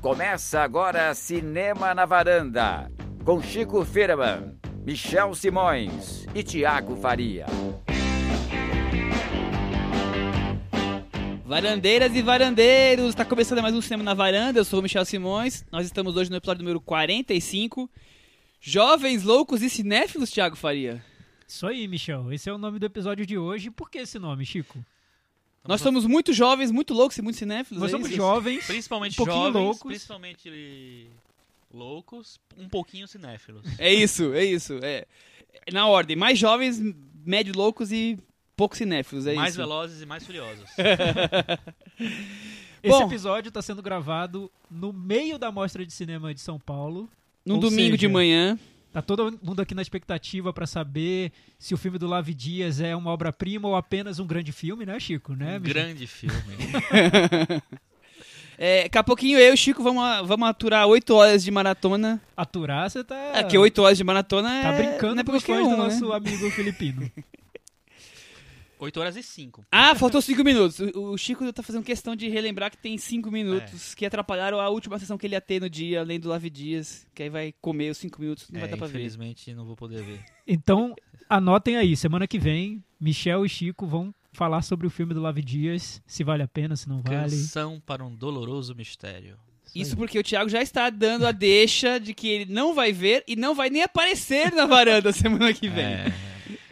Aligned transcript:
Começa 0.00 0.62
agora 0.62 1.14
Cinema 1.14 1.94
na 1.94 2.06
Varanda, 2.06 2.90
com 3.22 3.42
Chico 3.42 3.84
Firman, 3.84 4.58
Michel 4.82 5.34
Simões 5.34 6.26
e 6.34 6.42
Tiago 6.42 6.96
Faria. 6.96 7.44
Varandeiras 11.44 12.16
e 12.16 12.22
varandeiros, 12.22 13.10
está 13.10 13.26
começando 13.26 13.60
mais 13.60 13.74
um 13.74 13.82
Cinema 13.82 14.02
na 14.02 14.14
Varanda, 14.14 14.58
eu 14.58 14.64
sou 14.64 14.80
o 14.80 14.82
Michel 14.82 15.04
Simões, 15.04 15.66
nós 15.70 15.84
estamos 15.84 16.16
hoje 16.16 16.30
no 16.30 16.36
episódio 16.36 16.62
número 16.62 16.80
45, 16.80 17.90
Jovens, 18.58 19.22
Loucos 19.22 19.60
e 19.60 19.68
Cinéfilos, 19.68 20.30
Tiago 20.30 20.56
Faria. 20.56 21.04
Isso 21.46 21.66
aí, 21.66 21.86
Michel, 21.86 22.32
esse 22.32 22.48
é 22.48 22.52
o 22.54 22.58
nome 22.58 22.78
do 22.78 22.86
episódio 22.86 23.26
de 23.26 23.36
hoje, 23.36 23.70
por 23.70 23.90
que 23.90 23.98
esse 23.98 24.18
nome, 24.18 24.46
Chico? 24.46 24.82
Nós 25.66 25.80
somos 25.80 26.06
muito 26.06 26.32
jovens, 26.32 26.70
muito 26.70 26.94
loucos 26.94 27.18
e 27.18 27.22
muito 27.22 27.36
cinéfilos, 27.36 27.80
Nós 27.80 27.90
é 27.90 27.92
somos 27.92 28.08
isso? 28.08 28.16
jovens, 28.16 28.66
Principalmente 28.66 29.12
um 29.12 29.16
pouquinho 29.24 29.44
jovens, 29.46 29.62
loucos. 29.62 29.82
principalmente 29.82 31.06
loucos, 31.72 32.40
um 32.56 32.68
pouquinho 32.68 33.06
cinéfilos. 33.06 33.62
É 33.78 33.92
isso, 33.92 34.32
é 34.32 34.44
isso, 34.44 34.78
é. 34.82 35.04
Na 35.72 35.86
ordem, 35.86 36.16
mais 36.16 36.38
jovens, 36.38 36.80
médio 37.24 37.52
loucos 37.54 37.92
e 37.92 38.18
pouco 38.56 38.76
cinéfilos, 38.76 39.26
é 39.26 39.34
mais 39.34 39.50
isso. 39.50 39.58
velozes 39.58 40.00
e 40.02 40.06
mais 40.06 40.24
furiosos. 40.24 40.64
Esse 42.82 42.98
Bom. 42.98 43.06
episódio 43.06 43.48
está 43.48 43.60
sendo 43.60 43.82
gravado 43.82 44.50
no 44.70 44.92
meio 44.92 45.38
da 45.38 45.52
Mostra 45.52 45.84
de 45.84 45.92
Cinema 45.92 46.32
de 46.32 46.40
São 46.40 46.58
Paulo. 46.58 47.08
Num 47.44 47.58
domingo 47.58 47.96
de 47.96 48.02
seja, 48.06 48.12
manhã. 48.12 48.58
Tá 48.92 49.00
todo 49.00 49.38
mundo 49.42 49.62
aqui 49.62 49.74
na 49.74 49.82
expectativa 49.82 50.52
para 50.52 50.66
saber 50.66 51.30
se 51.58 51.72
o 51.72 51.76
filme 51.76 51.96
do 51.96 52.08
Lavi 52.08 52.34
Dias 52.34 52.80
é 52.80 52.94
uma 52.96 53.10
obra-prima 53.10 53.68
ou 53.68 53.76
apenas 53.76 54.18
um 54.18 54.26
grande 54.26 54.50
filme, 54.50 54.84
né, 54.84 54.98
Chico? 54.98 55.32
Né, 55.34 55.58
um 55.58 55.62
grande 55.62 56.06
filme. 56.06 56.34
É, 58.62 58.82
daqui 58.82 58.98
a 58.98 59.02
pouquinho 59.02 59.38
eu 59.38 59.52
e 59.52 59.54
o 59.54 59.56
Chico 59.56 59.82
vamos, 59.82 60.04
vamos 60.28 60.46
aturar 60.46 60.86
8 60.86 61.14
horas 61.14 61.42
de 61.42 61.50
maratona. 61.50 62.20
Aturar, 62.36 62.90
você 62.90 63.02
tá, 63.02 63.16
É, 63.32 63.42
que 63.42 63.56
8 63.56 63.80
horas 63.80 63.96
de 63.96 64.04
maratona 64.04 64.54
é. 64.54 64.62
tá 64.62 64.72
brincando 64.72 65.14
não 65.14 65.22
é 65.22 65.24
com 65.24 65.32
os 65.32 65.42
fãs 65.42 65.60
um, 65.60 65.70
do 65.70 65.70
né? 65.70 65.76
nosso 65.78 66.12
amigo 66.12 66.50
filipino. 66.50 67.10
8 68.84 69.00
horas 69.00 69.16
e 69.16 69.22
5. 69.22 69.64
Ah, 69.70 69.94
faltou 69.94 70.20
5 70.22 70.42
minutos. 70.42 70.78
O 70.94 71.10
o 71.12 71.18
Chico 71.18 71.52
tá 71.52 71.62
fazendo 71.62 71.84
questão 71.84 72.14
de 72.16 72.28
relembrar 72.28 72.70
que 72.70 72.78
tem 72.78 72.96
5 72.96 73.30
minutos 73.30 73.94
que 73.94 74.06
atrapalharam 74.06 74.58
a 74.60 74.68
última 74.68 74.98
sessão 74.98 75.18
que 75.18 75.26
ele 75.26 75.34
ia 75.34 75.40
ter 75.40 75.60
no 75.60 75.68
dia, 75.68 76.00
além 76.00 76.18
do 76.20 76.28
Lave 76.28 76.48
Dias, 76.50 77.06
que 77.14 77.22
aí 77.24 77.28
vai 77.28 77.52
comer 77.60 77.90
os 77.90 77.98
5 77.98 78.20
minutos, 78.20 78.48
não 78.50 78.58
É, 78.58 78.60
vai 78.62 78.70
dar 78.70 78.76
pra 78.76 78.86
ver. 78.86 78.92
infelizmente 78.98 79.52
não 79.54 79.64
vou 79.64 79.76
poder 79.76 80.02
ver. 80.02 80.20
Então, 80.52 80.96
anotem 81.28 81.76
aí, 81.76 81.96
semana 81.96 82.26
que 82.26 82.36
vem, 82.38 82.82
Michel 82.98 83.46
e 83.46 83.48
Chico 83.48 83.86
vão 83.86 84.12
falar 84.32 84.62
sobre 84.62 84.84
o 84.86 84.90
filme 84.90 85.14
do 85.14 85.20
Lavi 85.20 85.42
Dias, 85.42 86.02
se 86.06 86.24
vale 86.24 86.42
a 86.42 86.48
pena, 86.48 86.74
se 86.74 86.88
não 86.88 87.00
vale. 87.02 87.30
Canção 87.30 87.80
para 87.84 88.04
um 88.04 88.12
doloroso 88.14 88.74
mistério. 88.74 89.36
Isso 89.72 89.96
porque 89.96 90.18
o 90.18 90.22
Thiago 90.24 90.48
já 90.50 90.60
está 90.60 90.90
dando 90.90 91.24
a 91.24 91.30
deixa 91.30 92.00
de 92.00 92.12
que 92.12 92.26
ele 92.28 92.52
não 92.52 92.74
vai 92.74 92.92
ver 92.92 93.22
e 93.28 93.36
não 93.36 93.54
vai 93.54 93.70
nem 93.70 93.82
aparecer 93.84 94.52
na 94.52 94.66
varanda 94.66 95.12
semana 95.14 95.54
que 95.54 95.68
vem. 95.68 95.84
É, 95.84 96.12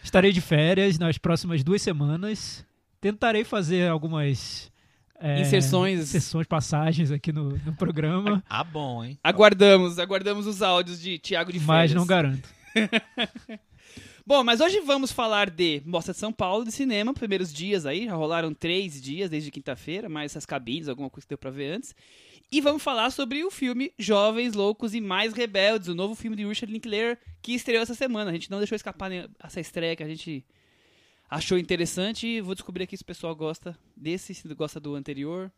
Estarei 0.09 0.33
de 0.33 0.41
férias 0.41 0.98
nas 0.98 1.19
próximas 1.19 1.62
duas 1.62 1.83
semanas. 1.83 2.64
Tentarei 2.98 3.45
fazer 3.45 3.91
algumas 3.91 4.73
é, 5.20 5.42
Inserções. 5.42 6.01
inserções, 6.01 6.47
passagens 6.47 7.11
aqui 7.11 7.31
no, 7.31 7.51
no 7.59 7.75
programa, 7.75 8.42
ah, 8.48 8.64
bom, 8.64 9.05
hein? 9.05 9.19
Aguardamos, 9.23 9.98
aguardamos 9.98 10.47
os 10.47 10.62
áudios 10.62 10.98
de 10.98 11.19
Thiago 11.19 11.53
de 11.53 11.61
mas 11.61 11.91
férias. 11.91 11.92
não 11.95 12.06
garanto. 12.06 12.48
Bom, 14.27 14.45
mas 14.45 14.61
hoje 14.61 14.81
vamos 14.81 15.11
falar 15.12 15.48
de 15.48 15.83
Mostra 15.86 16.12
de 16.14 16.20
São 16.20 16.31
Paulo 16.33 16.64
de 16.64 16.70
cinema, 16.73 17.14
primeiros 17.14 17.53
dias 17.53 17.84
aí, 17.86 18.05
já 18.06 18.14
rolaram 18.14 18.53
três 18.53 19.01
dias 19.01 19.29
desde 19.31 19.51
quinta-feira, 19.51 20.06
mais 20.09 20.33
essas 20.33 20.45
cabines, 20.45 20.89
alguma 20.89 21.09
coisa 21.09 21.27
que 21.27 21.31
deu 21.31 21.39
pra 21.39 21.51
ver 21.51 21.73
antes. 21.77 21.95
E 22.50 22.62
vamos 22.62 22.82
falar 22.82 23.10
sobre 23.10 23.44
o 23.44 23.50
filme 23.50 23.92
Jovens, 23.98 24.54
Loucos 24.54 24.94
e 24.94 25.02
Mais 25.02 25.34
Rebeldes, 25.34 25.88
o 25.88 25.94
novo 25.94 26.14
filme 26.14 26.34
de 26.34 26.46
Richard 26.46 26.72
Linklater 26.72 27.18
que 27.42 27.52
estreou 27.52 27.83
essa 27.83 27.95
semana. 27.95 28.30
A 28.30 28.33
gente 28.33 28.50
não 28.50 28.56
deixou 28.56 28.74
escapar 28.74 29.11
né, 29.11 29.28
essa 29.39 29.61
estreia 29.61 29.95
que 29.95 30.02
a 30.02 30.08
gente 30.08 30.42
achou 31.28 31.58
interessante 31.58 32.27
e 32.27 32.40
vou 32.40 32.55
descobrir 32.55 32.84
aqui 32.84 32.96
se 32.96 33.02
o 33.02 33.06
pessoal 33.06 33.36
gosta 33.36 33.78
desse, 33.95 34.34
se 34.34 34.48
gosta 34.55 34.80
do 34.80 34.95
anterior. 34.95 35.52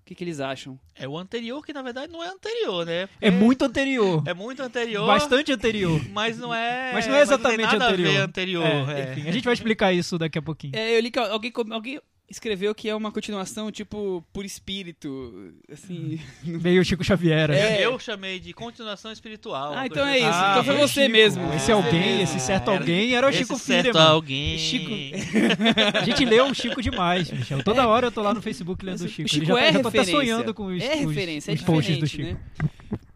O 0.00 0.04
que, 0.04 0.14
que 0.14 0.22
eles 0.22 0.38
acham? 0.38 0.78
É 0.94 1.08
o 1.08 1.18
anterior 1.18 1.60
que 1.66 1.72
na 1.72 1.82
verdade 1.82 2.10
não 2.10 2.22
é 2.22 2.28
anterior, 2.28 2.86
né? 2.86 3.08
É 3.20 3.32
muito 3.32 3.64
anterior. 3.64 4.22
É 4.24 4.32
muito 4.32 4.62
anterior. 4.62 5.08
Bastante 5.08 5.52
anterior. 5.52 6.00
Mas 6.10 6.38
não 6.38 6.54
é. 6.54 6.92
Mas 6.92 7.06
não 7.08 7.16
é 7.16 7.20
exatamente 7.20 7.68
tem 7.68 7.78
nada 7.78 7.88
anterior. 7.88 8.10
A 8.10 8.12
ver 8.12 8.20
anterior. 8.20 8.64
É, 8.64 9.00
é. 9.00 9.12
Enfim, 9.12 9.28
a 9.28 9.32
gente 9.32 9.44
vai 9.44 9.54
explicar 9.54 9.92
isso 9.92 10.16
daqui 10.16 10.38
a 10.38 10.42
pouquinho. 10.42 10.76
É, 10.76 10.96
eu 10.96 11.00
li 11.00 11.10
que 11.10 11.18
alguém, 11.18 11.52
alguém 11.72 12.00
escreveu 12.30 12.74
que 12.74 12.88
é 12.88 12.94
uma 12.94 13.10
continuação, 13.10 13.72
tipo, 13.72 14.22
por 14.32 14.44
espírito, 14.44 15.54
assim... 15.72 16.20
Meio 16.44 16.84
Chico 16.84 17.02
Xavier. 17.02 17.48
né? 17.48 17.78
É. 17.80 17.86
Eu 17.86 17.98
chamei 17.98 18.38
de 18.38 18.52
continuação 18.52 19.10
espiritual. 19.10 19.72
Ah, 19.74 19.86
então 19.86 20.06
é 20.06 20.18
isso. 20.18 20.28
assim. 20.28 20.50
então 20.50 20.64
foi 20.64 20.74
foi 20.76 20.86
você 20.88 21.00
Chico. 21.02 21.12
mesmo. 21.12 21.52
Esse 21.54 21.72
alguém, 21.72 22.00
mesmo. 22.18 22.22
esse 22.24 22.40
certo 22.40 22.70
alguém 22.70 23.14
era 23.14 23.26
o 23.26 23.30
Esse 23.30 23.38
Chico 23.38 23.58
certo 23.58 23.84
Firman. 23.86 24.02
alguém. 24.02 24.58
Chico- 24.58 24.90
A 25.98 26.04
gente 26.04 26.24
leu 26.24 26.46
o 26.46 26.54
Chico 26.54 26.82
demais, 26.82 27.30
Michel. 27.30 27.62
Toda 27.64 27.86
hora 27.88 28.08
eu 28.08 28.12
tô 28.12 28.20
lá 28.22 28.34
no 28.34 28.42
Facebook 28.42 28.84
lendo 28.84 29.00
o 29.04 29.08
Chico. 29.08 29.26
O 29.26 29.28
Chico 29.28 29.44
Ele 29.44 29.46
já, 29.46 29.60
é 29.60 29.66
tá- 29.66 29.72
já 29.72 29.82
tá 29.82 29.88
referência. 29.88 30.12
sonhando 30.14 30.52
com 30.54 30.66
os, 30.66 30.82
É 30.82 30.94
os- 30.96 31.00
referência, 31.08 31.54
os 31.54 31.62
é 31.62 31.64
posts 31.64 31.98
do 31.98 32.06
Chico. 32.06 32.22
né? 32.24 32.36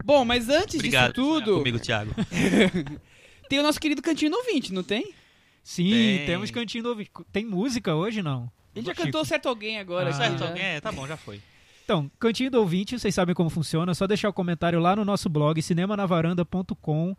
Bom, 0.03 0.25
mas 0.25 0.49
antes 0.49 0.75
Obrigado 0.75 1.13
disso 1.13 1.21
tudo, 1.27 1.57
comigo, 1.59 1.79
Thiago. 1.79 2.11
tem 3.47 3.59
o 3.59 3.63
nosso 3.63 3.79
querido 3.79 4.01
Cantinho 4.01 4.31
no 4.31 4.37
ouvinte, 4.37 4.73
não 4.73 4.83
tem? 4.83 5.13
Sim, 5.63 5.91
Tem. 5.91 6.25
temos 6.25 6.51
cantinho 6.51 6.83
do 6.83 6.89
ouvinte. 6.89 7.09
Tem 7.31 7.45
música 7.45 7.95
hoje, 7.95 8.21
não? 8.21 8.51
Ele 8.75 8.85
já 8.85 8.93
Chico. 8.93 9.05
cantou 9.05 9.23
certo 9.25 9.47
alguém 9.49 9.79
agora. 9.79 10.09
Ah. 10.09 10.13
Certo 10.13 10.39
já. 10.39 10.47
alguém? 10.47 10.63
É, 10.63 10.81
tá 10.81 10.91
bom, 10.91 11.05
já 11.07 11.15
foi. 11.17 11.39
Então, 11.83 12.09
cantinho 12.17 12.49
do 12.49 12.59
ouvinte, 12.59 12.97
vocês 12.97 13.13
sabem 13.13 13.35
como 13.35 13.49
funciona. 13.49 13.91
É 13.91 13.95
só 13.95 14.07
deixar 14.07 14.29
o 14.29 14.33
comentário 14.33 14.79
lá 14.79 14.95
no 14.95 15.03
nosso 15.03 15.27
blog, 15.29 15.61
cinemanavaranda.com. 15.61 17.15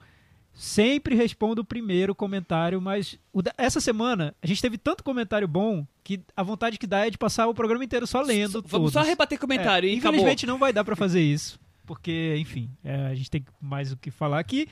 Sempre 0.56 1.16
respondo 1.16 1.62
o 1.62 1.64
primeiro 1.64 2.14
comentário, 2.14 2.80
mas 2.80 3.18
da- 3.34 3.52
essa 3.58 3.80
semana 3.80 4.32
a 4.40 4.46
gente 4.46 4.62
teve 4.62 4.78
tanto 4.78 5.02
comentário 5.02 5.48
bom 5.48 5.84
que 6.04 6.20
a 6.36 6.44
vontade 6.44 6.78
que 6.78 6.86
dá 6.86 7.06
é 7.06 7.10
de 7.10 7.18
passar 7.18 7.48
o 7.48 7.54
programa 7.54 7.84
inteiro 7.84 8.06
só 8.06 8.20
lendo 8.22 8.62
Vamos 8.62 8.70
todos. 8.70 8.92
só 8.92 9.02
rebater 9.02 9.36
comentário 9.38 9.88
É, 9.88 9.92
e 9.92 9.98
acabou. 9.98 10.12
Infelizmente 10.14 10.46
não 10.46 10.56
vai 10.56 10.72
dar 10.72 10.84
pra 10.84 10.94
fazer 10.94 11.20
isso, 11.20 11.58
porque, 11.84 12.36
enfim, 12.38 12.70
é, 12.84 13.06
a 13.08 13.14
gente 13.16 13.28
tem 13.28 13.44
mais 13.60 13.90
o 13.90 13.96
que 13.96 14.12
falar 14.12 14.38
aqui. 14.38 14.68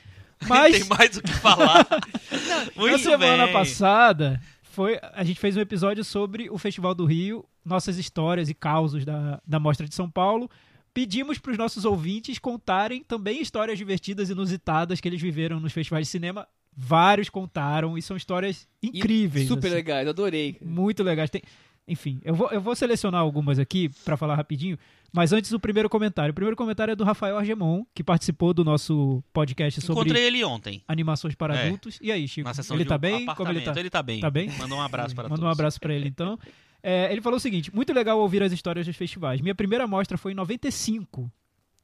Mas 0.46 0.72
Tem 0.78 0.84
mais 0.88 1.16
o 1.16 1.22
que 1.22 1.32
falar. 1.32 1.84
Muito 2.76 2.92
na 2.92 2.98
semana 2.98 3.44
bem. 3.46 3.52
passada, 3.52 4.40
foi, 4.72 4.98
a 5.12 5.22
gente 5.24 5.38
fez 5.38 5.56
um 5.56 5.60
episódio 5.60 6.02
sobre 6.04 6.50
o 6.50 6.58
Festival 6.58 6.94
do 6.94 7.04
Rio, 7.04 7.44
nossas 7.64 7.98
histórias 7.98 8.48
e 8.48 8.54
causos 8.54 9.04
da, 9.04 9.40
da 9.46 9.60
Mostra 9.60 9.86
de 9.86 9.94
São 9.94 10.10
Paulo. 10.10 10.50
Pedimos 10.94 11.38
para 11.38 11.52
os 11.52 11.58
nossos 11.58 11.84
ouvintes 11.84 12.38
contarem 12.38 13.02
também 13.02 13.40
histórias 13.40 13.78
divertidas 13.78 14.28
e 14.28 14.32
inusitadas 14.32 15.00
que 15.00 15.08
eles 15.08 15.20
viveram 15.20 15.58
nos 15.60 15.72
festivais 15.72 16.06
de 16.06 16.10
cinema. 16.10 16.46
Vários 16.76 17.28
contaram 17.28 17.96
e 17.96 18.02
são 18.02 18.16
histórias 18.16 18.66
E 18.82 18.88
incríveis. 18.88 19.46
Super 19.48 19.68
assim. 19.68 19.76
legais, 19.76 20.08
adorei. 20.08 20.56
Muito 20.60 21.02
legais. 21.02 21.30
Tem- 21.30 21.42
Enfim, 21.86 22.20
eu 22.24 22.34
vou, 22.34 22.48
eu 22.50 22.60
vou 22.60 22.74
selecionar 22.74 23.20
algumas 23.20 23.58
aqui 23.58 23.90
para 24.04 24.16
falar 24.16 24.34
rapidinho, 24.36 24.78
mas 25.12 25.32
antes 25.32 25.52
o 25.52 25.60
primeiro 25.60 25.88
comentário. 25.88 26.30
O 26.32 26.34
primeiro 26.34 26.56
comentário 26.56 26.92
é 26.92 26.96
do 26.96 27.04
Rafael 27.04 27.36
Argemon, 27.38 27.84
que 27.94 28.02
participou 28.02 28.54
do 28.54 28.64
nosso 28.64 29.22
podcast 29.32 29.80
sobre 29.80 30.00
Encontrei 30.02 30.24
ele 30.24 30.44
ontem. 30.44 30.82
animações 30.88 31.34
para 31.34 31.54
É. 31.56 31.66
adultos. 31.66 31.98
E 32.00 32.10
aí, 32.10 32.26
Chico? 32.26 32.48
Na 32.48 32.54
sessão 32.54 32.76
Ele 32.76 32.84
de 32.84 32.88
tá 32.88 32.96
um 32.96 32.98
bem? 32.98 33.26
Como 33.26 33.50
ele 33.50 33.60
tá? 33.60 33.74
Ele 33.78 33.90
tá 33.90 34.02
bem. 34.02 34.20
Tá 34.20 34.30
bem? 34.30 34.50
Mandou 34.58 34.78
um 34.78 34.82
abraço 34.82 35.14
para 35.14 35.24
Manda 35.24 35.36
todos. 35.36 35.48
um 35.48 35.52
abraço 35.52 35.78
para 35.80 35.94
ele, 35.94 36.08
então. 36.08 36.38
É, 36.84 37.12
ele 37.12 37.20
falou 37.20 37.36
o 37.36 37.40
seguinte: 37.40 37.72
muito 37.72 37.92
legal 37.92 38.18
ouvir 38.18 38.42
as 38.42 38.50
histórias 38.50 38.84
dos 38.84 38.96
festivais. 38.96 39.40
Minha 39.40 39.54
primeira 39.54 39.86
mostra 39.86 40.18
foi 40.18 40.32
em 40.32 40.34
95. 40.34 41.30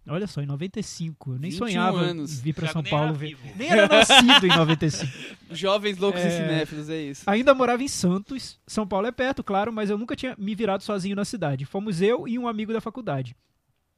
Olha 0.09 0.27
só, 0.27 0.41
em 0.41 0.47
95. 0.47 1.33
Eu 1.35 1.39
nem 1.39 1.51
21 1.51 1.59
sonhava 1.67 1.99
anos. 2.01 2.41
vir 2.41 2.53
para 2.55 2.69
São 2.69 2.83
nem 2.83 2.91
Paulo 2.91 3.07
era 3.09 3.15
ver. 3.15 3.27
vivo. 3.29 3.41
Nem 3.57 3.69
era 3.69 3.89
nascido 3.89 4.47
em 4.47 4.49
95. 4.57 5.13
Jovens, 5.51 5.99
loucos 5.99 6.21
e 6.23 6.27
É. 6.27 6.31
cinéfilos, 6.31 6.89
é 6.89 7.01
isso. 7.03 7.23
Ainda 7.29 7.55
morava 7.55 7.83
em 7.83 7.89
Santos. 7.89 8.59
São 8.67 8.87
Paulo 8.87 9.07
é 9.07 9.13
perto, 9.13 9.43
claro, 9.45 9.73
mas 9.73 9.91
eu 9.91 9.99
nunca 9.99 10.17
tinha 10.17 10.35
me 10.39 10.55
virado 10.55 10.83
sozinho 10.83 11.15
na 11.17 11.25
cidade. 11.25 11.65
Fomos 11.65 12.01
eu 12.03 12.27
e 12.27 12.39
um 12.39 12.49
amigo 12.49 12.73
da 12.73 12.81
faculdade. 12.81 13.35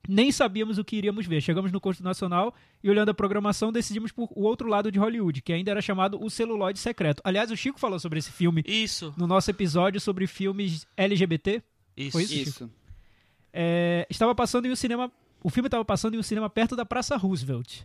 Nem 0.09 0.33
sabíamos 0.33 0.79
o 0.79 0.85
que 0.85 0.97
iríamos 0.97 1.27
ver. 1.27 1.43
Chegamos 1.43 1.71
no 1.71 1.79
curso 1.81 2.03
nacional 2.03 2.55
e, 2.83 2.89
olhando 2.89 3.11
a 3.11 3.15
programação, 3.15 3.71
decidimos 3.71 4.11
por 4.11 4.31
o 4.35 4.45
outro 4.45 4.67
lado 4.67 4.91
de 4.91 4.99
Hollywood, 4.99 5.43
que 5.43 5.53
ainda 5.53 5.71
era 5.71 5.83
chamado 5.83 6.19
O 6.25 6.31
Celuloide 6.31 6.79
Secreto. 6.79 7.21
Aliás, 7.23 7.51
o 7.51 7.57
Chico 7.57 7.79
falou 7.79 7.99
sobre 8.01 8.19
esse 8.19 8.33
filme 8.33 8.65
Isso. 8.67 9.13
no 9.17 9.27
nosso 9.27 9.51
episódio 9.51 10.01
sobre 10.01 10.27
filmes 10.27 10.87
LGBT. 10.97 11.63
Isso. 11.97 12.13
Foi 12.13 12.23
isso? 12.23 12.35
Isso. 12.35 12.71
É, 13.53 14.07
estava 14.09 14.35
passando 14.35 14.67
em 14.67 14.71
um 14.71 14.77
cinema. 14.77 15.13
O 15.43 15.51
filme 15.51 15.67
estava 15.67 15.85
passando 15.85 16.15
em 16.15 16.19
um 16.19 16.23
cinema 16.23 16.51
perto 16.51 16.77
da 16.77 16.85
Praça 16.85 17.17
Roosevelt. 17.17 17.83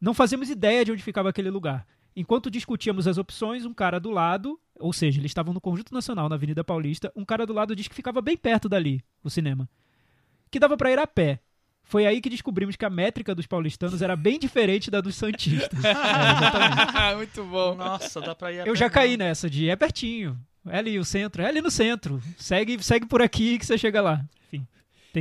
Não 0.00 0.14
fazíamos 0.14 0.48
ideia 0.48 0.84
de 0.84 0.92
onde 0.92 1.02
ficava 1.02 1.28
aquele 1.28 1.50
lugar. 1.50 1.86
Enquanto 2.14 2.50
discutíamos 2.50 3.06
as 3.06 3.18
opções, 3.18 3.64
um 3.64 3.74
cara 3.74 3.98
do 3.98 4.10
lado, 4.10 4.58
ou 4.78 4.92
seja, 4.92 5.20
eles 5.20 5.30
estavam 5.30 5.52
no 5.52 5.60
Conjunto 5.60 5.92
Nacional, 5.92 6.28
na 6.28 6.34
Avenida 6.36 6.64
Paulista, 6.64 7.12
um 7.14 7.24
cara 7.24 7.44
do 7.46 7.52
lado 7.52 7.74
disse 7.76 7.88
que 7.88 7.94
ficava 7.94 8.20
bem 8.20 8.36
perto 8.36 8.68
dali, 8.68 9.02
o 9.22 9.30
cinema. 9.30 9.68
Que 10.50 10.58
dava 10.58 10.76
para 10.76 10.90
ir 10.90 10.98
a 10.98 11.06
pé. 11.06 11.40
Foi 11.82 12.06
aí 12.06 12.20
que 12.20 12.28
descobrimos 12.28 12.76
que 12.76 12.84
a 12.84 12.90
métrica 12.90 13.34
dos 13.34 13.46
paulistanos 13.46 14.02
era 14.02 14.14
bem 14.14 14.38
diferente 14.38 14.90
da 14.90 15.00
dos 15.00 15.16
santistas. 15.16 15.78
É. 15.84 17.14
Muito 17.16 17.42
bom. 17.44 17.74
Nossa, 17.74 18.20
dá 18.20 18.34
pra 18.34 18.52
ir 18.52 18.60
a 18.60 18.66
Eu 18.66 18.74
pé, 18.74 18.78
já 18.78 18.90
caí 18.90 19.16
não. 19.16 19.24
nessa 19.24 19.48
de 19.48 19.68
é 19.68 19.76
pertinho. 19.76 20.38
É 20.66 20.78
ali 20.78 20.98
o 20.98 21.04
centro, 21.04 21.40
é 21.42 21.46
ali 21.46 21.60
no 21.62 21.70
centro. 21.70 22.20
Segue, 22.36 22.82
segue 22.82 23.06
por 23.06 23.22
aqui 23.22 23.58
que 23.58 23.64
você 23.64 23.78
chega 23.78 24.02
lá. 24.02 24.22
Enfim, 24.46 24.66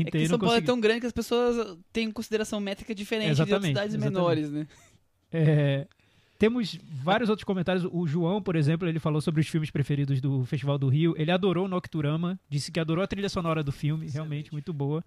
É 0.02 0.04
Tentei, 0.04 0.22
que 0.22 0.28
não 0.28 0.30
São 0.30 0.40
Paulo 0.40 0.54
é 0.54 0.56
consegui. 0.58 0.68
tão 0.68 0.80
grande 0.80 1.02
que 1.02 1.08
as 1.08 1.14
pessoas 1.14 1.78
têm 1.92 2.12
consideração 2.12 2.60
métrica 2.60 2.94
diferente 2.94 3.36
de 3.36 3.42
outras 3.42 3.50
Exatamente, 3.50 3.74
cidades 3.74 3.94
exatamente. 3.96 4.14
menores, 4.16 4.52
né? 4.52 4.68
É, 5.32 5.88
temos 6.40 6.78
vários 7.04 7.30
outros 7.30 7.44
comentários. 7.44 7.88
O 7.92 8.06
João, 8.08 8.42
por 8.42 8.56
exemplo, 8.56 8.88
ele 8.88 9.00
falou 9.00 9.20
sobre 9.22 9.42
os 9.42 9.48
filmes 9.48 9.72
preferidos 9.72 10.22
do 10.22 10.46
Festival 10.46 10.78
do 10.78 10.88
Rio. 10.88 11.16
Ele 11.18 11.32
adorou 11.32 11.66
o 11.66 11.68
Nocturama, 11.68 12.40
disse 12.50 12.72
que 12.72 12.80
adorou 12.80 13.04
a 13.04 13.08
trilha 13.08 13.30
sonora 13.30 13.64
do 13.64 13.72
filme, 13.72 14.08
realmente 14.10 14.52
muito 14.52 14.72
boa. 14.72 15.04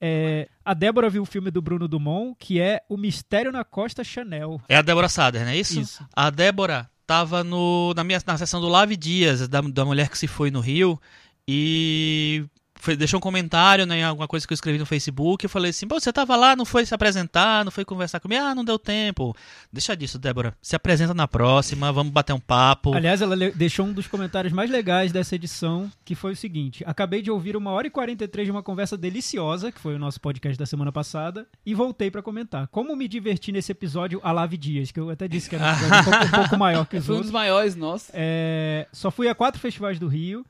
É, 0.00 0.48
a 0.64 0.74
Débora 0.74 1.08
viu 1.08 1.22
o 1.22 1.26
filme 1.26 1.50
do 1.50 1.62
Bruno 1.62 1.88
Dumont, 1.88 2.36
que 2.38 2.60
é 2.60 2.82
O 2.88 2.96
Mistério 2.96 3.50
na 3.50 3.64
Costa 3.64 4.04
Chanel. 4.04 4.60
É 4.68 4.76
a 4.76 4.82
Débora 4.82 5.08
Sader, 5.08 5.42
não 5.42 5.50
é 5.52 5.56
isso? 5.56 5.80
Isso. 5.80 6.06
A 6.14 6.28
Débora 6.28 6.90
tava 7.06 7.42
no, 7.42 7.94
na 7.94 8.04
minha 8.04 8.20
na 8.26 8.36
sessão 8.36 8.60
do 8.60 8.68
Lave 8.68 8.96
Dias, 8.96 9.48
da, 9.48 9.60
da 9.60 9.84
mulher 9.84 10.10
que 10.10 10.18
se 10.18 10.26
foi 10.26 10.50
no 10.50 10.60
Rio, 10.60 11.00
e 11.48 12.44
foi- 12.86 12.96
deixou 12.96 13.18
um 13.18 13.20
comentário 13.20 13.84
né, 13.84 13.98
em 13.98 14.02
alguma 14.04 14.26
coisa 14.26 14.46
que 14.46 14.52
eu 14.52 14.54
escrevi 14.54 14.78
no 14.78 14.86
Facebook. 14.86 15.44
Eu 15.44 15.50
falei 15.50 15.70
assim: 15.70 15.86
Pô, 15.86 16.00
você 16.00 16.12
tava 16.12 16.34
lá, 16.36 16.56
não 16.56 16.64
foi 16.64 16.86
se 16.86 16.94
apresentar, 16.94 17.64
não 17.64 17.70
foi 17.72 17.84
conversar 17.84 18.20
comigo? 18.20 18.42
Ah, 18.42 18.54
não 18.54 18.64
deu 18.64 18.78
tempo. 18.78 19.36
Deixa 19.72 19.96
disso, 19.96 20.18
Débora. 20.18 20.54
Se 20.62 20.74
apresenta 20.74 21.12
na 21.12 21.28
próxima, 21.28 21.92
vamos 21.92 22.12
bater 22.12 22.32
um 22.32 22.40
papo. 22.40 22.94
Aliás, 22.94 23.20
ela 23.20 23.36
deixou 23.54 23.84
um 23.86 23.92
dos 23.92 24.06
comentários 24.06 24.52
mais 24.52 24.70
legais 24.70 25.12
dessa 25.12 25.34
edição, 25.34 25.90
que 26.04 26.14
foi 26.14 26.32
o 26.32 26.36
seguinte: 26.36 26.82
Acabei 26.86 27.20
de 27.20 27.30
ouvir 27.30 27.56
uma 27.56 27.70
hora 27.72 27.86
e 27.86 27.90
43 27.90 28.46
de 28.46 28.50
uma 28.52 28.62
conversa 28.62 28.96
deliciosa, 28.96 29.70
que 29.72 29.80
foi 29.80 29.94
o 29.94 29.98
nosso 29.98 30.20
podcast 30.20 30.58
da 30.58 30.66
semana 30.66 30.90
passada, 30.92 31.46
e 31.64 31.74
voltei 31.74 32.10
pra 32.10 32.22
comentar. 32.22 32.66
Como 32.68 32.94
me 32.96 33.08
diverti 33.08 33.52
nesse 33.52 33.72
episódio 33.72 34.20
a 34.22 34.32
Lave 34.32 34.56
Dias, 34.56 34.90
que 34.92 35.00
eu 35.00 35.10
até 35.10 35.26
disse 35.28 35.48
que 35.50 35.56
era 35.56 35.64
um 35.64 36.00
um 36.00 36.04
pouco, 36.04 36.24
um 36.26 36.30
pouco 36.42 36.56
maior 36.56 36.86
que 36.86 36.96
os 36.96 37.06
Foi 37.06 37.14
um 37.14 37.18
outros. 37.18 37.30
dos 37.32 37.40
maiores 37.40 37.74
nossos. 37.74 38.10
É, 38.12 38.86
só 38.92 39.10
fui 39.10 39.28
a 39.28 39.34
quatro 39.34 39.60
festivais 39.60 39.98
do 39.98 40.06
Rio 40.08 40.44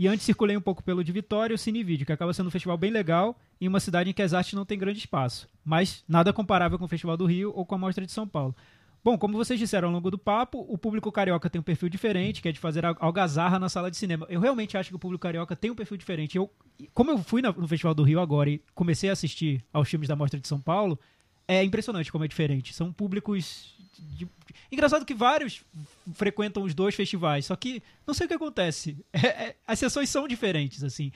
e 0.00 0.08
antes 0.08 0.24
circulei 0.24 0.56
um 0.56 0.62
pouco 0.62 0.82
pelo 0.82 1.04
de 1.04 1.12
Vitória 1.12 1.52
e 1.52 1.56
o 1.56 1.58
Cinevídeo, 1.58 2.06
que 2.06 2.12
acaba 2.12 2.32
sendo 2.32 2.46
um 2.46 2.50
festival 2.50 2.78
bem 2.78 2.90
legal 2.90 3.38
em 3.60 3.68
uma 3.68 3.78
cidade 3.78 4.08
em 4.08 4.14
que 4.14 4.22
as 4.22 4.32
artes 4.32 4.54
não 4.54 4.64
têm 4.64 4.78
grande 4.78 4.98
espaço, 4.98 5.46
mas 5.62 6.02
nada 6.08 6.32
comparável 6.32 6.78
com 6.78 6.86
o 6.86 6.88
Festival 6.88 7.18
do 7.18 7.26
Rio 7.26 7.52
ou 7.54 7.66
com 7.66 7.74
a 7.74 7.78
Mostra 7.78 8.06
de 8.06 8.10
São 8.10 8.26
Paulo. 8.26 8.56
Bom, 9.04 9.18
como 9.18 9.36
vocês 9.36 9.60
disseram 9.60 9.88
ao 9.88 9.94
longo 9.94 10.10
do 10.10 10.16
papo, 10.16 10.64
o 10.68 10.78
público 10.78 11.12
carioca 11.12 11.50
tem 11.50 11.60
um 11.60 11.62
perfil 11.62 11.90
diferente, 11.90 12.40
que 12.40 12.48
é 12.48 12.52
de 12.52 12.58
fazer 12.58 12.86
al- 12.86 12.96
algazarra 12.98 13.58
na 13.58 13.68
sala 13.68 13.90
de 13.90 13.96
cinema. 13.98 14.26
Eu 14.30 14.40
realmente 14.40 14.74
acho 14.78 14.88
que 14.88 14.96
o 14.96 14.98
público 14.98 15.20
carioca 15.20 15.54
tem 15.54 15.70
um 15.70 15.74
perfil 15.74 15.98
diferente. 15.98 16.36
Eu, 16.36 16.50
como 16.94 17.10
eu 17.10 17.18
fui 17.18 17.42
no 17.42 17.68
Festival 17.68 17.94
do 17.94 18.02
Rio 18.02 18.20
agora 18.20 18.48
e 18.48 18.62
comecei 18.74 19.10
a 19.10 19.12
assistir 19.12 19.62
aos 19.70 19.86
filmes 19.86 20.08
da 20.08 20.16
Mostra 20.16 20.40
de 20.40 20.48
São 20.48 20.60
Paulo, 20.60 20.98
é 21.46 21.62
impressionante 21.62 22.10
como 22.10 22.24
é 22.24 22.28
diferente. 22.28 22.72
São 22.72 22.90
públicos. 22.90 23.74
De- 24.16 24.28
Engraçado 24.72 25.04
que 25.04 25.14
vários 25.14 25.62
frequentam 26.14 26.62
os 26.62 26.74
dois 26.74 26.94
festivais, 26.94 27.46
só 27.46 27.56
que 27.56 27.82
não 28.06 28.14
sei 28.14 28.26
o 28.26 28.28
que 28.28 28.34
acontece. 28.34 28.96
É- 29.12 29.26
é- 29.26 29.56
as 29.66 29.78
sessões 29.78 30.08
são 30.08 30.26
diferentes, 30.28 30.82
assim. 30.84 31.10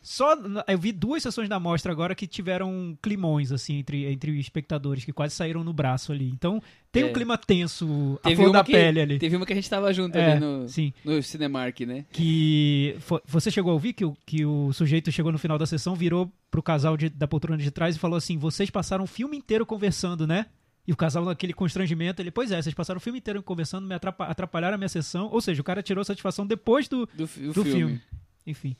Só 0.00 0.36
eu 0.68 0.78
vi 0.78 0.92
duas 0.92 1.24
sessões 1.24 1.48
da 1.48 1.58
mostra 1.58 1.90
agora 1.90 2.14
que 2.14 2.24
tiveram 2.26 2.96
climões 3.02 3.50
assim 3.50 3.78
entre 3.78 4.06
entre 4.06 4.30
os 4.30 4.38
espectadores 4.38 5.04
que 5.04 5.12
quase 5.12 5.34
saíram 5.34 5.64
no 5.64 5.72
braço 5.72 6.12
ali. 6.12 6.28
Então 6.30 6.62
tem 6.92 7.02
um 7.04 7.08
É. 7.08 7.12
clima 7.12 7.36
tenso, 7.36 8.18
a 8.22 8.28
Teve 8.28 8.36
flor 8.36 8.46
uma 8.48 8.52
da 8.60 8.64
que- 8.64 8.72
pele 8.72 9.00
ali. 9.00 9.18
Teve 9.18 9.34
uma 9.36 9.44
que 9.44 9.52
a 9.52 9.56
gente 9.56 9.68
tava 9.68 9.92
junto 9.92 10.16
É, 10.16 10.32
ali 10.32 10.40
no, 10.40 10.68
sim. 10.68 10.92
no 11.04 11.20
Cinemark, 11.20 11.80
né? 11.80 12.04
que 12.12 12.96
você 13.26 13.50
chegou 13.50 13.70
a 13.72 13.74
ouvir 13.74 13.92
que 13.92 14.04
o, 14.04 14.16
que 14.24 14.46
o 14.46 14.72
sujeito 14.72 15.10
chegou 15.10 15.32
no 15.32 15.38
final 15.38 15.58
da 15.58 15.66
sessão, 15.66 15.96
virou 15.96 16.32
pro 16.48 16.62
casal 16.62 16.96
de- 16.96 17.10
da 17.10 17.26
poltrona 17.26 17.60
de 17.60 17.70
trás 17.70 17.96
e 17.96 17.98
falou 17.98 18.16
assim: 18.16 18.38
vocês 18.38 18.70
passaram 18.70 19.02
o 19.02 19.06
filme 19.06 19.36
inteiro 19.36 19.66
conversando, 19.66 20.28
né? 20.28 20.46
E 20.88 20.92
o 20.92 20.96
casal 20.96 21.22
naquele 21.22 21.52
constrangimento, 21.52 22.22
ele, 22.22 22.30
pois 22.30 22.50
é, 22.50 22.62
vocês 22.62 22.74
passaram 22.74 22.96
o 22.96 23.00
filme 23.00 23.18
inteiro 23.18 23.42
conversando, 23.42 23.86
me 23.86 23.94
atrapa- 23.94 24.24
atrapalharam 24.24 24.74
a 24.74 24.78
minha 24.78 24.88
sessão. 24.88 25.28
Ou 25.30 25.38
seja, 25.38 25.60
o 25.60 25.64
cara 25.64 25.82
tirou 25.82 26.02
satisfação 26.02 26.46
depois 26.46 26.88
do, 26.88 27.04
Do, 27.14 27.26
do 27.52 27.62
filme. 27.62 28.00
Enfim. 28.46 28.74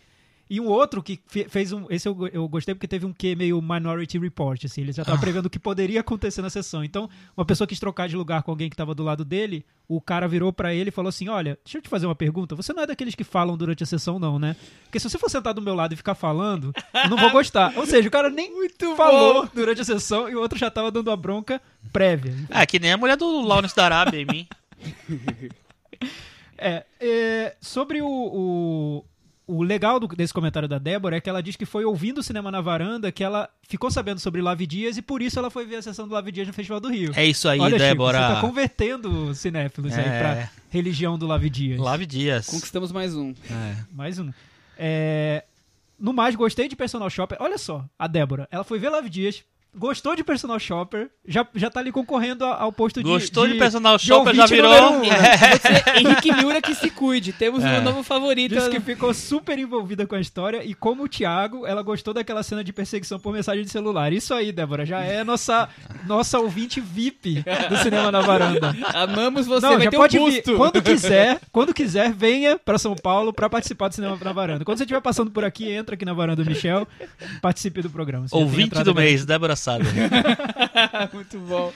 E 0.50 0.60
um 0.60 0.66
outro 0.66 1.02
que 1.02 1.20
fe- 1.26 1.46
fez 1.48 1.72
um. 1.72 1.84
Esse 1.90 2.08
eu, 2.08 2.26
eu 2.32 2.48
gostei 2.48 2.74
porque 2.74 2.88
teve 2.88 3.04
um 3.04 3.12
quê 3.12 3.34
meio 3.34 3.60
Minority 3.60 4.18
Report, 4.18 4.64
assim. 4.64 4.80
Ele 4.80 4.92
já 4.92 5.04
tava 5.04 5.18
prevendo 5.20 5.46
o 5.46 5.50
que 5.50 5.58
poderia 5.58 6.00
acontecer 6.00 6.40
na 6.42 6.48
sessão. 6.50 6.82
Então, 6.82 7.08
uma 7.36 7.44
pessoa 7.44 7.66
quis 7.66 7.78
trocar 7.78 8.08
de 8.08 8.16
lugar 8.16 8.42
com 8.42 8.50
alguém 8.50 8.70
que 8.70 8.76
tava 8.76 8.94
do 8.94 9.02
lado 9.02 9.24
dele, 9.24 9.64
o 9.86 10.00
cara 10.00 10.26
virou 10.26 10.52
pra 10.52 10.72
ele 10.74 10.88
e 10.88 10.92
falou 10.92 11.08
assim: 11.10 11.28
Olha, 11.28 11.58
deixa 11.64 11.78
eu 11.78 11.82
te 11.82 11.88
fazer 11.88 12.06
uma 12.06 12.14
pergunta. 12.14 12.54
Você 12.56 12.72
não 12.72 12.82
é 12.82 12.86
daqueles 12.86 13.14
que 13.14 13.24
falam 13.24 13.56
durante 13.56 13.82
a 13.82 13.86
sessão, 13.86 14.18
não, 14.18 14.38
né? 14.38 14.56
Porque 14.84 14.98
se 14.98 15.08
você 15.08 15.18
for 15.18 15.28
sentar 15.30 15.52
do 15.52 15.60
meu 15.62 15.74
lado 15.74 15.92
e 15.92 15.96
ficar 15.96 16.14
falando, 16.14 16.72
eu 17.04 17.10
não 17.10 17.16
vou 17.18 17.30
gostar. 17.30 17.72
Ou 17.76 17.84
seja, 17.86 18.08
o 18.08 18.10
cara 18.10 18.30
nem 18.30 18.50
falou 18.96 19.48
durante 19.54 19.80
a 19.82 19.84
sessão 19.84 20.28
e 20.28 20.34
o 20.34 20.40
outro 20.40 20.58
já 20.58 20.70
tava 20.70 20.90
dando 20.90 21.10
a 21.10 21.16
bronca 21.16 21.60
prévia. 21.92 22.34
Ah, 22.50 22.64
que 22.64 22.78
nem 22.78 22.92
a 22.92 22.96
mulher 22.96 23.16
do 23.16 23.42
Lawrence 23.42 23.76
da 23.76 23.84
Arábia 23.84 24.20
em 24.20 24.24
mim. 24.24 24.48
É, 26.60 26.84
é, 27.00 27.56
sobre 27.60 28.02
o, 28.02 28.08
o, 28.08 29.04
o 29.48 29.62
legal 29.62 29.98
do- 29.98 30.06
desse 30.08 30.32
comentário 30.32 30.68
da 30.68 30.78
Débora 30.78 31.16
é 31.16 31.20
que 31.20 31.28
ela 31.28 31.42
diz 31.42 31.56
que 31.56 31.64
foi 31.66 31.84
ouvindo 31.84 32.18
o 32.18 32.22
cinema 32.22 32.50
na 32.50 32.60
varanda 32.60 33.10
que 33.10 33.24
ela 33.24 33.48
ficou 33.66 33.90
sabendo 33.90 34.20
sobre 34.20 34.40
Lave 34.42 34.66
Dias 34.66 34.96
e 34.96 35.02
por 35.02 35.22
isso 35.22 35.38
ela 35.38 35.50
foi 35.50 35.64
ver 35.66 35.76
a 35.76 35.82
sessão 35.82 36.06
do 36.06 36.14
Lave 36.14 36.30
Dias 36.30 36.46
no 36.46 36.52
Festival 36.52 36.78
do 36.78 36.88
Rio. 36.90 37.12
É 37.16 37.24
isso 37.24 37.48
aí, 37.48 37.58
Olha, 37.58 37.70
Chico, 37.78 37.88
Débora. 37.88 38.18
você 38.28 38.34
tá 38.34 38.40
convertendo 38.42 39.34
cinéfilos 39.34 39.92
aí 39.94 40.04
É. 40.04 40.18
pra 40.20 40.50
religião 40.70 41.18
do 41.18 41.26
Lave 41.26 41.48
Dias. 41.50 41.80
Lave 41.80 42.04
Dias. 42.06 42.46
Conquistamos 42.46 42.92
mais 42.92 43.16
um. 43.16 43.30
É. 43.50 43.76
Mais 43.92 44.18
um. 44.18 44.30
É, 44.78 45.44
no 45.98 46.12
mais, 46.12 46.36
gostei 46.36 46.68
de 46.68 46.76
Personal 46.76 47.10
Shopper. 47.10 47.38
Olha 47.40 47.58
só, 47.58 47.84
a 47.98 48.06
Débora, 48.06 48.46
ela 48.50 48.62
foi 48.64 48.78
ver 48.78 48.90
Lave 48.90 49.08
Dias, 49.08 49.42
gostou 49.74 50.16
de 50.16 50.24
Personal 50.24 50.58
Shopper, 50.58 51.08
já, 51.26 51.46
já 51.54 51.70
tá 51.70 51.80
ali 51.80 51.92
concorrendo 51.92 52.44
ao 52.44 52.72
posto 52.72 53.02
de 53.02 53.08
Gostou 53.08 53.46
de, 53.46 53.54
personal 53.54 53.96
de 53.96 54.04
shopper, 54.04 54.34
já 54.34 54.46
virou. 54.46 54.92
um, 54.94 55.00
né? 55.00 55.08
Você, 55.58 55.98
Henrique 56.00 56.32
Miura 56.32 56.60
que 56.60 56.74
se 56.74 56.90
cuide. 56.90 57.32
Temos 57.32 57.62
É. 57.62 57.78
um 57.78 57.82
novo 57.82 58.02
favorito. 58.02 58.54
Disse 58.54 58.70
que 58.70 58.80
ficou 58.80 59.12
super 59.14 59.58
envolvida 59.58 60.06
com 60.06 60.14
a 60.14 60.20
história 60.20 60.64
e 60.64 60.74
como 60.74 61.04
o 61.04 61.08
Thiago, 61.08 61.66
ela 61.66 61.82
gostou 61.82 62.12
daquela 62.12 62.42
cena 62.42 62.64
de 62.64 62.72
perseguição 62.72 63.18
por 63.20 63.32
mensagem 63.32 63.62
de 63.64 63.70
celular. 63.70 64.12
Isso 64.12 64.34
aí, 64.34 64.50
Débora, 64.52 64.84
já 64.86 65.00
é 65.00 65.22
nossa 65.22 65.68
nossa 66.06 66.38
ouvinte 66.40 66.80
VIP 66.80 67.44
do 67.68 67.76
cinema 67.78 68.10
na 68.10 68.20
varanda. 68.20 68.74
Amamos 68.94 69.46
você, 69.46 69.66
Não, 69.66 69.74
vai 69.74 69.84
já 69.84 69.90
ter 69.90 69.96
pode 69.96 70.18
um 70.18 70.30
vir. 70.30 70.42
Quando 70.42 70.82
quiser, 70.82 71.40
quando 71.52 71.74
quiser, 71.74 72.12
venha 72.12 72.58
pra 72.58 72.78
São 72.78 72.96
Paulo 72.96 73.32
pra 73.32 73.48
participar 73.48 73.88
do 73.88 73.94
cinema 73.94 74.18
na 74.20 74.32
varanda. 74.32 74.64
Quando 74.64 74.78
você 74.78 74.84
estiver 74.84 75.00
passando 75.00 75.30
por 75.30 75.44
aqui, 75.44 75.70
entra 75.70 75.94
aqui 75.94 76.04
na 76.04 76.12
varanda 76.14 76.42
do 76.42 76.48
Michel, 76.50 76.86
participe 77.40 77.82
do 77.82 77.90
programa. 77.90 78.26
Você 78.28 78.34
Ouvinte 78.36 78.82
do 78.82 78.94
mês, 78.94 79.24
Débora 79.24 79.54
Sader. 79.58 79.92
Muito 81.12 81.38
bom. 81.40 81.72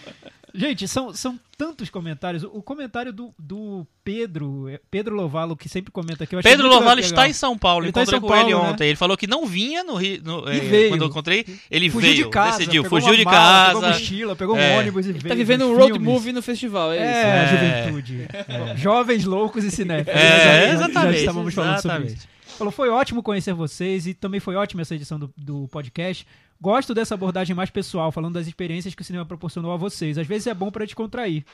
Gente, 0.54 0.86
são, 0.86 1.14
são 1.14 1.40
tantos 1.56 1.88
comentários. 1.88 2.42
O 2.42 2.60
comentário 2.62 3.10
do, 3.10 3.32
do 3.38 3.86
Pedro, 4.04 4.68
é, 4.68 4.78
Pedro 4.90 5.14
Lovalo, 5.14 5.56
que 5.56 5.66
sempre 5.66 5.90
comenta 5.90 6.24
aqui. 6.24 6.36
Pedro 6.42 6.68
Lovalo 6.68 7.00
está 7.00 7.26
em 7.26 7.32
São 7.32 7.56
Paulo. 7.56 7.86
Ele 7.86 7.92
tá 7.92 8.00
em 8.00 8.02
encontrei 8.02 8.20
São 8.20 8.28
com 8.28 8.34
ele 8.36 8.50
Paulo, 8.52 8.66
né? 8.66 8.70
ontem. 8.72 8.88
Ele 8.88 8.96
falou 8.96 9.16
que 9.16 9.26
não 9.26 9.46
vinha 9.46 9.82
no 9.82 9.94
Rio. 9.94 10.20
no- 10.22 10.46
eh, 10.46 10.60
veio. 10.60 10.88
Quando 10.90 11.04
eu 11.04 11.08
encontrei, 11.08 11.46
ele 11.70 11.88
Fugiu 11.88 12.10
veio. 12.12 12.24
de 12.24 12.30
casa, 12.30 12.58
decidiu, 12.58 12.82
pegou 12.82 13.00
fugiu 13.00 13.12
uma 13.12 13.18
de 13.18 13.24
mala, 13.24 13.36
casa. 13.38 13.80
Pegou 13.80 13.88
mochila, 13.92 14.36
pegou 14.36 14.54
um 14.56 14.58
É. 14.58 14.78
ônibus 14.78 15.06
e 15.06 15.12
veio. 15.12 15.28
Tá 15.28 15.34
vivendo 15.34 15.64
um 15.64 15.74
road 15.74 15.92
filmes. 15.92 16.02
movie 16.02 16.32
no 16.32 16.42
festival, 16.42 16.92
é, 16.92 16.98
É, 16.98 17.00
isso. 17.00 17.16
a 17.16 17.66
É. 17.66 17.82
juventude. 17.86 18.26
É. 18.30 18.76
Jovens 18.76 19.24
loucos 19.24 19.64
e 19.64 19.70
cinéfilos. 19.70 20.20
É, 20.20 20.66
Já- 20.66 20.74
exatamente, 20.74 21.12
Já 21.14 21.18
estávamos 21.20 21.54
falando 21.54 21.80
sobre 21.80 21.96
exatamente. 21.96 22.18
isso. 22.18 22.28
Falou, 22.58 22.70
foi 22.70 22.90
ótimo 22.90 23.22
conhecer 23.22 23.54
vocês 23.54 24.06
e 24.06 24.12
também 24.12 24.38
foi 24.38 24.54
ótima 24.54 24.82
essa 24.82 24.94
edição 24.94 25.18
do, 25.18 25.32
do 25.34 25.66
podcast. 25.68 26.26
Gosto 26.62 26.94
dessa 26.94 27.14
abordagem 27.14 27.56
mais 27.56 27.70
pessoal, 27.70 28.12
falando 28.12 28.34
das 28.34 28.46
experiências 28.46 28.94
que 28.94 29.02
o 29.02 29.04
cinema 29.04 29.26
proporcionou 29.26 29.72
a 29.72 29.76
vocês. 29.76 30.16
Às 30.16 30.28
vezes 30.28 30.46
é 30.46 30.54
bom 30.54 30.70
pra 30.70 30.84
descontrair. 30.84 31.44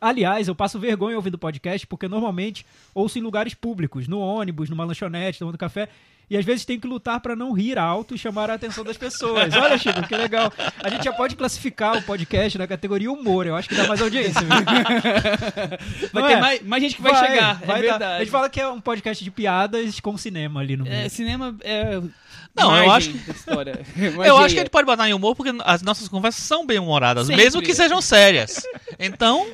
Aliás, 0.00 0.48
eu 0.48 0.56
passo 0.56 0.76
vergonha 0.76 1.14
ouvindo 1.14 1.38
podcast 1.38 1.86
porque 1.86 2.08
normalmente 2.08 2.66
ouço 2.92 3.16
em 3.16 3.22
lugares 3.22 3.54
públicos, 3.54 4.08
no 4.08 4.18
ônibus, 4.18 4.68
numa 4.68 4.84
lanchonete, 4.84 5.38
tomando 5.38 5.56
café, 5.56 5.88
e 6.28 6.36
às 6.36 6.44
vezes 6.44 6.64
tenho 6.64 6.80
que 6.80 6.86
lutar 6.88 7.20
pra 7.20 7.36
não 7.36 7.52
rir 7.52 7.78
alto 7.78 8.12
e 8.12 8.18
chamar 8.18 8.50
a 8.50 8.54
atenção 8.54 8.82
das 8.82 8.96
pessoas. 8.96 9.54
Olha, 9.56 9.78
Chico, 9.78 10.02
que 10.02 10.16
legal. 10.16 10.52
A 10.82 10.88
gente 10.88 11.04
já 11.04 11.12
pode 11.12 11.36
classificar 11.36 11.96
o 11.96 12.02
podcast 12.02 12.58
na 12.58 12.66
categoria 12.66 13.12
humor, 13.12 13.46
eu 13.46 13.54
acho 13.54 13.68
que 13.68 13.76
dá 13.76 13.86
mais 13.86 14.02
audiência. 14.02 14.40
viu? 14.40 14.48
Vai 16.12 16.22
Não 16.22 16.28
ter 16.28 16.34
é? 16.34 16.40
mais, 16.40 16.62
mais 16.62 16.82
gente 16.82 16.96
que 16.96 17.02
vai, 17.02 17.14
chegar, 17.14 17.60
vai 17.60 17.78
é 17.78 17.82
dar. 17.86 17.90
verdade. 17.90 18.14
A 18.16 18.18
gente 18.18 18.30
fala 18.30 18.50
que 18.50 18.60
é 18.60 18.68
um 18.68 18.80
podcast 18.80 19.22
de 19.22 19.30
piadas 19.30 20.00
com 20.00 20.18
cinema 20.18 20.60
ali 20.60 20.76
no 20.76 20.84
meio. 20.84 20.96
É, 20.96 21.08
cinema 21.08 21.54
é. 21.62 22.02
Não, 22.54 22.76
eu 22.76 22.90
acho 22.90 23.10
história. 23.10 23.80
Eu 23.96 24.36
acho 24.36 24.54
que 24.54 24.60
a 24.60 24.62
gente 24.62 24.70
pode 24.70 24.86
botar 24.86 25.08
em 25.08 25.12
humor 25.12 25.34
porque 25.34 25.52
as 25.64 25.82
nossas 25.82 26.08
conversas 26.08 26.44
são 26.44 26.64
bem 26.64 26.78
humoradas, 26.78 27.26
Sempre. 27.26 27.42
mesmo 27.42 27.60
que 27.60 27.74
sejam 27.74 28.00
sérias. 28.00 28.62
Então, 28.98 29.46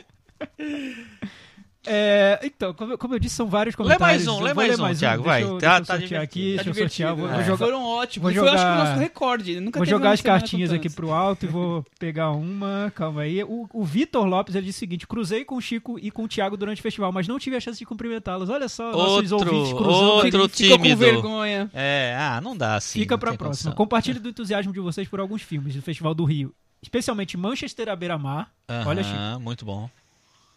É, 1.87 2.39
então, 2.45 2.75
como 2.75 2.93
eu, 2.93 2.99
como 2.99 3.15
eu 3.15 3.19
disse, 3.19 3.37
são 3.37 3.47
vários 3.49 3.75
Lê 3.75 3.85
mais 3.85 3.97
comentários. 3.99 4.27
um, 4.29 4.41
lê 4.43 4.53
mais 4.53 4.79
ler 4.79 4.85
um, 4.85 4.95
Thiago, 4.95 5.23
vai. 5.23 5.43
eu, 5.43 5.57
Tá- 5.59 5.79
deixa 5.79 5.81
eu 5.81 5.87
tá 5.87 5.99
sortear 5.99 6.23
aqui, 6.23 6.41
divertido. 6.41 6.65
deixa 6.65 6.71
eu 6.71 6.89
sortear. 6.89 7.17
Vou, 7.17 7.29
Tá 7.29 7.35
vou 7.37 7.45
jogar, 7.45 7.57
Foram 7.65 7.85
ótimos. 7.85 8.23
vou 8.23 8.33
Foi, 8.43 8.49
eu 8.51 8.55
acho 8.55 8.63
que 8.65 8.69
o 8.69 8.73
jogar- 8.75 8.85
nosso 8.89 9.01
recorde. 9.01 9.61
Nunca 9.61 9.79
vou 9.79 9.87
jogar 9.87 10.11
as 10.13 10.21
cartinhas 10.21 10.73
aqui 10.73 10.91
pro 10.91 11.11
alto 11.11 11.47
e 11.47 11.49
vou 11.49 11.85
pegar 11.99 12.31
uma. 12.33 12.93
Calma 12.95 13.23
aí. 13.23 13.43
O, 13.45 13.67
o 13.73 13.83
Vitor 13.83 14.27
Lopes 14.27 14.55
ele 14.55 14.67
disse 14.67 14.79
o 14.79 14.81
seguinte: 14.81 15.07
cruzei 15.07 15.43
com 15.45 15.57
o 15.57 15.61
Chico 15.61 15.99
e 15.99 16.11
com 16.11 16.25
o 16.25 16.29
Thiago 16.29 16.57
durante 16.57 16.81
o 16.81 16.83
festival, 16.83 17.11
mas 17.13 17.27
não 17.27 17.39
tive 17.39 17.57
a 17.57 17.61
chance 17.61 17.79
de 17.79 17.87
cumprimentá-los. 17.87 18.51
Olha 18.51 18.69
só, 18.69 18.93
nossos 18.93 19.33
Outro- 19.33 19.55
ouvintes 19.55 19.73
cruzando. 19.73 20.03
outro 20.05 20.45
aqui. 20.45 20.63
Ficou 20.65 20.77
com 20.79 20.83
tímido. 20.85 21.01
vergonha. 21.01 21.71
é, 21.73 22.15
ah, 22.19 22.41
não 22.43 22.55
dá 22.57 22.75
assim. 22.75 22.99
Fica 23.01 23.17
pra 23.17 23.29
próxima. 23.33 23.47
condição. 23.49 23.73
Compartilhe 23.73 24.19
do 24.19 24.29
entusiasmo 24.29 24.71
de 24.73 24.81
vocês 24.81 25.09
por 25.09 25.19
alguns 25.19 25.41
filmes 25.41 25.75
do 25.75 25.81
Festival 25.83 26.15
do 26.15 26.25
Rio. 26.25 26.53
Especialmente 26.83 27.37
Manchester 27.37 27.89
à 27.89 27.97
beira-mar. 27.97 28.51
Olha, 28.87 29.03
Chico. 29.03 29.41
Muito 29.41 29.65
bom. 29.65 29.89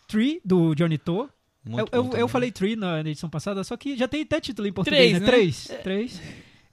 Tree, 0.07 0.41
do 0.43 0.74
Johnny 0.75 0.98
To. 0.98 1.29
Eu, 1.65 1.88
eu, 1.91 2.12
eu 2.17 2.27
falei 2.27 2.51
Tree 2.51 2.75
na 2.75 3.00
edição 3.00 3.29
passada, 3.29 3.63
só 3.63 3.77
que 3.77 3.95
já 3.95 4.07
tem 4.07 4.24
até 4.24 4.39
título 4.41 4.67
em 4.67 4.74
português, 4.74 5.12
Três, 5.12 5.19
né? 5.19 5.19
né? 5.19 5.31
Três. 5.31 5.72
Três. 5.81 6.22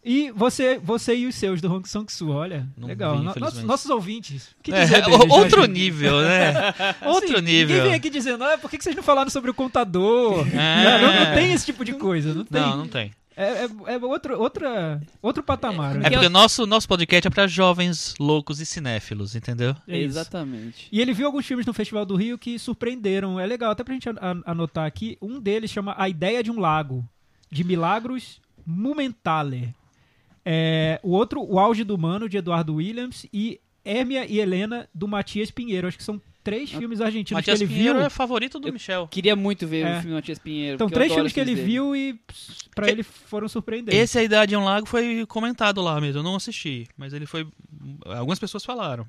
E 0.03 0.31
você, 0.31 0.79
você 0.79 1.15
e 1.15 1.27
os 1.27 1.35
seus 1.35 1.61
do 1.61 1.71
Hong 1.71 1.87
Sang-soo, 1.87 2.31
olha. 2.31 2.67
Não 2.77 2.89
legal. 2.89 3.19
vi, 3.19 3.25
nossos, 3.25 3.63
nossos 3.63 3.91
ouvintes. 3.91 4.57
É, 4.69 4.87
deles, 4.87 5.31
outro 5.31 5.67
nível, 5.67 6.23
né? 6.23 6.55
Outro 7.05 7.37
Assim, 7.37 7.45
nível. 7.45 7.77
Ninguém 7.77 7.83
vem 7.83 7.95
aqui 7.95 8.09
dizendo, 8.09 8.43
ah, 8.43 8.57
por 8.57 8.71
que 8.71 8.79
que 8.79 8.85
vocês 8.85 8.97
não 8.97 9.03
falaram 9.03 9.29
sobre 9.29 9.51
o 9.51 9.55
contador? 9.55 10.47
É. 10.49 11.03
Não, 11.03 11.27
não 11.27 11.35
tem 11.35 11.53
esse 11.53 11.67
tipo 11.67 11.85
de 11.85 11.93
coisa. 11.93 12.33
Não 12.33 12.45
tem. 12.47 12.61
Não, 12.63 12.77
não 12.79 12.89
tem. 12.89 13.13
É, 13.37 13.65
é, 13.65 13.69
é 13.95 13.97
outro, 13.99 14.39
outra, 14.39 15.01
outro 15.23 15.43
patamar. 15.43 15.97
É 15.97 15.99
né? 16.01 16.11
porque 16.11 16.27
o 16.27 16.31
nosso, 16.31 16.67
nosso 16.67 16.87
podcast 16.89 17.27
é 17.27 17.31
pra 17.31 17.47
jovens 17.47 18.15
loucos 18.19 18.61
e 18.61 18.67
cinéfilos, 18.67 19.35
entendeu? 19.35 19.75
É. 19.87 19.99
Exatamente. 19.99 20.89
E 20.91 21.01
ele 21.01 21.13
viu 21.15 21.27
alguns 21.27 21.47
filmes 21.47 21.65
no 21.65 21.73
Festival 21.73 22.05
do 22.05 22.17
Rio 22.17 22.37
que 22.37 22.59
surpreenderam. 22.59 23.39
É 23.39 23.47
legal, 23.47 23.71
até 23.71 23.83
pra 23.85 23.95
gente 23.95 24.09
an- 24.09 24.19
an- 24.21 24.43
anotar 24.45 24.85
aqui. 24.87 25.17
Um 25.23 25.41
deles 25.41 25.71
chama 25.71 25.95
A 25.97 26.09
Ideia 26.09 26.43
de 26.43 26.51
um 26.51 26.59
Lago, 26.61 27.09
de 27.51 27.65
Milagros 27.65 28.41
Mumenthaler. 28.67 29.73
É, 30.45 30.99
o 31.03 31.11
outro, 31.11 31.43
O 31.43 31.59
Auge 31.59 31.85
do 31.85 31.95
Humano, 31.95 32.29
de 32.29 32.37
Eduardo 32.37 32.75
Williams. 32.75 33.27
E 33.33 33.61
Hérmia 33.85 34.27
e 34.27 34.39
Helena, 34.39 34.89
do 34.95 35.09
Matias 35.09 35.51
Pinheiro. 35.51 35.87
Acho 35.89 35.97
que 35.97 36.05
são 36.05 36.21
três 36.43 36.71
filmes 36.71 37.01
argentinos 37.01 37.39
Matias 37.41 37.59
que 37.59 37.65
ele 37.65 37.73
Pinheiro 37.75 37.99
viu. 37.99 38.07
é 38.07 38.11
favorito 38.11 38.59
do 38.59 38.69
Eu- 38.69 38.73
Michel. 38.73 39.09
Queria 39.09 39.37
muito 39.37 39.67
ver 39.67 39.81
É. 39.87 39.91
o 39.91 39.95
filme 39.97 40.09
do 40.11 40.15
Matias 40.15 40.39
Pinheiro. 40.39 40.75
Então, 40.77 40.89
três 40.89 41.13
filmes 41.13 41.33
que 41.33 41.41
ele 41.41 41.55
dele. 41.55 41.67
viu 41.67 41.95
e 41.97 42.19
É- 42.81 42.91
ele 42.91 43.03
foram 43.03 43.49
surpreendentes. 43.49 43.99
Esse 43.99 44.19
A 44.19 44.23
Idade 44.23 44.51
de 44.51 44.57
um 44.57 44.65
Lago 44.65 44.87
foi 44.87 45.25
comentado 45.27 45.81
lá 45.83 46.01
mesmo, 46.01 46.21
eu 46.21 46.23
não 46.23 46.37
assisti, 46.37 46.87
mas 46.97 47.13
ele 47.13 47.27
foi... 47.27 47.47
Algumas 48.07 48.39
pessoas 48.39 48.65
falaram. 48.65 49.07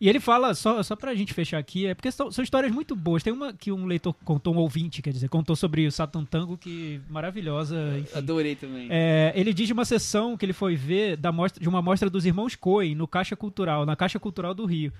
E 0.00 0.08
ele 0.08 0.18
fala, 0.18 0.54
só, 0.54 0.82
só 0.82 0.96
pra 0.96 1.14
gente 1.14 1.32
fechar 1.32 1.56
aqui, 1.56 1.86
é 1.86 1.94
porque 1.94 2.10
são, 2.10 2.30
são 2.30 2.42
histórias 2.42 2.72
muito 2.72 2.96
boas. 2.96 3.22
Tem 3.22 3.32
uma 3.32 3.52
que 3.52 3.70
um 3.70 3.86
leitor 3.86 4.12
contou, 4.24 4.52
um 4.52 4.58
ouvinte, 4.58 5.00
quer 5.00 5.12
dizer, 5.12 5.28
contou 5.28 5.54
sobre 5.54 5.86
o 5.86 5.92
Satan 5.92 6.24
Tango, 6.24 6.58
que 6.58 7.00
maravilhosa, 7.08 7.76
enfim. 7.98 8.18
Adorei 8.18 8.56
também. 8.56 8.88
É, 8.90 9.32
ele 9.36 9.54
diz 9.54 9.68
de 9.68 9.72
uma 9.72 9.84
sessão 9.84 10.36
que 10.36 10.44
ele 10.44 10.52
foi 10.52 10.74
ver 10.74 11.16
da 11.16 11.30
mostra, 11.30 11.62
de 11.62 11.68
uma 11.68 11.80
mostra 11.80 12.10
dos 12.10 12.26
irmãos 12.26 12.56
Coen 12.56 12.94
no 12.94 13.06
Caixa 13.06 13.36
Cultural, 13.36 13.86
na 13.86 13.94
Caixa 13.94 14.18
Cultural 14.18 14.52
do 14.52 14.66
Rio. 14.66 14.92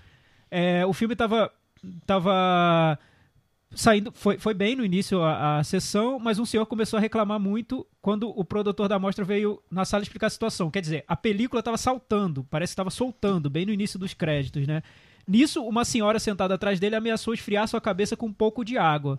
É, 0.56 0.86
o 0.86 0.92
filme 0.92 1.16
tava, 1.16 1.50
tava 2.06 2.96
saindo, 3.74 4.12
foi, 4.12 4.38
foi 4.38 4.54
bem 4.54 4.76
no 4.76 4.84
início 4.84 5.20
a, 5.20 5.58
a 5.58 5.64
sessão, 5.64 6.20
mas 6.20 6.38
um 6.38 6.44
senhor 6.44 6.64
começou 6.66 6.96
a 6.96 7.00
reclamar 7.00 7.40
muito 7.40 7.84
quando 8.00 8.28
o 8.28 8.44
produtor 8.44 8.88
da 8.88 8.96
mostra 8.96 9.24
veio 9.24 9.60
na 9.68 9.84
sala 9.84 10.04
explicar 10.04 10.28
a 10.28 10.30
situação. 10.30 10.70
Quer 10.70 10.80
dizer, 10.80 11.04
a 11.08 11.16
película 11.16 11.58
estava 11.58 11.76
saltando, 11.76 12.44
parece 12.44 12.70
que 12.70 12.74
estava 12.74 12.90
soltando, 12.90 13.50
bem 13.50 13.66
no 13.66 13.72
início 13.72 13.98
dos 13.98 14.14
créditos, 14.14 14.64
né? 14.64 14.80
Nisso, 15.26 15.60
uma 15.64 15.84
senhora 15.84 16.20
sentada 16.20 16.54
atrás 16.54 16.78
dele 16.78 16.94
ameaçou 16.94 17.34
esfriar 17.34 17.66
sua 17.66 17.80
cabeça 17.80 18.16
com 18.16 18.26
um 18.26 18.32
pouco 18.32 18.64
de 18.64 18.78
água. 18.78 19.18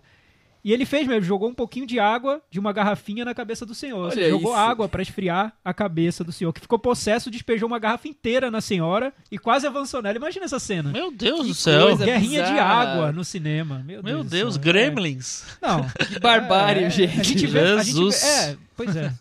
E 0.66 0.72
ele 0.72 0.84
fez 0.84 1.06
mesmo, 1.06 1.22
jogou 1.22 1.48
um 1.48 1.54
pouquinho 1.54 1.86
de 1.86 2.00
água 2.00 2.42
de 2.50 2.58
uma 2.58 2.72
garrafinha 2.72 3.24
na 3.24 3.32
cabeça 3.32 3.64
do 3.64 3.72
senhor. 3.72 4.12
Seja, 4.12 4.30
jogou 4.30 4.50
isso. 4.50 4.60
água 4.60 4.88
para 4.88 5.00
esfriar 5.00 5.52
a 5.64 5.72
cabeça 5.72 6.24
do 6.24 6.32
senhor, 6.32 6.52
que 6.52 6.60
ficou 6.60 6.76
possesso, 6.76 7.30
despejou 7.30 7.68
uma 7.68 7.78
garrafa 7.78 8.08
inteira 8.08 8.50
na 8.50 8.60
senhora 8.60 9.12
e 9.30 9.38
quase 9.38 9.64
avançou 9.64 10.02
nela. 10.02 10.16
Imagina 10.16 10.44
essa 10.44 10.58
cena. 10.58 10.90
Meu 10.90 11.12
Deus 11.12 11.42
Que 11.42 11.46
do 11.46 11.54
céu. 11.54 11.86
coisa. 11.86 12.04
Guerrinha 12.04 12.42
de 12.42 12.50
bizarra. 12.50 12.74
água 12.92 13.12
no 13.12 13.24
cinema. 13.24 13.80
Meu, 13.86 14.02
Meu 14.02 14.24
do 14.24 14.28
Deus, 14.28 14.54
céu. 14.54 14.62
Gremlins. 14.64 15.44
É. 15.62 15.68
Não. 15.68 15.86
Que 16.12 16.18
barbárie, 16.18 16.84
É, 16.86 16.90
gente. 16.90 17.20
A 17.20 17.22
gente 17.22 17.46
vê, 17.46 17.60
a 17.60 17.66
gente 17.76 17.78
vê- 17.78 17.84
Jesus. 17.84 18.24
é, 18.24 18.56
pois 18.76 18.96
é. 18.96 19.12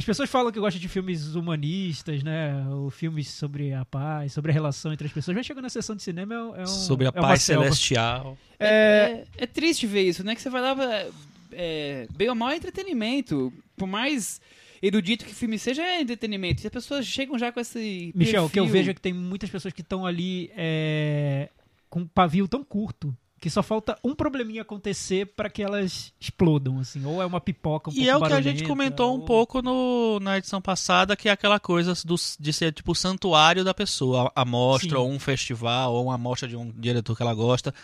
As 0.00 0.04
pessoas 0.06 0.30
falam 0.30 0.50
que 0.50 0.58
gostam 0.58 0.80
de 0.80 0.88
filmes 0.88 1.34
humanistas, 1.34 2.22
né? 2.22 2.66
Ou 2.70 2.88
filmes 2.88 3.28
sobre 3.28 3.74
a 3.74 3.84
paz, 3.84 4.32
sobre 4.32 4.50
a 4.50 4.54
relação 4.54 4.94
entre 4.94 5.06
as 5.06 5.12
pessoas. 5.12 5.36
Mas 5.36 5.44
chega 5.44 5.60
na 5.60 5.68
sessão 5.68 5.94
de 5.94 6.02
cinema 6.02 6.34
é, 6.34 6.42
um- 6.42 6.56
é 6.56 6.62
um. 6.62 6.66
Sobre 6.66 7.04
a 7.04 7.10
é 7.10 7.12
paz 7.12 7.42
celestial. 7.42 8.38
É, 8.58 8.66
é, 8.66 9.24
é 9.36 9.46
triste 9.46 9.86
ver 9.86 10.00
isso, 10.00 10.24
né? 10.24 10.34
Que 10.34 10.40
você 10.40 10.48
vai 10.48 10.62
lá, 10.62 10.74
é, 10.82 11.10
é, 11.52 12.06
bem 12.16 12.30
ou 12.30 12.34
mal 12.34 12.48
é 12.48 12.56
entretenimento. 12.56 13.52
Por 13.76 13.86
mais 13.86 14.40
erudito 14.82 15.22
que 15.26 15.32
o 15.32 15.34
filme 15.34 15.58
seja, 15.58 15.82
é 15.82 16.00
entretenimento. 16.00 16.64
E 16.64 16.66
as 16.66 16.72
pessoas 16.72 17.06
chegam 17.06 17.38
já 17.38 17.52
com 17.52 17.60
esse. 17.60 18.10
Michel, 18.14 18.46
o 18.46 18.48
que 18.48 18.58
eu 18.58 18.64
perfil. 18.64 18.80
vejo 18.80 18.90
é 18.92 18.94
que 18.94 19.02
tem 19.02 19.12
muitas 19.12 19.50
pessoas 19.50 19.74
que 19.74 19.82
estão 19.82 20.06
ali 20.06 20.50
é, 20.56 21.50
com 21.90 22.00
um 22.00 22.06
pavio 22.06 22.48
tão 22.48 22.64
curto 22.64 23.14
que 23.40 23.48
só 23.48 23.62
falta 23.62 23.98
um 24.04 24.14
probleminha 24.14 24.60
acontecer 24.62 25.24
para 25.34 25.48
que 25.48 25.62
elas 25.62 26.12
explodam, 26.20 26.78
assim. 26.78 27.02
Ou 27.06 27.22
é 27.22 27.26
uma 27.26 27.40
pipoca 27.40 27.88
um 27.90 27.92
E 27.94 28.04
pouco 28.04 28.10
é 28.10 28.16
o 28.16 28.26
que 28.28 28.32
a 28.34 28.40
gente 28.42 28.64
comentou 28.64 29.16
um 29.16 29.20
ou- 29.20 29.24
pouco 29.24 29.62
no, 29.62 30.20
na 30.20 30.36
edição 30.36 30.60
passada, 30.60 31.16
que 31.16 31.26
é 31.28 31.32
aquela 31.32 31.58
coisa 31.58 31.94
do, 32.04 32.14
de 32.38 32.52
ser 32.52 32.72
tipo 32.74 32.92
o 32.92 32.94
santuário 32.94 33.64
da 33.64 33.72
pessoa. 33.72 34.30
A, 34.36 34.42
a 34.42 34.44
mostra, 34.44 34.90
Sim. 34.90 34.96
ou 34.96 35.10
um 35.10 35.18
festival, 35.18 35.94
ou 35.94 36.04
uma 36.04 36.18
mostra 36.18 36.46
de 36.46 36.54
um 36.54 36.70
diretor 36.70 37.16
que 37.16 37.22
ela 37.22 37.32
gosta. 37.34 37.74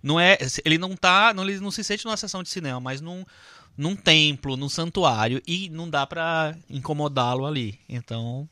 Não 0.00 0.20
é, 0.20 0.38
ele 0.64 0.78
não 0.78 0.94
tá, 0.96 1.34
não, 1.34 1.42
ele 1.42 1.58
não 1.58 1.70
se 1.72 1.82
sente 1.82 2.04
numa 2.04 2.16
sessão 2.16 2.42
de 2.42 2.48
cinema, 2.48 2.78
mas 2.78 3.00
num, 3.00 3.24
num 3.76 3.96
templo, 3.96 4.56
num 4.56 4.68
santuário, 4.68 5.42
e 5.46 5.68
não 5.68 5.90
dá 5.90 6.06
pra 6.06 6.56
incomodá-lo 6.70 7.44
ali. 7.44 7.78
Então, 7.88 8.48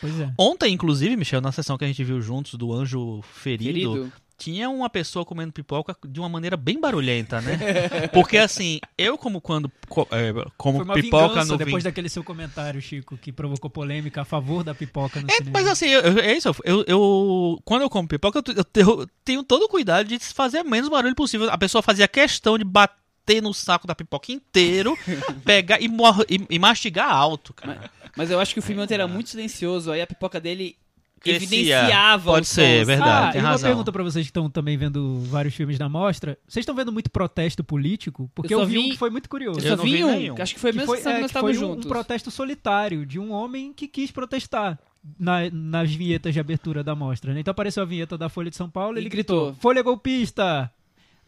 Pois 0.00 0.18
é. 0.20 0.32
ontem 0.38 0.72
inclusive, 0.72 1.16
Michel, 1.16 1.40
na 1.42 1.52
sessão 1.52 1.76
que 1.78 1.84
a 1.84 1.86
gente 1.86 2.02
viu 2.04 2.20
juntos 2.20 2.54
do 2.54 2.72
Anjo 2.72 3.22
Ferido, 3.22 3.72
Querido. 3.92 4.12
Tinha 4.38 4.68
uma 4.68 4.90
pessoa 4.90 5.24
comendo 5.24 5.52
pipoca 5.52 5.96
de 6.06 6.20
uma 6.20 6.28
maneira 6.28 6.56
bem 6.56 6.78
barulhenta, 6.80 7.40
né? 7.40 7.58
Porque 8.12 8.36
assim, 8.36 8.78
eu 8.98 9.16
como 9.16 9.40
quando 9.40 9.70
co- 9.88 10.06
é, 10.10 10.32
como 10.56 10.78
Foi 10.78 10.84
uma 10.84 10.94
pipoca 10.94 11.28
vingança 11.28 11.52
no 11.52 11.58
depois 11.58 11.82
vin- 11.82 11.88
daquele 11.88 12.08
seu 12.08 12.22
comentário, 12.22 12.80
Chico, 12.80 13.16
que 13.16 13.32
provocou 13.32 13.70
polêmica 13.70 14.22
a 14.22 14.24
favor 14.24 14.62
da 14.62 14.74
pipoca 14.74 15.20
no 15.20 15.28
É, 15.30 15.34
cinema. 15.36 15.50
mas 15.58 15.66
assim, 15.66 15.86
eu- 15.88 16.00
eu- 16.02 16.18
é 16.18 16.36
isso. 16.36 16.50
Eu, 16.64 16.84
eu- 16.86 17.58
quando 17.64 17.82
eu 17.82 17.90
como 17.90 18.06
pipoca, 18.08 18.38
eu, 18.38 18.42
te- 18.42 18.54
eu 18.56 18.64
te- 18.64 18.80
eu 18.80 19.06
tenho 19.24 19.42
todo 19.42 19.62
o 19.64 19.68
cuidado 19.68 20.06
de 20.06 20.18
fazer 20.18 20.60
o 20.60 20.68
menos 20.68 20.88
barulho 20.88 21.14
possível. 21.14 21.50
A 21.50 21.58
pessoa 21.58 21.82
fazia 21.82 22.06
questão 22.06 22.58
de 22.58 22.64
bater 22.64 23.42
no 23.42 23.52
saco 23.54 23.86
da 23.86 23.94
pipoca 23.94 24.30
inteiro, 24.32 24.96
pegar 25.44 25.80
e, 25.80 25.86
e- 26.28 26.46
e 26.50 26.58
mastigar 26.58 27.10
alto, 27.10 27.52
cara. 27.54 27.90
Mas 28.16 28.30
eu 28.30 28.38
acho 28.38 28.52
que 28.54 28.60
o 28.60 28.62
filme 28.62 28.80
ontem 28.82 28.94
era 28.94 29.08
muito 29.08 29.30
silencioso. 29.30 29.90
Aí 29.90 30.00
a 30.00 30.06
pipoca 30.06 30.40
dele 30.40 30.76
Crescia. 31.20 31.46
evidenciava 31.46 32.30
Pode 32.32 32.42
os 32.42 32.48
ser, 32.48 32.78
sons. 32.78 32.86
verdade. 32.86 33.28
ah, 33.28 33.32
tem 33.32 33.40
e 33.40 33.44
uma 33.44 33.50
razão. 33.50 33.68
pergunta 33.70 33.90
pra 33.92 34.02
vocês 34.02 34.24
que 34.26 34.30
estão 34.30 34.48
também 34.50 34.76
vendo 34.76 35.20
vários 35.22 35.54
filmes 35.54 35.78
da 35.78 35.88
mostra. 35.88 36.38
Vocês 36.46 36.62
estão 36.62 36.74
vendo 36.74 36.92
muito 36.92 37.10
protesto 37.10 37.64
político? 37.64 38.30
Porque 38.34 38.54
Eu 38.54 38.60
eu, 38.60 38.66
vi 38.66 38.78
um 38.78 38.90
que 38.90 38.96
foi 38.96 39.10
muito 39.10 39.28
curioso. 39.28 39.60
Eu 39.60 39.72
Eu 39.72 39.82
vi 39.82 39.92
vi 39.96 40.04
um, 40.04 40.10
nenhum. 40.10 40.34
que 40.34 40.42
acho 40.42 40.54
que 40.54 40.60
foi 40.60 40.70
a 40.70 40.72
que 40.72 40.78
mesma 40.78 40.94
foi, 40.94 41.02
que 41.02 41.08
é, 41.08 41.20
nós 41.20 41.32
que 41.32 41.38
foi 41.38 41.50
estávamos 41.52 41.76
um, 41.84 41.86
um 41.86 41.90
protesto 41.90 42.30
solitário 42.30 43.04
de 43.06 43.18
um 43.18 43.32
homem 43.32 43.72
que 43.72 43.88
quis 43.88 44.10
protestar 44.10 44.78
na- 45.18 45.50
nas 45.52 45.92
vinhetas 45.94 46.32
de 46.34 46.38
abertura 46.40 46.84
da 46.84 46.94
mostra. 46.94 47.32
né? 47.32 47.40
Então 47.40 47.50
apareceu 47.52 47.82
a 47.82 47.86
vinheta 47.86 48.16
da 48.18 48.28
Folha 48.28 48.50
de 48.50 48.56
São 48.56 48.68
Paulo 48.70 48.96
e 48.96 49.00
E 49.00 49.02
ele 49.02 49.08
gritou. 49.08 49.46
gritou: 49.46 49.60
Folha 49.60 49.82
golpista! 49.82 50.70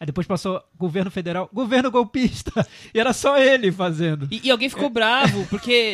Aí 0.01 0.05
depois 0.05 0.25
passou 0.25 0.63
governo 0.77 1.11
federal, 1.11 1.49
governo 1.51 1.91
golpista! 1.91 2.51
E 2.93 2.99
era 2.99 3.11
só 3.11 3.37
ele 3.37 3.69
fazendo. 3.71 4.27
E, 4.31 4.47
e 4.47 4.49
alguém 4.51 4.69
ficou 4.69 4.89
bravo, 4.89 5.45
porque 5.49 5.91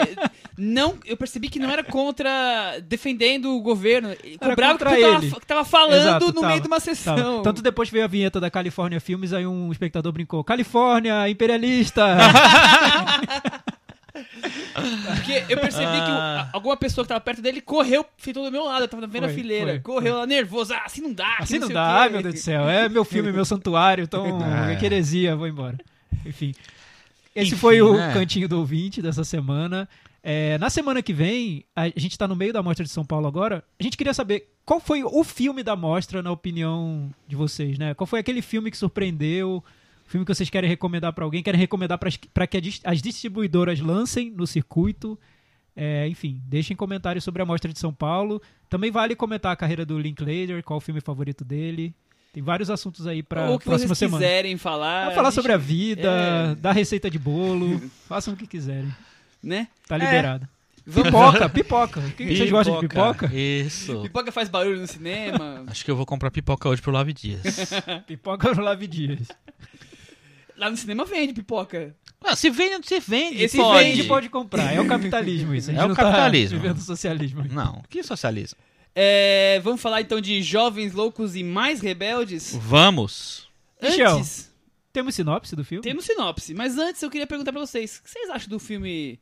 não, 0.58 0.96
eu 1.06 1.18
percebi 1.18 1.50
que 1.50 1.60
não 1.60 1.70
era 1.70 1.84
contra 1.84 2.80
defendendo 2.82 3.56
o 3.56 3.62
governo. 3.62 4.10
Ele 4.24 4.38
Era 4.40 4.56
bravo 4.56 4.74
contra 4.74 4.90
porque 4.92 5.02
tava, 5.04 5.18
ele. 5.24 5.30
fa- 5.32 5.40
tava 5.46 5.66
falando 5.66 6.00
Exato, 6.02 6.26
no 6.28 6.34
tava, 6.34 6.48
meio 6.48 6.62
de 6.62 6.68
uma 6.68 6.80
Tava. 6.80 6.96
sessão. 6.96 7.42
Tanto 7.44 7.62
depois 7.62 7.90
veio 7.90 8.04
a 8.06 8.08
vinheta 8.08 8.40
da 8.40 8.50
Califórnia 8.50 9.00
Filmes, 9.00 9.34
aí 9.34 9.46
um 9.46 9.72
espectador 9.72 10.12
brincou: 10.12 10.44
Califórnia, 10.44 11.28
imperialista! 11.30 12.06
Porque 15.16 15.44
eu 15.50 15.58
percebi 15.60 15.86
que 15.92 16.12
Ah. 16.12 16.42
a- 16.44 16.50
alguma 16.54 16.78
pessoa 16.78 17.04
que 17.04 17.10
tava 17.10 17.20
perto 17.22 17.42
dele 17.42 17.60
correu, 17.62 18.06
ficou 18.18 18.44
do 18.46 18.52
meu 18.52 18.64
lado, 18.66 18.84
eu 18.84 18.88
tava 18.88 19.06
vendo 19.08 19.26
a 19.26 19.28
Foi, 19.28 19.36
fileira. 19.36 19.72
foi, 19.72 19.80
correu 19.80 20.16
lá 20.18 20.26
nervoso, 20.28 20.74
ah, 20.74 20.84
assim 20.86 21.02
não 21.02 21.14
dá. 21.14 21.38
que 21.38 21.44
Assim 21.44 21.60
não 21.60 21.68
sei 21.68 21.74
dá, 21.74 22.02
ai 22.02 22.10
meu 22.10 22.22
Deus 22.22 22.36
do 22.36 22.40
céu. 22.40 22.70
É 22.70 22.88
meu 22.88 23.04
filme, 23.04 23.32
meu 23.32 23.44
santuário, 23.46 24.04
então 24.04 24.26
É. 24.70 24.74
é 24.74 24.76
que 24.76 24.86
heresia, 24.86 25.36
vou 25.36 25.48
embora. 25.48 25.78
Enfim. 26.26 26.54
Esse 27.36 27.48
Enfim, 27.50 27.56
foi 27.58 27.82
o 27.82 27.98
né? 27.98 28.14
cantinho 28.14 28.48
do 28.48 28.58
ouvinte 28.60 29.02
dessa 29.02 29.24
semana. 29.26 29.88
É, 30.28 30.58
na 30.58 30.72
semana 30.72 31.04
que 31.04 31.14
vem, 31.14 31.64
a 31.76 31.88
gente 31.96 32.18
tá 32.18 32.28
no 32.28 32.36
meio 32.36 32.52
da 32.52 32.64
mostra 32.64 32.84
de 32.84 32.90
São 32.90 33.06
Paulo 33.06 33.28
agora. 33.28 33.64
A 33.80 33.84
gente 33.84 33.96
queria 33.96 34.12
saber 34.12 34.56
qual 34.66 34.80
foi 34.80 35.04
o 35.04 35.24
filme 35.24 35.62
da 35.62 35.76
mostra, 35.76 36.24
na 36.24 36.32
opinião 36.32 37.12
de 37.28 37.36
vocês, 37.36 37.78
né? 37.78 37.94
Qual 37.94 38.08
foi 38.08 38.22
aquele 38.22 38.42
filme 38.42 38.72
que 38.72 38.78
surpreendeu? 38.78 39.64
Filme 40.08 40.26
que 40.26 40.34
vocês 40.34 40.50
querem 40.50 40.68
recomendar 40.68 41.14
pra 41.14 41.24
alguém, 41.26 41.44
querem 41.44 41.60
recomendar 41.60 42.00
para 42.00 42.48
que 42.48 42.58
a 42.58 42.92
as 42.92 43.04
distribuidoras 43.04 43.80
lancem 43.80 44.32
no 44.32 44.48
circuito. 44.48 45.16
É, 45.76 46.08
enfim, 46.08 46.42
deixem 46.48 46.76
comentários 46.76 47.24
sobre 47.24 47.44
a 47.44 47.46
Mostra 47.46 47.72
de 47.72 47.78
São 47.78 47.94
Paulo. 47.94 48.42
Também 48.68 48.90
vale 48.90 49.16
comentar 49.16 49.52
a 49.52 49.56
carreira 49.56 49.86
do 49.86 50.00
Linklater, 50.00 50.64
qual 50.64 50.78
o 50.78 50.82
filme 50.82 51.02
favorito 51.02 51.46
dele. 51.46 51.94
Tem 52.34 52.42
vários 52.42 52.72
assuntos 52.72 53.06
aí 53.06 53.20
o 53.20 53.24
que 53.60 53.66
próxima 53.66 53.94
vocês 53.94 53.98
semana. 54.10 54.24
quiserem 54.26 54.58
falar. 54.58 55.12
Falar 55.14 55.30
gente- 55.30 55.36
sobre 55.36 55.54
a 55.54 55.58
vida, 55.58 56.10
é. 56.52 56.56
dar 56.56 56.72
receita 56.72 57.12
de 57.12 57.20
bolo, 57.20 57.80
façam 58.10 58.34
o 58.34 58.38
que 58.38 58.48
quiserem. 58.48 58.92
Né? 59.46 59.68
Tá 59.88 59.96
É. 59.96 60.00
liberado. 60.00 60.48
Vamos- 60.88 61.10
Pipoca, 61.10 61.50
pipoca. 61.50 62.00
O 62.00 62.12
que 62.12 62.26
que 62.26 62.36
vocês 62.38 62.52
gostam 62.52 62.80
de 62.80 62.88
pipoca? 62.88 63.32
Isso. 63.34 64.02
Pipoca 64.02 64.32
faz 64.32 64.50
barulho 64.50 64.80
no 64.82 64.88
cinema. 64.88 65.64
Acho 65.70 65.86
que 65.86 65.90
eu 65.92 65.96
vou 65.96 66.06
comprar 66.06 66.30
pipoca 66.32 66.68
hoje 66.70 66.82
pro 66.82 66.92
Lave 66.92 67.14
Dias. 67.14 67.42
Pipoca 68.06 68.54
no 68.54 68.62
Lave 68.62 68.86
Dias. 68.88 69.28
Lá 70.58 70.70
no 70.70 70.78
cinema 70.78 71.04
vende 71.06 71.34
pipoca. 71.34 71.96
Ah, 72.24 72.36
se 72.36 72.50
vende, 72.50 72.88
se 72.88 73.00
vende. 73.00 73.44
Esse 73.44 73.58
pode. 73.58 73.84
Vende, 73.84 74.04
pode 74.06 74.30
comprar. 74.30 74.74
É 74.74 74.80
o 74.80 74.88
capitalismo 74.88 75.54
isso. 75.54 75.70
A 75.70 75.74
gente 75.74 75.82
É 75.82 75.86
o 75.86 75.90
não 75.90 75.96
capitalismo. 75.96 76.58
Tá 76.58 76.62
vivendo 76.64 76.82
socialismo. 76.82 77.44
Não, 77.52 77.84
que 77.90 78.02
socialismo. 78.04 78.58
É, 78.96 79.60
vamos 79.64 79.82
falar 79.82 80.02
então 80.02 80.22
de 80.22 80.42
jovens 80.42 80.94
loucos 80.94 81.36
e 81.36 81.44
mais 81.44 81.82
rebeldes? 81.82 82.56
Vamos. 82.56 83.50
Michel. 83.82 84.18
Antes, 84.18 84.52
Temos 84.94 85.14
sinopse 85.16 85.56
do 85.56 85.66
filme? 85.66 85.84
temos 85.84 86.06
sinopse, 86.06 86.54
mas 86.54 86.78
antes 86.78 87.02
eu 87.04 87.10
queria 87.12 87.28
perguntar 87.28 87.52
pra 87.52 87.60
vocês, 87.60 87.98
o 87.98 88.04
que 88.04 88.10
vocês 88.10 88.30
acham 88.30 88.48
do 88.48 88.58
filme 88.60 89.20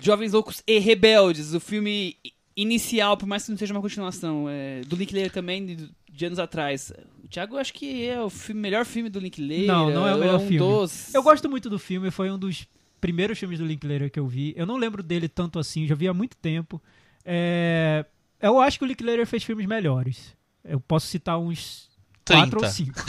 Jovens 0.00 0.32
Loucos 0.32 0.62
e 0.66 0.78
Rebeldes, 0.78 1.54
o 1.54 1.60
filme 1.60 2.16
inicial, 2.56 3.16
por 3.16 3.26
mais 3.26 3.44
que 3.44 3.50
não 3.50 3.58
seja 3.58 3.74
uma 3.74 3.80
continuação, 3.82 4.46
é, 4.48 4.80
do 4.82 4.96
Linklater 4.96 5.30
também, 5.30 5.64
de, 5.66 5.90
de 6.10 6.26
anos 6.26 6.38
atrás. 6.38 6.92
O 7.24 7.28
Thiago 7.28 7.56
acho 7.56 7.72
que 7.74 8.06
é 8.06 8.20
o 8.20 8.30
filme- 8.30 8.60
melhor 8.60 8.84
filme 8.86 9.08
do 9.10 9.18
Linklater. 9.18 9.66
Não, 9.66 9.90
não 9.90 10.06
é 10.06 10.10
o 10.12 10.14
ou 10.14 10.20
melhor 10.20 10.36
um 10.36 10.46
filme. 10.46 10.58
Dos... 10.58 11.12
Eu 11.14 11.22
gosto 11.22 11.48
muito 11.50 11.68
do 11.68 11.78
filme, 11.78 12.10
foi 12.10 12.30
um 12.30 12.38
dos 12.38 12.66
primeiros 13.00 13.38
filmes 13.38 13.58
do 13.58 13.66
Linklater 13.66 14.10
que 14.10 14.18
eu 14.18 14.26
vi. 14.26 14.54
Eu 14.56 14.64
não 14.66 14.76
lembro 14.76 15.02
dele 15.02 15.28
tanto 15.28 15.58
assim, 15.58 15.86
já 15.86 15.94
vi 15.94 16.08
há 16.08 16.14
muito 16.14 16.36
tempo. 16.36 16.80
É, 17.24 18.04
Eu 18.40 18.60
acho 18.60 18.78
que 18.78 18.84
o 18.84 18.88
Linklater 18.88 19.26
fez 19.26 19.42
filmes 19.44 19.66
melhores. 19.66 20.34
Eu 20.64 20.80
posso 20.80 21.06
citar 21.08 21.38
uns 21.38 21.88
4 22.26 22.42
ou 22.56 22.60
30. 22.62 22.68
5. 22.70 23.04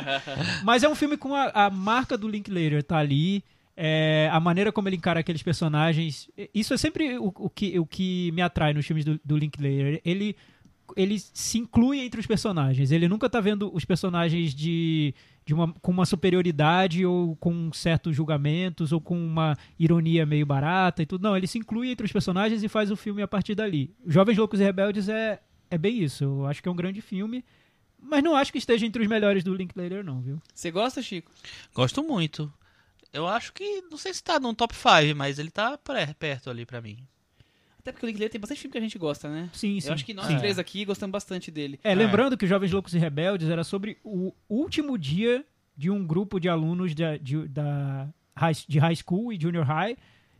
Mas 0.64 0.82
é 0.82 0.88
um 0.88 0.94
filme 0.94 1.16
com 1.16 1.34
a, 1.34 1.50
a 1.66 1.70
marca 1.70 2.16
do 2.18 2.28
Linklater, 2.28 2.82
tá 2.82 2.98
ali. 2.98 3.42
É, 3.84 4.28
a 4.30 4.38
maneira 4.38 4.70
como 4.70 4.88
ele 4.88 4.94
encara 4.94 5.18
aqueles 5.18 5.42
personagens. 5.42 6.30
Isso 6.54 6.72
é 6.72 6.76
sempre 6.76 7.18
o, 7.18 7.32
o 7.36 7.50
que, 7.50 7.76
o 7.80 7.84
que 7.84 8.30
me 8.30 8.40
atrai 8.40 8.72
nos 8.72 8.86
filmes 8.86 9.04
do, 9.04 9.20
do 9.24 9.36
Linklater. 9.36 10.00
Ele, 10.04 10.36
ele 10.96 11.18
se 11.18 11.58
inclui 11.58 11.98
entre 11.98 12.20
os 12.20 12.26
personagens. 12.26 12.92
Ele 12.92 13.08
nunca 13.08 13.28
tá 13.28 13.40
vendo 13.40 13.74
os 13.74 13.84
personagens 13.84 14.54
de, 14.54 15.12
de 15.44 15.52
uma, 15.52 15.74
com 15.82 15.90
uma 15.90 16.06
superioridade 16.06 17.04
ou 17.04 17.34
com 17.34 17.72
certos 17.72 18.14
julgamentos 18.14 18.92
ou 18.92 19.00
com 19.00 19.18
uma 19.18 19.58
ironia 19.76 20.24
meio 20.24 20.46
barata 20.46 21.02
e 21.02 21.06
tudo. 21.06 21.24
Não, 21.24 21.36
ele 21.36 21.48
se 21.48 21.58
inclui 21.58 21.90
entre 21.90 22.06
os 22.06 22.12
personagens 22.12 22.62
e 22.62 22.68
faz 22.68 22.88
o 22.88 22.96
filme 22.96 23.20
a 23.20 23.26
partir 23.26 23.56
dali. 23.56 23.92
Jovens 24.06 24.38
Loucos 24.38 24.60
e 24.60 24.62
Rebeldes 24.62 25.08
é, 25.08 25.40
é 25.68 25.76
bem 25.76 26.00
isso. 26.00 26.22
Eu 26.22 26.46
acho 26.46 26.62
que 26.62 26.68
é 26.68 26.72
um 26.72 26.76
grande 26.76 27.00
filme. 27.00 27.44
Mas 28.00 28.22
não 28.22 28.36
acho 28.36 28.52
que 28.52 28.58
esteja 28.58 28.86
entre 28.86 29.02
os 29.02 29.08
melhores 29.08 29.42
do 29.42 29.52
Linklater, 29.52 30.04
não, 30.04 30.20
viu? 30.20 30.40
Você 30.54 30.70
gosta, 30.70 31.02
Chico? 31.02 31.32
Gosto 31.74 32.00
muito. 32.04 32.52
Eu 33.12 33.26
acho 33.26 33.52
que, 33.52 33.82
não 33.90 33.98
sei 33.98 34.14
se 34.14 34.22
tá 34.22 34.40
no 34.40 34.54
top 34.54 34.74
5, 34.74 35.14
mas 35.16 35.38
ele 35.38 35.50
tá 35.50 35.78
perto 36.18 36.48
ali 36.48 36.64
pra 36.64 36.80
mim. 36.80 36.98
Até 37.78 37.90
porque 37.90 38.06
o 38.06 38.08
Linklater 38.08 38.30
tem 38.30 38.40
bastante 38.40 38.60
filme 38.60 38.72
que 38.72 38.78
a 38.78 38.80
gente 38.80 38.96
gosta, 38.96 39.28
né? 39.28 39.50
Sim, 39.52 39.80
sim. 39.80 39.88
Eu 39.88 39.94
acho 39.94 40.04
que 40.04 40.14
nós 40.14 40.26
sim. 40.26 40.38
três 40.38 40.58
aqui 40.58 40.84
gostamos 40.84 41.12
bastante 41.12 41.50
dele. 41.50 41.80
É, 41.82 41.92
lembrando 41.94 42.36
que 42.36 42.46
Jovens 42.46 42.70
Loucos 42.70 42.94
e 42.94 42.98
Rebeldes 42.98 43.48
era 43.48 43.64
sobre 43.64 43.98
o 44.04 44.32
último 44.48 44.96
dia 44.96 45.44
de 45.76 45.90
um 45.90 46.06
grupo 46.06 46.38
de 46.38 46.48
alunos 46.48 46.94
de, 46.94 47.18
de, 47.18 47.48
da 47.48 48.08
high, 48.36 48.54
de 48.68 48.78
high 48.78 48.94
school 48.94 49.32
e 49.32 49.40
junior 49.40 49.64
high 49.64 49.96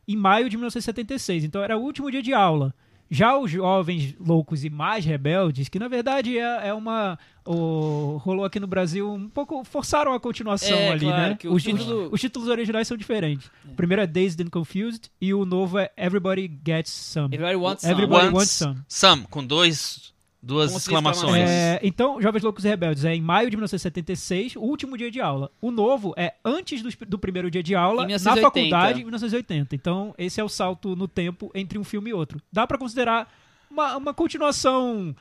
em 0.06 0.16
maio 0.16 0.48
de 0.48 0.56
1976. 0.56 1.42
Então 1.42 1.62
era 1.62 1.76
o 1.76 1.82
último 1.82 2.10
dia 2.10 2.22
de 2.22 2.32
aula. 2.32 2.72
Já 3.10 3.36
os 3.36 3.50
Jovens 3.50 4.14
Loucos 4.18 4.64
e 4.64 4.70
Mais 4.70 5.04
Rebeldes, 5.04 5.68
que 5.68 5.78
na 5.78 5.88
verdade 5.88 6.38
é, 6.38 6.68
é 6.68 6.74
uma. 6.74 7.18
O- 7.44 8.18
rolou 8.22 8.44
aqui 8.44 8.58
no 8.60 8.66
Brasil 8.66 9.10
um 9.12 9.28
pouco. 9.28 9.64
forçaram 9.64 10.12
a 10.12 10.20
continuação 10.20 10.76
É, 10.76 10.90
ali, 10.90 11.06
claro, 11.06 11.22
né? 11.30 11.36
que 11.38 11.48
o 11.48 11.54
os, 11.54 11.62
título- 11.62 12.06
os- 12.06 12.12
os 12.14 12.20
títulos 12.20 12.48
originais 12.48 12.86
são 12.88 12.96
diferentes. 12.96 13.50
O 13.64 13.74
primeiro 13.74 14.02
é 14.02 14.06
Dazed 14.06 14.40
and 14.42 14.50
Confused 14.50 15.10
e 15.20 15.32
o 15.34 15.44
novo 15.44 15.78
é 15.78 15.90
Everybody 15.96 16.50
Gets 16.66 16.90
Some. 16.92 17.34
Everybody 17.34 17.56
Wants 17.56 17.82
Some. 17.82 17.92
Everybody 17.92 18.26
Wants 18.26 18.34
wants 18.34 18.50
some. 18.52 18.80
Some, 18.88 19.26
com 19.28 19.44
dois, 19.44 20.12
duas 20.42 20.70
Com 20.72 20.78
exclamações. 20.78 21.48
É, 21.48 21.80
então, 21.82 22.20
Jovens 22.20 22.42
Loucos 22.42 22.64
e 22.64 22.68
Rebeldes 22.68 23.04
é 23.04 23.14
em 23.14 23.20
maio 23.20 23.48
de 23.50 23.56
1976, 23.56 24.56
o 24.56 24.60
último 24.60 24.96
dia 24.98 25.10
de 25.10 25.20
aula. 25.20 25.50
O 25.60 25.70
novo 25.70 26.12
é 26.16 26.34
antes 26.44 26.82
dos- 26.82 26.96
do, 26.96 27.18
primeiro 27.18 27.50
dia 27.50 27.62
de 27.62 27.74
aula, 27.74 28.02
na 28.02 28.06
1980. 28.08 28.70
faculdade, 28.70 29.00
em 29.00 29.04
1980. 29.04 29.74
Então, 29.74 30.14
esse 30.18 30.40
é 30.40 30.44
o 30.44 30.48
salto 30.48 30.94
no 30.96 31.06
tempo 31.08 31.50
entre 31.54 31.78
um 31.78 31.84
filme 31.84 32.10
e 32.10 32.14
outro. 32.14 32.40
Dá 32.52 32.66
pra 32.66 32.76
considerar 32.78 33.32
uma, 33.70 33.96
uma 33.96 34.14
continuação 34.14 35.14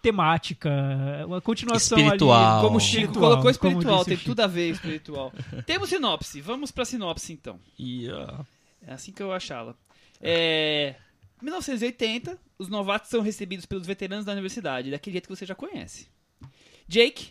temática, 0.00 0.70
uma 1.26 1.40
continuação 1.40 1.98
Espiritual. 1.98 2.54
ali, 2.54 2.62
Como 2.62 2.76
o 2.76 2.80
Chico 2.80 2.96
espiritual, 2.98 3.30
colocou 3.30 3.50
espiritual, 3.50 4.04
tem 4.04 4.16
Chico. 4.16 4.30
tudo 4.30 4.40
a 4.40 4.46
ver 4.46 4.70
espiritual. 4.70 5.32
Temos 5.66 5.88
sinopse, 5.88 6.40
vamos 6.40 6.70
pra 6.70 6.84
sinopse 6.84 7.32
então. 7.32 7.60
Yeah. 7.78 8.44
É 8.86 8.92
assim 8.92 9.12
que 9.12 9.22
eu 9.22 9.32
achá-la. 9.32 9.74
É... 10.20 10.94
1980, 11.42 12.38
os 12.58 12.68
novatos 12.68 13.08
são 13.10 13.22
recebidos 13.22 13.64
pelos 13.66 13.86
veteranos 13.86 14.24
da 14.24 14.32
universidade, 14.32 14.90
daquele 14.90 15.14
jeito 15.14 15.28
que 15.28 15.34
você 15.34 15.46
já 15.46 15.54
conhece. 15.54 16.08
Jake, 16.86 17.30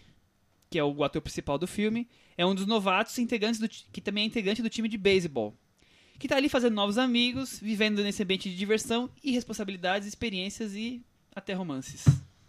que 0.69 0.79
é 0.79 0.83
o 0.83 1.03
ator 1.03 1.21
principal 1.21 1.57
do 1.57 1.67
filme, 1.67 2.07
é 2.37 2.45
um 2.45 2.55
dos 2.55 2.65
novatos 2.65 3.17
integrantes 3.19 3.59
do 3.59 3.67
que 3.67 4.01
também 4.01 4.23
é 4.23 4.27
integrante 4.27 4.61
do 4.61 4.69
time 4.69 4.87
de 4.87 4.97
beisebol. 4.97 5.55
Que 6.17 6.27
tá 6.27 6.35
ali 6.35 6.49
fazendo 6.49 6.73
novos 6.73 6.97
amigos, 6.97 7.59
vivendo 7.59 8.03
nesse 8.03 8.23
ambiente 8.23 8.49
de 8.49 8.55
diversão 8.57 9.09
e 9.23 9.31
responsabilidades, 9.31 10.07
experiências 10.07 10.75
e 10.75 11.01
até 11.35 11.53
romances. 11.53 12.05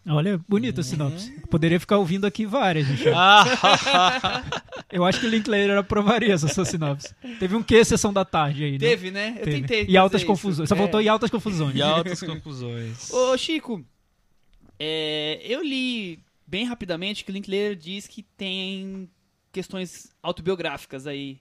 Olha, 0.07 0.41
bonita 0.49 0.81
a 0.81 0.85
sinopse. 0.85 1.31
Poderia 1.51 1.79
ficar 1.79 1.99
ouvindo 1.99 2.27
aqui 2.27 2.47
várias, 2.47 2.89
Michel. 2.89 3.13
Ah, 3.17 4.43
Eu 4.91 5.05
acho 5.05 5.21
que 5.21 5.27
o 5.27 5.29
Linklater 5.31 5.77
aprovaria 5.77 6.33
essa 6.35 6.49
sua 6.49 6.65
sinopse. 6.65 7.15
Teve 7.39 7.55
um 7.55 7.63
quê, 7.63 7.85
sessão 7.85 8.13
da 8.13 8.25
tarde 8.25 8.65
aí, 8.65 8.73
né? 8.73 8.79
Teve, 8.79 9.11
né? 9.11 9.37
Eu 9.39 9.45
Teve. 9.45 9.61
tentei. 9.61 9.87
E 9.89 9.97
altas 9.97 10.23
fazer 10.23 10.27
confusões. 10.33 10.65
isso. 10.67 10.69
Só 10.69 10.75
voltou 10.75 11.01
É. 11.01 11.05
em 11.05 11.09
altas 11.09 11.31
confusões. 11.31 11.77
e 11.77 11.83
altas 11.83 12.21
conclusões. 12.21 13.11
Ô, 13.13 13.37
Chico, 13.37 13.85
é, 14.79 15.41
eu 15.45 15.63
li 15.63 16.19
bem 16.47 16.65
rapidamente 16.65 17.25
que 17.25 17.31
o 17.31 17.35
Linklater 17.35 17.77
diz 17.77 18.07
que 18.09 18.23
tem 18.23 19.09
questões 19.53 20.11
autobiográficas 20.23 21.07
aí. 21.07 21.39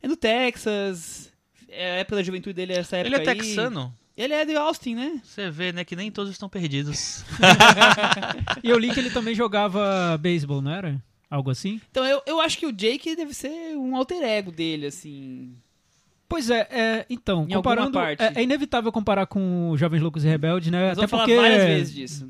É 0.00 0.06
no 0.08 0.16
Texas, 0.16 1.30
é 1.68 1.90
a 1.92 1.94
época 1.96 2.16
da 2.16 2.22
juventude 2.22 2.54
dele, 2.54 2.72
essa 2.74 2.96
época 2.98 3.16
Ele 3.16 3.28
é 3.28 3.30
aí. 3.32 3.36
texano. 3.38 3.92
Ele 4.18 4.34
é 4.34 4.44
de 4.44 4.56
Austin, 4.56 4.96
né? 4.96 5.20
Você 5.22 5.48
vê, 5.48 5.72
né, 5.72 5.84
que 5.84 5.94
nem 5.94 6.10
todos 6.10 6.32
estão 6.32 6.48
perdidos. 6.48 7.24
E 8.64 8.68
eu 8.68 8.76
li 8.78 8.92
que 8.92 8.98
ele 8.98 9.10
também 9.10 9.34
jogava 9.34 10.18
beisebol, 10.18 10.60
não 10.60 10.72
era? 10.72 11.00
Algo 11.30 11.50
assim? 11.50 11.80
Então 11.90 12.04
eu, 12.04 12.20
eu 12.26 12.40
acho 12.40 12.58
que 12.58 12.66
o 12.66 12.72
Jake 12.72 13.14
deve 13.14 13.32
ser 13.32 13.76
um 13.76 13.94
alter 13.94 14.22
ego 14.22 14.50
dele, 14.50 14.86
assim. 14.86 15.54
Pois 16.28 16.50
é, 16.50 16.66
é, 16.70 17.06
então, 17.08 17.46
Em 17.48 17.54
comparando. 17.54 17.92
parte. 17.92 18.22
É, 18.22 18.32
é 18.34 18.42
inevitável 18.42 18.90
comparar 18.90 19.26
com 19.26 19.72
Jovens 19.76 20.02
Loucos 20.02 20.24
e 20.24 20.28
Rebeldes, 20.28 20.70
né? 20.70 20.88
Nós 20.88 20.98
Até 20.98 21.06
porque 21.06 21.36
várias 21.36 21.64
vezes 21.64 21.94
disso. 21.94 22.26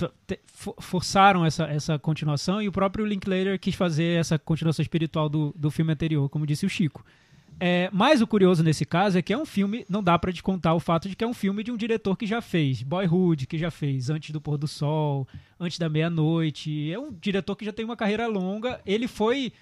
forçaram 0.78 1.44
essa, 1.44 1.64
essa 1.64 1.98
continuação 1.98 2.60
e 2.60 2.68
o 2.68 2.72
próprio 2.72 3.06
Linklater 3.06 3.58
quis 3.58 3.74
fazer 3.74 4.20
essa 4.20 4.38
continuação 4.38 4.82
espiritual 4.82 5.28
do, 5.28 5.54
do 5.56 5.70
filme 5.70 5.92
anterior, 5.92 6.28
como 6.28 6.46
disse 6.46 6.66
o 6.66 6.68
Chico. 6.68 7.04
É, 7.60 7.90
mas 7.92 8.20
o 8.20 8.26
curioso 8.26 8.62
nesse 8.62 8.84
caso 8.84 9.18
é 9.18 9.22
que 9.22 9.32
é 9.32 9.38
um 9.38 9.44
filme, 9.44 9.84
não 9.88 10.02
dá 10.02 10.16
pra 10.18 10.30
descontar 10.30 10.74
o 10.76 10.80
fato 10.80 11.08
de 11.08 11.16
que 11.16 11.24
é 11.24 11.26
um 11.26 11.34
filme 11.34 11.64
de 11.64 11.72
um 11.72 11.76
diretor 11.76 12.16
que 12.16 12.26
já 12.26 12.40
fez 12.40 12.82
Boyhood, 12.82 13.46
que 13.46 13.58
já 13.58 13.70
fez 13.70 14.10
Antes 14.10 14.30
do 14.30 14.40
Pôr 14.40 14.56
do 14.56 14.68
Sol, 14.68 15.26
Antes 15.58 15.78
da 15.78 15.88
Meia-Noite. 15.88 16.92
É 16.92 16.98
um 16.98 17.12
diretor 17.12 17.56
que 17.56 17.64
já 17.64 17.72
tem 17.72 17.84
uma 17.84 17.96
carreira 17.96 18.26
longa. 18.26 18.80
Ele 18.86 19.08
foi 19.08 19.52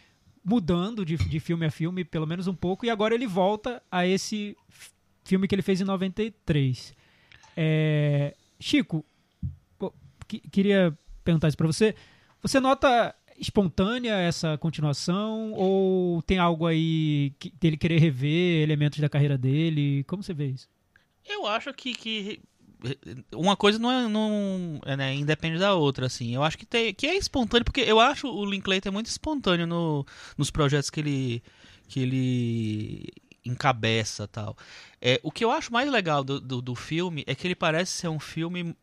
mudando 0.44 1.04
de, 1.04 1.16
de 1.16 1.40
filme 1.40 1.66
a 1.66 1.70
filme, 1.70 2.04
pelo 2.04 2.26
menos 2.26 2.46
um 2.46 2.54
pouco, 2.54 2.86
e 2.86 2.90
agora 2.90 3.14
ele 3.14 3.26
volta 3.26 3.82
a 3.90 4.06
esse 4.06 4.56
filme 5.24 5.48
que 5.48 5.54
ele 5.54 5.62
fez 5.62 5.80
em 5.80 5.84
93. 5.84 6.94
É, 7.56 8.34
Chico, 8.60 9.04
queria 10.52 10.96
perguntar 11.24 11.48
isso 11.48 11.56
pra 11.56 11.66
você. 11.66 11.94
Você 12.42 12.60
nota 12.60 13.14
espontânea 13.38 14.14
essa 14.14 14.56
continuação 14.58 15.52
ou 15.52 16.22
tem 16.22 16.38
algo 16.38 16.66
aí 16.66 17.32
que, 17.38 17.50
dele 17.50 17.76
querer 17.76 17.98
rever 17.98 18.62
elementos 18.62 18.98
da 18.98 19.08
carreira 19.08 19.36
dele? 19.36 20.04
Como 20.04 20.22
você 20.22 20.34
vê 20.34 20.46
isso? 20.46 20.68
Eu 21.24 21.46
acho 21.46 21.72
que, 21.74 21.92
que 21.94 22.40
uma 23.34 23.56
coisa 23.56 23.78
não 23.78 23.90
é, 23.90 24.08
não, 24.08 24.80
é, 24.84 24.96
né, 24.96 25.14
independe 25.14 25.58
da 25.58 25.74
outra, 25.74 26.06
assim. 26.06 26.34
Eu 26.34 26.42
acho 26.42 26.58
que, 26.58 26.66
tem, 26.66 26.94
que 26.94 27.06
é 27.06 27.16
espontâneo, 27.16 27.64
porque 27.64 27.80
eu 27.80 27.98
acho 27.98 28.28
o 28.28 28.44
Linklater 28.44 28.92
muito 28.92 29.06
espontâneo 29.06 29.66
no, 29.66 30.06
nos 30.36 30.50
projetos 30.50 30.90
que 30.90 31.00
ele, 31.00 31.42
que 31.88 32.00
ele 32.00 33.04
encabeça 33.44 34.28
tal. 34.28 34.56
É, 35.00 35.20
o 35.22 35.30
que 35.30 35.44
eu 35.44 35.50
acho 35.50 35.72
mais 35.72 35.90
legal 35.90 36.22
do, 36.22 36.40
do, 36.40 36.60
do 36.60 36.74
filme 36.74 37.24
é 37.26 37.34
que 37.34 37.46
ele 37.46 37.54
parece 37.54 37.92
ser 37.92 38.08
um 38.08 38.20
filme, 38.20 38.76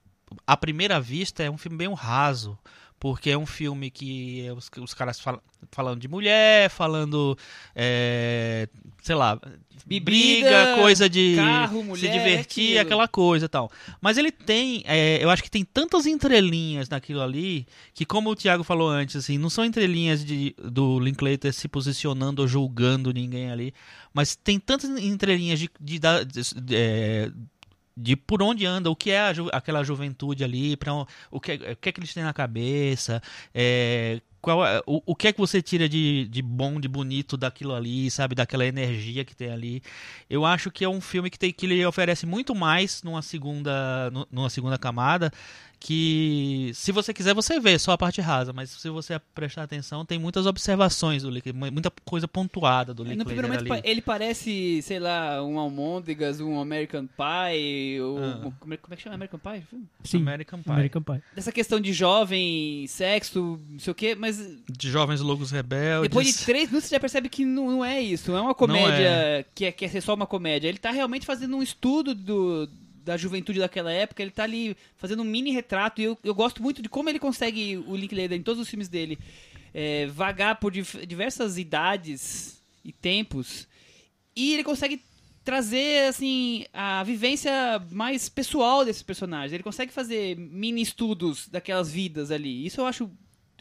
à 0.46 0.58
primeira 0.58 1.00
vista, 1.00 1.44
é 1.44 1.50
um 1.50 1.58
filme 1.58 1.78
bem 1.78 1.94
raso. 1.94 2.58
Porque 3.04 3.30
é 3.32 3.38
um 3.38 3.46
filme 3.46 3.92
que 3.92 4.50
os, 4.56 4.72
os 4.82 4.94
caras 4.94 5.20
falam, 5.20 5.42
falando 5.74 6.00
de 6.00 6.08
mulher, 6.08 6.70
falando, 6.70 7.38
é, 7.76 8.70
sei 9.02 9.14
lá, 9.14 9.38
Bebida, 9.86 10.06
briga, 10.06 10.76
coisa 10.78 11.10
de 11.10 11.36
carro, 11.36 11.82
se 11.82 11.84
mulher, 11.84 12.12
divertir, 12.14 12.64
aquilo. 12.68 12.80
aquela 12.80 13.06
coisa 13.10 13.46
e 13.48 13.50
tal. 13.50 13.70
Mas 14.00 14.18
ele 14.18 14.32
tem, 14.32 14.84
é, 14.86 15.22
eu 15.22 15.30
acho 15.30 15.44
que 15.44 15.52
tem 15.52 15.66
tantas 15.66 16.06
entrelinhas 16.06 16.88
naquilo 16.88 17.22
ali, 17.22 17.68
que 17.94 18.06
como 18.06 18.30
o 18.30 18.36
Thiago 18.38 18.64
falou 18.64 18.88
antes, 18.88 19.18
assim, 19.18 19.38
não 19.38 19.50
são 19.50 19.66
entrelinhas 19.66 20.24
de, 20.24 20.56
do 20.64 20.98
Linklater 20.98 21.52
se 21.52 21.68
posicionando 21.68 22.42
ou 22.42 22.48
julgando 22.48 23.12
ninguém 23.12 23.52
ali, 23.52 23.74
mas 24.14 24.34
tem 24.34 24.58
tantas 24.62 24.90
entrelinhas 24.92 25.60
de, 25.60 25.70
de, 25.78 26.00
dar- 26.00 26.24
de, 26.24 26.42
é, 26.72 27.30
de 27.96 28.16
por 28.16 28.42
onde 28.42 28.66
anda, 28.66 28.90
o 28.90 28.96
que 28.96 29.12
é 29.12 29.34
ju- 29.34 29.50
aquela 29.54 29.84
juventude 29.84 30.44
ali, 30.44 30.76
para 30.76 30.94
o 31.32 31.40
que, 31.40 31.54
o 31.54 31.76
que 31.76 31.90
é 31.90 31.92
que 31.92 32.00
eles 32.00 32.14
têm 32.14 32.24
na 32.24 32.34
cabeça, 32.34 33.22
é, 33.54 34.20
qual 34.42 34.66
é- 34.66 34.82
o, 34.86 35.02
o 35.06 35.16
que 35.16 35.28
é 35.28 35.34
que 35.34 35.40
você 35.40 35.62
tira 35.62 35.88
de, 35.88 36.28
de 36.30 36.42
bom, 36.42 36.80
de 36.80 36.88
bonito 36.88 37.38
daquilo 37.38 37.74
ali, 37.74 38.10
sabe? 38.12 38.36
Daquela 38.36 38.66
energia 38.66 39.24
que 39.24 39.36
tem 39.36 39.52
ali. 39.52 39.82
Eu 40.30 40.46
acho 40.46 40.70
que 40.72 40.84
é 40.84 40.90
um 40.90 41.00
filme 41.00 41.30
que, 41.30 41.40
tem, 41.40 41.52
que 41.54 41.66
ele 41.66 41.86
oferece 41.86 42.26
muito 42.26 42.54
mais 42.56 43.02
numa 43.04 43.22
segunda, 43.22 44.10
nu- 44.12 44.28
numa 44.32 44.50
segunda 44.50 44.78
camada. 44.78 45.32
Que 45.86 46.72
se 46.74 46.94
você 46.94 47.14
quiser, 47.14 47.34
você 47.34 47.60
vê 47.60 47.78
só 47.78 47.92
a 47.92 47.98
parte 47.98 48.22
rasa, 48.22 48.54
mas 48.54 48.70
se 48.70 48.90
você 48.90 49.20
prestar 49.36 49.64
atenção, 49.64 50.06
tem 50.06 50.18
muitas 50.18 50.46
observações 50.46 51.24
do 51.24 51.30
Linklater, 51.30 51.54
muita 51.74 51.92
coisa 52.06 52.26
pontuada 52.26 52.94
do 52.94 53.04
No 53.04 53.10
Linklater 53.10 53.26
primeiro 53.36 53.48
momento, 53.50 53.74
ali. 53.74 53.92
ele 53.92 54.02
parece, 54.02 54.82
sei 54.82 54.98
lá, 54.98 55.44
um 55.44 55.60
Almôndegas, 55.60 56.40
um 56.40 56.58
American 56.58 57.06
Pie, 57.06 58.00
ou... 58.00 58.18
Ah. 58.18 58.52
Como, 58.62 58.74
é, 58.74 58.78
como 58.78 58.94
é 58.94 58.96
que 58.96 59.04
chama 59.04 59.16
American 59.16 59.40
Pie? 59.42 59.64
Sim, 60.06 60.22
American 60.22 60.62
Pie. 60.64 60.72
American 60.72 61.02
Pie. 61.04 61.22
Dessa 61.36 61.52
questão 61.52 61.82
de 61.82 61.92
jovem, 61.92 62.88
sexo, 62.88 63.60
não 63.70 63.80
sei 63.80 63.92
o 63.92 63.96
quê, 63.96 64.16
mas 64.16 64.38
De 64.70 64.90
jovens 64.90 65.20
loucos 65.20 65.52
rebeldes. 65.52 66.10
depois 66.10 66.28
de 66.28 66.46
três 66.46 66.70
minutos 66.70 66.88
você 66.88 66.96
já 66.96 67.00
percebe 67.00 67.28
que 67.28 67.44
não, 67.44 67.70
não 67.70 67.84
é 67.86 68.00
isso. 68.00 68.32
Não 68.32 68.38
é 68.38 68.42
uma 68.42 68.56
comédia 68.56 69.46
Que, 69.54 69.66
é, 69.66 69.72
que 69.74 69.84
é 69.84 69.90
ser 69.90 70.00
só 70.00 70.14
uma 70.14 70.26
comédia. 70.26 70.70
Ele 70.70 70.78
tá 70.78 70.92
realmente 70.92 71.26
fazendo 71.26 71.58
um 71.58 71.62
estudo 71.62 72.16
do, 72.16 72.70
da 73.04 73.18
juventude 73.18 73.60
daquela 73.60 73.92
época. 73.92 74.22
Ele 74.22 74.32
tá 74.32 74.44
ali 74.44 74.76
fazendo 74.96 75.22
um 75.22 75.26
mini 75.26 75.52
retrato. 75.52 76.02
E 76.02 76.06
eu, 76.06 76.18
eu 76.24 76.34
gosto 76.34 76.62
muito 76.62 76.82
de 76.82 76.90
como 76.90 77.10
ele 77.10 77.20
consegue, 77.20 77.78
o 77.88 77.96
Linklater, 77.96 78.38
em 78.38 78.44
todos 78.44 78.62
os 78.62 78.70
filmes 78.70 78.88
dele, 78.88 79.20
é, 79.74 80.08
vagar 80.08 80.60
por 80.60 80.72
diversas 80.72 81.58
idades 81.58 82.62
e 82.84 82.92
tempos. 82.92 83.68
E 84.36 84.54
ele 84.54 84.64
consegue 84.64 85.02
trazer, 85.44 86.08
assim, 86.08 86.66
a 86.74 87.04
vivência 87.04 87.52
mais 87.92 88.30
pessoal 88.30 88.86
desses 88.86 89.04
personagens. 89.04 89.52
Ele 89.52 89.64
consegue 89.64 89.92
fazer 89.92 90.38
mini 90.38 90.82
estudos 90.82 91.48
daquelas 91.50 91.92
vidas 91.92 92.32
ali. 92.32 92.66
Isso 92.66 92.82
eu 92.82 92.86
acho 92.86 93.12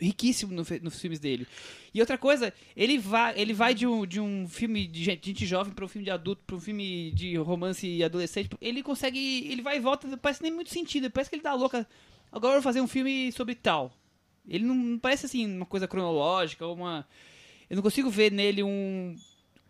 riquíssimo 0.00 0.52
no 0.52 0.64
nos 0.82 1.00
filmes 1.00 1.18
dele. 1.18 1.46
E 1.94 2.00
outra 2.00 2.16
coisa, 2.16 2.52
ele 2.76 2.98
vai, 2.98 3.38
ele 3.38 3.52
vai 3.52 3.74
de, 3.74 3.86
um, 3.86 4.06
de 4.06 4.20
um 4.20 4.48
filme 4.48 4.86
de 4.86 5.04
gente, 5.04 5.26
gente 5.26 5.46
jovem 5.46 5.72
para 5.72 5.84
um 5.84 5.88
filme 5.88 6.04
de 6.04 6.10
adulto, 6.10 6.42
para 6.46 6.56
um 6.56 6.60
filme 6.60 7.10
de 7.12 7.36
romance 7.36 8.02
adolescente. 8.02 8.50
Ele 8.60 8.82
consegue. 8.82 9.46
Ele 9.50 9.62
vai 9.62 9.76
e 9.76 9.80
volta, 9.80 10.16
parece 10.16 10.42
nem 10.42 10.52
muito 10.52 10.70
sentido. 10.70 11.10
Parece 11.10 11.30
que 11.30 11.36
ele 11.36 11.42
tá 11.42 11.54
louca. 11.54 11.86
Agora 12.30 12.54
eu 12.54 12.62
vou 12.62 12.62
fazer 12.62 12.80
um 12.80 12.88
filme 12.88 13.30
sobre 13.32 13.54
tal. 13.54 13.92
Ele 14.48 14.64
não, 14.64 14.74
não 14.74 14.98
parece 14.98 15.26
assim 15.26 15.46
uma 15.46 15.66
coisa 15.66 15.86
cronológica 15.86 16.66
uma. 16.66 17.06
Eu 17.68 17.76
não 17.76 17.82
consigo 17.82 18.10
ver 18.10 18.32
nele 18.32 18.62
um. 18.62 19.16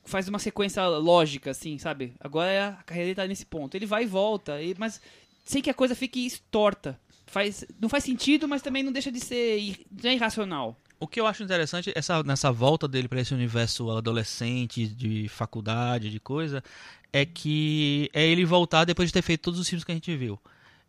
Faz 0.04 0.26
uma 0.28 0.38
sequência 0.38 0.85
lógica, 0.88 1.52
assim, 1.52 1.78
sabe? 1.78 2.12
Agora 2.18 2.76
a 2.80 2.82
carreira 2.82 3.06
dele 3.06 3.14
tá 3.14 3.26
nesse 3.26 3.46
ponto. 3.46 3.76
Ele 3.76 3.87
vai 3.87 4.02
e 4.02 4.06
volta, 4.06 4.54
mas 4.76 5.00
sem 5.44 5.62
que 5.62 5.70
a 5.70 5.74
coisa 5.74 5.94
fique 5.94 6.28
torta. 6.50 6.98
Faz, 7.32 7.64
não 7.80 7.88
faz 7.88 8.04
sentido, 8.04 8.46
mas 8.46 8.60
também 8.60 8.82
não 8.82 8.92
deixa 8.92 9.10
de 9.10 9.18
ser 9.18 9.74
é 10.04 10.12
irracional. 10.12 10.78
O 11.00 11.08
que 11.08 11.18
eu 11.18 11.26
acho 11.26 11.42
interessante 11.42 11.90
essa, 11.94 12.22
nessa 12.22 12.52
volta 12.52 12.86
dele 12.86 13.08
para 13.08 13.22
esse 13.22 13.32
universo 13.32 13.90
adolescente, 13.90 14.86
de 14.86 15.30
faculdade, 15.30 16.10
de 16.10 16.20
coisa, 16.20 16.62
é 17.10 17.24
que 17.24 18.10
é 18.12 18.26
ele 18.26 18.44
voltar 18.44 18.84
depois 18.84 19.08
de 19.08 19.14
ter 19.14 19.22
feito 19.22 19.40
todos 19.40 19.58
os 19.58 19.66
filmes 19.66 19.82
que 19.82 19.92
a 19.92 19.94
gente 19.94 20.14
viu. 20.14 20.38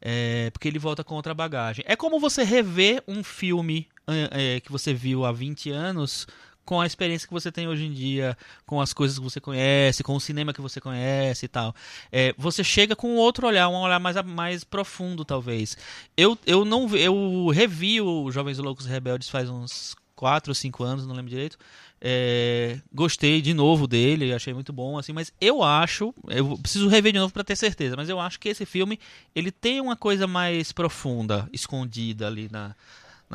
É, 0.01 0.49
porque 0.51 0.67
ele 0.67 0.79
volta 0.79 1.01
com 1.01 1.15
outra 1.15 1.33
bagagem. 1.33 1.85
É 1.87 1.95
como 1.95 2.19
você 2.19 2.43
rever 2.43 3.01
um 3.07 3.23
filme 3.23 3.87
é, 4.05 4.59
que 4.59 4.69
você 4.69 4.93
viu 4.93 5.23
há 5.23 5.31
20 5.31 5.69
anos 5.69 6.27
com 6.65 6.79
a 6.79 6.85
experiência 6.85 7.27
que 7.27 7.33
você 7.33 7.51
tem 7.51 7.67
hoje 7.67 7.85
em 7.85 7.91
dia, 7.91 8.37
com 8.65 8.79
as 8.79 8.93
coisas 8.93 9.17
que 9.17 9.23
você 9.23 9.39
conhece, 9.39 10.03
com 10.03 10.15
o 10.15 10.19
cinema 10.19 10.53
que 10.53 10.61
você 10.61 10.79
conhece 10.79 11.45
e 11.45 11.49
tal. 11.49 11.75
É, 12.11 12.33
você 12.37 12.63
chega 12.63 12.95
com 12.95 13.15
outro 13.15 13.47
olhar, 13.47 13.69
um 13.69 13.75
olhar 13.75 13.99
mais, 13.99 14.21
mais 14.23 14.63
profundo, 14.63 15.25
talvez. 15.25 15.77
Eu, 16.15 16.37
eu 16.45 16.63
não 16.63 16.87
eu 16.95 17.49
revi 17.49 18.01
o 18.01 18.31
Jovens 18.31 18.57
Loucos 18.57 18.85
Rebeldes 18.85 19.29
faz 19.29 19.49
uns 19.49 19.95
4 20.15 20.51
ou 20.51 20.55
5 20.55 20.83
anos, 20.83 21.07
não 21.07 21.15
lembro 21.15 21.29
direito. 21.29 21.57
É, 21.99 22.79
gostei 22.93 23.41
de 23.41 23.53
novo 23.53 23.87
dele, 23.87 24.33
achei 24.33 24.53
muito 24.53 24.73
bom, 24.73 24.97
assim, 24.97 25.13
mas 25.13 25.31
eu 25.39 25.63
acho, 25.63 26.13
eu 26.27 26.57
preciso 26.57 26.89
rever 26.89 27.13
de 27.13 27.19
novo 27.19 27.33
para 27.33 27.45
ter 27.45 27.55
certeza, 27.55 27.95
mas 27.95 28.09
eu 28.09 28.19
acho 28.19 28.39
que 28.39 28.49
esse 28.49 28.65
filme 28.65 28.99
ele 29.33 29.51
tem 29.51 29.79
uma 29.79 29.95
coisa 29.95 30.27
mais 30.27 30.73
profunda, 30.73 31.47
escondida 31.53 32.27
ali 32.27 32.49
na, 32.51 32.75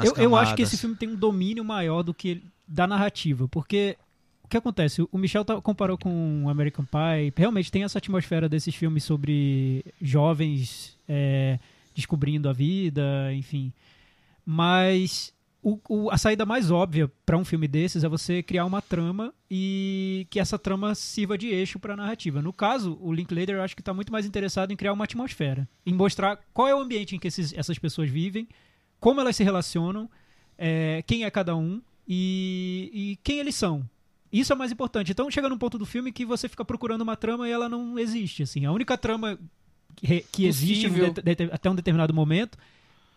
Eu, 0.07 0.15
eu 0.25 0.37
acho 0.37 0.55
que 0.55 0.63
esse 0.63 0.77
filme 0.79 0.97
tem 0.97 1.09
um 1.09 1.17
domínio 1.17 1.65
maior 1.65 2.03
do 2.03 2.13
que 2.15 2.43
da 2.67 2.87
narrativa, 2.87 3.49
porque 3.49 3.97
o 4.43 4.49
que 4.49 4.57
acontece? 4.57 5.03
O 5.13 5.19
Michel 5.19 5.45
tá- 5.45 5.61
comparou 5.61 5.97
com 5.99 6.45
o 6.45 6.49
American 6.49 6.85
Pie, 6.85 7.33
realmente 7.37 7.71
tem 7.71 7.83
essa 7.85 7.99
atmosfera 7.99 8.49
desses 8.49 8.75
filmes 8.75 9.05
sobre 9.05 9.85
jovens 10.01 10.99
é, 11.09 11.59
descobrindo 11.95 12.49
a 12.49 12.53
vida, 12.53 13.33
enfim. 13.35 13.73
Mas 14.45 15.35
o- 15.63 15.79
o- 15.89 16.11
a 16.11 16.17
saída 16.17 16.47
mais 16.47 16.71
óbvia 16.71 17.11
para 17.27 17.37
um 17.37 17.45
filme 17.45 17.69
desses 17.69 18.05
é 18.05 18.09
você 18.09 18.43
criar 18.43 18.65
uma 18.65 18.81
trama 18.81 19.35
e 19.51 20.27
que 20.31 20.41
essa 20.41 20.59
trama 20.59 20.95
sirva 20.95 21.37
de 21.37 21.49
eixo 21.49 21.79
para 21.79 21.95
a 21.95 21.97
narrativa. 21.97 22.41
No 22.41 22.53
caso, 22.53 22.97
o 23.01 23.13
Linklater 23.13 23.57
eu 23.57 23.63
acho 23.63 23.75
que 23.77 23.83
está 23.83 23.93
muito 23.93 24.13
mais 24.13 24.25
interessado 24.25 24.71
em 24.73 24.77
criar 24.77 24.93
uma 24.93 25.05
atmosfera, 25.05 25.69
em 25.85 25.93
mostrar 25.93 26.39
qual 26.55 26.69
é 26.69 26.75
o 26.75 26.81
ambiente 26.81 27.15
em 27.15 27.19
que 27.19 27.29
esses- 27.29 27.53
essas 27.53 27.79
pessoas 27.79 28.09
vivem, 28.09 28.49
como 29.01 29.21
elas 29.21 29.37
se 29.37 29.45
relacionam, 29.45 30.09
é, 30.57 31.03
quem 31.07 31.25
é 31.25 31.31
cada 31.31 31.55
um 31.57 31.81
e, 32.07 32.91
e 32.93 33.19
quem 33.23 33.39
eles 33.39 33.55
são. 33.55 33.89
Isso 34.33 34.53
é 34.53 34.57
o 34.57 34.59
mais 34.59 34.71
importante. 34.73 35.13
Então 35.13 35.31
chega 35.31 35.49
num 35.49 35.57
ponto 35.59 35.79
do 35.79 35.87
filme 35.87 36.13
que 36.13 36.25
você 36.25 36.49
fica 36.49 36.65
procurando 36.65 37.03
uma 37.03 37.17
trama 37.17 37.49
e 37.49 37.53
ela 37.53 37.69
não 37.69 37.99
existe. 37.99 38.43
Assim, 38.43 38.67
a 38.67 38.73
única 38.73 38.97
trama 38.99 39.39
que, 39.97 40.25
que 40.31 40.47
existe 40.47 40.87
Possível. 40.89 41.13
det- 41.15 41.35
det- 41.35 41.51
até 41.53 41.71
um 41.71 41.75
determinado 41.75 42.13
momento. 42.13 42.59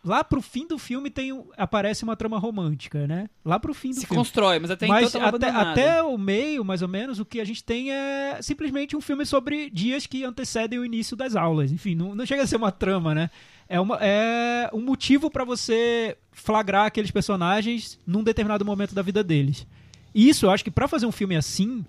Lá 0.04 0.24
pro 0.24 0.42
fim 0.42 0.66
do 0.66 0.80
filme 0.80 1.12
tem 1.12 1.32
um- 1.32 1.46
aparece 1.56 2.04
uma 2.04 2.16
trama 2.16 2.40
romântica, 2.40 3.06
né? 3.06 3.30
Lá 3.46 3.60
pro 3.60 3.72
fim 3.72 3.90
do 3.90 3.96
Se 4.00 4.08
filme. 4.08 4.18
constrói, 4.18 4.58
mas 4.58 4.72
até 4.72 4.88
Mas 4.88 5.10
então 5.14 5.24
até, 5.28 5.50
até 5.50 6.02
o 6.02 6.18
meio, 6.18 6.66
mais 6.66 6.82
ou 6.82 6.88
menos, 6.88 7.20
o 7.20 7.26
que 7.26 7.40
a 7.40 7.46
gente 7.46 7.64
tem 7.64 7.92
é 7.92 8.40
simplesmente 8.42 8.96
um 8.96 9.02
filme 9.02 9.26
sobre 9.28 9.70
dias 9.70 10.08
que 10.08 10.24
antecedem 10.24 10.80
o 10.80 10.86
início 10.86 11.16
das 11.16 11.36
aulas. 11.36 11.72
Enfim, 11.72 11.94
não, 11.94 12.16
não 12.16 12.26
chega 12.26 12.42
a 12.42 12.48
ser 12.48 12.56
uma 12.56 12.72
trama, 12.72 13.14
né? 13.14 13.30
É, 13.72 13.80
uma, 13.80 13.98
é 14.02 14.70
um 14.74 14.82
motivo 14.82 15.32
pra 15.32 15.46
você 15.46 16.18
flagrar 16.34 16.88
aqueles 16.88 17.10
personagens 17.10 17.98
num 18.06 18.22
determinado 18.22 18.66
momento 18.66 18.94
da 18.94 19.02
vida 19.02 19.24
deles. 19.24 19.66
E 20.14 20.28
isso, 20.28 20.46
eu 20.46 20.52
acho 20.52 20.62
que 20.62 20.70
pra 20.70 20.90
fazer 20.90 21.06
um 21.06 21.12
filme 21.12 21.38
assim, 21.38 21.86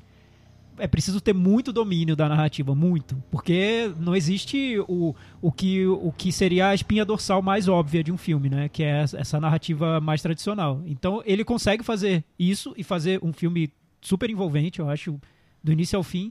é 0.79 0.87
preciso 0.87 1.21
ter 1.21 1.35
muito 1.35 1.73
domínio 1.73 2.15
da 2.15 2.29
narrativa, 2.29 2.73
muito. 2.73 3.21
Porque 3.33 3.93
não 3.99 4.15
existe 4.15 4.79
o, 4.87 5.13
o, 5.41 5.51
que, 5.51 5.85
o 5.85 6.13
que 6.17 6.31
seria 6.31 6.69
a 6.69 6.75
espinha 6.77 7.05
dorsal 7.05 7.43
mais 7.43 7.67
óbvia 7.67 8.05
de 8.05 8.13
um 8.13 8.17
filme, 8.17 8.49
né? 8.49 8.69
Que 8.69 8.85
é 8.85 9.01
essa 9.01 9.41
narrativa 9.41 10.01
mais 10.01 10.23
tradicional. 10.23 10.81
Então 10.87 11.21
ele 11.27 11.45
consegue 11.45 11.83
fazer 11.83 12.23
isso 12.39 12.73
e 12.77 12.85
fazer 12.85 13.19
um 13.25 13.33
filme 13.33 13.73
super 14.01 14.31
envolvente, 14.31 14.79
eu 14.79 14.89
acho, 14.89 15.21
do 15.65 15.73
início 15.73 15.97
ao 15.97 16.05
fim, 16.05 16.31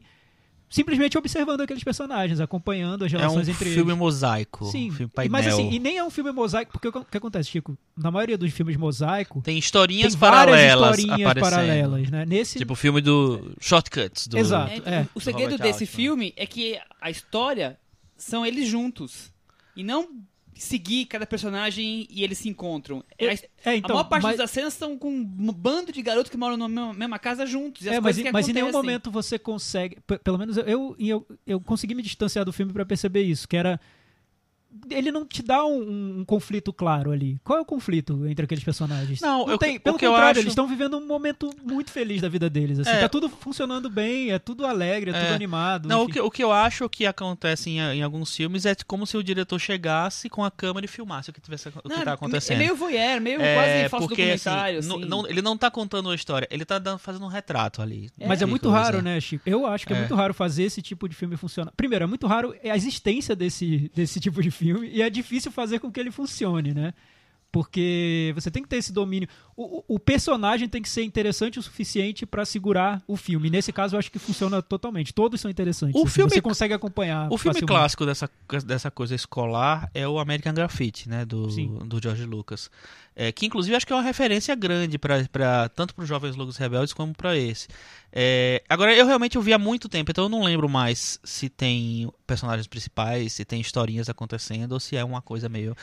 simplesmente 0.72 1.18
observando 1.18 1.62
aqueles 1.62 1.84
personagens, 1.84 2.40
acompanhando 2.40 3.04
as 3.04 3.14
é 3.14 3.18
um 3.18 3.20
relações 3.20 3.50
entre 3.50 3.70
filme 3.70 3.92
eles. 3.92 4.00
mosaico, 4.00 4.66
Sim, 4.66 4.90
um 4.90 4.94
filme 4.94 5.12
painel. 5.14 5.32
mas 5.32 5.48
assim, 5.48 5.70
e 5.70 5.78
nem 5.78 5.98
é 5.98 6.04
um 6.04 6.10
filme 6.10 6.32
mosaico, 6.32 6.72
porque 6.72 6.88
o 6.88 7.06
que 7.06 7.18
acontece, 7.18 7.50
Chico? 7.50 7.78
Na 7.96 8.10
maioria 8.10 8.38
dos 8.38 8.52
filmes 8.54 8.78
mosaico, 8.78 9.42
Tem 9.42 9.58
historinhas 9.58 10.14
tem 10.14 10.20
várias 10.20 10.46
paralelas 10.46 10.98
historinhas 10.98 11.30
aparecendo. 11.30 11.52
paralelas, 11.52 12.10
né? 12.10 12.26
Nesse 12.26 12.58
Tipo 12.58 12.74
o 12.74 12.76
filme 12.76 13.02
do 13.02 13.52
Shortcuts. 13.60 14.28
Do... 14.28 14.38
Exato. 14.38 14.72
É, 14.86 14.96
é. 14.96 15.08
O 15.14 15.20
segredo 15.20 15.58
desse 15.58 15.84
Altman. 15.84 15.88
filme 15.88 16.34
é 16.38 16.46
que 16.46 16.80
a 17.02 17.12
história 17.12 17.78
são 18.16 18.46
eles 18.46 18.68
juntos. 18.68 19.30
E 19.76 19.84
não 19.84 20.10
seguir 20.62 21.06
cada 21.08 21.26
personagem 21.26 22.08
e 22.10 22.24
eles 22.24 22.38
se 22.38 22.48
encontram. 22.48 23.04
É 23.18 23.30
a, 23.30 23.34
é, 23.72 23.76
então, 23.78 23.92
a 23.92 23.94
maior 23.96 24.04
parte 24.10 24.24
mas- 24.24 24.38
das 24.38 24.52
cenas 24.52 24.74
são 24.74 24.98
com 24.98 25.10
um 25.10 25.52
bando 25.52 25.92
de 25.92 26.02
garotos 26.02 26.30
que 26.30 26.38
moram 26.38 26.56
na 26.56 26.68
mesma, 26.94 27.18
casa 27.18 27.46
juntos. 27.46 27.86
É, 27.86 28.00
mas, 28.00 28.18
mas 28.32 28.48
em 28.48 28.54
nenhum 28.54 28.72
momento 28.72 29.10
você 29.10 29.40
consegue. 29.40 29.98
Pelo 30.24 30.38
menos 30.38 30.58
eu, 30.58 30.64
eu, 30.66 30.96
eu, 31.00 31.28
eu 31.46 31.62
consegui 31.62 31.96
me 31.96 32.04
distanciar 32.04 32.46
do 32.46 32.54
filme 32.54 32.72
pra 32.72 32.86
perceber 32.86 33.24
isso, 33.24 33.48
que 33.48 33.58
era. 33.58 33.80
Ele 34.90 35.12
não 35.12 35.26
te 35.26 35.42
dá 35.44 35.64
um, 35.66 36.20
um 36.20 36.26
conflito 36.26 36.72
claro 36.74 37.12
ali. 37.12 37.40
Qual 37.44 37.58
é 37.60 37.62
o 37.62 37.66
conflito 37.66 38.26
entre 38.28 38.46
aqueles 38.46 38.64
personagens? 38.64 39.20
Não, 39.22 39.50
eu- 39.50 39.58
tem. 39.58 39.80
Pelo 39.80 39.98
contrário, 39.98 40.32
acho- 40.32 40.40
eles 40.40 40.52
estão 40.52 40.68
vivendo 40.68 40.98
um 40.98 41.06
momento 41.06 41.50
muito 41.64 41.92
feliz 41.92 42.22
da 42.22 42.30
vida 42.30 42.50
deles. 42.50 42.80
Assim, 42.80 42.90
É. 42.90 43.00
Tá 43.00 43.10
tudo 43.10 43.30
funcionando 43.30 43.90
bem, 43.90 44.32
é 44.32 44.40
tudo 44.40 44.66
alegre, 44.66 45.12
é, 45.12 45.14
tudo 45.14 45.26
É. 45.32 45.34
animado. 45.36 45.88
Não, 45.88 46.04
o 46.04 46.08
que, 46.08 46.20
o 46.20 46.30
que 46.32 46.44
eu 46.44 46.52
acho 46.52 46.88
que 46.90 47.06
acontece 47.06 47.70
em, 47.70 47.80
em 47.80 48.02
alguns 48.04 48.36
filmes 48.36 48.66
é 48.66 48.76
como 48.88 49.06
se 49.06 49.16
o 49.18 49.24
diretor 49.24 49.60
chegasse 49.60 50.30
com 50.30 50.44
a 50.44 50.52
câmera 50.52 50.86
e 50.86 50.90
filmasse 50.90 51.30
o 51.30 51.34
que, 51.34 51.42
tivesse, 51.42 51.68
o 51.70 51.72
que 51.72 51.90
Não, 51.90 52.04
tá 52.04 52.12
É 52.12 52.14
acontecendo. 52.14 52.58
meio 52.58 52.76
voyeur, 52.76 53.20
meio 53.22 53.42
É, 53.42 53.56
quase 53.56 53.90
falso 53.90 54.08
porque, 54.08 54.22
documentário. 54.24 54.80
assim, 54.80 54.90
Assim, 54.90 55.00
não- 55.02 55.08
não- 55.24 55.28
ele 55.30 55.42
não 55.42 55.58
tá 55.58 55.70
contando 55.72 56.08
uma 56.08 56.16
história, 56.16 56.48
ele 56.52 56.64
tá 56.66 56.80
dando- 56.80 57.00
fazendo 57.00 57.26
um 57.26 57.30
retrato 57.30 57.82
ali. 57.82 58.10
Mas 58.28 58.42
é 58.42 58.46
muito 58.46 58.64
coisa. 58.70 58.78
raro, 58.78 59.02
né, 59.02 59.20
Chico? 59.20 59.44
Eu 59.48 59.66
acho 59.66 59.86
que 59.88 59.94
é, 59.94 59.96
É. 59.96 60.00
muito 60.00 60.16
raro 60.16 60.34
fazer 60.34 60.64
esse 60.64 60.82
tipo 60.82 61.08
de 61.10 61.16
filme 61.16 61.36
funcionar. 61.38 61.72
Primeiro, 61.76 62.04
é 62.04 62.08
muito 62.08 62.26
raro 62.28 62.56
a 62.64 62.76
existência 62.76 63.36
desse, 63.36 63.92
desse 63.96 64.20
tipo 64.20 64.42
de 64.42 64.50
filme 64.52 64.61
e 64.62 65.02
é 65.02 65.10
difícil 65.10 65.52
fazer 65.52 65.80
com 65.80 65.92
que 65.92 66.00
ele 66.00 66.12
funcione, 66.12 66.74
né? 66.74 66.94
Porque 67.52 68.32
você 68.34 68.50
tem 68.50 68.64
que 68.64 68.70
ter 68.70 68.78
esse 68.78 68.94
domínio. 68.94 69.28
O, 69.56 69.84
o- 69.96 70.00
personagem 70.00 70.68
tem 70.68 70.82
que 70.82 70.90
ser 70.90 71.04
interessante 71.04 71.60
o 71.60 71.62
suficiente 71.62 72.26
pra 72.26 72.46
segurar 72.46 73.02
o 73.08 73.16
filme. 73.16 73.50
Nesse 73.50 73.72
caso, 73.72 73.96
eu 73.96 74.00
acho 74.00 74.12
que 74.12 74.18
funciona 74.20 74.62
totalmente. 74.62 75.14
Todos 75.14 75.40
são 75.42 75.50
interessantes. 75.52 75.96
O 75.96 76.04
assim, 76.06 76.10
filme- 76.14 76.30
você 76.32 76.42
consegue 76.42 76.74
acompanhar. 76.74 77.26
O 77.32 77.38
filme 77.38 77.54
facilmente. 77.56 77.66
clássico 77.68 78.06
dessa, 78.06 78.30
dessa 78.66 78.90
coisa 78.92 79.14
escolar 79.16 79.90
é 79.94 80.08
o 80.08 80.20
American 80.20 80.54
Graffiti, 80.54 81.08
né? 81.10 81.26
Do, 81.26 81.50
Sim. 81.52 81.78
do 81.86 82.02
George 82.02 82.26
Lucas. 82.26 82.70
É, 83.14 83.30
que 83.32 83.46
inclusive 83.46 83.76
acho 83.76 83.86
que 83.86 83.92
é 83.92 83.96
uma 83.96 84.02
referência 84.02 84.56
grande 84.56 84.98
pra, 84.98 85.24
pra, 85.30 85.68
tanto 85.70 85.94
para 85.94 86.04
os 86.04 86.08
Jovens 86.08 86.36
Loucos 86.38 86.56
Rebeldes 86.56 86.94
como 86.94 87.14
para 87.14 87.36
esse. 87.38 87.68
É, 88.14 88.64
agora, 88.70 88.94
eu 88.96 89.06
realmente 89.06 89.36
eu 89.36 89.42
vi 89.42 89.52
há 89.54 89.60
muito 89.60 89.88
tempo, 89.90 90.12
então 90.12 90.26
eu 90.26 90.30
não 90.30 90.44
lembro 90.44 90.68
mais 90.70 91.20
se 91.24 91.50
tem 91.50 92.10
personagens 92.26 92.68
principais, 92.68 93.34
se 93.34 93.44
tem 93.46 93.60
historinhas 93.60 94.10
acontecendo 94.10 94.72
ou 94.74 94.80
se 94.80 94.96
é 94.96 95.04
uma 95.04 95.22
coisa 95.22 95.50
meio. 95.50 95.76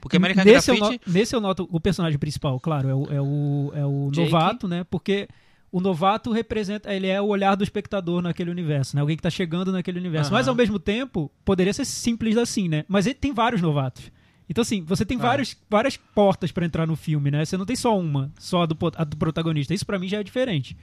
Porque 0.00 0.18
American 0.18 0.44
nesse 0.44 0.66
Graffiti. 0.74 1.00
Eu 1.06 1.12
no, 1.12 1.18
nesse 1.18 1.34
eu 1.34 1.40
noto 1.40 1.66
o 1.72 1.80
personagem 1.80 2.18
principal, 2.18 2.60
claro, 2.60 2.88
é 2.90 2.94
o, 2.94 3.12
é 3.14 3.20
o, 3.20 3.72
é 3.74 3.84
o 3.86 4.10
Jake. 4.12 4.30
novato, 4.30 4.68
né? 4.68 4.84
Porque 4.90 5.28
o 5.72 5.80
novato 5.80 6.30
representa, 6.32 6.92
ele 6.94 7.06
é 7.08 7.20
o 7.20 7.26
olhar 7.26 7.54
do 7.54 7.64
espectador 7.64 8.22
naquele 8.22 8.50
universo, 8.50 8.94
né? 8.94 9.00
Alguém 9.00 9.16
que 9.16 9.22
tá 9.22 9.30
chegando 9.30 9.72
naquele 9.72 9.98
universo. 9.98 10.30
Aham. 10.30 10.38
Mas 10.38 10.48
ao 10.48 10.54
mesmo 10.54 10.78
tempo, 10.78 11.30
poderia 11.44 11.72
ser 11.72 11.84
simples 11.84 12.36
assim, 12.36 12.68
né? 12.68 12.84
Mas 12.88 13.06
ele 13.06 13.14
tem 13.16 13.32
vários 13.32 13.60
novatos. 13.60 14.10
Então, 14.48 14.62
assim, 14.62 14.82
você 14.82 15.04
tem 15.06 15.16
Ah. 15.18 15.22
vários, 15.22 15.56
várias 15.70 15.96
portas 15.96 16.52
pra 16.52 16.66
entrar 16.66 16.86
no 16.86 16.94
filme, 16.96 17.30
né? 17.30 17.44
Você 17.44 17.56
não 17.56 17.64
tem 17.64 17.74
só 17.76 17.98
uma, 17.98 18.30
só 18.38 18.62
a 18.62 18.66
do, 18.66 18.76
a 18.96 19.02
do 19.04 19.16
protagonista. 19.16 19.72
Isso 19.74 19.86
pra 19.86 19.98
mim 19.98 20.06
já 20.06 20.18
é 20.20 20.22
diferente. 20.22 20.76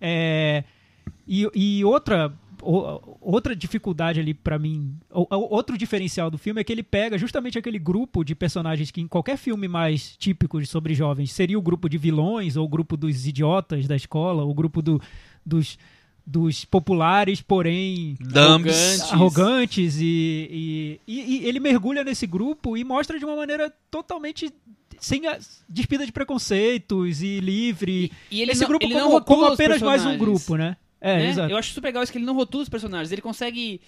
É, 0.00 0.64
e, 1.26 1.48
e 1.54 1.84
outra 1.84 2.32
outra 2.62 3.54
dificuldade 3.56 4.20
ali 4.20 4.34
pra 4.34 4.58
mim, 4.58 4.94
outro 5.10 5.76
diferencial 5.78 6.30
do 6.30 6.38
filme 6.38 6.60
é 6.60 6.64
que 6.64 6.72
ele 6.72 6.82
pega 6.82 7.16
justamente 7.18 7.58
aquele 7.58 7.78
grupo 7.78 8.22
de 8.24 8.34
personagens 8.34 8.90
que 8.90 9.00
em 9.00 9.08
qualquer 9.08 9.36
filme 9.36 9.66
mais 9.68 10.16
típico 10.16 10.64
sobre 10.66 10.94
jovens 10.94 11.32
seria 11.32 11.58
o 11.58 11.62
grupo 11.62 11.88
de 11.88 11.96
vilões 11.98 12.56
ou 12.56 12.64
o 12.64 12.68
grupo 12.68 12.96
dos 12.96 13.26
idiotas 13.26 13.86
da 13.86 13.96
escola, 13.96 14.42
ou 14.44 14.50
o 14.50 14.54
grupo 14.54 14.82
do- 14.82 15.00
dos 15.44 15.78
dos 16.26 16.64
populares, 16.64 17.40
porém. 17.40 18.14
Arrogantes. 18.36 19.00
arrogantes 19.12 19.96
e, 20.00 21.00
e, 21.06 21.12
e- 21.12 21.38
e 21.42 21.48
ele 21.48 21.58
mergulha 21.58 22.04
nesse 22.04 22.24
grupo 22.26 22.76
e 22.76 22.84
mostra 22.84 23.18
de 23.18 23.24
uma 23.24 23.34
maneira 23.34 23.72
totalmente 23.90 24.48
sem 25.00 25.26
a, 25.26 25.38
despida 25.68 26.04
de 26.06 26.12
preconceitos 26.12 27.20
e 27.22 27.40
livre 27.40 28.12
E 28.30 28.42
ele 28.42 28.52
esse 28.52 28.60
não- 28.60 28.68
grupo 28.68 28.84
ele 28.84 28.94
como, 28.94 29.20
como 29.22 29.46
apenas 29.46 29.80
mais 29.82 30.04
um 30.06 30.16
grupo, 30.16 30.56
né? 30.56 30.76
É, 31.00 31.16
né? 31.18 31.28
exato. 31.30 31.50
Eu 31.52 31.56
acho 31.56 31.72
super 31.72 31.88
legal 31.88 32.02
isso 32.02 32.12
que 32.12 32.18
ele 32.18 32.24
não 32.26 32.34
rotula 32.34 32.62
os 32.62 32.68
personagens. 32.68 33.10
Ele 33.12 33.22
consegue. 33.22 33.80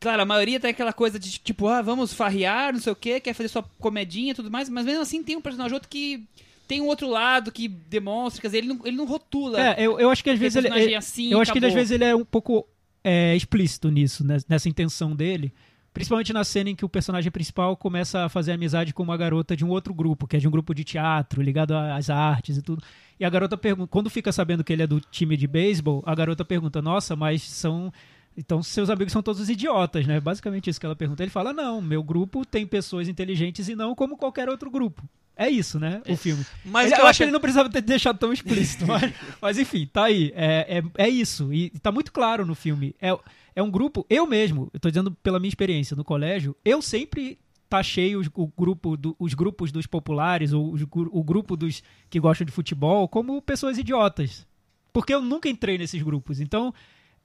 Claro, 0.00 0.22
a 0.22 0.24
maioria 0.24 0.58
tem 0.58 0.70
aquela 0.70 0.92
coisa 0.92 1.18
de 1.18 1.30
tipo, 1.38 1.68
ah, 1.68 1.80
vamos 1.80 2.12
farrear, 2.12 2.72
não 2.72 2.80
sei 2.80 2.92
o 2.92 2.96
quê, 2.96 3.20
quer 3.20 3.34
fazer 3.34 3.48
sua 3.48 3.62
comedinha 3.78 4.32
e 4.32 4.34
tudo 4.34 4.50
mais, 4.50 4.68
mas 4.68 4.84
mesmo 4.84 5.00
assim 5.00 5.22
tem 5.22 5.36
um 5.36 5.40
personagem 5.40 5.72
ou 5.72 5.76
outro 5.76 5.88
que 5.88 6.24
tem 6.66 6.80
um 6.80 6.86
outro 6.86 7.06
lado 7.08 7.52
que 7.52 7.68
demonstra, 7.68 8.40
quer 8.42 8.48
dizer, 8.48 8.58
ele 8.58 8.68
não, 8.68 8.80
ele 8.84 8.96
não 8.96 9.04
rotula. 9.04 9.60
É, 9.60 9.74
eu, 9.78 10.00
eu 10.00 10.10
acho 10.10 10.24
que 10.24 10.30
às 10.30 10.38
vezes 10.38 10.56
ele, 10.56 10.62
personagem 10.68 10.88
ele- 10.88 10.96
assim, 10.96 11.30
eu 11.32 11.40
acho 11.40 11.52
que 11.52 11.58
às 11.58 11.62
acabou. 11.64 11.76
vezes 11.76 11.90
ele 11.92 12.04
é 12.04 12.16
um 12.16 12.24
pouco 12.24 12.66
é, 13.04 13.36
explícito 13.36 13.90
nisso, 13.90 14.24
né, 14.26 14.38
nessa 14.48 14.68
intenção 14.68 15.14
dele. 15.14 15.52
Principalmente 15.92 16.32
na 16.32 16.42
cena 16.42 16.70
em 16.70 16.74
que 16.74 16.84
o 16.84 16.88
personagem 16.88 17.30
principal 17.30 17.76
começa 17.76 18.24
a 18.24 18.28
fazer 18.28 18.52
amizade 18.52 18.94
com 18.94 19.02
uma 19.02 19.16
garota 19.16 19.54
de 19.54 19.64
um 19.64 19.68
outro 19.68 19.92
grupo, 19.92 20.26
que 20.26 20.36
é 20.36 20.38
de 20.38 20.48
um 20.48 20.50
grupo 20.50 20.74
de 20.74 20.84
teatro, 20.84 21.42
ligado 21.42 21.72
às 21.76 22.08
artes 22.08 22.56
e 22.56 22.62
tudo. 22.62 22.82
E 23.20 23.24
a 23.24 23.30
garota 23.30 23.56
pergunta, 23.58 23.88
quando 23.90 24.08
fica 24.08 24.32
sabendo 24.32 24.64
que 24.64 24.72
ele 24.72 24.82
é 24.82 24.86
do 24.86 25.00
time 25.00 25.36
de 25.36 25.46
beisebol, 25.46 26.02
a 26.06 26.14
garota 26.14 26.44
pergunta: 26.44 26.80
"Nossa, 26.80 27.14
mas 27.14 27.42
são 27.42 27.92
então 28.34 28.62
seus 28.62 28.88
amigos 28.88 29.12
são 29.12 29.22
todos 29.22 29.50
idiotas, 29.50 30.06
né?" 30.06 30.18
Basicamente 30.18 30.70
isso 30.70 30.80
que 30.80 30.86
ela 30.86 30.96
pergunta. 30.96 31.22
Ele 31.22 31.30
fala: 31.30 31.52
"Não, 31.52 31.82
meu 31.82 32.02
grupo 32.02 32.44
tem 32.46 32.66
pessoas 32.66 33.06
inteligentes 33.06 33.68
e 33.68 33.76
não 33.76 33.94
como 33.94 34.16
qualquer 34.16 34.48
outro 34.48 34.70
grupo." 34.70 35.02
É 35.36 35.48
isso, 35.48 35.78
né? 35.78 36.00
O 36.08 36.16
filme. 36.16 36.44
Mas 36.64 36.90
Ele- 36.92 37.00
eu 37.00 37.06
acho 37.06 37.18
que 37.18 37.24
ele 37.24 37.32
não 37.32 37.40
precisava 37.40 37.68
ter 37.68 37.80
deixado 37.80 38.18
tão 38.18 38.32
explícito, 38.32 38.86
mas, 38.88 39.12
mas 39.40 39.58
enfim, 39.58 39.86
tá 39.92 40.04
aí. 40.04 40.32
É, 40.34 40.78
é, 40.96 41.04
é 41.04 41.08
isso. 41.08 41.52
E 41.52 41.70
tá 41.80 41.90
muito 41.92 42.12
claro 42.12 42.44
no 42.46 42.54
filme. 42.54 42.94
É, 43.00 43.16
é 43.54 43.62
um 43.62 43.70
grupo, 43.70 44.06
eu 44.08 44.26
mesmo, 44.26 44.70
eu 44.72 44.80
tô 44.80 44.88
dizendo 44.88 45.10
pela 45.22 45.38
minha 45.38 45.48
experiência 45.48 45.96
no 45.96 46.04
colégio, 46.04 46.56
eu 46.64 46.80
sempre 46.82 47.38
taxei 47.68 48.14
os, 48.16 48.28
o 48.34 48.46
grupo 48.46 48.96
do- 48.96 49.16
os 49.18 49.32
grupos 49.34 49.72
dos 49.72 49.86
populares, 49.86 50.52
ou 50.52 50.72
os 50.72 50.82
o 50.82 51.22
grupo 51.24 51.56
dos 51.56 51.82
que 52.10 52.20
gostam 52.20 52.44
de 52.44 52.52
futebol, 52.52 53.08
como 53.08 53.40
pessoas 53.40 53.78
idiotas. 53.78 54.46
Porque 54.92 55.14
eu 55.14 55.22
nunca 55.22 55.48
entrei 55.48 55.78
nesses 55.78 56.02
grupos. 56.02 56.38
Então, 56.38 56.74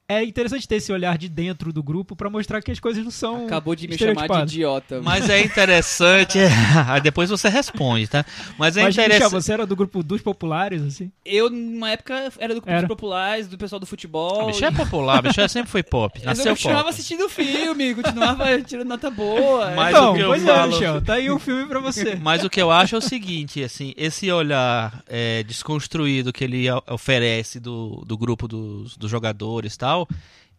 é 0.09 0.23
interessante 0.23 0.65
ter 0.65 0.75
esse 0.75 0.91
olhar 0.91 1.17
de 1.17 1.27
dentro 1.27 1.73
do 1.73 1.83
grupo 1.83 2.15
pra 2.15 2.29
mostrar 2.29 2.61
que 2.61 2.71
as 2.71 2.79
coisas 2.79 3.03
não 3.03 3.11
são. 3.11 3.45
Acabou 3.45 3.75
de 3.75 3.89
me 3.89 3.97
chamar 3.97 4.27
de 4.27 4.53
idiota. 4.55 5.01
Mas 5.01 5.29
é 5.29 5.41
interessante. 5.43 6.39
Aí 6.87 7.01
depois 7.01 7.29
você 7.29 7.49
responde, 7.49 8.07
tá? 8.07 8.25
Mas 8.57 8.77
é 8.77 8.83
Mas, 8.83 8.95
Michel, 8.95 9.05
interessante. 9.05 9.31
você 9.43 9.53
era 9.53 9.65
do 9.65 9.75
grupo 9.75 10.01
dos 10.01 10.21
populares, 10.21 10.81
assim? 10.81 11.11
Eu, 11.25 11.49
numa 11.49 11.91
época, 11.91 12.31
era 12.39 12.53
do 12.53 12.61
grupo 12.61 12.69
Era. 12.69 12.81
dos 12.81 12.87
populares, 12.87 13.47
do 13.47 13.57
pessoal 13.57 13.81
do 13.81 13.85
futebol. 13.85 14.47
Bicho 14.47 14.63
é 14.63 14.71
popular, 14.71 15.21
bicho 15.21 15.47
sempre 15.49 15.69
foi 15.69 15.83
pop. 15.83 16.21
Mas 16.23 16.39
eu 16.45 16.55
continuava 16.55 16.83
pop. 16.83 16.89
assistindo 16.93 17.25
o 17.25 17.29
filme, 17.29 17.93
continuava 17.95 18.61
tirando 18.61 18.87
nota 18.87 19.09
boa. 19.11 19.71
Mas 19.75 19.89
então, 19.89 20.11
o 20.11 20.15
que 20.15 20.21
eu 20.21 20.27
pois 20.29 20.43
falo- 20.43 20.57
é, 20.57 20.67
Michel, 20.67 21.01
tá 21.01 21.13
aí 21.15 21.29
um 21.29 21.39
filme 21.39 21.65
pra 21.65 21.79
você. 21.79 22.15
Mas 22.15 22.45
o 22.45 22.49
que 22.49 22.61
eu 22.61 22.71
acho 22.71 22.95
é 22.95 22.97
o 22.97 23.01
seguinte, 23.01 23.61
assim, 23.61 23.93
esse 23.97 24.31
olhar 24.31 25.03
é, 25.07 25.43
desconstruído 25.43 26.31
que 26.31 26.45
ele 26.45 26.67
oferece 26.89 27.59
do, 27.59 28.03
do 28.05 28.17
grupo 28.17 28.47
dos, 28.47 28.95
dos 28.95 29.11
jogadores 29.11 29.73
e 29.73 29.77
tal, 29.77 29.96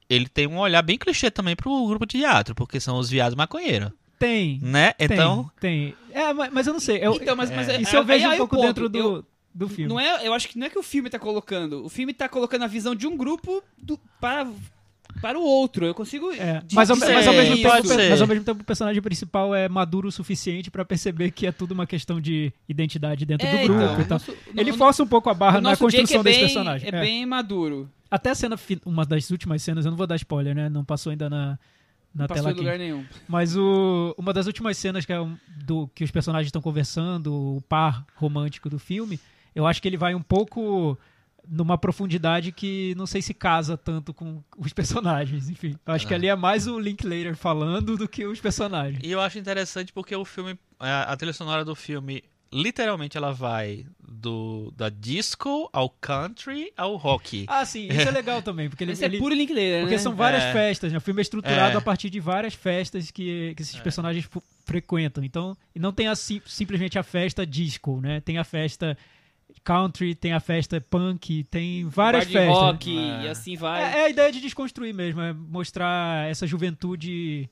ele 0.08 0.26
tem 0.26 0.46
um 0.46 0.58
olhar 0.58 0.80
bem 0.82 0.96
clichê 0.96 1.30
também 1.30 1.54
pro 1.54 1.86
grupo 1.86 2.06
de 2.06 2.18
teatro, 2.18 2.54
porque 2.54 2.80
são 2.80 2.98
os 2.98 3.10
viados 3.10 3.34
maconheiros, 3.36 3.90
Tem. 4.18 4.58
né? 4.62 4.92
Tem, 4.94 5.04
Então, 5.06 5.50
Tem. 5.60 5.94
É, 6.12 6.32
mas, 6.32 6.66
eu 6.66 6.72
não 6.72 6.80
sei. 6.80 6.96
Eu, 7.02 7.14
Então, 7.16 7.36
mas, 7.36 7.50
mas 7.50 7.68
é- 7.68 7.80
isso 7.80 7.94
eu 7.94 8.00
aí- 8.00 8.06
vejo 8.06 8.26
aí 8.26 8.32
um 8.32 8.34
o 8.34 8.38
pouco 8.38 8.56
ponto. 8.56 8.66
dentro 8.66 8.88
do, 8.88 8.98
Eu- 8.98 9.24
do 9.54 9.68
filme. 9.68 9.88
Não 9.88 10.00
é, 10.00 10.26
eu 10.26 10.32
acho 10.32 10.48
que 10.48 10.58
não 10.58 10.66
é 10.66 10.70
que 10.70 10.78
o 10.78 10.82
filme 10.82 11.10
tá 11.10 11.18
colocando. 11.18 11.84
O 11.84 11.88
filme 11.88 12.14
tá 12.14 12.28
colocando 12.28 12.62
a 12.64 12.66
visão 12.66 12.94
de 12.94 13.06
um 13.06 13.16
grupo 13.16 13.62
do- 13.76 13.98
para, 14.20 14.46
para 15.20 15.38
o 15.38 15.42
outro. 15.42 15.84
Eu 15.84 15.94
consigo. 15.94 16.30
É, 16.32 16.62
mas, 16.72 16.90
ao, 16.90 16.96
mas, 16.96 17.26
ao 17.26 17.32
mesmo 17.34 17.56
tempo, 17.56 17.68
mas 18.10 18.20
ao 18.20 18.26
mesmo 18.26 18.44
tempo 18.44 18.60
o 18.62 18.64
personagem 18.64 19.02
principal 19.02 19.54
é 19.54 19.68
maduro 19.68 20.08
o 20.08 20.12
suficiente 20.12 20.70
pra 20.70 20.84
perceber 20.84 21.30
que 21.32 21.46
é 21.46 21.52
tudo 21.52 21.72
uma 21.72 21.86
questão 21.86 22.20
de 22.20 22.52
identidade 22.68 23.26
dentro 23.26 23.46
É, 23.46 23.50
do 23.50 23.66
grupo 23.66 23.82
então, 23.82 24.00
e 24.00 24.04
tal. 24.04 24.18
nosso- 24.18 24.34
Ele 24.54 24.70
no- 24.72 24.78
força 24.78 25.02
um 25.02 25.06
pouco 25.08 25.28
a 25.28 25.34
barra 25.34 25.60
na 25.60 25.76
construção 25.76 26.20
é 26.20 26.22
desse 26.24 26.38
bem, 26.38 26.46
personagem. 26.46 26.88
É, 26.92 26.96
É. 26.96 27.00
bem 27.00 27.26
maduro. 27.26 27.90
Até 28.10 28.30
a 28.30 28.34
cena, 28.34 28.56
uma 28.84 29.04
das 29.04 29.30
últimas 29.30 29.62
cenas, 29.62 29.84
eu 29.84 29.90
não 29.90 29.96
vou 29.98 30.06
dar 30.06 30.16
spoiler, 30.16 30.54
né? 30.54 30.68
Não 30.68 30.84
passou 30.84 31.10
ainda 31.10 31.28
na, 31.28 31.58
na 32.14 32.22
Não 32.22 32.26
tela 32.26 32.28
passou 32.28 32.48
em 32.48 32.52
aqui. 32.52 32.60
lugar 32.60 32.78
nenhum. 32.78 33.04
Mas 33.28 33.56
o, 33.56 34.14
uma 34.16 34.32
das 34.32 34.46
últimas 34.46 34.76
cenas 34.78 35.04
que, 35.04 35.12
é 35.12 35.20
um- 35.20 35.36
do, 35.64 35.88
que 35.94 36.04
os 36.04 36.10
personagens 36.10 36.48
estão 36.48 36.62
conversando, 36.62 37.32
o 37.56 37.60
par 37.68 38.06
romântico 38.16 38.70
do 38.70 38.78
filme, 38.78 39.20
eu 39.54 39.66
acho 39.66 39.82
que 39.82 39.88
ele 39.88 39.96
vai 39.96 40.14
um 40.14 40.22
pouco 40.22 40.96
numa 41.50 41.78
profundidade 41.78 42.52
que 42.52 42.94
não 42.96 43.06
sei 43.06 43.22
se 43.22 43.32
casa 43.32 43.76
tanto 43.76 44.12
com 44.12 44.42
os 44.58 44.72
personagens. 44.72 45.48
Enfim, 45.48 45.76
eu 45.86 45.92
acho 45.94 46.06
que 46.06 46.12
ali 46.14 46.28
é 46.28 46.36
mais 46.36 46.66
o 46.66 46.78
Linklater 46.78 47.34
falando 47.36 47.96
do 47.96 48.06
que 48.08 48.26
os 48.26 48.40
personagens. 48.40 49.00
e 49.02 49.10
eu 49.10 49.20
acho 49.20 49.38
interessante 49.38 49.92
porque 49.92 50.14
o 50.14 50.24
filme, 50.24 50.58
a, 50.78 51.12
a 51.12 51.16
trilha 51.16 51.32
sonora 51.32 51.64
do 51.64 51.74
filme, 51.74 52.22
literalmente 52.52 53.16
ela 53.16 53.32
vai 53.32 53.84
do 54.00 54.72
da 54.76 54.88
disco 54.88 55.68
ao 55.72 55.88
country 55.90 56.72
ao 56.76 56.96
rock. 56.96 57.44
Ah, 57.46 57.64
sim, 57.64 57.88
isso 57.88 58.08
é 58.08 58.10
legal 58.10 58.40
também, 58.42 58.68
porque 58.68 58.84
ele, 58.84 58.92
Esse 58.92 59.04
é 59.04 59.06
ele- 59.06 59.18
puro 59.18 59.34
Linklater, 59.34 59.80
porque 59.80 59.94
né? 59.96 60.00
são 60.00 60.14
várias 60.14 60.42
É. 60.44 60.52
festas, 60.52 60.90
né? 60.92 60.98
O 60.98 61.00
filme 61.00 61.20
é 61.20 61.22
estruturado 61.22 61.74
É. 61.74 61.78
a 61.78 61.80
partir 61.80 62.08
de 62.10 62.18
várias 62.20 62.54
festas 62.54 63.10
que, 63.10 63.54
que 63.54 63.62
esses 63.62 63.78
personagens 63.80 64.24
fu- 64.24 64.42
frequentam. 64.64 65.22
Então, 65.22 65.56
não 65.74 65.92
tem 65.92 66.08
a 66.08 66.16
sim- 66.16 66.42
simplesmente 66.46 66.98
a 66.98 67.02
festa 67.02 67.46
disco, 67.46 68.00
né? 68.00 68.20
Tem 68.20 68.38
a 68.38 68.44
festa 68.44 68.96
country, 69.64 70.14
tem 70.14 70.32
a 70.32 70.40
festa 70.40 70.80
punk, 70.80 71.44
tem 71.44 71.84
várias 71.84 72.24
Bar 72.24 72.28
de 72.28 72.32
festas. 72.38 72.56
rock 72.56 72.98
É. 72.98 73.22
e 73.24 73.28
assim 73.28 73.56
vai. 73.56 73.82
É, 73.82 73.98
é 74.00 74.04
a 74.06 74.08
ideia 74.10 74.32
de 74.32 74.40
desconstruir 74.40 74.94
mesmo, 74.94 75.20
é 75.20 75.32
mostrar 75.32 76.28
essa 76.30 76.46
juventude. 76.46 77.48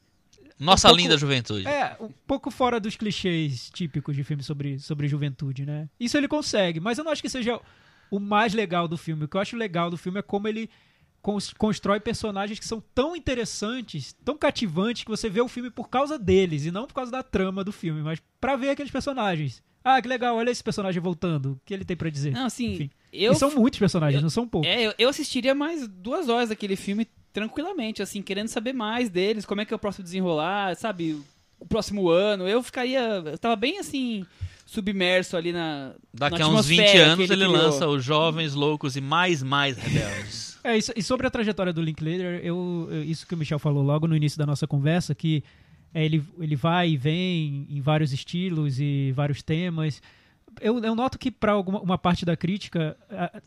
Nossa 0.58 0.88
um 0.88 0.90
pouco- 0.90 1.02
linda 1.02 1.18
juventude. 1.18 1.66
É, 1.66 1.96
um 2.00 2.08
pouco 2.26 2.50
fora 2.50 2.80
dos 2.80 2.96
clichês 2.96 3.70
típicos 3.70 4.16
de 4.16 4.24
filmes 4.24 4.46
sobre, 4.46 4.78
sobre 4.78 5.06
juventude, 5.08 5.66
né? 5.66 5.88
Isso 6.00 6.16
ele 6.16 6.28
consegue, 6.28 6.80
mas 6.80 6.96
eu 6.98 7.04
não 7.04 7.12
acho 7.12 7.20
que 7.22 7.28
seja 7.28 7.60
o 8.10 8.18
mais 8.18 8.54
legal 8.54 8.88
do 8.88 8.96
filme. 8.96 9.24
O 9.24 9.28
que 9.28 9.36
eu 9.36 9.40
acho 9.40 9.56
legal 9.56 9.90
do 9.90 9.96
filme 9.98 10.18
é 10.18 10.22
como 10.22 10.48
ele 10.48 10.70
cons- 11.20 11.52
constrói 11.52 12.00
personagens 12.00 12.58
que 12.58 12.64
são 12.66 12.82
tão 12.94 13.14
interessantes, 13.16 14.14
tão 14.24 14.36
cativantes, 14.38 15.04
que 15.04 15.10
você 15.10 15.28
vê 15.28 15.40
o 15.40 15.48
filme 15.48 15.70
por 15.70 15.88
causa 15.88 16.18
deles 16.18 16.64
e 16.64 16.70
não 16.70 16.86
por 16.86 16.94
causa 16.94 17.10
da 17.12 17.22
trama 17.22 17.62
do 17.62 17.72
filme, 17.72 18.02
mas 18.02 18.22
pra 18.40 18.56
ver 18.56 18.70
aqueles 18.70 18.90
personagens. 18.92 19.62
Ah, 19.84 20.00
que 20.02 20.08
legal, 20.08 20.34
olha 20.36 20.50
esse 20.50 20.64
personagem 20.64 21.00
voltando. 21.00 21.52
O 21.52 21.60
que 21.64 21.72
ele 21.72 21.84
tem 21.84 21.96
pra 21.96 22.10
dizer? 22.10 22.32
Não, 22.32 22.46
assim, 22.46 22.72
Enfim. 22.74 22.90
eu, 23.12 23.32
e 23.32 23.36
são 23.36 23.54
muitos 23.54 23.78
personagens, 23.78 24.16
eu- 24.16 24.22
não 24.22 24.30
são 24.30 24.48
poucos. 24.48 24.68
é, 24.68 24.82
eu, 24.88 24.94
eu 24.98 25.08
assistiria 25.08 25.54
mais 25.54 25.86
duas 25.86 26.28
horas 26.28 26.48
daquele 26.48 26.74
filme 26.74 27.06
tranquilamente, 27.36 28.00
assim, 28.00 28.22
querendo 28.22 28.48
saber 28.48 28.72
mais 28.72 29.10
deles, 29.10 29.44
como 29.44 29.60
é 29.60 29.66
que 29.66 29.74
é 29.74 29.76
o 29.76 29.78
próximo 29.78 30.02
desenrolar, 30.04 30.74
sabe? 30.74 31.20
O 31.60 31.66
próximo 31.66 32.08
ano. 32.08 32.48
Eu 32.48 32.62
ficaria. 32.62 32.98
Eu 33.26 33.36
tava 33.36 33.54
bem 33.54 33.78
assim, 33.78 34.24
submerso 34.64 35.36
ali 35.36 35.52
na. 35.52 35.92
Daqui 36.14 36.38
na 36.38 36.46
a 36.46 36.48
uns 36.48 36.64
20 36.66 36.80
atmosfera 36.80 37.04
que 37.04 37.10
anos 37.12 37.30
ele, 37.30 37.44
criou. 37.44 37.52
lança 37.52 37.86
os 37.86 38.02
Jovens 38.02 38.54
Loucos 38.54 38.96
e 38.96 39.02
Mais 39.02 39.42
Mais 39.42 39.76
Rebeldes. 39.76 40.46
É, 40.66 40.76
isso- 40.76 40.92
e 40.96 41.02
sobre 41.02 41.24
a 41.28 41.30
trajetória 41.30 41.72
do 41.72 41.80
Linklater, 41.80 42.40
eu, 42.42 42.88
eu- 42.90 43.04
isso 43.04 43.24
que 43.24 43.34
o 43.34 43.38
Michel 43.38 43.56
falou 43.58 43.84
logo 43.84 44.08
no 44.08 44.16
início 44.16 44.36
da 44.36 44.44
nossa 44.44 44.66
conversa, 44.66 45.14
que 45.14 45.44
é, 45.94 46.04
ele, 46.04 46.20
ele 46.40 46.56
vai 46.56 46.88
e 46.90 46.96
vem 46.96 47.68
em 47.70 47.80
vários 47.80 48.12
estilos 48.12 48.80
e 48.80 49.12
vários 49.14 49.42
temas. 49.42 50.02
Eu, 50.60 50.82
eu 50.82 50.94
noto 50.96 51.20
que 51.20 51.30
para 51.30 51.56
uma 51.56 51.96
parte 51.96 52.24
da 52.24 52.36
crítica, 52.36 52.96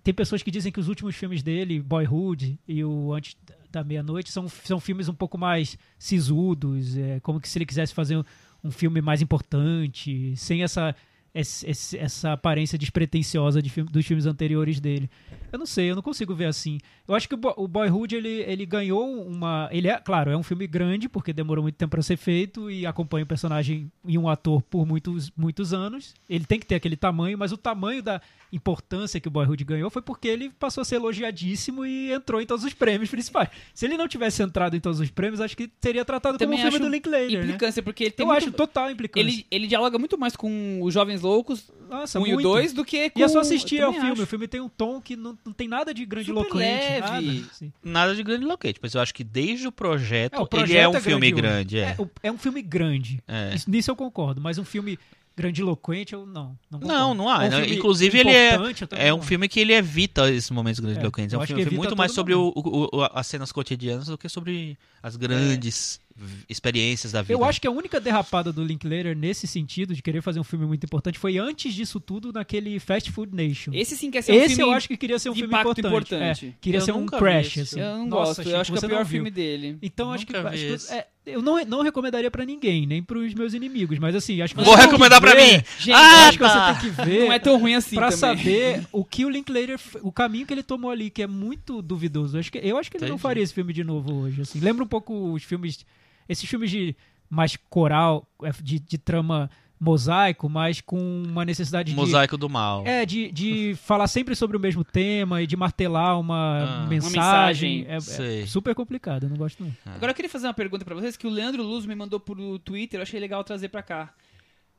tem 0.01 0.13
pessoas 0.13 0.41
que 0.41 0.49
dizem 0.49 0.71
que 0.71 0.79
os 0.79 0.87
últimos 0.87 1.13
filmes 1.15 1.43
dele, 1.43 1.81
Boyhood 1.81 2.57
e 2.65 2.85
o 2.85 3.11
Antes 3.13 3.35
da 3.71 3.83
Meia-Noite, 3.83 4.31
são, 4.31 4.47
são 4.49 4.79
filmes 4.79 5.07
um 5.07 5.13
pouco 5.13 5.37
mais 5.37 5.77
sisudos, 5.97 6.97
é, 6.97 7.19
como 7.19 7.39
que 7.39 7.47
se 7.47 7.57
ele 7.57 7.65
quisesse 7.65 7.93
fazer 7.93 8.17
um, 8.17 8.23
um 8.63 8.71
filme 8.71 9.01
mais 9.01 9.21
importante, 9.21 10.35
sem 10.35 10.63
essa 10.63 10.95
esse- 11.33 11.69
esse- 11.69 11.97
essa 11.97 12.33
aparência 12.33 12.77
despretensiosa 12.77 13.61
de 13.61 13.69
filme- 13.69 13.89
dos 13.91 14.05
filmes 14.05 14.25
anteriores 14.25 14.79
dele. 14.79 15.09
Eu 15.51 15.59
não 15.59 15.65
sei, 15.65 15.89
eu 15.91 15.95
não 15.95 16.01
consigo 16.01 16.33
ver 16.35 16.45
assim. 16.45 16.77
Eu 17.07 17.15
acho 17.15 17.27
que 17.27 17.35
o, 17.35 17.39
o 17.57 17.67
Boyhood 17.67 18.15
ele, 18.15 18.29
ele 18.47 18.65
ganhou 18.65 19.25
uma. 19.27 19.67
Ele 19.71 19.87
é, 19.87 19.97
claro, 19.97 20.29
é 20.31 20.37
um 20.37 20.43
filme 20.43 20.67
grande, 20.67 21.09
porque 21.09 21.33
demorou 21.33 21.63
muito 21.63 21.75
tempo 21.75 21.91
para 21.91 22.01
ser 22.03 22.17
feito 22.17 22.69
e 22.69 22.85
acompanha 22.85 23.23
o 23.23 23.27
personagem 23.27 23.91
e 24.05 24.17
um 24.17 24.29
ator 24.29 24.61
por 24.61 24.85
muitos, 24.85 25.31
muitos 25.35 25.73
anos. 25.73 26.13
Ele 26.29 26.45
tem 26.45 26.59
que 26.59 26.65
ter 26.65 26.75
aquele 26.75 26.95
tamanho, 26.95 27.37
mas 27.37 27.51
o 27.51 27.57
tamanho 27.57 28.03
da 28.03 28.21
importância 28.51 29.19
que 29.19 29.27
o 29.27 29.31
Boyhood 29.31 29.63
ganhou 29.63 29.89
foi 29.89 30.01
porque 30.01 30.27
ele 30.27 30.49
passou 30.49 30.81
a 30.81 30.85
ser 30.85 30.95
elogiadíssimo 30.95 31.85
e 31.85 32.11
entrou 32.11 32.41
em 32.41 32.45
todos 32.45 32.65
os 32.65 32.73
prêmios 32.73 33.09
principais. 33.09 33.49
Se 33.73 33.85
ele 33.85 33.95
não 33.97 34.07
tivesse 34.07 34.41
entrado 34.41 34.75
em 34.75 34.79
todos 34.79 34.99
os 34.99 35.09
prêmios, 35.09 35.39
acho 35.39 35.55
que 35.55 35.67
teria 35.67 36.03
tratado 36.03 36.37
como 36.37 36.53
um 36.53 36.55
Também 36.57 36.71
filme 36.71 36.85
do 36.85 36.91
Linklater, 36.91 37.31
né? 37.39 37.45
Implicância, 37.45 37.81
porque 37.83 38.05
ele 38.05 38.11
tem 38.11 38.23
Eu 38.23 38.27
muito- 38.31 38.43
acho 38.43 38.51
total 38.51 38.89
implicância. 38.91 39.19
ele, 39.25 39.45
ele 39.51 39.67
dialoga 39.67 39.97
muito 39.99 40.17
mais 40.17 40.35
com 40.35 40.79
os 40.81 40.93
Jovens 40.93 41.18
Loucos, 41.21 41.71
Nossa, 41.89 42.19
1 42.19 42.27
e 42.27 42.29
o 42.29 42.33
muito. 42.35 42.49
2, 42.49 42.73
do 42.73 42.83
que 42.85 43.09
com... 43.09 43.19
E 43.19 43.23
é 43.23 43.27
só 43.27 43.39
assistir 43.39 43.81
ao 43.81 43.91
filme. 43.93 44.11
acho. 44.11 44.23
O 44.23 44.25
filme 44.27 44.47
tem 44.47 44.59
um 44.61 44.69
tom 44.69 44.99
que 45.01 45.15
não, 45.15 45.37
não 45.45 45.53
tem 45.53 45.67
nada 45.67 45.93
de 45.93 46.01
Super 46.01 46.15
grandiloquente. 46.15 46.55
leve. 46.57 46.99
Nada, 47.01 47.47
assim. 47.51 47.73
Nada 47.83 48.15
de 48.15 48.23
grande 48.23 48.45
locate, 48.45 48.79
mas 48.81 48.93
eu 48.93 49.01
acho 49.01 49.13
que 49.13 49.23
desde 49.23 49.67
o 49.67 49.71
projeto, 49.71 50.35
É, 50.35 50.39
o 50.39 50.47
projeto 50.47 50.69
ele 50.69 50.77
é 50.79 50.87
um 50.89 50.95
é 50.95 51.01
filme 51.01 51.31
grande. 51.31 51.79
É. 51.79 51.95
É, 52.23 52.27
é 52.27 52.31
um 52.31 52.37
filme 52.37 52.61
grande. 52.61 53.23
É. 53.27 53.53
Isso- 53.55 53.69
nisso 53.69 53.89
eu 53.91 53.95
concordo. 53.95 54.39
Mas 54.41 54.57
um 54.57 54.63
filme 54.65 54.97
grandiloquente, 55.35 56.13
eu 56.13 56.25
não. 56.25 56.57
Não, 56.69 56.79
concordo. 56.79 56.87
Não, 56.87 57.13
não 57.13 57.29
há. 57.29 57.39
Ou 57.39 57.47
um 57.47 57.51
filme 57.51 57.75
Inclusive, 57.77 58.19
ele 58.19 58.29
é, 58.31 58.57
é 58.91 59.13
um 59.13 59.17
não. 59.17 59.23
filme 59.23 59.47
que 59.47 59.59
ele 59.59 59.73
evita 59.73 60.29
esses 60.29 60.49
momentos 60.51 60.79
grandiloquentes. 60.81 61.33
É, 61.33 61.37
eu 61.37 61.41
um 61.41 61.45
filme, 61.45 61.77
muito 61.77 61.95
mais 61.95 62.11
sobre 62.11 62.33
o- 62.33 62.51
o- 62.53 62.89
o- 62.97 63.03
as 63.13 63.25
cenas 63.25 63.51
cotidianas 63.51 64.07
do 64.07 64.17
que 64.17 64.27
sobre 64.27 64.77
as 65.01 65.15
grandes 65.15 65.99
v- 66.08 66.08
experiências 66.49 67.11
da 67.11 67.21
vida. 67.21 67.33
Eu 67.33 67.43
acho 67.43 67.59
que 67.61 67.67
a 67.67 67.71
única 67.71 67.99
derrapada 67.99 68.51
do 68.51 68.63
Linklater 68.63 69.15
nesse 69.15 69.47
sentido, 69.47 69.93
de 69.93 70.01
querer 70.01 70.21
fazer 70.21 70.39
um 70.39 70.43
filme 70.43 70.65
muito 70.65 70.83
importante, 70.83 71.17
foi 71.19 71.37
antes 71.37 71.73
disso 71.73 71.99
tudo 71.99 72.31
naquele 72.33 72.79
Fast 72.79 73.11
Food 73.11 73.35
Nation. 73.35 73.71
Esse 73.73 73.95
sim 73.97 74.09
quer 74.11 74.21
ser 74.21 74.31
um 74.31 74.35
Esse 74.35 74.55
filme 74.55 74.71
eu 74.71 74.75
acho 74.75 74.87
que 74.87 74.97
queria 74.97 75.19
ser 75.19 75.29
um 75.29 75.35
filme 75.35 75.53
importante. 75.55 75.85
importante. 75.87 76.45
É, 76.47 76.53
queria 76.61 76.79
Eu 76.79 76.85
ser 76.85 76.91
um 76.93 77.05
crash, 77.05 77.57
esse 77.57 77.59
assim. 77.61 77.79
Eu 77.81 77.97
não 77.97 78.07
Nossa, 78.07 78.41
gosto, 78.43 78.49
eu 78.53 78.59
acho 78.59 78.71
que 78.71 78.77
é 78.77 78.85
o 78.85 78.89
pior 78.89 78.99
não 78.99 79.05
filme 79.05 79.31
dele. 79.31 79.77
Então 79.81 80.11
acho 80.11 80.25
que, 80.25 80.35
acho 80.35 80.49
que- 80.57 80.65
esse. 80.65 80.93
é, 80.93 81.07
eu 81.25 81.41
não, 81.41 81.63
não 81.65 81.81
recomendaria 81.83 82.31
pra 82.31 82.43
ninguém, 82.43 82.87
nem 82.87 83.03
pros 83.03 83.33
meus 83.35 83.53
inimigos, 83.53 83.99
mas 83.99 84.15
assim, 84.15 84.41
acho 84.41 84.55
que 84.55 84.63
Vou 84.63 84.75
que 84.75 84.81
recomendar 84.81 85.21
pra 85.21 85.35
ver- 85.35 85.57
mim. 85.57 85.63
Gente, 85.77 85.91
Ah, 85.91 86.27
acho 86.27 86.37
que 86.37 86.43
tá. 86.43 86.73
você 86.73 86.81
tem 86.81 86.89
que 86.93 87.01
ver 87.05 87.25
Não 87.25 87.33
é 87.33 87.39
tão 87.39 87.59
ruim 87.59 87.75
assim 87.75 87.95
pra 87.95 88.09
também. 88.11 88.17
saber 88.37 88.87
o 88.91 89.05
que 89.05 89.25
o 89.25 89.29
Linklater, 89.29 89.79
o 90.01 90.11
caminho 90.11 90.47
que 90.47 90.53
ele 90.53 90.63
tomou 90.63 90.89
ali, 90.89 91.09
que 91.09 91.21
é 91.21 91.27
muito 91.27 91.81
duvidoso. 91.81 92.37
Acho 92.37 92.51
que, 92.51 92.57
eu 92.57 92.77
acho 92.77 92.89
que 92.89 92.97
ele 92.97 93.03
não 93.05 93.09
Entendi. 93.11 93.21
faria 93.21 93.43
esse 93.43 93.53
filme 93.53 93.71
de 93.73 93.83
novo 93.83 94.11
hoje. 94.13 94.41
Assim. 94.41 94.59
Lembra 94.59 94.83
um 94.83 94.87
pouco 94.87 95.31
os 95.33 95.43
filmes, 95.43 95.85
esses 96.29 96.47
filmes 96.49 96.69
de 96.71 96.95
mais 97.29 97.57
coral, 97.69 98.25
é, 98.43 98.51
de, 98.61 98.79
de 98.79 98.97
trama 98.97 99.49
mosaico, 99.79 100.49
mas 100.49 100.81
com 100.81 101.23
uma 101.25 101.45
necessidade 101.45 101.91
de 101.91 101.95
Mosaico 101.95 102.35
do 102.37 102.49
Mal. 102.49 102.85
é, 102.85 103.05
de, 103.05 103.31
de 103.31 103.75
falar 103.85 104.07
sempre 104.07 104.35
sobre 104.35 104.57
o 104.57 104.59
mesmo 104.59 104.83
tema 104.83 105.41
e 105.41 105.47
de 105.47 105.55
martelar 105.55 106.19
uma 106.19 106.83
Ah. 106.83 106.87
mensagem. 106.87 107.83
Uma 107.83 107.93
É, 107.93 107.95
é 107.95 107.99
Sei. 108.01 108.45
super 108.47 108.75
complicado, 108.75 109.23
eu 109.23 109.29
não 109.29 109.37
gosto 109.37 109.63
não. 109.63 109.73
Agora 109.93 110.11
eu 110.11 110.15
queria 110.15 110.29
fazer 110.29 110.47
uma 110.47 110.53
pergunta 110.53 110.83
pra 110.83 110.95
vocês 110.95 111.15
que 111.15 111.25
o 111.25 111.29
Leandro 111.29 111.63
Luz 111.63 111.85
me 111.85 111.95
mandou 111.95 112.19
por 112.19 112.37
Twitter, 112.59 112.99
eu 112.99 113.03
achei 113.03 113.19
legal 113.21 113.41
trazer 113.43 113.69
pra 113.69 113.81
cá. 113.81 114.13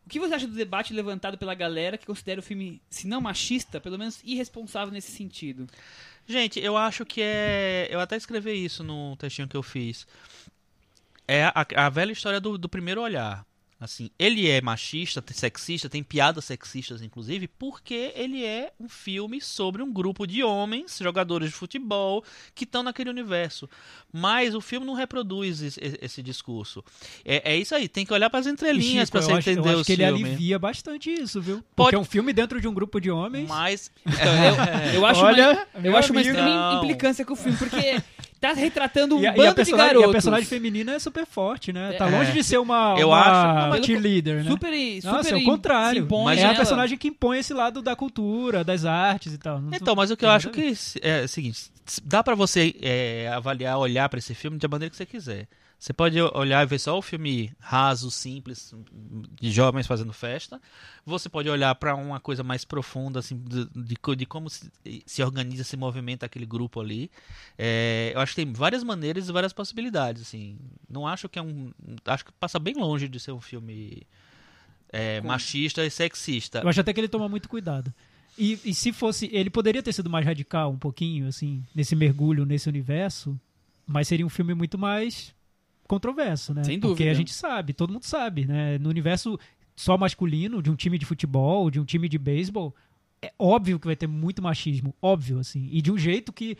O 0.05 0.09
que 0.11 0.19
você 0.21 0.35
acha 0.35 0.47
do 0.47 0.55
debate 0.55 0.93
levantado 0.93 1.39
pela 1.39 1.55
galera 1.55 1.97
que 1.97 2.05
considera 2.07 2.41
o 2.41 2.43
filme, 2.43 2.81
se 2.91 3.07
não 3.07 3.21
machista, 3.23 3.81
pelo 3.81 3.97
menos 3.99 4.21
irresponsável 4.25 4.93
nesse 4.93 5.13
sentido? 5.13 5.67
Gente, 6.27 6.59
eu 6.61 6.77
acho 6.77 7.07
que 7.07 7.23
é. 7.23 7.89
Eu 7.91 8.01
até 8.01 8.17
escrevi 8.17 8.53
isso 8.65 8.83
no 8.85 9.17
textinho 9.17 9.49
que 9.49 9.57
eu 9.57 9.63
fiz. 9.63 10.07
É 11.33 11.45
a, 11.45 11.67
a 11.87 11.89
velha 11.89 12.11
história 12.13 12.41
do, 12.41 12.59
do 12.59 12.69
primeiro 12.69 13.01
olhar. 13.01 13.45
Assim, 13.83 14.11
ele 14.19 14.47
é 14.47 14.61
machista, 14.61 15.25
sexista, 15.33 15.89
tem 15.89 16.03
piadas 16.03 16.45
sexistas, 16.45 17.01
inclusive, 17.01 17.49
porque 17.49 18.13
ele 18.15 18.45
é 18.45 18.71
um 18.79 18.91
filme 18.91 19.41
sobre 19.41 19.83
um 19.83 19.91
grupo 19.91 20.27
de 20.27 20.43
homens, 20.45 20.99
jogadores 21.01 21.49
de 21.49 21.55
futebol, 21.55 22.23
que 22.55 22.65
estão 22.65 22.83
naquele 22.83 23.09
universo. 23.09 23.67
Mas 24.13 24.55
o 24.55 24.61
filme 24.61 24.85
não 24.85 24.93
reproduz 24.93 25.63
esse, 25.63 25.81
esse 26.03 26.23
discurso. 26.23 26.85
É, 27.25 27.53
é 27.53 27.57
isso 27.57 27.75
aí, 27.75 27.89
tem 27.89 28.05
que 28.05 28.13
olhar 28.13 28.29
para 28.29 28.41
as 28.41 28.47
entrelinhas 28.47 29.09
para 29.09 29.21
eu 29.21 29.25
você 29.25 29.33
acho, 29.33 29.49
eu 29.49 29.53
entender 29.55 29.69
acho 29.71 29.81
o 29.81 29.85
que 29.87 29.93
ele 29.93 30.05
filme. 30.05 30.25
alivia 30.27 30.59
bastante 30.59 31.11
isso, 31.11 31.41
viu? 31.41 31.57
Porque 31.57 31.75
Pode- 31.75 31.97
é 31.97 31.99
um 31.99 32.05
filme 32.05 32.35
dentro 32.35 32.61
de 32.61 32.69
um 32.69 32.75
grupo 32.75 33.01
de 33.01 33.11
homens. 33.11 33.49
Mas. 33.49 33.91
Eu, 34.05 34.95
eu 34.97 35.07
acho 35.07 35.23
Olha, 35.25 35.67
uma, 35.75 35.87
eu 35.87 35.97
acho 35.97 36.13
uma 36.13 36.21
amigo. 36.21 36.85
implicância 36.85 37.25
com 37.25 37.33
o 37.33 37.37
filme, 37.37 37.57
porque 37.57 37.97
tá 38.41 38.53
retratando 38.53 39.17
um 39.17 39.21
E 39.21 39.27
a, 39.27 39.31
e 39.31 39.33
a 39.33 39.37
bando 39.37 39.49
de 39.51 39.55
personagem, 39.57 39.87
e 39.87 39.89
garotos. 39.95 40.09
a 40.11 40.13
personagem 40.13 40.47
feminina 40.47 40.93
é 40.93 40.99
super 40.99 41.27
forte, 41.27 41.73
né? 41.73 41.93
Tá 41.93 42.09
É. 42.09 42.19
longe 42.19 42.33
de 42.33 42.43
ser 42.43 42.59
uma, 42.59 42.97
Eu 42.99 43.09
uma, 43.09 43.21
acho- 43.21 43.67
uma 43.77 43.83
cheerleader, 43.83 44.43
né? 44.45 44.51
Super, 44.51 44.73
super 44.73 45.13
Nossa, 45.13 45.35
é 45.35 45.37
o 45.37 45.45
contrário. 45.45 46.09
Mas 46.25 46.39
é 46.39 46.43
a 46.43 46.47
nela. 46.47 46.57
personagem 46.57 46.97
que 46.97 47.09
impõe 47.09 47.39
esse 47.39 47.53
lado 47.53 47.83
da 47.83 47.95
cultura, 47.95 48.65
das 48.65 48.85
artes 48.85 49.35
e 49.35 49.39
tal. 49.39 49.61
Não- 49.61 49.71
Então, 49.75 49.95
mas 49.95 50.11
o 50.11 50.17
que 50.17 50.25
eu 50.25 50.31
acho 50.31 50.49
a 50.49 50.51
que 50.53 50.73
é 51.03 51.23
o 51.25 51.29
seguinte, 51.29 51.71
dá 52.05 52.23
pra 52.23 52.35
você 52.35 52.75
é, 52.81 53.29
avaliar, 53.35 53.79
olhar 53.79 54.09
pra 54.09 54.19
esse 54.19 54.35
filme 54.35 54.57
da 54.59 54.69
maneira 54.69 54.91
que 54.91 54.97
você 54.97 55.07
quiser. 55.07 55.47
Você 55.81 55.95
pode 55.95 56.21
olhar 56.21 56.63
e 56.63 56.67
ver 56.67 56.79
só 56.79 56.99
o 56.99 57.01
filme 57.01 57.55
raso, 57.59 58.11
simples, 58.11 58.75
de 59.41 59.51
jovens 59.51 59.87
fazendo 59.87 60.13
festa. 60.13 60.61
Você 61.07 61.27
pode 61.27 61.49
olhar 61.49 61.75
pra 61.75 61.95
uma 61.95 62.21
coisa 62.21 62.43
mais 62.43 62.67
profunda, 62.67 63.19
assim, 63.19 63.39
de, 63.39 63.65
de 63.65 64.17
de 64.17 64.27
como 64.27 64.51
se, 64.51 64.71
se 65.07 65.23
organiza, 65.23 65.65
se 65.65 65.79
movimenta 65.79 66.27
aquele 66.27 66.45
grupo 66.45 66.81
ali. 66.81 67.11
É, 67.57 68.13
eu 68.15 68.21
acho 68.21 68.35
que 68.35 68.45
tem 68.45 68.53
várias 68.53 68.85
maneiras 68.85 69.27
e 69.31 69.33
várias 69.33 69.55
possibilidades, 69.55 70.21
assim. 70.21 70.59
Não 70.87 71.07
acho 71.07 71.31
que 71.31 71.39
é 71.39 71.43
um... 71.43 71.73
Acho 72.05 72.27
que 72.27 72.33
passa 72.33 72.59
bem 72.59 72.75
longe 72.75 73.09
de 73.09 73.19
ser 73.19 73.33
um 73.33 73.41
filme 73.41 74.03
é, 74.93 75.19
Com- 75.23 75.29
machista 75.29 75.83
e 75.83 75.91
sexista. 75.91 76.59
Eu 76.61 76.69
acho 76.69 76.81
até 76.83 76.93
que 76.93 77.01
ele 77.01 77.09
toma 77.09 77.27
muito 77.27 77.49
cuidado. 77.49 77.91
E, 78.37 78.61
e 78.67 78.75
se 78.75 78.93
fosse. 78.93 79.31
Ele 79.33 79.49
poderia 79.49 79.83
ter 79.83 79.95
sido 79.95 80.11
mais 80.11 80.27
radical 80.27 80.71
um 80.71 80.79
pouquinho, 80.79 81.27
assim, 81.27 81.65
nesse 81.75 81.97
mergulho 81.97 82.45
nesse 82.45 82.69
universo, 82.69 83.39
mas 83.87 84.09
seria 84.09 84.27
um 84.27 84.31
filme 84.31 84.53
muito 84.55 84.77
mais 84.77 85.35
controverso, 85.91 86.55
né? 86.55 86.63
Sem 86.63 86.79
Porque 86.79 86.95
dúvida. 87.03 87.11
a 87.11 87.15
gente 87.15 87.33
sabe, 87.33 87.73
todo 87.73 87.93
mundo 87.93 88.05
sabe, 88.05 88.47
né? 88.47 88.79
No 88.79 88.89
universo 88.89 89.37
só 89.75 89.99
masculino, 89.99 90.63
de 90.63 90.71
um 90.71 90.77
time 90.77 90.97
de 90.97 91.05
futebol, 91.05 91.69
de 91.71 91.81
um 91.81 91.85
time 91.85 92.09
de 92.09 92.17
beisebol, 92.17 92.73
é 93.21 93.33
óbvio 93.37 93.79
que 93.81 93.87
vai 93.87 93.97
ter 93.97 94.07
muito 94.07 94.41
machismo. 94.41 94.95
Óbvio, 95.03 95.41
assim. 95.41 95.69
E 95.73 95.83
de 95.83 95.91
um 95.91 95.99
jeito 95.99 96.33
que. 96.33 96.57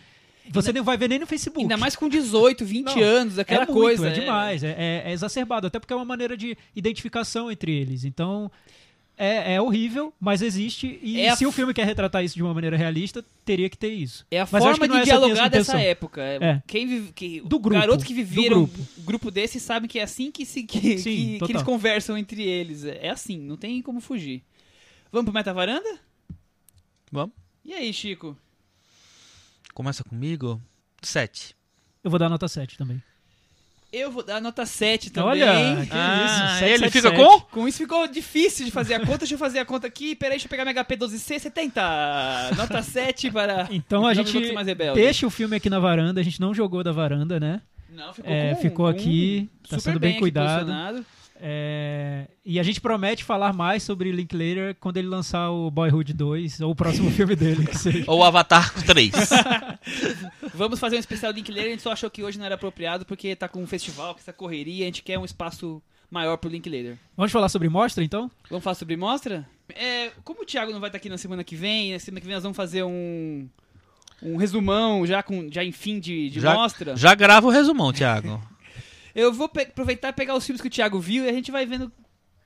Você 0.53 0.73
não 0.73 0.83
vai 0.83 0.97
ver 0.97 1.09
nem 1.09 1.19
no 1.21 1.27
Facebook. 1.27 1.63
Ainda 1.63 1.77
mais 1.77 1.95
com 1.95 2.09
18, 2.09 2.65
20 2.65 2.87
Não, 2.97 3.03
anos, 3.03 3.39
aquela 3.39 3.63
é 3.63 3.67
muito, 3.67 3.79
coisa. 3.79 4.09
é 4.09 4.13
demais, 4.13 4.65
é, 4.65 4.71
é- 4.77 5.03
é 5.11 5.13
exacerbado, 5.13 5.67
até 5.69 5.79
porque 5.79 5.93
é 5.93 5.97
uma 5.97 6.05
maneira 6.05 6.37
de 6.37 6.57
identificação 6.75 7.51
entre 7.53 7.71
eles. 7.73 8.05
Então, 8.05 8.51
é, 9.23 9.55
é 9.55 9.61
horrível, 9.61 10.13
mas 10.19 10.41
existe, 10.41 10.99
e 11.03 11.21
É 11.21 11.29
a 11.29 11.37
se 11.37 11.45
o 11.47 11.53
filme 11.53 11.75
quer 11.75 11.85
retratar 11.85 12.25
isso 12.25 12.35
de 12.35 12.43
uma 12.43 12.55
maneira 12.55 12.77
realista, 12.77 13.23
teria 13.45 13.69
que 13.69 13.77
ter 13.77 13.93
isso. 13.93 14.27
É 14.31 14.41
a 14.41 14.49
Mas 14.51 14.63
forma 14.65 14.89
de 14.89 14.97
é 14.97 15.03
dialogar 15.03 15.49
dessa 15.49 15.79
época. 15.79 16.23
É, 16.23 16.37
É. 16.41 16.63
Quem 16.67 16.87
vive, 16.87 17.13
que, 17.13 17.41
Do 17.43 17.59
grupo, 17.59 17.79
garotos 17.81 18.05
que 18.05 18.15
viveram 18.15 18.65
grupo. 18.65 18.79
um 18.99 19.05
grupo 19.05 19.31
desse 19.31 19.61
sabem 19.61 19.89
que 19.89 19.99
é 19.99 20.03
assim 20.03 20.31
que, 20.33 20.47
se, 20.47 20.63
que, 20.63 20.99
Sim, 20.99 21.39
que- 21.39 21.47
que 21.47 21.53
eles 21.53 21.63
conversam 21.63 22.17
entre 22.17 22.43
eles. 22.43 22.85
É 22.85 22.99
é 23.07 23.11
assim, 23.11 23.39
não 23.39 23.57
tem 23.57 23.83
como 23.83 24.01
fugir. 24.01 24.43
Vamos 25.13 25.27
pro 25.27 25.35
Meta 25.35 25.53
Varanda? 25.53 25.99
Vamos? 27.13 27.35
E 27.65 27.75
aí, 27.75 27.93
Chico? 27.93 28.37
Começa 29.75 30.03
comigo? 30.05 30.61
Sete. 31.03 31.55
Eu 32.03 32.11
vou 32.11 32.19
dar 32.19 32.29
nota 32.29 32.49
7 32.49 32.79
também. 32.79 33.03
Eu 33.93 34.11
vou 34.13 34.23
dar 34.23 34.41
nota 34.41 34.65
7 34.65 35.11
também. 35.11 35.31
Olha, 35.43 35.85
que 35.85 35.91
Ah, 35.93 36.25
isso, 36.25 36.59
7, 36.61 36.65
ele 36.71 36.79
7, 36.79 36.93
fica 36.93 37.09
7. 37.11 37.17
com? 37.21 37.41
Com 37.41 37.69
isso 37.69 37.79
ficou 37.79 38.07
difícil 38.07 38.65
de 38.65 38.71
fazer 38.71 38.95
a 38.95 39.01
conta. 39.01 39.19
Deixa 39.19 39.35
eu 39.35 39.39
fazer 39.39 39.59
a 39.59 39.65
conta 39.65 39.87
aqui. 39.89 40.15
Peraí, 40.15 40.35
deixa 40.35 40.47
eu 40.47 40.51
pegar 40.51 40.65
minha 40.65 40.75
HP 40.75 40.97
12C 40.97 41.39
70. 41.41 42.51
Nota 42.57 42.83
7 42.83 43.31
para. 43.33 43.67
Então 43.71 44.07
a 44.07 44.15
gente 44.15 44.33
deixa 44.95 45.27
o 45.27 45.31
filme 45.31 45.57
aqui 45.57 45.69
na 45.69 45.81
varanda, 45.81 46.21
a 46.21 46.25
gente 46.25 46.41
não 46.41 46.55
jogou 46.55 46.85
da 46.85 46.93
varanda, 46.93 47.41
né? 47.41 47.61
Não, 47.93 48.15
ficou, 48.15 48.33
É, 48.33 48.55
com- 48.55 48.61
ficou 48.63 48.85
com 48.87 48.91
aqui, 48.99 49.51
tá 49.69 49.71
super 49.71 49.81
sendo 49.81 49.99
bem 50.01 50.11
aqui 50.13 50.21
cuidado. 50.21 50.73
É, 51.43 52.27
E 52.45 52.61
a 52.61 52.63
gente 52.63 52.81
promete 52.81 53.25
falar 53.25 53.53
mais 53.55 53.83
sobre 53.83 54.13
Linklater 54.13 54.77
quando 54.79 54.99
ele 54.99 55.09
lançar 55.09 55.51
o 55.51 55.71
Boyhood 55.71 56.13
2, 56.13 56.61
ou 56.61 56.73
o 56.73 56.75
próximo 56.75 57.11
filme 57.11 57.35
dele, 57.35 57.67
que 57.67 57.79
seja. 57.79 58.05
Ou 58.07 58.23
Avatar 58.23 58.73
3. 58.85 59.11
Vamos 60.55 60.79
fazer 60.79 60.97
um 60.97 61.01
especial 61.01 61.33
Linklater. 61.33 61.65
A 61.65 61.69
gente 61.71 61.83
só 61.83 61.93
achou 61.93 62.11
que 62.11 62.23
hoje 62.23 62.39
não 62.39 62.45
era 62.45 62.55
apropriado 62.57 63.05
porque 63.07 63.35
tá 63.35 63.49
com 63.49 63.63
um 63.63 63.67
festival, 63.67 64.15
com 64.15 64.21
essa 64.21 64.33
correria. 64.33 64.85
A 64.85 64.87
gente 64.87 65.03
quer 65.03 65.19
um 65.19 65.25
espaço 65.25 65.83
maior 66.11 66.37
pro 66.37 66.51
Linklater. 66.51 66.97
Vamos 67.17 67.33
falar 67.33 67.49
sobre 67.49 67.69
mostra, 67.69 68.05
então? 68.05 68.31
Vamos 68.49 68.65
falar 68.65 68.75
sobre 68.75 68.97
mostra? 68.97 69.49
É, 69.75 70.11
como 70.25 70.43
o 70.43 70.45
Thiago 70.45 70.73
não 70.73 70.81
vai 70.81 70.89
estar 70.89 70.99
aqui 70.99 71.09
na 71.09 71.17
semana 71.19 71.45
que 71.45 71.55
vem, 71.57 71.93
na 71.93 71.99
semana 71.99 72.21
que 72.21 72.27
vem 72.27 72.35
nós 72.35 72.43
vamos 72.43 72.57
fazer 72.57 72.83
um, 72.83 73.49
um 74.23 74.37
resumão 74.37 75.07
já, 75.07 75.23
com, 75.23 75.49
já 75.51 75.65
em 75.65 75.71
fim 75.73 76.01
de, 76.01 76.29
de 76.29 76.41
Já- 76.41 76.53
mostra. 76.55 76.97
Já 76.97 77.15
grava 77.15 77.47
o 77.47 77.51
resumão, 77.51 77.93
Thiago. 77.93 78.43
Eu 79.15 79.33
vou 79.33 79.49
pe- 79.49 79.63
aproveitar 79.63 80.09
e 80.09 80.13
pegar 80.13 80.35
os 80.37 80.45
filmes 80.45 80.61
que 80.61 80.69
o 80.69 80.71
Thiago 80.71 80.99
viu 81.01 81.25
e 81.25 81.29
a 81.29 81.33
gente 81.33 81.51
vai 81.51 81.65
vendo, 81.67 81.91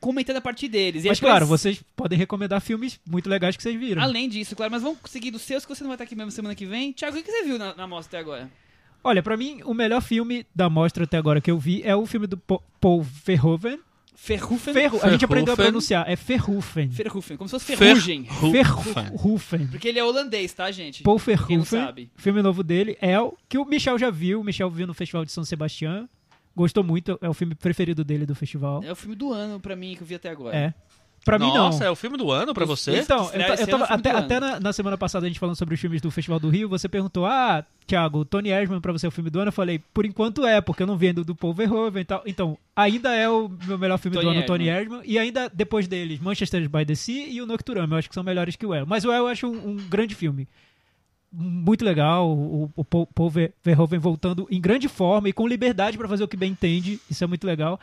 comentando 0.01 0.37
a 0.37 0.41
partir 0.41 0.69
deles. 0.69 1.05
E 1.05 1.09
Mas 1.09 1.19
depois- 1.19 1.31
claro, 1.33 1.47
vocês 1.47 1.83
podem 1.97 2.19
recomendar 2.19 2.61
filmes 2.61 3.01
muito 3.09 3.29
legais 3.29 3.57
que 3.57 3.63
vocês 3.63 3.79
viram. 3.79 4.03
Além 4.03 4.29
disso, 4.29 4.55
claro, 4.57 4.71
mas 4.73 4.83
vamos 4.83 4.99
seguir 5.07 5.31
dos 5.31 5.43
seus, 5.43 5.65
que 5.65 5.75
você 5.75 5.83
não 5.83 5.89
vai 5.89 5.95
estar 5.97 6.05
aqui 6.05 6.15
mesmo 6.15 6.31
semana 6.31 6.55
que 6.55 6.67
vem. 6.67 6.93
Thiago, 6.93 7.17
o 7.19 7.23
que 7.23 7.31
você 7.31 7.45
viu 7.45 7.59
na, 7.59 7.75
na 7.75 7.87
mostra 7.87 8.19
até 8.19 8.25
agora? 8.29 8.51
Olha, 9.03 9.23
pra 9.23 9.37
mim, 9.37 9.61
o 9.65 9.75
melhor 9.75 10.01
filme 10.01 10.47
da 10.55 10.71
mostra 10.71 11.05
até 11.05 11.17
agora 11.19 11.41
que 11.41 11.51
eu 11.51 11.59
vi 11.59 11.83
é 11.85 11.95
o 11.95 12.07
filme 12.07 12.27
do 12.27 12.39
Paul 12.39 13.03
Verhoeven, 13.03 13.79
Verhoeven. 14.17 14.73
Ferro, 14.73 15.01
a 15.03 15.11
gente 15.11 15.25
aprendeu 15.25 15.53
a 15.53 15.57
pronunciar, 15.57 16.09
é 16.09 16.17
Verhoeven. 16.17 16.89
Verhoeven, 16.89 17.37
como 17.37 17.49
se 17.49 17.51
fosse 17.53 17.77
ferrugem. 17.77 18.27
Verhoeven. 18.51 19.67
Porque 19.67 19.89
ele 19.89 19.99
é 19.99 20.05
holandês, 20.05 20.53
tá, 20.55 20.71
gente? 20.71 21.03
Paul 21.03 21.19
Quem 21.21 21.35
não 21.35 21.65
Verhoeven, 21.65 21.65
sabe. 21.87 22.11
filme 22.17 22.41
novo 22.41 22.63
dele, 22.63 22.97
é 23.01 23.19
o 23.21 23.37
que 23.49 23.59
o 23.59 23.65
Michel 23.65 23.99
já 23.99 24.11
viu, 24.11 24.41
o 24.41 24.45
Michel 24.45 24.71
viu 24.71 24.87
no 24.87 24.95
Festival 24.95 25.25
de 25.25 25.33
São 25.33 25.45
Sebastião, 25.45 26.09
gostou 26.55 26.85
muito, 26.85 27.19
é 27.21 27.29
o 27.29 27.35
filme 27.35 27.55
preferido 27.55 28.05
dele 28.05 28.27
do 28.27 28.35
festival. 28.35 28.83
É 28.83 28.93
o 28.93 28.97
filme 28.97 29.17
do 29.17 29.33
ano 29.33 29.61
pra 29.61 29.75
mim 29.75 29.95
que 29.97 30.03
eu 30.03 30.07
vi 30.07 30.15
até 30.15 30.31
agora. 30.31 30.57
É. 30.57 30.75
Pra 31.25 31.39
mim 31.39 31.47
não. 31.47 31.55
Nossa, 31.55 31.85
é 31.85 31.91
o 31.91 31.97
filme 31.97 32.19
do 32.19 32.31
ano 32.31 32.53
pra 32.53 32.67
você? 32.67 32.99
Então, 32.99 33.31
eu, 33.33 33.41
eu 33.41 33.47
tava, 33.47 33.57
filme 33.57 33.85
até, 33.89 34.13
do 34.13 34.19
até 34.19 34.37
ano. 34.37 34.47
na, 34.47 34.61
na 34.61 34.73
semana 34.75 34.99
passada 34.99 35.25
a 35.25 35.29
gente 35.29 35.41
falando 35.41 35.57
sobre 35.57 35.75
os 35.75 35.81
filmes 35.81 36.03
do 36.03 36.11
Festival 36.11 36.39
do 36.39 36.51
Rio, 36.51 36.69
você 36.69 36.87
perguntou, 36.87 37.25
ah, 37.25 37.65
Thiago, 37.87 38.27
Tony 38.27 38.51
Erdmann 38.51 38.81
pra 38.81 38.93
você 38.93 39.07
é 39.07 39.09
o 39.09 39.13
filme 39.13 39.31
do 39.31 39.41
ano? 39.41 39.49
Eu 39.49 39.53
falei, 39.53 39.79
por 39.79 40.05
enquanto 40.05 40.47
é, 40.47 40.61
porque 40.61 40.83
eu 40.83 40.87
não 40.87 40.99
vendo 40.99 41.25
do 41.25 41.35
Paul 41.35 41.55
Verhoeven 41.55 42.03
e 42.03 42.05
tal. 42.05 42.23
Então, 42.27 42.59
ainda 42.77 43.15
é 43.15 43.27
o 43.29 43.49
meu 43.49 43.79
melhor 43.79 43.99
filme 43.99 44.17
Tony 44.17 44.27
do 44.27 44.31
ano, 44.31 44.41
Erdmann. 44.41 44.59
Tony 44.59 44.69
Erdmann, 44.69 45.03
e 45.05 45.19
ainda 45.19 45.51
depois 45.53 45.89
deles, 45.89 46.21
Manchester 46.21 46.69
by 46.69 46.85
the 46.85 46.95
Sea 46.95 47.27
e 47.27 47.41
o 47.41 47.47
Nocturame, 47.47 47.93
eu 47.93 47.99
acho 47.99 48.09
que 48.09 48.15
são 48.15 48.23
melhores 48.23 48.55
que 48.55 48.67
o 48.67 48.75
El. 48.75 48.85
Mas 48.85 49.07
o 49.07 49.11
El 49.11 49.21
eu 49.21 49.29
acho 49.29 49.47
um, 49.47 49.71
um 49.71 49.77
grande 49.77 50.15
filme. 50.15 50.47
Muito 51.37 51.85
legal, 51.85 52.31
o, 52.31 52.71
o 52.77 52.85
Paul, 52.85 53.07
Paul 53.13 53.29
Ver- 53.31 53.53
Verhoeven 53.63 53.99
voltando 53.99 54.47
em 54.49 54.61
grande 54.61 54.87
forma 54.89 55.29
e 55.29 55.33
com 55.33 55.49
liberdade 55.49 55.99
pra 55.99 56.07
fazer 56.09 56.23
o 56.23 56.29
que 56.29 56.37
bem 56.37 56.53
entende, 56.53 57.01
isso 57.11 57.25
é 57.25 57.27
muito 57.27 57.45
legal. 57.45 57.81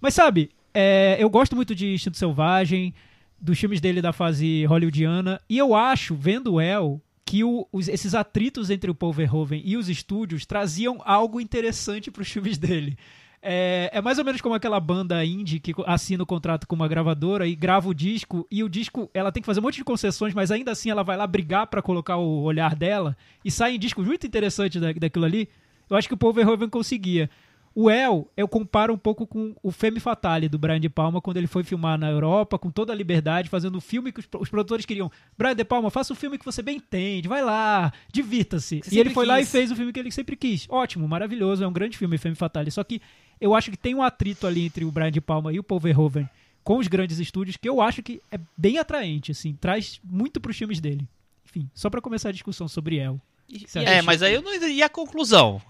Mas 0.00 0.14
sabe, 0.14 0.50
é, 0.72 1.16
eu 1.18 1.28
gosto 1.28 1.54
muito 1.54 1.74
de 1.74 1.92
Instinto 1.92 2.16
Selvagem, 2.16 2.94
dos 3.38 3.58
filmes 3.58 3.82
dele 3.82 4.00
da 4.00 4.14
fase 4.14 4.64
hollywoodiana, 4.64 5.38
e 5.46 5.58
eu 5.58 5.74
acho, 5.74 6.14
vendo 6.14 6.54
o 6.54 6.60
El, 6.60 7.02
que 7.26 7.44
o- 7.44 7.66
os- 7.70 7.86
esses 7.88 8.14
atritos 8.14 8.70
entre 8.70 8.90
o 8.90 8.94
Paul 8.94 9.12
Verhoeven 9.12 9.60
e 9.62 9.76
os 9.76 9.90
estúdios 9.90 10.46
traziam 10.46 11.02
algo 11.04 11.38
interessante 11.38 12.10
para 12.10 12.22
os 12.22 12.30
filmes 12.30 12.56
dele. 12.56 12.96
É, 13.42 13.90
é 13.92 14.02
mais 14.02 14.18
ou 14.18 14.24
menos 14.24 14.40
como 14.40 14.54
aquela 14.54 14.78
banda 14.78 15.24
indie 15.24 15.60
que 15.60 15.72
assina 15.86 16.22
o 16.22 16.26
contrato 16.26 16.66
com 16.66 16.76
uma 16.76 16.86
gravadora 16.86 17.46
e 17.46 17.54
grava 17.54 17.88
o 17.88 17.94
disco, 17.94 18.46
e 18.50 18.62
o 18.62 18.68
disco 18.68 19.10
ela 19.14 19.32
tem 19.32 19.40
que 19.42 19.46
fazer 19.46 19.60
um 19.60 19.62
monte 19.62 19.76
de 19.76 19.84
concessões, 19.84 20.34
mas 20.34 20.50
ainda 20.50 20.72
assim 20.72 20.90
ela 20.90 21.02
vai 21.02 21.16
lá 21.16 21.26
brigar 21.26 21.66
para 21.66 21.80
colocar 21.80 22.16
o 22.16 22.42
olhar 22.42 22.76
dela, 22.76 23.16
e 23.42 23.50
saem 23.50 23.78
discos 23.78 24.06
muito 24.06 24.26
interessantes 24.26 24.80
da, 24.80 24.92
daquilo 24.92 25.24
ali. 25.24 25.48
Eu 25.88 25.96
acho 25.96 26.06
que 26.06 26.14
o 26.14 26.18
Paul 26.18 26.32
Verhoeven 26.32 26.68
conseguia. 26.68 27.30
O 27.74 27.88
El, 27.88 28.28
eu 28.36 28.48
comparo 28.48 28.92
um 28.92 28.98
pouco 28.98 29.26
com 29.26 29.54
o 29.62 29.70
Femme 29.70 30.00
Fatale 30.00 30.48
do 30.48 30.58
Brian 30.58 30.80
De 30.80 30.88
Palma 30.88 31.20
quando 31.20 31.36
ele 31.36 31.46
foi 31.46 31.62
filmar 31.62 31.96
na 31.96 32.10
Europa, 32.10 32.58
com 32.58 32.68
toda 32.68 32.92
a 32.92 32.96
liberdade, 32.96 33.48
fazendo 33.48 33.76
o 33.76 33.80
filme 33.80 34.10
que 34.10 34.18
os, 34.18 34.28
os 34.38 34.48
produtores 34.48 34.84
queriam. 34.84 35.10
Brian 35.38 35.54
De 35.54 35.64
Palma, 35.64 35.88
faça 35.88 36.12
o 36.12 36.16
filme 36.16 36.36
que 36.36 36.44
você 36.44 36.62
bem 36.62 36.76
entende, 36.78 37.28
vai 37.28 37.42
lá, 37.42 37.92
divirta-se. 38.12 38.80
E 38.90 38.98
ele 38.98 39.10
foi 39.10 39.24
lá 39.24 39.38
e 39.38 39.42
quis. 39.42 39.52
fez 39.52 39.70
o 39.70 39.76
filme 39.76 39.92
que 39.92 40.00
ele 40.00 40.10
sempre 40.10 40.34
quis. 40.36 40.66
Ótimo, 40.68 41.06
maravilhoso, 41.06 41.62
é 41.62 41.66
um 41.66 41.72
grande 41.72 41.96
filme, 41.96 42.18
Femme 42.18 42.34
Fatale. 42.34 42.72
Só 42.72 42.82
que 42.82 43.00
eu 43.40 43.54
acho 43.54 43.70
que 43.70 43.76
tem 43.76 43.94
um 43.94 44.02
atrito 44.02 44.46
ali 44.46 44.64
entre 44.66 44.84
o 44.84 44.90
Brian 44.90 45.10
De 45.10 45.20
Palma 45.20 45.52
e 45.52 45.58
o 45.58 45.62
Paul 45.62 45.80
Verhoeven 45.80 46.28
com 46.62 46.78
os 46.78 46.86
grandes 46.88 47.18
estúdios 47.18 47.56
que 47.56 47.68
eu 47.68 47.80
acho 47.80 48.02
que 48.02 48.20
é 48.30 48.38
bem 48.56 48.78
atraente, 48.78 49.32
assim, 49.32 49.54
traz 49.60 50.00
muito 50.04 50.40
pros 50.40 50.56
filmes 50.56 50.80
dele. 50.80 51.08
Enfim, 51.48 51.68
só 51.74 51.88
pra 51.90 52.00
começar 52.00 52.28
a 52.28 52.32
discussão 52.32 52.68
sobre 52.68 52.96
El. 52.98 53.20
E- 53.48 53.66
É, 53.74 54.02
mas 54.02 54.22
aí 54.22 54.34
eu 54.34 54.42
não. 54.42 54.54
E 54.54 54.82
a 54.82 54.88
conclusão? 54.88 55.60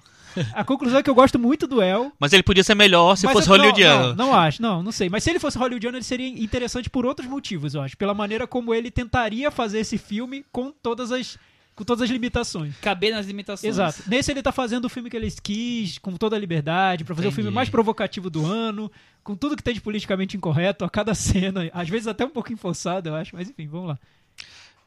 A 0.53 0.63
conclusão 0.63 0.99
é 1.01 1.03
que 1.03 1.11
eu 1.11 1.15
gosto 1.15 1.39
muito 1.41 1.67
do 1.67 1.83
El, 1.83 2.13
Mas 2.19 2.33
ele 2.33 2.43
podia 2.45 2.63
ser 2.63 2.75
melhor 2.77 3.17
se 3.17 3.27
fosse 3.27 3.49
eu- 3.49 3.57
não, 3.57 3.65
hollywoodiano. 3.65 4.09
Não, 4.15 4.27
não 4.27 4.35
acho, 4.35 4.63
não, 4.63 4.81
não 4.83 4.93
sei. 4.93 5.09
Mas 5.09 5.25
se 5.25 5.31
ele 5.31 5.41
fosse 5.41 5.59
hollywoodiano, 5.59 5.97
ele 5.97 6.05
seria 6.05 6.29
interessante 6.29 6.89
por 6.89 7.05
outros 7.05 7.27
motivos, 7.29 7.75
eu 7.75 7.83
acho. 7.83 7.97
Pela 7.97 8.15
maneira 8.15 8.47
como 8.47 8.73
ele 8.75 8.91
tentaria 8.93 9.51
fazer 9.51 9.81
esse 9.81 9.99
filme 9.99 10.45
com 10.53 10.71
todas 10.71 11.11
as, 11.11 11.37
com 11.75 11.85
todas 11.85 12.03
as 12.03 12.11
limitações. 12.11 12.77
Caber 12.79 13.15
nas 13.15 13.27
limitações. 13.27 13.73
Exato. 13.75 14.03
Nesse 14.07 14.31
ele 14.31 14.43
tá 14.43 14.53
fazendo 14.53 14.85
o 14.85 14.89
filme 14.89 15.09
que 15.09 15.17
ele 15.17 15.31
quis, 15.43 15.99
com 15.99 16.15
toda 16.17 16.37
a 16.37 16.39
liberdade, 16.39 17.05
pra 17.05 17.15
fazer 17.15 17.29
o 17.29 17.31
Entendi. 17.31 17.43
filme 17.43 17.55
mais 17.55 17.69
provocativo 17.71 18.29
do 18.29 18.45
ano, 18.45 18.91
com 19.25 19.35
tudo 19.35 19.57
que 19.57 19.63
tem 19.63 19.75
de 19.75 19.81
politicamente 19.81 20.37
incorreto 20.37 20.85
a 20.85 20.91
cada 20.91 21.15
cena, 21.15 21.71
às 21.73 21.89
vezes 21.89 22.07
até 22.07 22.25
um 22.25 22.31
pouquinho 22.31 22.59
forçado, 22.59 23.09
eu 23.09 23.15
acho, 23.15 23.35
mas 23.35 23.49
enfim, 23.49 23.67
vamos 23.67 23.89
lá. 23.89 23.99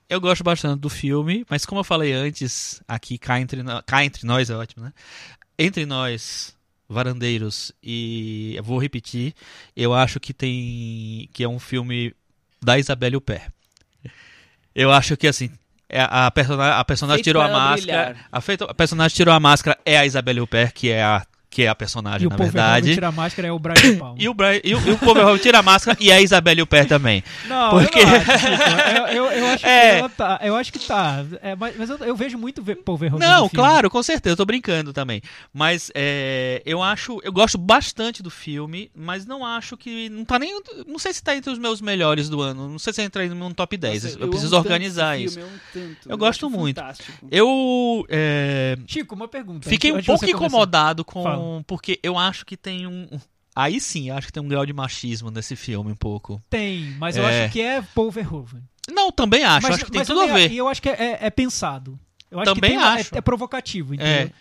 Eu 0.10 0.20
gosto 0.22 0.44
bastante 0.44 0.80
do 0.80 0.90
filme, 0.90 1.46
mas 1.50 1.66
como 1.66 1.80
eu 1.80 1.84
falei 1.84 2.12
antes, 2.14 2.82
aqui 2.88 3.18
cá 3.18 3.40
entre, 3.40 3.64
no- 3.64 3.82
cá 3.84 4.04
entre 4.06 4.26
nós 4.28 4.50
é 4.50 4.56
ótimo, 4.56 4.84
né? 4.84 4.94
Entre 5.58 5.86
nós, 5.86 6.56
varandeiros, 6.90 7.72
e 7.82 8.54
eu 8.56 8.64
vou 8.64 8.78
repetir, 8.78 9.34
eu 9.76 9.94
acho 9.94 10.20
que 10.20 10.34
tem. 10.34 11.28
que 11.34 11.44
é 11.44 11.48
um 11.48 11.58
filme 11.58 12.14
da 12.62 12.78
Isabelle 12.78 13.16
Huppert. 13.16 13.50
Eu 14.76 14.92
acho 14.92 15.16
que 15.18 15.26
assim. 15.28 15.50
É 15.94 16.08
A, 16.10 16.32
persona, 16.32 16.76
a 16.80 16.84
personagem 16.86 17.24
tirou 17.24 17.42
a 17.42 17.46
máscara. 17.50 18.16
A, 18.32 18.42
feito- 18.42 18.64
a 18.66 18.74
personagem 18.74 19.16
tirou 19.16 19.34
a 19.34 19.40
máscara 19.40 19.78
é 19.86 19.98
a 19.98 20.06
Isabelle 20.06 20.42
Huppert, 20.42 20.74
que 20.74 20.90
é 20.90 21.04
a, 21.04 21.24
que 21.54 21.64
é 21.64 21.68
a 21.70 21.76
personagem, 21.76 22.24
E 22.24 22.28
o 22.28 22.30
na 22.30 22.36
Paul 22.36 22.50
Verhoeven 22.50 22.72
verdade. 22.74 22.94
tira 22.96 23.08
a 23.08 23.12
máscara 23.12 23.48
é 23.48 23.52
o 23.52 23.60
Brian 23.60 23.98
Palma. 23.98 24.16
E 24.20 24.28
o, 24.30 24.34
Brian, 24.34 24.60
e 24.64 24.76
o, 24.76 24.88
e 24.88 24.92
o 24.92 24.98
Paul 24.98 25.14
Verhoeven 25.14 25.42
tira 25.42 25.60
a 25.60 25.64
máscara 25.64 25.98
e 26.00 26.12
a 26.12 26.20
Isabelle 26.22 26.62
Huppert 26.62 26.88
também. 26.88 27.24
Não, 27.48 27.70
Porque- 27.70 28.00
eu 28.00 28.06
não 28.08 28.14
acho, 28.16 28.48
eu, 29.14 29.26
eu, 29.26 29.32
eu 29.32 29.48
acho 29.48 29.66
É. 29.66 29.92
que 29.92 30.00
ela 30.00 30.10
tá. 30.10 30.40
Eu 30.44 30.56
acho 30.56 30.74
que 30.74 30.80
tá. 30.80 31.24
É, 31.42 31.56
mas 31.56 31.76
mas 31.78 31.90
eu, 31.90 31.98
eu 32.00 32.16
vejo 32.16 32.38
muito 32.38 32.62
ver- 32.64 32.78
Paul 32.78 32.98
Verhoeven 32.98 33.28
Não, 33.28 33.48
claro, 33.50 33.90
com 33.90 34.02
certeza, 34.02 34.34
eu 34.34 34.38
tô 34.38 34.46
brincando 34.46 34.92
também. 34.94 35.22
Mas 35.54 35.92
é, 35.94 36.62
eu 36.66 36.82
acho, 36.82 37.20
eu 37.24 37.32
gosto 37.32 37.58
bastante 37.58 38.22
do 38.24 38.30
filme, 38.30 38.90
mas 38.96 39.26
não 39.26 39.46
acho 39.46 39.76
que 39.78 40.10
não 40.10 40.26
tá 40.26 40.40
nem, 40.40 40.60
não 40.88 40.98
sei 41.00 41.14
se 41.14 41.22
tá 41.24 41.36
entre 41.36 41.52
os 41.52 41.60
meus 41.60 41.82
melhores 41.82 42.30
do 42.30 42.42
ano, 42.42 42.68
não 42.70 42.80
sei 42.80 42.94
se 42.94 43.02
entra 43.02 43.28
num 43.28 43.52
top 43.54 43.78
10. 43.78 44.04
Nossa, 44.04 44.18
eu, 44.20 44.30
preciso 44.30 44.56
organizar 44.58 45.18
isso. 45.20 45.36
filme, 45.40 45.50
eu 45.50 45.54
amo 45.54 45.62
tanto, 45.96 46.10
Eu 46.10 46.18
gosto 46.18 46.50
muito. 46.50 46.76
fantástico. 46.80 47.28
Eu 47.32 48.06
é, 48.10 48.78
Chico, 48.88 49.16
uma 49.16 49.28
pergunta. 49.28 49.70
fiquei 49.70 49.92
um 49.92 49.96
pouco 50.02 50.20
você 50.26 50.32
começar. 50.32 50.46
incomodado 50.48 51.04
com 51.06 51.24
Fala. 51.24 51.38
Porque 51.68 52.00
eu 52.04 52.18
acho 52.18 52.46
que 52.46 52.56
tem 52.58 52.88
um 52.88 53.08
Aí 53.56 53.80
sim, 53.80 54.10
eu 54.10 54.16
acho 54.18 54.28
que 54.28 54.34
tem 54.34 54.42
um 54.42 54.48
grau 54.48 54.66
de 54.66 54.74
machismo 54.74 55.30
nesse 55.30 55.56
filme 55.56 55.92
um 55.92 55.96
pouco. 55.96 56.42
Tem, 56.50 56.96
mas 56.98 57.16
eu 57.16 57.24
É. 57.24 57.44
acho 57.44 57.54
que 57.54 57.62
é 57.62 57.82
Paul 57.94 58.10
Verhoeven. 58.10 58.64
Não, 58.92 59.12
também 59.12 59.44
acho, 59.44 59.68
mas, 59.68 59.76
acho 59.76 59.86
que 59.86 59.92
tem 59.92 60.04
tudo 60.04 60.22
eu 60.24 60.30
a 60.32 60.34
ver. 60.34 60.52
E 60.52 60.58
eu 60.58 60.68
acho 60.68 60.82
que 60.82 60.90
é, 60.90 60.94
é- 60.94 61.18
é 61.28 61.30
pensado. 61.30 62.00
Eu 62.32 62.40
acho 62.40 62.52
Também 62.54 62.72
que 62.72 62.78
tem 62.78 62.86
acho. 62.86 63.14
É, 63.14 63.18
é 63.20 63.22
provocativo, 63.22 63.94
entendeu? 63.94 64.32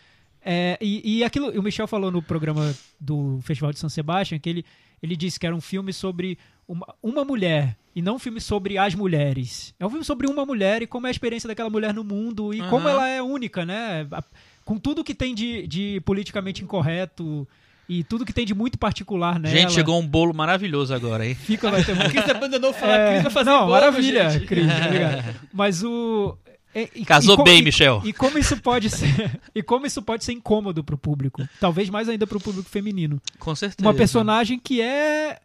É, 0.44 0.78
e, 0.80 1.18
e 1.18 1.24
aquilo, 1.24 1.50
o 1.50 1.62
Michel 1.62 1.86
falou 1.86 2.10
no 2.10 2.22
programa 2.22 2.74
do 2.98 3.38
Festival 3.42 3.70
de 3.72 3.78
São 3.78 3.88
Sebastião 3.90 4.40
que 4.40 4.48
ele, 4.48 4.64
ele 5.02 5.14
disse 5.14 5.38
que 5.38 5.46
era 5.46 5.54
um 5.54 5.60
filme 5.60 5.92
sobre 5.92 6.36
uma, 6.66 6.86
uma 7.02 7.24
mulher 7.24 7.76
e 7.94 8.00
não 8.02 8.16
um 8.16 8.18
filme 8.18 8.40
sobre 8.40 8.76
as 8.78 8.94
mulheres. 8.94 9.72
É 9.78 9.86
um 9.86 9.90
filme 9.90 10.04
sobre 10.04 10.26
uma 10.26 10.44
mulher 10.46 10.80
e 10.82 10.86
como 10.86 11.06
é 11.06 11.10
a 11.10 11.12
experiência 11.12 11.46
daquela 11.46 11.70
mulher 11.70 11.92
no 11.94 12.02
mundo 12.02 12.52
e 12.54 12.60
Aham. 12.60 12.70
como 12.70 12.88
ela 12.88 13.06
é 13.08 13.22
única, 13.22 13.64
né? 13.66 14.06
A- 14.10 14.24
Com 14.64 14.78
tudo 14.78 15.02
que 15.04 15.14
tem 15.14 15.34
de, 15.34 15.66
de 15.66 16.00
politicamente 16.04 16.62
incorreto 16.62 17.46
e 17.88 18.04
tudo 18.04 18.24
que 18.24 18.32
tem 18.32 18.46
de 18.46 18.54
muito 18.54 18.78
particular 18.78 19.38
nela. 19.38 19.54
Gente, 19.54 19.72
chegou 19.72 20.00
um 20.00 20.06
bolo 20.06 20.32
maravilhoso 20.32 20.94
agora, 20.94 21.26
hein? 21.26 21.34
Fica, 21.34 21.70
vai 21.70 21.82
ter 21.84 21.92
A 22.00 22.08
Cris 22.08 22.28
abandonou 22.28 22.72
falar, 22.72 22.96
é, 22.96 23.10
Cris 23.10 23.22
vai 23.24 23.32
fazer 23.32 23.50
não, 23.50 23.58
bolo, 23.60 23.72
maravilha, 23.72 24.30
gente. 24.30 24.46
Cris, 24.46 24.66
obrigado. 24.86 25.34
Mas 25.52 25.82
o. 25.82 26.36
e- 26.74 26.88
e- 26.94 27.04
Casou 27.04 27.40
e 27.40 27.44
bem, 27.44 27.58
e- 27.58 27.62
Michel. 27.62 28.00
E 28.04 28.12
como 28.12 28.38
isso 28.38 28.56
pode 28.58 28.88
ser. 28.88 29.40
e 29.54 29.62
como 29.62 29.86
isso 29.86 30.00
pode 30.00 30.24
ser 30.24 30.32
incômodo 30.32 30.82
pro 30.84 30.96
público. 30.96 31.46
Talvez 31.60 31.90
mais 31.90 32.08
ainda 32.08 32.26
pro 32.26 32.40
público 32.40 32.68
feminino. 32.70 33.20
Com 33.38 33.54
certeza. 33.54 33.86
Uma 33.86 33.94
personagem 33.94 34.58
que 34.58 34.80
é. 34.80 35.38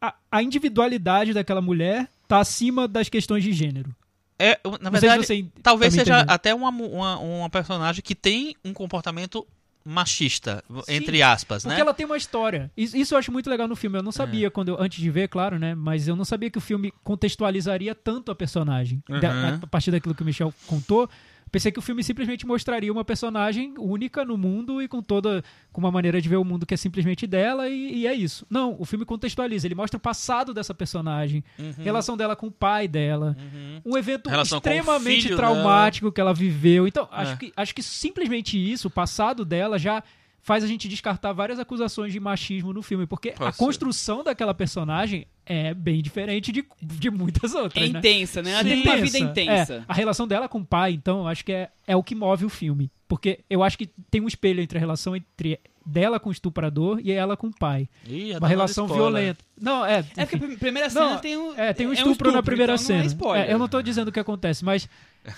A, 0.00 0.14
a 0.30 0.42
individualidade 0.42 1.32
daquela 1.32 1.60
mulher 1.62 2.08
tá 2.28 2.38
acima 2.38 2.86
das 2.86 3.08
questões 3.08 3.42
de 3.42 3.52
gênero. 3.52 3.94
É, 4.38 4.58
na 4.80 4.90
verdade, 4.90 5.24
se 5.26 5.48
talvez 5.62 5.94
tá 5.94 6.00
seja 6.00 6.14
entendendo. 6.18 6.30
até 6.30 6.54
uma, 6.54 6.68
uma, 6.70 7.18
uma 7.18 7.50
personagem 7.50 8.02
que 8.02 8.14
tem 8.14 8.56
um 8.64 8.72
comportamento 8.72 9.46
machista, 9.86 10.64
Sim, 10.84 10.94
entre 10.94 11.22
aspas, 11.22 11.62
Porque 11.62 11.74
né? 11.74 11.80
ela 11.82 11.92
tem 11.92 12.06
uma 12.06 12.16
história. 12.16 12.70
Isso, 12.76 12.96
isso 12.96 13.14
eu 13.14 13.18
acho 13.18 13.30
muito 13.30 13.50
legal 13.50 13.68
no 13.68 13.76
filme. 13.76 13.98
Eu 13.98 14.02
não 14.02 14.08
É. 14.08 14.12
sabia, 14.12 14.50
quando 14.50 14.70
eu, 14.70 14.80
antes 14.80 14.98
de 15.00 15.10
ver, 15.10 15.28
claro, 15.28 15.58
né? 15.58 15.74
Mas 15.74 16.08
eu 16.08 16.16
não 16.16 16.24
sabia 16.24 16.50
que 16.50 16.56
o 16.58 16.60
filme 16.60 16.92
contextualizaria 17.04 17.94
tanto 17.94 18.32
a 18.32 18.34
personagem. 18.34 19.02
Da- 19.20 19.30
Uhum. 19.30 19.58
a, 19.62 19.66
partir 19.66 19.90
daquilo 19.90 20.14
que 20.14 20.22
o 20.22 20.24
Michel 20.24 20.52
contou. 20.66 21.08
Pensei 21.54 21.70
que 21.70 21.78
o 21.78 21.82
filme 21.82 22.02
simplesmente 22.02 22.44
mostraria 22.44 22.90
uma 22.90 23.04
personagem 23.04 23.74
única 23.78 24.24
no 24.24 24.36
mundo 24.36 24.82
e 24.82 24.88
com 24.88 25.00
toda. 25.00 25.40
com 25.72 25.80
uma 25.80 25.90
maneira 25.92 26.20
de 26.20 26.28
ver 26.28 26.34
o 26.34 26.44
mundo 26.44 26.66
que 26.66 26.74
é 26.74 26.76
simplesmente 26.76 27.28
dela, 27.28 27.68
e, 27.68 27.98
e 27.98 28.06
é 28.08 28.12
isso. 28.12 28.44
Não, 28.50 28.74
o 28.76 28.84
filme 28.84 29.04
contextualiza, 29.04 29.64
ele 29.64 29.76
mostra 29.76 29.96
o 29.96 30.00
passado 30.00 30.52
dessa 30.52 30.74
personagem, 30.74 31.44
Uhum, 31.56 31.72
relação 31.78 32.16
dela 32.16 32.34
com 32.34 32.48
o 32.48 32.50
pai 32.50 32.88
dela, 32.88 33.36
uhum. 33.38 33.92
um 33.92 33.96
evento 33.96 34.28
Relação 34.28 34.58
extremamente 34.58 35.28
traumático 35.36 36.10
que 36.10 36.20
ela 36.20 36.34
viveu. 36.34 36.88
Então, 36.88 37.08
É. 37.12 37.18
acho, 37.22 37.36
que, 37.38 37.52
acho 37.56 37.72
que 37.72 37.84
simplesmente 37.84 38.58
isso, 38.58 38.88
o 38.88 38.90
passado 38.90 39.44
dela, 39.44 39.78
já 39.78 40.02
faz 40.42 40.64
a 40.64 40.66
gente 40.66 40.88
descartar 40.88 41.32
várias 41.32 41.60
acusações 41.60 42.12
de 42.12 42.18
machismo 42.18 42.72
no 42.72 42.82
filme, 42.82 43.06
porque 43.06 43.30
Pode 43.30 43.48
a 43.50 43.52
ser. 43.52 43.58
construção 43.58 44.24
daquela 44.24 44.52
personagem 44.52 45.24
é 45.46 45.74
bem 45.74 46.02
diferente 46.02 46.50
de, 46.50 46.64
de 46.80 47.10
muitas 47.10 47.54
É 47.54 47.60
outras, 47.60 47.90
né? 47.90 47.98
intensa, 47.98 48.42
né? 48.42 48.52
Ela 48.52 48.62
Sim, 48.62 48.68
tem 48.68 48.82
uma 48.82 48.96
vida 48.96 49.18
intensa. 49.18 49.74
É, 49.74 49.82
a 49.86 49.94
relação 49.94 50.26
dela 50.26 50.48
com 50.48 50.58
o 50.58 50.64
pai, 50.64 50.92
então, 50.92 51.20
eu 51.20 51.28
acho 51.28 51.44
que 51.44 51.52
é, 51.52 51.68
é 51.86 51.96
o 51.96 52.02
que 52.02 52.14
move 52.14 52.44
o 52.44 52.48
filme. 52.48 52.90
Porque 53.06 53.40
eu 53.48 53.62
acho 53.62 53.76
que 53.76 53.88
tem 54.10 54.20
um 54.20 54.26
espelho 54.26 54.60
entre 54.62 54.78
a 54.78 54.80
relação 54.80 55.14
entre 55.14 55.60
dela 55.84 56.18
com 56.18 56.30
o 56.30 56.32
estuprador 56.32 56.98
e 57.02 57.12
ela 57.12 57.36
com 57.36 57.48
o 57.48 57.54
pai. 57.54 57.88
Ih, 58.06 58.32
já 58.32 58.38
Uma 58.38 58.48
relação 58.48 58.86
violenta. 58.86 59.44
Não, 59.60 59.84
é. 59.84 59.98
É 60.16 60.24
porque 60.24 60.36
enfim. 60.36 60.54
a 60.54 60.58
primeira 60.58 60.90
cena 60.90 61.10
Não, 61.10 61.18
tem 61.18 61.36
um, 61.36 61.54
É, 61.54 61.72
tem 61.72 61.86
um 61.86 61.90
é 61.90 61.94
estupro, 61.94 62.32
na 62.32 62.42
primeira 62.42 62.74
então 62.74 62.84
cena. 62.84 62.98
Não 63.00 63.04
é 63.04 63.08
spoiler. 63.08 63.50
É, 63.50 63.52
eu 63.52 63.58
não 63.58 63.68
tô 63.68 63.82
dizendo 63.82 64.08
o 64.08 64.12
que 64.12 64.18
acontece, 64.18 64.64
mas 64.64 64.88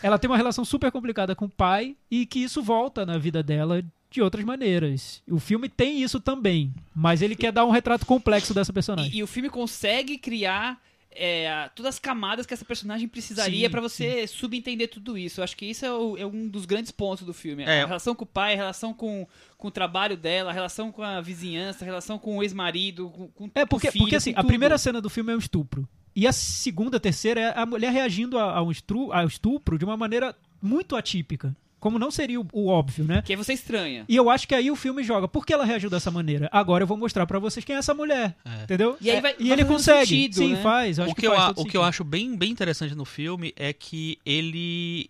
ela 0.03 0.19
tem 0.19 0.31
uma 0.31 0.37
relação 0.37 0.65
super 0.65 0.93
complicada 0.93 1.35
com 1.35 1.47
o 1.47 1.51
pai 1.51 1.97
e 2.11 2.25
que 2.25 2.39
isso 2.39 2.63
volta 2.63 3.05
na 3.05 3.19
vida 3.19 3.43
dela 3.43 3.83
de 4.17 4.23
outras 4.23 4.45
maneiras. 4.45 5.23
O 5.29 5.39
filme 5.39 5.69
tem 5.69 6.03
isso 6.03 6.19
também, 6.21 6.73
mas 6.95 7.23
ele 7.23 7.37
quer 7.37 7.53
dar 7.53 7.65
um 7.65 7.71
retrato 7.71 8.05
complexo 8.07 8.53
dessa 8.55 8.73
personagem. 8.73 9.13
E, 9.13 9.19
e 9.19 9.23
o 9.23 9.27
filme 9.27 9.49
consegue 9.51 10.19
criar 10.19 10.81
é, 11.19 11.51
a- 11.51 11.71
todas 11.75 11.95
as 11.95 11.99
camadas 11.99 12.45
que 12.45 12.53
essa 12.53 12.65
personagem 12.65 13.09
precisaria 13.09 13.67
Sim, 13.67 13.71
pra 13.71 13.81
você 13.81 14.27
subentender 14.27 14.89
tudo 14.89 15.17
isso. 15.17 15.41
Eu 15.41 15.45
acho 15.45 15.57
que 15.57 15.65
isso 15.65 15.87
é, 15.87 15.91
o- 15.91 16.17
é 16.19 16.27
um 16.27 16.47
dos 16.47 16.67
grandes 16.67 16.91
pontos 16.93 17.25
do 17.25 17.33
filme. 17.33 17.63
É. 17.63 17.83
A 17.83 17.87
relação 17.87 18.15
com 18.15 18.25
o 18.25 18.27
pai, 18.27 18.53
a 18.53 18.57
relação 18.57 18.93
com, 18.93 19.27
com 19.57 19.69
o 19.69 19.71
trabalho 19.71 20.15
dela, 20.17 20.51
a 20.51 20.53
relação 20.53 20.93
com 20.93 21.03
a 21.03 21.21
vizinhança, 21.23 21.85
a 21.85 21.87
relação 21.87 22.19
com 22.19 22.37
o 22.37 22.43
ex-marido, 22.43 23.09
com, 23.09 23.29
com 23.29 23.51
É, 23.55 23.65
porque, 23.65 23.91
filho, 23.91 24.05
porque 24.05 24.17
assim, 24.17 24.35
a 24.37 24.45
primeira 24.45 24.77
cena 24.77 25.01
do 25.01 25.09
filme 25.09 25.33
é 25.33 25.37
um 25.37 25.39
estupro. 25.39 25.89
E 26.15 26.27
a 26.27 26.33
segunda, 26.33 27.01
terceira 27.01 27.41
é 27.41 27.59
a 27.59 27.65
mulher 27.65 27.93
reagindo 27.93 28.39
a- 28.39 28.53
ao, 28.55 28.71
estru- 28.71 29.11
ao 29.13 29.27
estupro 29.27 29.79
de 29.79 29.85
uma 29.87 29.97
maneira 29.97 30.35
muito 30.61 30.97
atípica. 30.97 31.57
Como 31.87 32.01
não 32.01 32.11
seria 32.11 32.41
o, 32.41 32.47
o 32.53 32.67
óbvio, 32.67 33.05
né? 33.05 33.23
Que 33.23 33.37
você 33.37 33.53
estranha. 33.53 34.05
E 34.09 34.17
eu 34.17 34.29
acho 34.29 34.49
que 34.49 34.57
aí 34.57 34.73
o 34.73 34.75
filme 34.75 35.05
joga. 35.05 35.29
Por 35.29 35.47
que 35.47 35.53
ela 35.53 35.65
reagiu 35.65 35.89
dessa 35.89 36.11
maneira? 36.11 36.49
Agora 36.51 36.83
eu 36.83 36.87
vou 36.89 36.97
mostrar 36.97 37.25
pra 37.29 37.39
vocês 37.39 37.65
quem 37.65 37.77
é 37.77 37.79
essa 37.79 37.95
mulher. 37.95 38.35
É. 38.45 38.65
Entendeu? 38.65 38.97
E 39.01 39.09
aí 39.09 39.21
vai- 39.21 39.37
e 39.39 39.45
vai 39.45 39.53
ele 39.53 39.65
consegue. 39.65 40.07
sentido, 40.09 40.35
Sim, 40.35 40.55
né? 40.55 40.63
faz. 40.63 40.99
eu 40.99 41.05
Acho 41.05 41.13
o 41.13 41.15
que, 41.15 41.21
que 41.21 41.27
eu, 41.29 41.37
faz 41.37 41.57
o 41.59 41.65
que 41.65 41.77
eu 41.77 41.85
acho 41.85 42.03
bem, 42.03 42.37
bem 42.37 42.51
interessante 42.51 42.97
no 42.97 43.05
filme 43.05 43.53
é 43.55 43.73
que 43.73 44.19
ele 44.27 45.09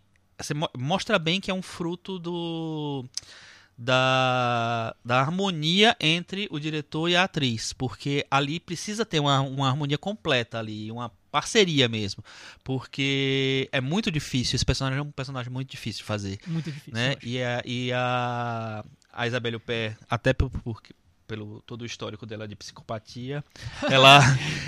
mo- 0.55 0.69
mostra 0.77 1.19
bem 1.19 1.41
que 1.41 1.51
é 1.51 1.55
um 1.55 1.63
fruto 1.63 2.19
do 2.19 3.07
da, 3.79 4.95
da 5.05 5.21
harmonia 5.21 5.97
entre 6.01 6.47
o 6.51 6.59
diretor 6.59 7.09
e 7.09 7.17
a 7.17 7.25
atriz, 7.25 7.73
porque 7.73 8.27
ali 8.31 8.59
precisa 8.61 9.05
ter 9.05 9.21
uma, 9.21 9.41
uma 9.41 9.69
harmonia 9.69 9.99
completa 9.99 10.59
ali, 10.59 10.91
uma 10.91 11.11
parceria 11.41 11.89
mesmo, 11.89 12.23
porque 12.65 13.69
é 13.71 13.81
muito 13.81 14.11
difícil, 14.11 14.57
esse 14.57 14.65
personagem 14.65 14.99
é 14.99 15.03
um 15.03 15.11
personagem 15.11 15.53
muito 15.53 15.71
difícil 15.71 15.99
de 15.99 16.05
fazer, 16.05 16.39
Muito 16.47 16.71
difícil. 16.73 16.93
né? 16.95 17.15
E 17.23 17.43
a, 17.43 17.63
e 17.65 17.93
a, 17.93 18.85
a 19.13 19.27
Isabelle 19.27 19.57
Huppert, 19.57 19.97
até 20.09 20.33
por, 20.33 20.51
por- 20.51 20.81
pelo 21.27 21.61
todo 21.67 21.83
o 21.83 21.87
histórico 21.87 22.25
dela 22.27 22.47
de 22.47 22.55
psicopatia, 22.55 23.45
ela, 23.91 24.21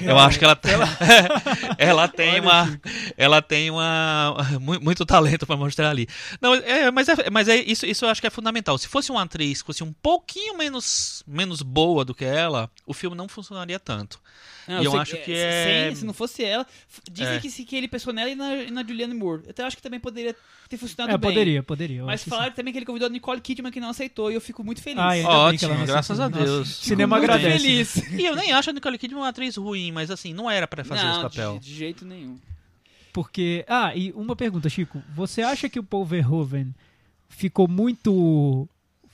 eu 0.02 0.18
acho 0.18 0.38
que 0.38 0.44
ela, 0.44 0.58
ela 1.78 2.08
tem 2.08 2.40
uma, 2.40 2.80
ela 3.16 3.42
tem 3.42 3.70
uma 3.70 4.36
mu- 4.60 4.80
muito 4.80 5.04
talento 5.06 5.46
para 5.46 5.56
mostrar 5.56 5.90
ali. 5.90 6.06
Não, 6.40 6.54
é, 6.54 6.90
mas 6.90 7.08
é, 7.08 7.30
mas 7.30 7.48
é 7.48 7.56
isso, 7.56 7.86
isso 7.86 8.04
eu 8.04 8.08
acho 8.10 8.20
que 8.20 8.26
é 8.26 8.30
fundamental. 8.30 8.76
Se 8.78 8.88
fosse 8.88 9.10
uma 9.10 9.22
atriz 9.22 9.62
que 9.62 9.66
fosse 9.66 9.84
um 9.84 9.92
pouquinho 9.92 10.56
menos, 10.56 11.22
menos 11.26 11.62
boa 11.62 12.04
do 12.04 12.14
que 12.14 12.24
ela, 12.24 12.70
o 12.86 12.92
filme 12.94 13.16
não 13.16 13.28
funcionaria 13.28 13.78
tanto. 13.78 14.20
Não, 14.66 14.82
E 14.82 14.84
eu 14.84 14.90
sei- 14.90 15.00
acho 15.00 15.16
que 15.16 15.24
se- 15.24 15.32
é- 15.32 15.86
sem- 15.88 15.94
se 15.96 16.04
não 16.04 16.12
fosse 16.12 16.44
ela. 16.44 16.66
Dizem 17.10 17.36
É. 17.36 17.40
que, 17.40 17.50
se, 17.50 17.64
que 17.64 17.74
ele 17.74 17.88
pensou 17.88 18.12
nela 18.12 18.28
e 18.28 18.34
na, 18.34 18.54
e 18.56 18.70
na 18.70 18.82
Julianne 18.82 19.14
Moore. 19.14 19.42
Eu 19.44 19.50
até 19.50 19.62
acho 19.64 19.74
que 19.76 19.82
também 19.82 19.98
poderia 19.98 20.36
ter 20.68 20.76
funcionado 20.76 21.14
É, 21.14 21.16
bem. 21.16 21.30
poderia, 21.30 21.62
poderia. 21.62 22.04
Mas 22.04 22.22
que 22.22 22.28
falaram 22.28 22.52
também 22.52 22.70
que 22.72 22.78
ele 22.78 22.84
convidou 22.84 23.06
a 23.06 23.10
Nicole 23.10 23.40
Kidman 23.40 23.72
que 23.72 23.80
não 23.80 23.88
aceitou 23.88 24.30
e 24.30 24.34
eu 24.34 24.40
fico 24.42 24.62
muito 24.62 24.82
feliz. 24.82 24.98
Ah, 25.00 25.16
é. 25.16 25.20
Que 25.22 25.26
ela 25.26 25.38
Ótimo, 25.46 25.86
graças 25.86 26.20
a 26.20 26.26
aceitou. 26.26 26.46
Deus. 26.48 26.68
Cinema 26.76 27.16
muito 27.18 27.30
agradece. 27.30 27.58
feliz. 27.60 27.96
E 28.20 28.24
eu 28.24 28.34
nem 28.36 28.52
acho 28.52 28.70
a 28.70 28.72
Nicole 28.72 28.98
Kidman 28.98 29.20
uma 29.22 29.28
atriz 29.28 29.56
ruim, 29.56 29.92
mas 29.92 30.10
assim, 30.10 30.32
não 30.34 30.50
era 30.50 30.66
pra 30.66 30.84
fazer 30.84 31.02
não, 31.04 31.12
esse 31.12 31.20
papel. 31.22 31.58
De, 31.58 31.66
de 31.66 31.74
jeito 31.74 32.04
nenhum. 32.04 32.38
Porque. 33.12 33.64
Ah, 33.68 33.94
e 33.96 34.12
uma 34.12 34.36
pergunta, 34.36 34.68
Chico. 34.68 35.02
Você 35.14 35.42
acha 35.42 35.68
que 35.68 35.78
o 35.78 35.82
Paul 35.82 36.04
Verhoeven 36.04 36.74
ficou 37.28 37.66
muito 37.68 38.68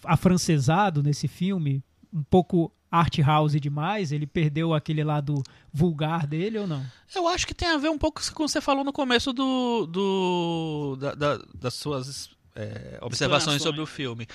afrancesado 0.04 1.02
nesse 1.02 1.28
filme? 1.28 1.82
Um 2.12 2.22
pouco 2.22 2.70
art 2.90 3.18
house 3.18 3.52
demais? 3.60 4.12
Ele 4.12 4.26
perdeu 4.26 4.72
aquele 4.74 5.02
lado 5.02 5.42
vulgar 5.72 6.26
dele 6.26 6.58
ou 6.58 6.66
não? 6.66 6.84
Eu 7.14 7.26
acho 7.28 7.46
que 7.46 7.54
tem 7.54 7.68
a 7.68 7.76
ver 7.78 7.88
um 7.88 7.98
pouco 7.98 8.20
com 8.20 8.44
o 8.44 8.46
que 8.46 8.52
você 8.52 8.60
falou 8.60 8.84
no 8.84 8.92
começo 8.92 9.32
do, 9.32 9.86
do 9.86 10.96
da- 11.00 11.14
da- 11.14 11.44
das 11.54 11.74
suas 11.74 12.30
é, 12.56 12.98
observações 13.00 13.60
sobre 13.62 13.80
o 13.80 13.86
filme. 13.86 14.26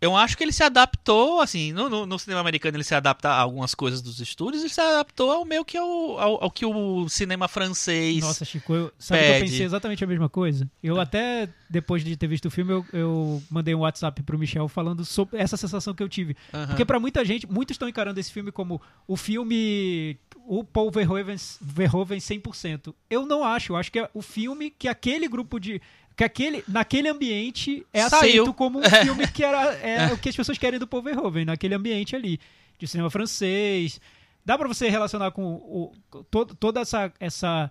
Eu 0.00 0.16
acho 0.16 0.36
que 0.36 0.44
ele 0.44 0.52
se 0.52 0.62
adaptou, 0.62 1.40
assim, 1.40 1.72
no, 1.72 1.88
no- 1.88 2.06
no 2.06 2.18
cinema 2.18 2.40
americano 2.40 2.76
ele 2.76 2.84
se 2.84 2.94
adapta 2.94 3.28
a 3.30 3.40
algumas 3.40 3.74
coisas 3.74 4.00
dos 4.00 4.20
estúdios 4.20 4.62
e 4.62 4.68
se 4.68 4.80
adaptou 4.80 5.30
ao 5.32 5.44
meio 5.44 5.64
que 5.64 5.76
ao, 5.76 6.18
ao, 6.18 6.44
ao 6.44 6.50
que 6.50 6.64
o 6.64 7.08
cinema 7.08 7.48
francês. 7.48 8.20
Nossa, 8.22 8.44
Chico, 8.44 8.72
eu, 8.74 8.92
sabe 8.98 9.20
que 9.22 9.26
eu 9.28 9.32
Pede. 9.34 9.50
pensei 9.50 9.66
exatamente 9.66 10.04
a 10.04 10.06
mesma 10.06 10.28
coisa? 10.28 10.70
Eu 10.82 11.00
até, 11.00 11.48
depois 11.68 12.04
de 12.04 12.16
ter 12.16 12.26
visto 12.28 12.46
o 12.46 12.50
filme, 12.50 12.72
eu, 12.72 12.86
eu 12.92 13.42
mandei 13.50 13.74
um 13.74 13.80
WhatsApp 13.80 14.22
pro 14.22 14.38
Michel 14.38 14.68
falando 14.68 15.04
sobre 15.04 15.38
essa 15.40 15.56
sensação 15.56 15.94
que 15.94 16.02
eu 16.02 16.08
tive. 16.08 16.36
Aham. 16.52 16.66
Porque 16.68 16.84
pra 16.84 17.00
muita 17.00 17.24
gente, 17.24 17.46
muitos 17.50 17.74
estão 17.74 17.88
encarando 17.88 18.20
esse 18.20 18.30
filme 18.32 18.52
como 18.52 18.80
o 19.06 19.16
filme 19.16 20.16
o 20.46 20.62
Paul 20.62 20.90
Verhoeven, 20.90 21.36
Verhoeven 21.60 22.18
100%. 22.18 22.94
Eu 23.08 23.24
não 23.26 23.42
acho, 23.42 23.72
eu 23.72 23.76
acho 23.76 23.90
que 23.90 23.98
é 23.98 24.10
o 24.12 24.20
filme 24.20 24.70
que 24.70 24.86
aquele 24.88 25.26
grupo 25.26 25.58
de 25.58 25.80
que 26.16 26.22
aquele 26.24 26.62
naquele 26.68 27.08
ambiente 27.08 27.84
é 27.92 28.08
Saiu. 28.08 28.18
aceito 28.44 28.54
como 28.54 28.78
um 28.78 28.82
filme 28.82 29.26
que 29.28 29.44
era 29.44 29.72
é, 29.74 30.12
o 30.12 30.18
que 30.18 30.28
as 30.28 30.36
pessoas 30.36 30.58
querem 30.58 30.78
do 30.78 30.86
Paul 30.86 31.02
Verhoeven, 31.02 31.44
naquele 31.44 31.74
ambiente 31.74 32.14
ali 32.14 32.38
de 32.78 32.86
cinema 32.86 33.10
francês. 33.10 34.00
Dá 34.44 34.58
pra 34.58 34.68
você 34.68 34.88
relacionar 34.88 35.30
com 35.30 35.54
o, 35.54 35.92
todo, 36.30 36.54
toda 36.54 36.80
essa 36.80 37.12
essa 37.18 37.70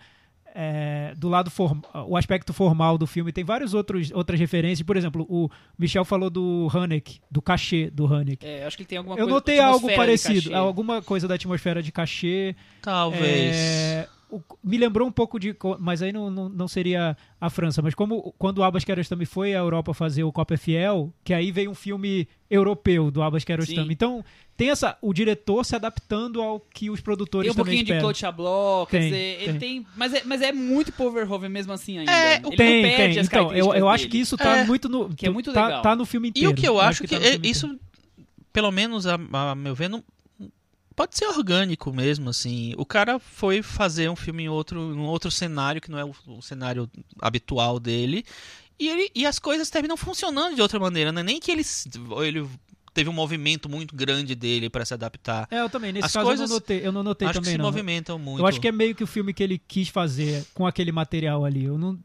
é, 0.55 1.13
do 1.17 1.29
lado 1.29 1.49
form, 1.49 1.79
o 2.07 2.15
aspecto 2.15 2.53
formal 2.53 2.95
do 2.97 3.07
filme 3.07 3.31
tem 3.31 3.43
vários 3.43 3.73
outros 3.73 4.11
outras 4.11 4.39
referências 4.39 4.85
por 4.85 4.95
exemplo 4.95 5.25
o 5.27 5.49
Michel 5.79 6.05
falou 6.05 6.29
do 6.29 6.69
Haneke 6.71 7.19
do 7.29 7.41
cachê 7.41 7.89
do 7.89 8.05
Haneke 8.05 8.45
É, 8.45 8.63
eu 8.63 8.67
acho 8.67 8.77
que 8.77 8.83
ele 8.83 8.87
tem 8.87 8.97
alguma 8.99 9.15
eu 9.15 9.19
coisa. 9.25 9.33
notei 9.33 9.59
algo 9.59 9.87
parecido, 9.95 10.55
alguma 10.55 11.01
coisa 11.01 11.27
da 11.27 11.35
atmosfera 11.35 11.81
de 11.81 11.91
cachê. 11.91 12.55
Talvez. 12.83 13.55
É, 13.55 14.07
o- 14.37 14.43
me 14.63 14.77
lembrou 14.77 15.07
um 15.07 15.11
pouco 15.11 15.39
de. 15.39 15.55
Mas 15.79 16.01
aí 16.01 16.11
não, 16.11 16.29
não, 16.29 16.49
não 16.49 16.67
seria 16.67 17.15
a 17.39 17.49
França. 17.49 17.81
Mas 17.81 17.93
como 17.93 18.33
quando 18.37 18.59
o 18.59 18.63
Abbas 18.63 18.83
Kiarostami 18.83 19.25
foi 19.25 19.53
à 19.53 19.59
Europa 19.59 19.93
fazer 19.93 20.23
o 20.23 20.31
Copa 20.31 20.57
Fiel, 20.57 21.13
que 21.23 21.33
aí 21.33 21.51
veio 21.51 21.71
um 21.71 21.75
filme 21.75 22.27
europeu 22.49 23.09
do 23.11 23.21
Abbas 23.21 23.43
Kiarostami. 23.43 23.85
Sim. 23.87 23.91
Então 23.91 24.25
tem 24.55 24.69
essa. 24.69 24.97
O 25.01 25.13
diretor 25.13 25.63
se 25.65 25.75
adaptando 25.75 26.41
ao 26.41 26.59
que 26.59 26.89
os 26.89 27.01
produtores 27.01 27.45
Tem 27.47 27.51
um 27.51 27.55
pouquinho 27.55 27.77
de 27.77 27.83
esperam. 27.83 28.01
Claude 28.01 28.17
Chablot, 28.19 28.89
quer 28.91 28.99
Tem, 28.99 29.09
dizer, 29.09 29.41
ele 29.41 29.59
tem. 29.59 29.81
tem. 29.83 29.87
Mas 29.95 30.13
é, 30.13 30.21
mas 30.25 30.41
é 30.41 30.51
muito 30.51 30.91
Paul 30.91 31.11
Verhoeven 31.11 31.49
mesmo 31.49 31.73
assim 31.73 31.99
ainda. 31.99 32.11
É, 32.11 32.37
ele 32.37 32.55
Tem, 32.55 32.81
não 32.81 32.89
perde 32.89 33.13
tem. 33.13 33.19
as 33.21 33.27
Então, 33.27 33.53
eu, 33.53 33.73
eu 33.73 33.89
acho 33.89 34.07
que 34.09 34.17
isso 34.17 34.35
tá 34.37 34.57
É, 34.57 34.63
muito 34.65 34.87
no. 34.89 35.09
que 35.09 35.25
é 35.25 35.29
muito 35.29 35.51
tá, 35.53 35.65
legal. 35.67 35.81
tá 35.81 35.95
no 35.95 36.05
filme 36.05 36.27
E 36.27 36.29
inteiro. 36.29 36.51
o 36.51 36.55
que 36.55 36.67
eu 36.67 36.79
acho 36.79 37.01
que, 37.03 37.07
tá 37.15 37.19
no 37.19 37.25
é- 37.25 37.39
isso, 37.43 37.79
pelo 38.51 38.71
menos 38.71 39.05
a, 39.07 39.15
a 39.31 39.55
meu 39.55 39.73
ver, 39.75 39.89
não, 39.89 40.03
pode 40.95 41.17
ser 41.17 41.25
orgânico 41.25 41.91
mesmo, 41.93 42.29
assim. 42.29 42.73
O 42.77 42.85
cara 42.85 43.19
foi 43.19 43.61
fazer 43.61 44.09
um 44.09 44.15
filme 44.15 44.43
em 44.43 44.49
outro, 44.49 44.95
num 44.95 45.05
outro 45.05 45.29
cenário, 45.31 45.81
que 45.81 45.89
não 45.91 45.97
é 45.99 46.05
o, 46.05 46.13
o 46.27 46.41
cenário 46.41 46.89
habitual 47.21 47.79
dele, 47.79 48.23
e, 48.79 48.87
ele, 48.89 49.11
e 49.15 49.25
as 49.25 49.39
coisas 49.39 49.69
terminam 49.69 49.95
funcionando 49.95 50.55
de 50.55 50.61
outra 50.61 50.79
maneira, 50.79 51.11
né? 51.11 51.21
Nem 51.23 51.39
que 51.39 51.51
ele, 51.51 51.63
ele 52.25 52.47
teve 52.93 53.09
um 53.09 53.13
movimento 53.13 53.67
muito 53.69 53.95
grande 53.95 54.35
dele 54.35 54.69
para 54.69 54.83
se 54.85 54.93
adaptar. 54.93 55.47
É, 55.49 55.61
eu 55.61 55.69
também. 55.69 55.91
Nesse 55.93 56.05
As 56.05 56.13
caso 56.13 56.25
coisas- 56.25 56.49
eu 56.49 56.53
não 56.53 56.55
notei, 56.55 56.87
eu 56.87 56.91
não 56.91 57.03
notei 57.03 57.27
Acho 57.27 57.39
que 57.39 57.43
também, 57.45 57.53
se 57.53 57.57
não. 57.57 57.65
movimentam 57.65 58.19
muito. 58.19 58.39
Eu 58.41 58.47
acho 58.47 58.59
que 58.59 58.67
é 58.67 58.71
meio 58.71 58.93
que 58.95 59.03
o 59.03 59.07
filme 59.07 59.33
que 59.33 59.43
ele 59.43 59.57
quis 59.57 59.89
fazer 59.89 60.45
com 60.53 60.65
aquele 60.65 60.91
material 60.91 61.45
ali. 61.45 61.65
Eu 61.65 61.77
não, 61.77 61.97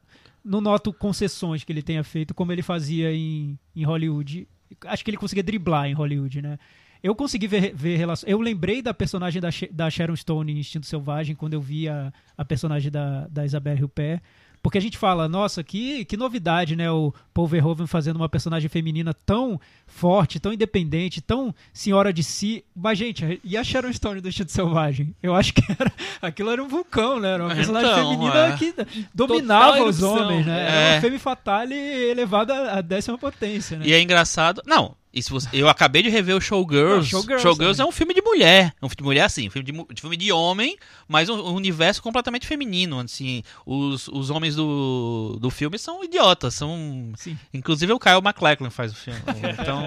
não 0.44 0.60
noto 0.60 0.92
concessões 0.92 1.64
que 1.64 1.72
ele 1.72 1.82
tenha 1.82 2.04
feito 2.04 2.34
como 2.34 2.52
ele 2.52 2.62
fazia 2.62 3.12
em, 3.12 3.58
em 3.74 3.84
Hollywood. 3.84 4.46
Acho 4.86 5.04
que 5.04 5.10
ele 5.10 5.16
conseguia 5.16 5.42
driblar 5.42 5.86
em 5.86 5.94
Hollywood, 5.94 6.40
né? 6.42 6.58
Eu 7.02 7.14
consegui 7.14 7.46
ver, 7.46 7.72
ver 7.74 7.96
relação. 7.96 8.28
Eu 8.28 8.40
lembrei 8.40 8.82
da 8.82 8.92
personagem 8.92 9.40
da, 9.40 9.48
da 9.70 9.90
Sharon 9.90 10.16
Stone 10.16 10.52
em 10.52 10.58
Instinto 10.58 10.86
Selvagem 10.86 11.34
quando 11.36 11.54
eu 11.54 11.60
vi 11.60 11.88
a, 11.88 12.12
a 12.36 12.44
personagem 12.44 12.90
da, 12.90 13.26
da 13.28 13.44
Isabelle 13.44 13.82
Huppert. 13.84 14.20
Porque 14.60 14.76
a 14.76 14.80
gente 14.80 14.98
fala, 14.98 15.28
nossa, 15.28 15.62
que, 15.62 16.04
que 16.04 16.16
novidade, 16.16 16.74
né? 16.74 16.90
O 16.90 17.14
Paul 17.32 17.46
Verhoeven 17.46 17.86
fazendo 17.86 18.16
uma 18.16 18.28
personagem 18.28 18.68
feminina 18.68 19.14
tão 19.14 19.58
forte, 19.86 20.40
tão 20.40 20.52
independente, 20.52 21.20
tão 21.20 21.54
senhora 21.72 22.12
de 22.12 22.24
si. 22.24 22.64
Mas, 22.74 22.98
gente, 22.98 23.40
e 23.44 23.56
a 23.56 23.62
Sharon 23.62 23.92
Stone 23.92 24.20
do 24.20 24.28
Instinto 24.28 24.50
Selvagem? 24.50 25.14
Eu 25.22 25.32
acho 25.36 25.54
que 25.54 25.62
era, 25.70 25.92
aquilo 26.20 26.50
era 26.50 26.60
um 26.62 26.66
vulcão, 26.66 27.20
né? 27.20 27.34
Era 27.34 27.44
uma 27.44 27.54
personagem 27.54 27.88
Então, 27.88 28.10
feminina 28.10 28.46
é. 28.48 28.56
que 28.56 28.74
dominava 29.14 29.76
Total 29.76 29.86
os 29.86 30.02
erupção. 30.02 30.26
homens, 30.26 30.44
né? 30.46 30.60
Era 30.60 30.70
É. 30.72 30.92
uma 30.96 31.00
femme 31.02 31.18
fatale 31.20 31.74
elevada 31.76 32.72
à 32.72 32.80
décima 32.80 33.16
potência, 33.16 33.78
né? 33.78 33.86
E 33.86 33.92
é 33.92 34.02
engraçado. 34.02 34.60
Não, 34.66 34.96
você- 35.28 35.48
eu 35.52 35.68
acabei 35.68 36.02
de 36.02 36.08
rever 36.08 36.36
o 36.36 36.40
Showgirls. 36.40 36.96
Não, 36.96 37.02
Showgirls 37.04 37.42
Showgirls, 37.42 37.80
é 37.80 37.84
um 37.84 37.90
filme 37.92 38.12
de 38.14 38.20
mulher. 38.22 38.74
É 38.80 38.84
um 38.86 38.88
filme 38.88 38.96
de 38.98 39.02
mulher, 39.04 39.24
assim, 39.24 39.48
um 39.48 39.50
filme 39.50 39.72
de, 39.94 40.00
filme 40.00 40.16
de 40.16 40.30
homem, 40.32 40.76
mas 41.08 41.28
um, 41.28 41.34
um 41.34 41.54
universo 41.54 42.02
completamente 42.02 42.46
feminino. 42.46 43.00
Assim, 43.00 43.42
os, 43.66 44.08
os 44.08 44.30
homens 44.30 44.54
do, 44.54 45.38
do 45.40 45.50
filme 45.50 45.78
são 45.78 46.04
idiotas. 46.04 46.54
São. 46.54 47.12
Sim. 47.16 47.38
Inclusive 47.52 47.92
o 47.92 47.98
Kyle 47.98 48.22
MacLachlan 48.22 48.70
faz 48.70 48.92
o 48.92 48.94
filme. 48.96 49.20
Então. 49.60 49.82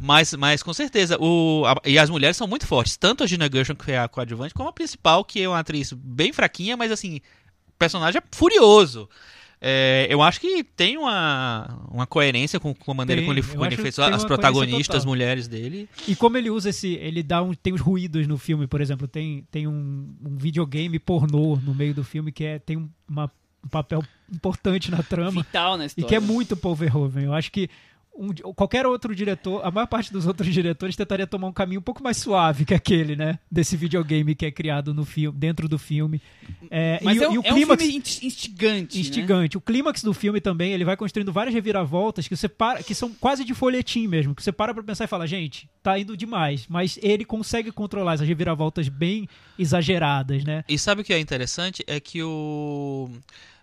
mas, 0.00 0.32
mas 0.34 0.62
com 0.62 0.72
certeza. 0.72 1.16
O, 1.20 1.64
a- 1.66 1.80
e 1.88 1.98
as 1.98 2.08
mulheres 2.10 2.36
são 2.36 2.46
muito 2.46 2.66
fortes. 2.66 2.96
Tanto 2.96 3.24
a 3.24 3.26
Gina 3.26 3.48
Gershon, 3.52 3.74
que 3.74 3.92
é 3.92 3.98
a 3.98 4.08
coadjuvante, 4.08 4.54
como 4.54 4.68
a 4.68 4.72
principal, 4.72 5.24
que 5.24 5.42
é 5.42 5.48
uma 5.48 5.58
atriz 5.58 5.92
bem 5.92 6.32
fraquinha, 6.32 6.76
mas 6.76 6.90
assim, 6.92 7.20
personagem 7.78 8.20
é 8.20 8.36
furioso. 8.36 9.08
É, 9.64 10.08
eu 10.10 10.20
acho 10.20 10.40
que 10.40 10.64
tem 10.64 10.98
uma, 10.98 11.86
uma 11.88 12.04
coerência 12.04 12.58
com, 12.58 12.74
com 12.74 12.90
a 12.90 12.94
maneira 12.94 13.20
Tem, 13.22 13.28
como 13.28 13.38
ele, 13.38 13.46
como 13.46 13.64
ele 13.64 13.76
fez 13.76 13.96
as 13.96 14.24
protagonistas 14.24 15.04
mulheres 15.04 15.46
dele. 15.46 15.88
E 16.08 16.16
como 16.16 16.36
ele 16.36 16.50
usa 16.50 16.70
esse. 16.70 16.94
Ele 16.94 17.22
dá 17.22 17.40
um. 17.42 17.54
Tem 17.54 17.72
os 17.72 17.80
ruídos 17.80 18.26
no 18.26 18.36
filme, 18.36 18.66
por 18.66 18.80
exemplo. 18.80 19.06
Tem, 19.06 19.46
tem 19.52 19.68
um, 19.68 20.12
um 20.24 20.36
videogame 20.36 20.98
pornô 20.98 21.54
no 21.64 21.72
meio 21.74 21.94
do 21.94 22.02
filme 22.02 22.32
que 22.32 22.42
é, 22.44 22.58
tem 22.58 22.76
um, 22.76 22.90
uma- 23.08 23.30
um 23.64 23.68
papel 23.68 24.02
importante 24.34 24.90
na 24.90 25.00
trama. 25.04 25.42
Vital 25.42 25.76
na 25.76 25.84
E 25.84 25.86
história. 25.86 26.08
que 26.08 26.14
é 26.16 26.18
muito 26.20 26.56
Paul 26.56 26.74
Verhoeven. 26.74 27.26
Eu 27.26 27.32
acho 27.32 27.52
que 27.52 27.70
um 28.14 28.28
qualquer 28.54 28.84
outro 28.86 29.14
diretor, 29.14 29.64
a 29.64 29.70
maior 29.70 29.86
parte 29.86 30.12
dos 30.12 30.26
outros 30.26 30.52
diretores 30.52 30.94
tentaria 30.94 31.26
tomar 31.26 31.48
um 31.48 31.52
caminho 31.52 31.80
um 31.80 31.82
pouco 31.82 32.02
mais 32.02 32.18
suave 32.18 32.64
que 32.64 32.74
aquele, 32.74 33.16
né? 33.16 33.38
Desse 33.50 33.76
videogame 33.76 34.34
que 34.34 34.44
é 34.44 34.50
criado 34.50 34.92
no 34.92 35.04
filme, 35.04 35.38
dentro 35.38 35.66
do 35.68 35.78
filme. 35.78 36.20
É, 36.70 37.00
Mas 37.02 37.18
e, 37.18 37.24
é, 37.24 37.28
um, 37.28 37.32
e 37.34 37.38
o 37.38 37.42
é 37.44 37.50
um 37.50 37.54
clímax 37.54 37.82
filme 37.82 37.98
insti- 37.98 38.26
instigante. 38.26 38.96
né? 38.96 39.00
instigante. 39.00 39.56
O 39.56 39.60
clímax 39.60 40.02
do 40.02 40.12
filme 40.12 40.40
também, 40.40 40.72
ele 40.72 40.84
vai 40.84 40.96
construindo 40.96 41.32
várias 41.32 41.54
reviravoltas 41.54 42.28
que 42.28 42.36
você 42.36 42.48
para, 42.48 42.82
que 42.82 42.94
são 42.94 43.12
quase 43.14 43.44
de 43.44 43.54
folhetim 43.54 44.06
mesmo, 44.06 44.34
que 44.34 44.42
você 44.42 44.52
para 44.52 44.74
pra 44.74 44.82
pensar 44.82 45.04
e 45.04 45.08
fala, 45.08 45.26
gente, 45.26 45.68
tá 45.82 45.98
indo 45.98 46.16
demais, 46.16 46.66
mas 46.68 46.98
ele 47.02 47.24
consegue 47.24 47.72
controlar 47.72 48.14
essas 48.14 48.28
reviravoltas 48.28 48.88
bem 48.88 49.26
exageradas, 49.58 50.44
né? 50.44 50.64
E 50.68 50.78
sabe 50.78 51.00
o 51.00 51.04
que 51.04 51.12
é 51.12 51.18
interessante? 51.18 51.82
É 51.86 51.98
que 51.98 52.22
o. 52.22 53.08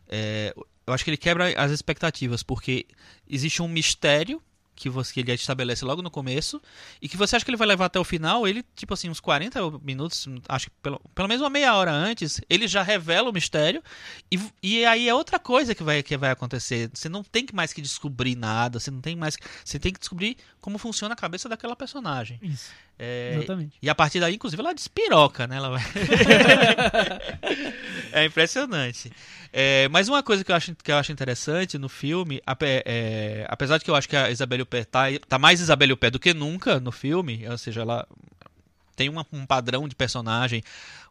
é, 0.10 0.54
eu 0.90 0.94
acho 0.94 1.04
que 1.04 1.12
ele 1.12 1.18
quebra 1.18 1.54
as 1.56 1.72
expectativas, 1.72 2.42
porque 2.42 2.88
existe 3.28 3.62
um 3.62 3.68
mistério 3.68 4.42
que, 4.80 4.90
você, 4.90 5.14
que 5.14 5.20
ele 5.20 5.34
estabelece 5.34 5.84
logo 5.84 6.02
no 6.02 6.10
começo, 6.10 6.60
e 7.02 7.10
que 7.10 7.18
você 7.18 7.36
acha 7.36 7.44
que 7.44 7.52
ele 7.52 7.58
vai 7.58 7.68
levar 7.68 7.86
até 7.86 8.00
o 8.00 8.04
final, 8.04 8.48
ele, 8.48 8.64
tipo 8.76 8.94
assim, 8.94 9.10
uns 9.10 9.20
40 9.20 9.60
minutos, 9.84 10.26
acho 10.48 10.68
que 10.68 10.76
pelo, 10.82 11.00
pelo 11.14 11.28
menos 11.28 11.44
uma 11.44 11.50
meia 11.50 11.76
hora 11.76 11.92
antes, 11.92 12.40
ele 12.50 12.66
já 12.66 12.82
revela 12.82 13.30
o 13.30 13.34
mistério, 13.34 13.84
e, 14.32 14.40
e 14.64 14.86
aí 14.86 15.10
é 15.10 15.14
outra 15.14 15.38
coisa 15.38 15.76
que 15.76 15.84
vai, 15.84 16.02
que 16.02 16.16
vai 16.18 16.32
acontecer. 16.32 16.90
Você 16.94 17.10
não 17.10 17.24
tem 17.24 17.46
mais 17.54 17.74
que 17.74 17.82
descobrir 17.82 18.36
nada, 18.36 18.80
você 18.80 18.90
não 18.90 19.02
tem 19.02 19.18
mais. 19.18 19.38
Você 19.66 19.78
tem 19.78 19.92
que 19.92 20.00
descobrir 20.00 20.38
como 20.62 20.78
funciona 20.78 21.14
a 21.14 21.18
cabeça 21.18 21.48
daquela 21.48 21.76
personagem. 21.76 22.40
Isso, 22.42 22.72
É, 22.98 23.34
exatamente. 23.38 23.78
e 23.82 23.90
a 23.90 23.96
partir 23.96 24.20
daí, 24.20 24.36
inclusive, 24.36 24.62
ela 24.62 24.74
despiroca, 24.74 25.48
né? 25.48 25.58
Ela 25.58 25.70
vai... 25.70 25.82
é 28.12 28.26
impressionante. 28.26 29.12
É, 29.52 29.88
mas 29.90 30.08
uma 30.08 30.22
coisa 30.22 30.44
que 30.44 30.52
eu 30.52 30.56
acho, 30.56 30.76
que 30.76 30.92
eu 30.92 30.98
acho 30.98 31.12
interessante 31.12 31.78
no 31.78 31.90
filme, 31.90 32.42
é, 32.86 33.46
apesar 33.50 33.78
de 33.78 33.86
que 33.86 33.92
eu 33.92 33.96
acho 33.96 34.08
que 34.08 34.16
a 34.16 34.30
Isabelle 34.30 34.64
Huppert 34.64 34.86
tá, 34.86 35.06
tá 35.28 35.40
mais 35.40 35.60
Isabelle 35.60 35.94
Huppert 35.94 36.12
do 36.12 36.20
que 36.20 36.34
nunca 36.34 36.80
no 36.80 36.92
filme, 36.92 37.48
ou 37.50 37.58
seja, 37.58 37.82
ela 37.82 38.08
tem 39.00 39.08
uma- 39.08 39.26
um 39.32 39.46
padrão 39.46 39.88
de 39.88 39.96
personagem. 39.96 40.62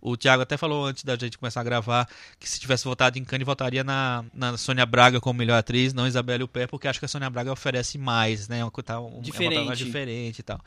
O 0.00 0.14
Thiago 0.14 0.42
até 0.42 0.58
falou 0.58 0.84
antes 0.84 1.02
da 1.04 1.16
gente 1.16 1.38
começar 1.38 1.62
a 1.62 1.64
gravar 1.64 2.06
que 2.38 2.46
se 2.48 2.60
tivesse 2.60 2.84
votado 2.84 3.18
em 3.18 3.24
Cannes, 3.24 3.46
votaria 3.46 3.82
na, 3.82 4.22
na 4.34 4.58
Sônia 4.58 4.84
Braga 4.84 5.20
como 5.22 5.38
melhor 5.38 5.56
atriz, 5.56 5.94
não 5.94 6.06
Isabelle 6.06 6.44
Huppert, 6.44 6.68
porque 6.68 6.86
acho 6.86 6.98
que 6.98 7.06
a 7.06 7.08
Sônia 7.08 7.30
Braga 7.30 7.50
oferece 7.50 7.96
mais, 7.96 8.46
né? 8.46 8.62
Uma, 8.62 8.70
tá, 8.82 9.00
um, 9.00 9.06
é 9.06 9.10
uma 9.14 9.22
Diferente. 9.22 9.64
mais 9.66 9.78
diferente 9.78 10.38
e 10.40 10.42
tal. 10.42 10.60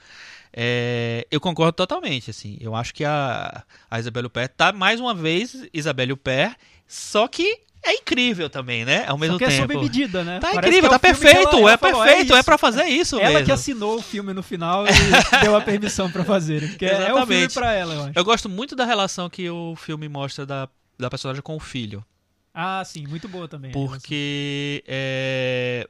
É, 0.51 1.27
eu 1.29 1.39
concordo 1.39 1.73
totalmente, 1.73 2.31
assim. 2.31 2.57
Eu 2.59 2.75
acho 2.75 2.91
que 2.93 3.05
a, 3.05 3.63
a 3.89 3.99
Isabelle 3.99 4.25
Huppert 4.27 4.51
tá, 4.57 4.73
mais 4.73 4.99
uma 4.99 5.13
vez, 5.13 5.55
Isabelle 5.71 6.13
Huppert, 6.13 6.55
só 6.87 7.27
que 7.27 7.61
é 7.83 7.93
incrível 7.95 8.49
também, 8.49 8.85
né? 8.85 9.05
Ao 9.07 9.17
mesmo 9.17 9.33
Só 9.35 9.37
que 9.39 9.43
é 9.45 9.47
tempo. 9.47 9.61
sob 9.73 9.77
medida, 9.83 10.23
né? 10.23 10.39
Tá 10.39 10.49
Parece 10.51 10.67
incrível, 10.67 10.87
é 10.87 10.93
tá 10.93 10.99
perfeito, 10.99 11.37
ela- 11.49 11.59
ela 11.59 11.71
é 11.73 11.77
falou, 11.77 12.03
perfeito, 12.03 12.33
é, 12.33 12.35
isso. 12.37 12.43
pra 12.45 12.57
fazer 12.57 12.85
isso 12.85 13.19
Ela 13.19 13.29
mesmo. 13.29 13.45
que 13.45 13.51
assinou 13.51 13.97
o 13.97 14.01
filme 14.01 14.33
no 14.33 14.43
final 14.43 14.85
e 14.85 14.89
deu 15.41 15.55
a 15.55 15.61
permissão 15.61 16.11
pra 16.11 16.23
fazer. 16.23 16.69
Porque 16.69 16.85
é 16.85 16.93
o 16.93 16.97
filme 16.97 17.11
Exatamente. 17.11 17.53
pra 17.55 17.73
ela, 17.73 17.93
eu 17.93 18.01
acho. 18.03 18.11
Eu 18.15 18.23
gosto 18.23 18.47
muito 18.49 18.75
da 18.75 18.85
relação 18.85 19.29
que 19.29 19.49
o 19.49 19.75
filme 19.75 20.07
mostra 20.07 20.45
da, 20.45 20.69
da 20.99 21.09
personagem 21.09 21.41
com 21.41 21.55
o 21.55 21.59
filho. 21.59 22.05
Ah, 22.53 22.83
sim, 22.85 23.07
muito 23.07 23.27
boa 23.29 23.47
também. 23.47 23.71
Porque 23.71 24.83
é, 24.85 25.87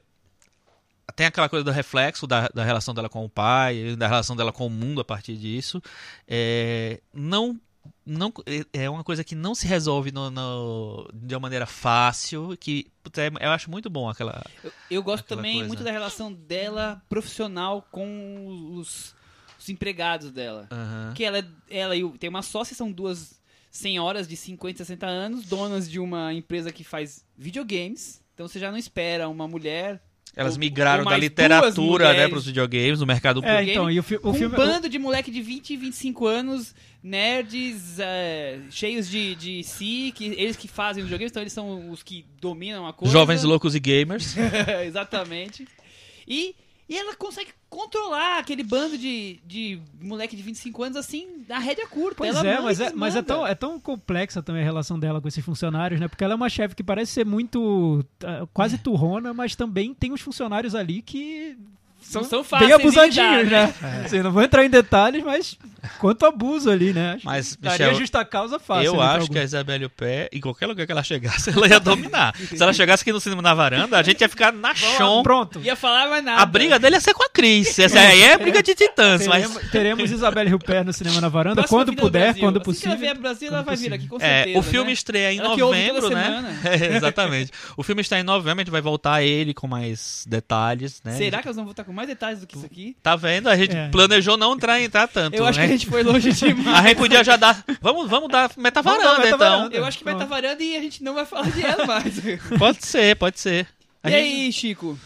tem 1.16 1.26
aquela 1.26 1.48
coisa 1.48 1.64
do 1.64 1.70
reflexo 1.72 2.26
da, 2.26 2.48
da 2.54 2.64
relação 2.64 2.94
dela 2.94 3.08
com 3.08 3.24
o 3.24 3.28
pai, 3.28 3.96
da 3.96 4.06
relação 4.08 4.34
dela 4.36 4.52
com 4.52 4.66
o 4.66 4.70
mundo 4.70 5.00
a 5.00 5.04
partir 5.04 5.36
disso. 5.36 5.82
É, 6.26 7.00
não, 7.12 7.58
não 8.04 8.32
é 8.72 8.88
uma 8.90 9.04
coisa 9.04 9.22
que 9.24 9.34
não 9.34 9.54
se 9.54 9.66
resolve 9.66 10.10
no, 10.12 10.30
no- 10.30 11.08
de 11.14 11.34
uma 11.34 11.40
maneira 11.40 11.66
fácil. 11.66 12.56
Que 12.58 12.86
é- 13.16 13.46
eu 13.46 13.50
acho 13.50 13.70
muito 13.70 13.88
bom 13.90 14.08
aquela. 14.08 14.42
Eu, 14.62 14.72
eu 14.90 15.02
gosto 15.02 15.24
Aquela 15.24 15.38
também 15.38 15.54
coisa. 15.54 15.68
muito 15.68 15.84
da 15.84 15.90
relação 15.90 16.32
dela 16.32 17.02
profissional 17.08 17.86
com 17.90 18.74
os, 18.76 19.14
os 19.58 19.68
empregados 19.68 20.30
dela. 20.30 20.66
Aham. 20.70 21.12
Que 21.14 21.24
ela, 21.24 21.38
é- 21.38 21.44
ela 21.70 21.96
e 21.96 22.02
o, 22.04 22.16
tem 22.18 22.28
uma 22.30 22.42
sócia, 22.42 22.74
são 22.74 22.90
duas 22.90 23.40
senhoras 23.70 24.28
de 24.28 24.36
50, 24.36 24.78
60 24.84 25.06
anos, 25.06 25.46
donas 25.46 25.88
de 25.90 25.98
uma 25.98 26.32
empresa 26.34 26.70
que 26.72 26.84
faz 26.84 27.24
videogames. 27.36 28.22
Então 28.34 28.46
você 28.48 28.58
já 28.58 28.70
não 28.70 28.78
espera 28.78 29.28
uma 29.28 29.46
mulher 29.48 30.02
Elas 30.34 30.56
migraram 30.56 31.04
da 31.04 31.16
literatura 31.16 31.70
duas 31.72 32.00
né, 32.00 32.06
mulheres. 32.08 32.28
para 32.30 32.38
os 32.38 32.46
videogames, 32.46 33.00
no 33.00 33.06
mercado 33.06 33.44
É, 33.44 33.58
game 33.58 33.70
então, 33.72 33.90
e 33.90 33.98
o, 33.98 34.02
fi- 34.02 34.16
o 34.16 34.20
com 34.20 34.32
filme. 34.34 34.54
um 34.54 34.56
bando 34.56 34.88
de 34.88 34.98
moleque 34.98 35.30
de 35.30 35.42
20 35.42 35.70
e 35.74 35.76
25 35.76 36.26
anos, 36.26 36.74
nerds, 37.02 37.98
é, 37.98 38.58
cheios 38.70 39.08
de, 39.10 39.34
de 39.34 39.62
si, 39.62 40.12
que 40.14 40.24
eles 40.26 40.56
que 40.56 40.66
fazem 40.68 41.02
os 41.02 41.06
videogames, 41.08 41.30
então 41.32 41.42
eles 41.42 41.52
são 41.52 41.90
os 41.90 42.02
que 42.02 42.24
dominam 42.40 42.86
a 42.86 42.92
coisa. 42.94 43.12
Jovens 43.12 43.42
loucos 43.42 43.74
e 43.74 43.80
gamers. 43.80 44.34
Exatamente. 44.86 45.66
E, 46.26 46.54
e 46.88 46.96
ela 46.96 47.14
consegue 47.14 47.50
controlar 47.72 48.38
aquele 48.38 48.62
bando 48.62 48.98
de, 48.98 49.40
de 49.46 49.80
moleque 49.98 50.36
de 50.36 50.42
25 50.42 50.82
anos 50.82 50.96
assim, 50.98 51.26
a 51.48 51.58
rédea 51.58 51.88
curta. 51.88 52.16
Pois 52.16 52.36
ela 52.36 52.46
é, 52.46 52.52
manda 52.52 52.62
mas 52.64 52.80
é, 52.80 52.92
mas 52.92 53.16
é 53.16 53.22
tão, 53.22 53.46
é 53.46 53.54
tão 53.54 53.80
complexa 53.80 54.42
também 54.42 54.60
a 54.60 54.64
relação 54.64 54.98
dela 54.98 55.22
com 55.22 55.26
esses 55.26 55.42
funcionários, 55.42 55.98
né? 55.98 56.06
Porque 56.06 56.22
ela 56.22 56.34
é 56.34 56.36
uma 56.36 56.50
chefe 56.50 56.76
que 56.76 56.84
parece 56.84 57.12
ser 57.12 57.24
muito. 57.24 58.04
ah, 58.22 58.46
quase 58.52 58.76
turrona, 58.76 59.32
mas 59.32 59.56
também 59.56 59.94
tem 59.94 60.12
uns 60.12 60.20
funcionários 60.20 60.74
ali 60.74 61.00
que. 61.00 61.56
São, 62.02 62.22
são 62.24 62.42
são 62.44 62.58
bem 62.58 62.68
fáceis 62.68 62.68
de 62.68 62.74
abusadinhos, 62.74 63.44
lidar, 63.44 63.66
né? 63.80 64.02
Assim, 64.04 64.22
não 64.22 64.32
vou 64.32 64.42
entrar 64.42 64.64
em 64.64 64.70
detalhes, 64.70 65.22
mas 65.24 65.56
quanto 65.98 66.26
abuso 66.26 66.70
ali, 66.70 66.92
né? 66.92 67.14
Acho 67.16 67.26
Mas, 67.26 67.58
Michel, 67.60 67.94
justa 67.94 68.24
causa 68.24 68.58
fácil. 68.58 68.86
eu 68.86 68.96
né, 68.96 69.02
acho 69.02 69.30
que 69.30 69.38
a. 69.38 69.42
Isabelle 69.44 69.88
Pé, 69.88 70.28
em 70.32 70.40
qualquer 70.40 70.66
lugar 70.66 70.86
que 70.86 70.92
ela 70.92 71.02
chegasse, 71.02 71.50
ela 71.56 71.66
ia 71.68 71.80
dominar. 71.80 72.34
Se 72.36 72.62
ela 72.62 72.72
chegasse 72.72 73.02
aqui 73.02 73.12
no 73.12 73.20
cinema 73.20 73.42
na 73.42 73.54
varanda, 73.54 73.98
a 73.98 74.02
gente 74.02 74.20
ia 74.20 74.28
ficar 74.28 74.52
na 74.52 74.74
chão. 74.74 75.22
Pronto. 75.22 75.60
Ia 75.60 75.76
falar 75.76 76.08
mais 76.08 76.24
nada. 76.24 76.42
A 76.42 76.46
briga 76.46 76.78
dele 76.78 76.96
ia 76.96 77.00
ser 77.00 77.14
com 77.14 77.24
a 77.24 77.28
Cris. 77.28 77.78
Essa 77.78 78.00
aí 78.00 78.22
é 78.22 78.38
briga 78.38 78.62
de 78.62 78.74
titãs, 78.74 79.26
mas. 79.26 79.42
Teremos, 79.46 79.70
teremos 79.70 80.10
Isabelle 80.10 80.54
Huppert 80.54 80.84
no 80.84 80.92
cinema 80.92 81.20
na 81.20 81.28
varanda, 81.28 81.56
Próxima 81.62 81.78
quando 81.84 81.96
puder, 81.96 82.24
Brasil. 82.24 82.40
quando 82.42 82.56
Assim 82.56 82.60
que 82.60 82.64
possível. 82.64 82.90
ela 82.92 83.00
vier 83.00 83.12
pro 83.14 83.22
Brasil, 83.22 83.48
ela 83.48 83.62
vai 83.62 83.76
vir 83.76 83.92
aqui, 83.92 84.06
com 84.08 84.16
É, 84.16 84.20
certeza. 84.44 84.58
o 84.58 84.62
filme 84.62 84.86
né? 84.88 84.92
estreia 84.92 85.32
em 85.32 85.38
Ela 85.38 85.56
novembro, 85.56 86.10
né? 86.10 86.60
É, 86.64 86.96
exatamente. 86.96 87.50
O 87.76 87.82
filme 87.82 88.00
está 88.02 88.18
em 88.18 88.22
novembro, 88.22 88.60
a 88.60 88.64
gente 88.64 88.70
vai 88.70 88.80
voltar 88.80 89.14
a 89.14 89.22
ele 89.22 89.52
com 89.54 89.66
mais 89.66 90.24
detalhes, 90.28 91.00
né? 91.04 91.12
Será 91.16 91.40
que 91.40 91.48
elas 91.48 91.56
vão 91.56 91.64
voltar 91.64 91.84
com 91.84 91.91
mais 91.92 92.08
detalhes 92.08 92.40
do 92.40 92.46
que 92.46 92.56
isso 92.56 92.66
aqui? 92.66 92.96
Tá 93.02 93.14
vendo? 93.16 93.48
A 93.48 93.56
gente 93.56 93.76
É. 93.76 93.88
planejou 93.88 94.36
não 94.36 94.54
entrar, 94.54 94.80
entrar 94.80 95.06
tanto. 95.08 95.34
Eu 95.36 95.46
acho 95.46 95.58
né? 95.58 95.66
que 95.66 95.72
a 95.72 95.76
gente 95.76 95.86
foi 95.90 96.02
longe 96.02 96.32
demais. 96.34 96.78
A 96.78 96.88
gente 96.88 96.96
podia 96.96 97.22
já 97.22 97.36
dar. 97.36 97.62
Vamos, 97.80 98.08
vamos 98.08 98.28
dar 98.30 98.50
metavaranda, 98.56 99.02
Vamos 99.04 99.18
dar 99.18 99.26
então. 99.26 99.38
metavaranda. 99.38 99.76
Eu 99.76 99.84
acho 99.84 99.98
que 99.98 100.04
varando 100.04 100.62
e 100.62 100.76
a 100.76 100.80
gente 100.80 101.02
não 101.04 101.14
vai 101.14 101.24
falar 101.26 101.50
de 101.50 101.64
ela 101.64 101.86
mais. 101.86 102.18
e 102.24 102.36
Pode 102.58 102.84
ser, 102.86 103.16
pode 103.16 103.38
ser. 103.40 103.66
A 104.02 104.10
gente- 104.10 104.18
aí, 104.18 104.52
Chico? 104.52 104.98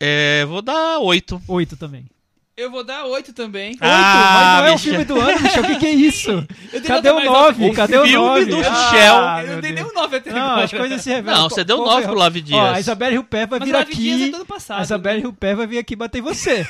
É, 0.00 0.44
vou 0.46 0.60
dar 0.60 0.98
oito. 0.98 1.40
Oito 1.46 1.76
também. 1.76 2.06
Eu 2.54 2.70
vou 2.70 2.84
dar 2.84 3.06
oito 3.06 3.32
também. 3.32 3.70
Oito? 3.70 3.78
Ah, 3.82 4.60
mas 4.60 4.62
não 4.62 4.66
é 4.66 4.74
o 4.74 4.78
filme 4.78 5.04
do 5.06 5.18
ano, 5.18 5.40
Michel. 5.40 5.62
O 5.62 5.66
que, 5.66 5.76
que 5.78 5.86
é 5.86 5.90
isso? 5.94 6.46
Cadê 6.86 7.10
o 7.10 7.24
nove? 7.24 7.72
Cadê 7.72 7.96
o 7.96 8.02
filme 8.02 8.16
nove? 8.16 8.44
do 8.44 8.56
Ah, 8.60 8.90
Shell. 8.90 9.52
Eu 9.54 9.60
dei 9.62 9.72
Deus. 9.72 9.86
nenhum 9.88 9.94
nove 10.00 10.16
até 10.16 10.30
Não, 10.32 10.40
agora. 10.42 10.64
as 10.64 10.70
coisas 10.70 11.00
se 11.02 11.08
revelam. 11.10 11.40
Não, 11.42 11.48
você 11.48 11.64
deu 11.64 11.78
Qual 11.78 11.88
nove 11.88 12.06
pro 12.06 12.14
Lave 12.14 12.42
Dias. 12.42 12.60
Ó, 12.60 12.72
a 12.74 12.78
Isabelle 12.80 13.16
Huppert 13.18 13.48
vai 13.48 13.58
Mas 13.58 13.68
vir 13.68 13.74
o 13.74 13.78
Lave 13.78 13.94
Dias 13.94 14.20
é 14.20 14.22
aqui. 14.24 14.30
do 14.30 14.36
ano 14.36 14.46
passado, 14.46 14.80
a 14.80 14.82
Isabelle 14.82 15.22
né? 15.22 15.28
Huppert 15.28 15.56
vai 15.56 15.66
vir 15.66 15.78
aqui 15.78 15.96
bater 15.96 16.18
em 16.18 16.22
você. 16.22 16.68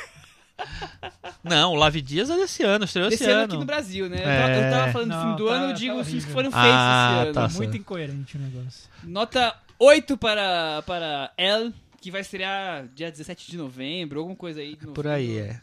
Não, 1.43 1.73
o 1.73 1.75
Lave 1.75 2.01
Dias 2.01 2.31
é 2.31 2.37
desse 2.37 2.63
ano, 2.63 2.85
estreou 2.85 3.09
esse, 3.09 3.17
Esse 3.17 3.25
ano 3.25 3.35
ano. 3.35 3.45
aqui 3.47 3.57
no 3.57 3.65
Brasil, 3.65 4.09
né? 4.09 4.19
Eu 4.23 4.29
É. 4.29 4.39
tava- 4.41 4.53
Eu 4.53 4.71
tava 4.71 4.93
falando 4.93 5.11
do 5.13 5.21
filme 5.21 5.37
do 5.37 5.47
tá- 5.47 5.53
ano, 5.55 5.65
eu 5.65 5.69
tá 5.71 5.75
digo 5.75 5.95
os 5.99 6.07
filmes 6.07 6.25
que 6.25 6.31
foram 6.33 6.51
feitos 6.53 6.71
Ah, 6.71 7.11
esse 7.17 7.25
ano. 7.25 7.33
tá. 7.35 7.49
Muito 7.57 7.77
incoerente 7.77 8.37
o 8.37 8.41
negócio. 8.41 8.89
Nota 9.03 9.55
8 9.81 10.17
para, 10.17 10.83
para 10.87 11.33
Elle, 11.37 11.75
que 12.01 12.11
vai 12.13 12.21
estrear 12.21 12.85
dia 12.95 13.11
17 13.11 13.51
de 13.51 13.57
novembro, 13.57 14.21
alguma 14.21 14.37
coisa 14.37 14.61
aí. 14.61 14.79
no 14.81 14.93
Por 14.93 15.09
aí, 15.09 15.39
é. 15.39 15.61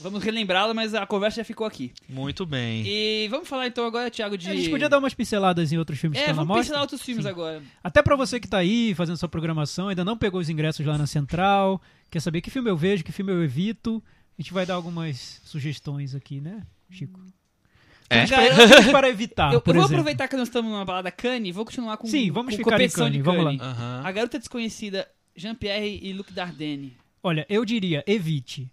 Vamos 0.00 0.22
relembrá-la, 0.22 0.72
mas 0.72 0.94
a 0.94 1.06
conversa 1.06 1.36
já 1.38 1.44
ficou 1.44 1.66
aqui. 1.66 1.92
Muito 2.08 2.46
bem. 2.46 2.84
E 2.86 3.28
vamos 3.28 3.48
falar 3.48 3.66
então 3.66 3.84
agora, 3.84 4.10
Thiago, 4.10 4.38
de... 4.38 4.48
A 4.48 4.54
gente 4.54 4.70
podia 4.70 4.88
dar 4.88 4.98
umas 4.98 5.12
pinceladas 5.14 5.72
em 5.72 5.78
outros 5.78 5.98
filmes 5.98 6.16
que 6.18 6.22
É, 6.24 6.30
estão 6.30 6.36
na 6.36 6.42
vamos 6.42 6.48
mostra. 6.48 6.62
pincelar 6.64 6.80
outros 6.82 7.02
filmes 7.02 7.24
Sim. 7.24 7.30
agora. 7.30 7.62
Até 7.84 8.02
pra 8.02 8.16
você 8.16 8.40
que 8.40 8.48
tá 8.48 8.58
aí 8.58 8.94
fazendo 8.94 9.16
sua 9.16 9.28
programação, 9.28 9.88
ainda 9.88 10.04
não 10.04 10.16
pegou 10.16 10.40
os 10.40 10.48
ingressos 10.48 10.84
lá 10.86 10.96
na 10.96 11.06
Central, 11.06 11.80
quer 12.10 12.20
saber 12.20 12.40
que 12.40 12.50
filme 12.50 12.70
eu 12.70 12.76
vejo, 12.76 13.04
que 13.04 13.12
filme 13.12 13.30
eu 13.32 13.42
evito, 13.44 14.02
a 14.38 14.42
gente 14.42 14.52
vai 14.54 14.64
dar 14.64 14.74
algumas 14.74 15.40
sugestões 15.44 16.14
aqui, 16.14 16.40
né, 16.40 16.62
Chico? 16.90 17.20
É? 18.08 18.26
Filmes 18.26 18.90
para 18.90 19.08
evitar, 19.08 19.52
eu, 19.52 19.58
eu 19.58 19.62
vou 19.64 19.74
exemplo. 19.74 19.84
aproveitar 19.94 20.26
que 20.28 20.36
nós 20.36 20.48
estamos 20.48 20.70
numa 20.70 20.84
balada 20.84 21.10
Cannes 21.12 21.48
e 21.50 21.52
vou 21.52 21.64
continuar 21.64 21.96
com 21.96 22.06
Sim, 22.08 22.30
vamos 22.32 22.52
com 22.54 22.58
ficar 22.58 22.70
competição 22.72 23.04
Cannes, 23.04 23.18
de 23.18 23.22
vamos 23.22 23.44
lá. 23.44 23.52
Aham. 23.64 24.02
A 24.04 24.10
Garota 24.12 24.38
Desconhecida, 24.38 25.06
Jean-Pierre 25.36 26.00
e 26.02 26.12
Luc 26.12 26.32
Dardenne. 26.32 26.96
Olha, 27.22 27.44
eu 27.50 27.64
diria, 27.64 28.02
evite. 28.06 28.70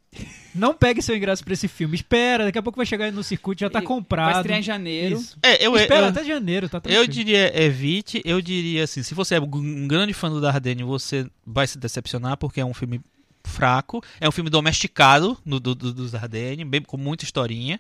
Não 0.56 0.74
pegue 0.74 1.02
seu 1.02 1.16
ingresso 1.16 1.44
pra 1.44 1.54
esse 1.54 1.68
filme. 1.68 1.96
Espera, 1.96 2.46
daqui 2.46 2.58
a 2.58 2.64
pouco 2.64 2.78
vai 2.78 2.86
chegar 2.86 3.12
no 3.12 3.24
circuito, 3.24 3.60
já 3.60 3.70
tá 3.70 3.82
comprado. 3.82 4.32
Vai 4.32 4.42
estrear 4.42 4.60
em 4.60 4.64
janeiro. 4.64 5.18
Isso. 5.18 5.38
É, 5.44 5.66
eu, 5.66 5.76
Espera 5.76 6.06
eu, 6.06 6.10
até 6.10 6.24
janeiro, 6.24 6.70
tá 6.70 6.80
tranquilo. 6.80 7.04
eu 7.04 7.08
diria 7.08 7.62
evite, 7.62 8.22
eu 8.24 8.42
diria 8.42 8.86
assim, 8.86 9.04
se 9.04 9.14
você 9.14 9.36
é 9.36 9.42
um 9.42 9.88
grande 9.88 10.14
fã 10.14 10.30
do 10.30 10.40
Dardenne, 10.40 10.84
você 10.84 11.30
vai 11.46 11.68
se 11.68 11.78
decepcionar 11.78 12.38
porque 12.38 12.62
é 12.62 12.66
um 12.66 12.74
filme 12.74 13.02
fraco, 13.46 14.02
é 14.20 14.28
um 14.28 14.32
filme 14.32 14.50
domesticado 14.50 15.38
no, 15.46 15.60
do, 15.60 15.76
do, 15.76 15.94
dos 15.94 16.12
Dardenne, 16.12 16.64
bem, 16.64 16.82
com 16.82 16.98
muita 16.98 17.26
historinha. 17.26 17.80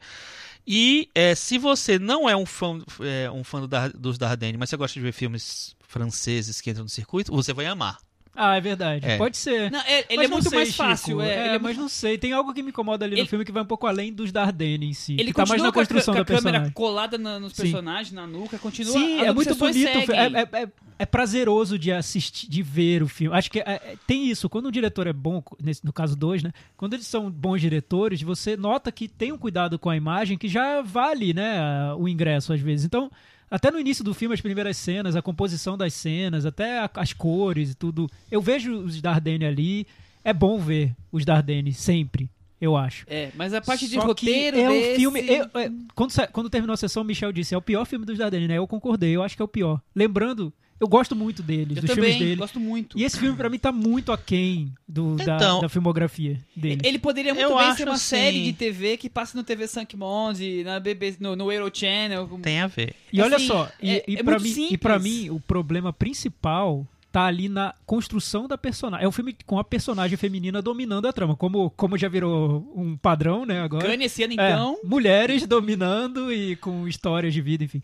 E 0.66 1.10
é, 1.16 1.34
se 1.34 1.58
você 1.58 1.98
não 1.98 2.30
é 2.30 2.36
um 2.36 2.46
fã, 2.46 2.80
é, 3.00 3.32
um 3.32 3.44
fã 3.44 3.62
do 3.62 3.70
dos 3.98 4.18
Dardenne, 4.18 4.58
mas 4.58 4.70
você 4.70 4.76
gosta 4.76 4.94
de 4.94 5.00
ver 5.00 5.14
filmes 5.14 5.76
franceses 5.80 6.60
que 6.60 6.70
entram 6.70 6.84
no 6.84 6.90
circuito, 6.90 7.32
você 7.32 7.54
vai 7.54 7.66
amar. 7.66 7.98
Ah, 8.40 8.56
é 8.56 8.62
verdade. 8.62 9.04
É. 9.06 9.18
Pode 9.18 9.36
ser. 9.36 9.72
Não, 9.72 9.80
é- 9.80 10.06
ele 10.10 10.18
Mas 10.18 10.26
é 10.26 10.28
muito 10.28 10.50
sei, 10.50 10.58
mais 10.60 10.76
fácil. 10.76 11.20
É, 11.22 11.30
É, 11.30 11.46
ele 11.48 11.56
é 11.56 11.60
mas 11.60 11.76
não 11.76 11.90
sei. 11.90 12.18
Tem 12.20 12.32
algo 12.34 12.54
que 12.54 12.62
me 12.62 12.70
incomoda 12.70 13.04
ali 13.04 13.16
Ele- 13.16 13.24
no 13.24 13.28
filme 13.28 13.44
que 13.44 13.52
vai 13.52 13.64
um 13.64 13.66
pouco 13.66 13.88
além 13.88 14.14
dos 14.14 14.32
Dardenne 14.32 14.86
em 14.86 14.94
si. 14.94 15.14
Ele 15.14 15.26
que 15.26 15.34
tá 15.34 15.40
mais 15.42 15.50
continua 15.50 15.68
na 15.68 15.74
com 15.74 15.80
a, 15.80 15.82
construção 15.82 16.14
com 16.14 16.20
a 16.20 16.24
da 16.24 16.26
câmera 16.26 16.44
personagem. 16.44 16.72
colada 16.74 17.18
na- 17.18 17.40
nos 17.40 17.54
Sim. 17.54 17.64
personagens, 17.64 18.12
na 18.14 18.28
nuca, 18.28 18.60
continua. 18.60 18.94
Sim, 18.94 19.22
é 19.22 19.34
muito 19.34 19.56
bonito. 19.56 19.88
É, 20.12 20.60
é- 20.60 20.64
é- 20.64 20.68
é 21.00 21.06
prazeroso 21.06 21.78
de 21.80 21.92
assistir, 21.92 22.48
de 22.50 22.62
ver 22.62 23.02
o 23.04 23.08
filme. 23.08 23.36
Acho 23.36 23.50
que 23.50 23.60
é- 23.60 23.64
é- 23.66 23.96
tem 24.06 24.28
isso. 24.30 24.48
Quando 24.50 24.68
um 24.68 24.72
diretor 24.72 25.08
é 25.08 25.14
bom, 25.14 25.42
nesse- 25.62 25.84
no 25.86 25.92
caso 25.92 26.16
dois, 26.16 26.44
né? 26.44 26.52
Quando 26.76 26.94
eles 26.94 27.08
são 27.08 27.30
bons 27.32 27.60
diretores, 27.60 28.22
você 28.22 28.56
nota 28.56 28.92
que 28.92 29.08
tem 29.08 29.32
um 29.32 29.38
cuidado 29.38 29.80
com 29.80 29.90
a 29.90 29.98
imagem 29.98 30.38
que 30.38 30.48
já 30.48 30.82
vale, 30.82 31.34
né? 31.34 31.60
O 31.98 32.08
ingresso 32.08 32.54
às 32.54 32.62
vezes. 32.62 32.86
Então, 32.86 33.12
até 33.50 33.72
no 33.72 33.80
início 33.80 34.04
do 34.04 34.14
filme, 34.14 34.34
as 34.34 34.42
primeiras 34.42 34.78
cenas, 34.78 35.16
a 35.16 35.22
composição 35.22 35.78
das 35.78 35.94
cenas, 35.94 36.46
até 36.46 36.80
a- 36.80 36.90
as 36.96 37.14
cores 37.14 37.72
e 37.72 37.76
tudo. 37.76 38.10
Eu 38.32 38.42
vejo 38.42 38.74
os 38.78 39.02
Dardenne 39.02 39.46
ali. 39.46 39.88
É 40.24 40.34
bom 40.34 40.60
ver 40.60 40.94
os 41.12 41.24
Dardenne 41.24 41.72
sempre, 41.74 42.30
eu 42.60 42.76
acho. 42.76 43.06
É, 43.08 43.32
mas 43.36 43.54
a 43.54 43.62
parte 43.62 43.88
de 43.88 43.96
Só 43.96 44.02
que 44.02 44.26
roteiro 44.26 44.58
é 44.60 44.70
um 44.70 44.74
desse... 44.74 44.96
filme. 44.98 45.22
eu- 45.26 45.46
é, 45.56 45.72
quando, 45.96 46.12
quando 46.34 46.50
terminou 46.50 46.74
a 46.74 46.78
sessão, 46.78 47.02
o 47.04 47.06
Michel 47.06 47.32
disse: 47.32 47.56
é 47.56 47.58
o 47.58 47.62
pior 47.62 47.86
filme 47.86 48.06
dos 48.06 48.18
Dardenne, 48.18 48.48
né? 48.48 48.58
Eu 48.58 48.68
concordei, 48.68 49.16
eu 49.16 49.24
acho 49.24 49.36
que 49.38 49.42
é 49.42 49.46
o 49.46 49.48
pior. 49.48 49.82
Lembrando, 49.96 50.52
eu 50.80 50.88
gosto 50.88 51.16
muito 51.16 51.42
deles, 51.42 51.78
Eu 51.78 51.82
dos 51.82 51.90
também 51.92 52.12
filmes 52.12 52.20
dele. 52.20 52.36
gosto 52.36 52.60
muito. 52.60 52.98
E 52.98 53.04
esse 53.04 53.20
filme, 53.20 53.36
pra 53.38 53.50
mim, 53.50 53.58
tá 53.58 53.72
muito 53.72 54.12
aquém 54.12 54.72
do, 54.88 55.16
da, 55.16 55.36
Então, 55.36 55.62
da 55.62 55.70
filmografia 55.70 56.40
dele. 56.56 56.82
Ele 56.84 57.00
poderia 57.00 57.34
muito 57.34 57.50
Eu 57.50 57.58
bem 57.58 57.74
ser 57.76 57.84
uma 57.88 57.96
assim- 57.96 58.04
série 58.16 58.44
de 58.44 58.54
TV 58.54 58.98
que 58.98 59.10
passa 59.10 59.38
no 59.38 59.44
TV 59.44 59.68
Sankmonde, 59.68 60.64
na 60.64 60.80
BBC, 60.80 61.18
no, 61.20 61.36
no 61.36 61.52
Eurochannel. 61.52 62.28
Tem 62.42 62.60
a 62.62 62.68
ver. 62.68 62.94
E 63.12 63.22
olha 63.22 63.38
assim, 63.38 63.48
só, 63.48 63.70
e, 63.82 63.92
é- 63.92 64.04
e 64.08 64.16
é 64.18 64.24
pra 64.24 64.38
mim, 64.40 64.68
e 64.72 64.78
pra 64.78 65.00
mim, 65.00 65.30
o 65.30 65.40
problema 65.40 65.92
principal 65.92 66.86
tá 67.12 67.24
ali 67.26 67.50
na 67.50 67.74
construção 67.86 68.48
da 68.48 68.58
personagem. 68.58 69.06
É 69.06 69.08
um 69.08 69.12
filme 69.12 69.36
com 69.46 69.58
a 69.58 69.64
personagem 69.64 70.16
feminina 70.18 70.62
dominando 70.62 71.08
a 71.08 71.14
trama, 71.14 71.36
como, 71.36 71.70
como 71.72 71.98
já 71.98 72.08
virou 72.08 72.72
um 72.76 72.96
padrão, 72.98 73.46
né, 73.46 73.62
agora. 73.62 73.88
Kanye 73.88 74.06
esse 74.06 74.22
ano, 74.24 74.34
É, 74.34 74.52
então. 74.52 74.78
mulheres 74.84 75.48
dominando 75.48 76.32
e 76.32 76.56
com 76.58 76.88
histórias 76.88 77.34
de 77.34 77.42
vida, 77.42 77.64
enfim. 77.64 77.82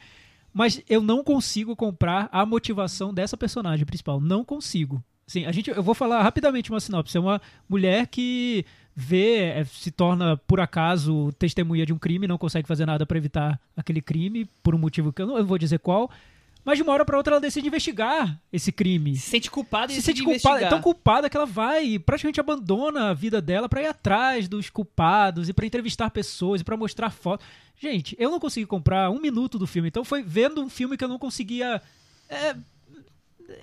Mas 0.53 0.81
eu 0.87 1.01
não 1.01 1.23
consigo 1.23 1.75
comprar 1.75 2.29
a 2.31 2.45
motivação 2.45 3.13
dessa 3.13 3.35
personagem 3.35 3.85
principal. 3.85 4.19
Não 4.21 4.45
consigo. 4.45 5.03
Sim, 5.25 5.45
a 5.45 5.51
gente, 5.51 5.69
eu 5.69 5.81
vou 5.81 5.95
falar 5.95 6.21
rapidamente 6.21 6.69
uma 6.69 6.79
sinopse. 6.79 7.17
É 7.17 7.19
uma 7.19 7.41
mulher 7.67 8.07
que 8.07 8.65
vê, 8.95 9.45
é, 9.45 9.63
se 9.63 9.89
torna 9.89 10.37
por 10.37 10.59
acaso 10.59 11.31
testemunha 11.39 11.85
de 11.85 11.93
um 11.93 11.97
crime, 11.97 12.27
não 12.27 12.37
consegue 12.37 12.67
fazer 12.67 12.85
nada 12.85 13.05
para 13.05 13.17
evitar 13.17 13.59
aquele 13.75 14.01
crime 14.01 14.45
por 14.61 14.75
um 14.75 14.77
motivo 14.77 15.11
que 15.11 15.21
eu 15.21 15.27
não 15.27 15.37
eu 15.37 15.45
vou 15.45 15.57
dizer 15.57 15.79
qual. 15.79 16.11
Mas 16.66 16.78
de 16.78 16.84
uma 16.84 16.93
hora 16.93 17.03
para 17.03 17.18
outra 17.18 17.34
ela 17.34 17.41
decide 17.41 17.68
investigar 17.68 18.39
esse 18.51 18.72
crime 18.72 19.16
Se 19.18 19.30
sente 19.32 19.51
culpada 19.51 19.91
e 19.91 19.95
se 19.95 20.01
sente 20.01 20.24
culpada, 20.24 20.36
é 20.36 20.59
investigar. 20.59 20.70
tão 20.70 20.82
culpada 20.82 21.30
que 21.30 21.36
ela 21.36 21.45
vai 21.45 21.86
e 21.86 21.99
praticamente 21.99 22.39
abandona 22.39 23.09
a 23.09 23.14
vida 23.14 23.41
dela 23.41 23.68
pra 23.68 23.82
ir 23.82 23.88
atrás 23.88 24.47
dos 24.47 24.70
culpados 24.70 25.49
e 25.49 25.53
pra 25.53 25.66
entrevistar 25.66 26.09
pessoas 26.09 26.61
e 26.61 26.64
pra 26.64 26.78
mostrar 26.78 27.09
fotos. 27.09 27.45
Gente, 27.80 28.16
eu 28.18 28.32
não 28.32 28.39
consegui 28.39 28.66
comprar 28.66 29.09
um 29.09 29.20
minuto 29.20 29.59
do 29.59 29.68
filme, 29.68 29.89
então 29.89 30.05
foi 30.05 30.24
vendo 30.24 30.61
um 30.61 30.70
filme 30.70 30.95
que 30.95 31.03
eu 31.03 31.09
não 31.09 31.20
conseguia 31.20 31.82
é, 32.30 32.55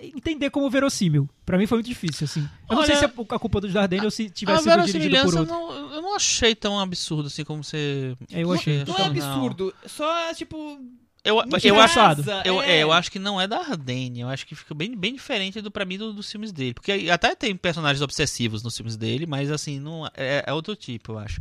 entender 0.02 0.50
como 0.50 0.68
verossímil. 0.68 1.28
Pra 1.44 1.58
mim 1.58 1.66
foi 1.66 1.78
muito 1.78 1.86
difícil, 1.86 2.24
assim. 2.24 2.40
Eu 2.68 2.76
não 2.76 2.84
sei 2.84 2.96
Olha, 2.96 2.98
se 2.98 3.04
é 3.04 3.34
a 3.34 3.38
culpa 3.38 3.60
dos 3.60 3.72
Dardenne 3.72 4.04
ou 4.04 4.10
se 4.10 4.28
tivesse 4.30 4.64
sido 4.64 4.86
dirigido 4.86 5.22
por 5.22 5.38
outro. 5.38 5.46
não, 5.46 5.94
eu 5.94 6.02
não 6.02 6.14
achei 6.14 6.54
tão 6.54 6.78
absurdo 6.78 7.26
assim 7.26 7.44
como 7.44 7.64
você. 7.64 8.16
É, 8.32 8.42
eu 8.42 8.52
achei. 8.52 8.84
Não 8.84 8.96
é 8.96 9.04
absurdo, 9.04 9.74
só 9.86 10.34
tipo. 10.34 10.78
Eu, 11.22 11.36
eu, 11.36 11.78
acho, 11.80 11.98
eu, 12.46 12.62
é. 12.62 12.78
é, 12.78 12.82
eu 12.82 12.90
acho 12.90 13.10
que 13.12 13.18
não 13.18 13.38
é 13.40 13.46
da 13.46 13.58
Ardenne. 13.58 14.20
Eu 14.20 14.28
acho 14.28 14.46
que 14.46 14.54
fica 14.54 14.74
bem, 14.74 14.96
bem 14.96 15.14
diferente 15.14 15.60
do, 15.60 15.70
pra 15.70 15.84
mim 15.84 15.98
do- 15.98 16.12
dos 16.14 16.30
filmes 16.30 16.50
dele. 16.50 16.72
Porque 16.74 17.08
até 17.10 17.34
tem 17.34 17.54
personagens 17.54 18.00
obsessivos 18.00 18.62
nos 18.62 18.74
filmes 18.76 18.96
dele, 18.96 19.26
mas 19.26 19.50
assim, 19.50 19.78
não 19.78 20.06
é, 20.16 20.44
é 20.46 20.52
outro 20.52 20.74
tipo, 20.74 21.12
eu 21.12 21.18
acho. 21.18 21.40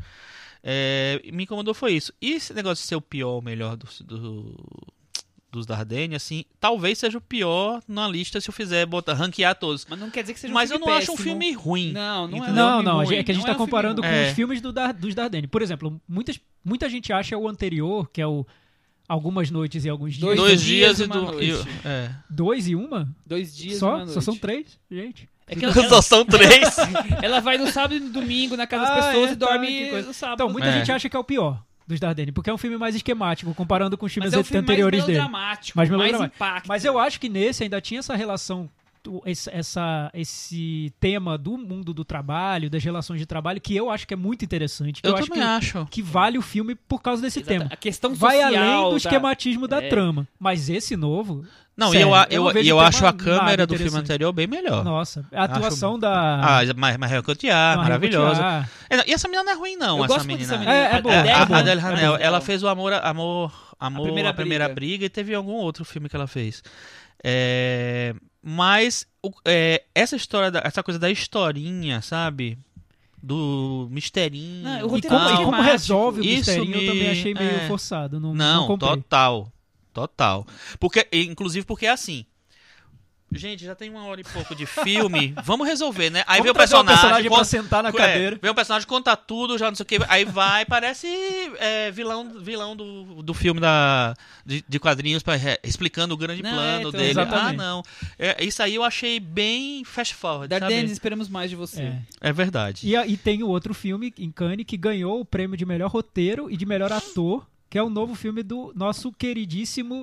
É, 0.61 1.21
me 1.32 1.43
incomodou 1.43 1.73
foi 1.73 1.93
isso. 1.93 2.13
E 2.21 2.34
esse 2.34 2.53
negócio 2.53 2.82
de 2.84 2.88
ser 2.89 2.95
o 2.95 3.01
pior 3.01 3.30
ou 3.36 3.41
melhor 3.41 3.77
dos, 3.77 4.01
do- 4.01 4.53
dos 5.51 5.65
Dardenne, 5.65 6.13
assim, 6.15 6.43
talvez 6.59 6.97
seja 6.99 7.17
o 7.17 7.21
pior 7.21 7.82
na 7.88 8.05
lista 8.07 8.39
se 8.41 8.49
eu 8.49 8.53
fizer 8.53 8.86
botar, 8.86 9.13
ranquear 9.13 9.55
todos. 9.55 9.86
Mas 9.89 9.97
não 9.99 10.09
quer 10.11 10.21
dizer 10.21 10.34
que 10.34 10.39
seja 10.41 10.51
um 10.51 10.55
Mas 10.55 10.69
eu 10.69 10.77
filme 10.77 10.91
não 10.91 10.97
acho 10.97 11.11
um 11.11 11.15
péssimo. 11.15 11.23
filme 11.32 11.53
ruim. 11.53 11.91
Não, 11.93 12.27
não 12.27 12.45
é. 12.45 12.51
Não, 12.51 12.67
um 12.67 12.71
filme 12.73 12.84
não, 12.84 12.95
ruim, 13.05 13.15
é 13.15 13.23
que 13.23 13.32
a 13.32 13.34
gente 13.34 13.45
não 13.47 13.47
tá 13.47 13.51
é 13.51 13.55
um 13.55 13.57
filme 13.57 13.71
comparando 13.71 14.01
com. 14.01 14.07
É. 14.07 14.27
os 14.30 14.36
filmes 14.36 14.59
do 14.61 14.73
dos 14.99 15.15
Dardenne. 15.15 15.47
Por 15.47 15.61
exemplo, 15.61 15.99
muitas, 16.07 16.39
muita 16.63 16.89
gente 16.89 17.13
acha 17.13 17.38
o 17.38 17.47
anterior, 17.47 18.09
que 18.11 18.21
é 18.21 18.27
o 18.27 18.45
Algumas 19.10 19.49
Noites 19.51 19.84
e 19.86 19.89
Alguns 19.89 20.14
Dias. 20.14 20.22
Dois 20.22 20.38
Dois, 20.39 20.62
dias 20.62 20.97
dias, 20.97 20.99
e 20.99 21.03
uma 21.12 21.32
do. 21.32 21.41
e- 21.43 21.66
é. 21.84 22.12
Dois 22.30 22.68
e 22.68 22.76
uma? 22.76 23.10
Dois 23.26 23.55
dias 23.57 23.76
e 23.76 23.80
Só? 23.80 23.95
uma 23.97 24.07
Só 24.07 24.22
são 24.22 24.38
três, 24.38 24.80
gente? 24.89 25.28
É 25.47 25.55
que 25.55 25.66
ela, 25.66 25.74
Só 25.89 25.99
são 26.01 26.24
três. 26.26 26.78
ela 27.24 27.39
vai 27.41 27.57
no 27.57 27.66
sábado 27.68 27.95
e 27.95 27.99
no 27.99 28.12
domingo 28.12 28.55
na 28.55 28.68
casa 28.68 28.86
das 28.86 29.05
Ah, 29.05 29.07
pessoas 29.07 29.30
é, 29.32 29.34
e 29.34 29.36
tá, 29.36 29.45
dorme 29.47 29.89
coisa. 29.89 30.07
no 30.07 30.14
sábado. 30.14 30.36
Então, 30.36 30.49
muita 30.49 30.68
É. 30.68 30.78
gente 30.78 30.91
acha 30.91 31.10
que 31.10 31.16
é 31.16 31.20
o 31.20 31.24
pior 31.24 31.60
dos 31.88 31.99
Dardenne, 31.99 32.32
porque 32.32 32.51
é 32.51 32.53
um 32.53 32.57
filme 32.57 32.78
mais 32.78 32.93
esquemático, 32.95 33.51
comparando 33.55 33.97
com 33.97 34.05
os 34.05 34.14
filmes 34.14 34.30
Mas 34.32 34.38
é 34.38 34.41
um 34.41 34.43
filme 34.43 34.62
anteriores 34.62 34.99
mais 34.99 35.07
dele. 35.07 35.18
melodramático, 35.18 35.76
Mais 35.76 35.89
mais, 35.89 36.22
impacto. 36.22 36.68
Mas 36.68 36.86
eu 36.86 36.99
acho 36.99 37.20
que 37.20 37.28
nesse 37.28 37.64
ainda 37.64 37.82
tinha 37.82 37.99
essa 37.99 38.16
relação, 38.16 38.70
esse, 39.26 39.49
essa, 39.51 40.10
esse 40.14 40.93
tema 40.99 41.38
do 41.38 41.57
mundo 41.57 41.93
do 41.93 42.03
trabalho, 42.05 42.70
das 42.70 42.84
relações 42.84 43.20
de 43.20 43.26
trabalho, 43.26 43.60
que 43.62 43.76
eu 43.76 43.89
acho 43.89 44.07
que 44.07 44.14
é 44.14 44.18
muito 44.18 44.43
interessante. 44.45 45.01
Eu, 45.03 45.12
eu 45.12 45.18
acho 45.18 45.28
também 45.28 45.41
que, 45.43 45.47
acho. 45.49 45.86
que 45.89 46.01
vale 46.01 46.38
o 46.38 46.41
filme 46.41 46.76
por 46.76 47.01
causa 47.01 47.22
desse 47.22 47.39
Exata- 47.39 47.53
tema. 47.60 47.70
A 47.72 47.76
questão 47.78 48.14
Vai 48.14 48.38
social 48.41 48.64
além 48.64 48.89
do 48.91 48.97
esquematismo 48.97 49.68
da 49.68 49.82
É. 49.84 49.89
trama. 49.89 50.28
Mas 50.39 50.70
esse 50.70 50.95
novo. 50.95 51.43
Não, 51.78 51.91
sério, 51.91 52.07
e 52.07 52.10
eu, 52.10 52.14
a- 52.14 52.28
eu 52.30 52.49
eu, 52.51 52.64
eu 52.64 52.80
acho 52.82 53.05
a 53.05 53.14
câmera 53.14 53.66
do 53.66 53.78
filme 53.78 53.97
anterior 53.97 54.34
bem 54.34 54.45
melhor. 54.47 54.84
Nossa, 54.84 55.26
a 55.32 55.45
atuação 55.45 55.97
da. 55.97 56.12
Ah, 56.60 56.74
Mar- 56.76 56.97
Mariel 56.97 57.24
Cotillard, 57.24 57.82
maravilhosa. 57.82 58.70
É, 58.89 59.10
E 59.10 59.14
essa 59.14 59.30
menina 59.30 59.45
não 59.45 59.53
é 59.53 59.55
ruim, 59.55 59.78
não, 59.78 59.97
Eu 59.99 60.03
essa 60.03 60.16
muito 60.16 60.28
menina. 60.28 60.39
dessa 60.45 60.57
menina. 60.57 60.74
É, 60.76 60.95
é 60.97 61.01
boa, 61.01 61.16
É, 61.16 61.28
é 61.30 61.34
a 61.34 61.45
boa. 61.45 61.60
Adele 61.60 61.80
É 61.80 61.84
Hanel, 61.86 62.16
ela 62.18 62.41
fez 62.41 62.62
o 62.64 62.68
Amor, 62.68 62.91
Amor, 62.93 63.53
Amor, 63.80 64.03
Primeira 64.03 64.30
a 64.30 64.34
Primeira 64.34 64.66
Briga. 64.66 64.76
Briga. 64.76 65.05
e 65.05 65.10
teve 65.10 65.34
algum 65.34 65.53
outro 65.53 65.86
filme 65.86 66.10
que 66.10 66.16
ela 66.18 66.28
fez. 66.28 66.62
É, 67.24 68.14
mas 68.41 69.05
o- 69.23 69.31
é, 69.45 69.83
essa 69.93 70.15
história, 70.15 70.49
da- 70.51 70.61
essa 70.63 70.81
coisa 70.83 70.99
da 70.99 71.09
historinha, 71.09 72.01
sabe? 72.01 72.57
Do 73.21 73.87
misterinho. 73.91 74.63
Não, 74.63 74.97
E 74.97 75.01
como, 75.01 75.29
e 75.29 75.45
como 75.45 75.61
resolve 75.61 76.21
o 76.21 76.23
Isso 76.23 76.37
misterinho 76.51 76.75
eu 76.75 76.81
me- 76.81 76.87
também 76.87 77.09
achei 77.09 77.33
meio 77.33 77.49
é. 77.49 77.67
forçado. 77.67 78.19
Não, 78.19 78.33
não 78.33 78.67
Não, 78.67 78.77
total. 78.77 79.51
Total. 79.93 80.47
Porque, 80.79 81.05
inclusive 81.11 81.65
porque 81.65 81.85
é 81.85 81.89
assim. 81.89 82.25
Gente, 83.32 83.63
já 83.63 83.75
tem 83.75 83.89
uma 83.89 84.03
hora 84.05 84.21
e 84.21 84.23
pouco 84.23 84.55
de 84.55 84.65
filme. 84.65 85.34
Vamos 85.43 85.67
resolver, 85.67 86.09
né? 86.09 86.23
Aí 86.25 86.39
Vamos 86.39 86.43
vem 86.43 86.51
o 86.51 86.53
trazer 86.53 86.75
um 86.75 86.86
personagem. 86.86 87.01
personagem 87.01 87.30
pra 87.30 87.38
conta- 87.38 87.49
sentar 87.49 87.84
na 87.84 87.89
é, 87.89 87.91
cadeira. 87.93 88.39
vem 88.41 88.51
o 88.51 88.55
personagem, 88.55 88.88
conta 88.88 89.15
tudo, 89.15 89.57
já 89.57 89.67
não 89.67 89.75
sei 89.75 89.84
o 89.84 89.88
que. 89.88 89.99
Aí 90.07 90.25
vai, 90.25 90.65
parece 90.65 91.07
é, 91.59 91.91
vilão, 91.91 92.39
vilão 92.39 92.75
do, 92.75 93.21
do 93.21 93.34
filme 93.34 93.59
da, 93.61 94.15
de, 94.45 94.63
de 94.67 94.80
quadrinhos, 94.80 95.21
pra, 95.21 95.36
é, 95.36 95.59
explicando 95.63 96.13
o 96.13 96.17
grande 96.17 96.41
Não, 96.41 96.49
é, 96.49 96.53
plano 96.53 96.80
então, 96.80 96.91
dele. 96.91 97.07
Ah, 97.07 97.11
exatamente. 97.23 97.57
não. 97.57 97.84
É, 98.17 98.43
isso 98.43 98.63
aí 98.63 98.75
eu 98.75 98.84
achei 98.84 99.19
bem 99.19 99.84
fast 99.84 100.15
forward. 100.15 100.47
Dardenes, 100.47 100.82
sabe? 100.82 100.91
esperamos 100.93 101.30
mais 101.30 101.49
de 101.49 101.55
você. 101.55 101.82
É. 101.82 102.01
É 102.21 102.34
verdade. 102.34 102.88
E, 102.88 102.95
e 102.95 103.15
tem 103.17 103.43
o 103.43 103.47
outro 103.47 103.73
filme 103.73 104.13
em 104.17 104.32
Cannes 104.32 104.65
que 104.65 104.75
ganhou 104.77 105.19
o 105.19 105.25
prêmio 105.25 105.55
de 105.55 105.65
melhor 105.65 105.89
roteiro 105.89 106.49
e 106.49 106.57
de 106.57 106.65
melhor 106.65 106.91
ator, 106.91 107.45
que 107.69 107.77
é 107.77 107.84
o 107.84 107.89
novo 107.89 108.15
filme 108.15 108.41
do 108.41 108.73
nosso 108.75 109.11
queridíssimo 109.11 110.01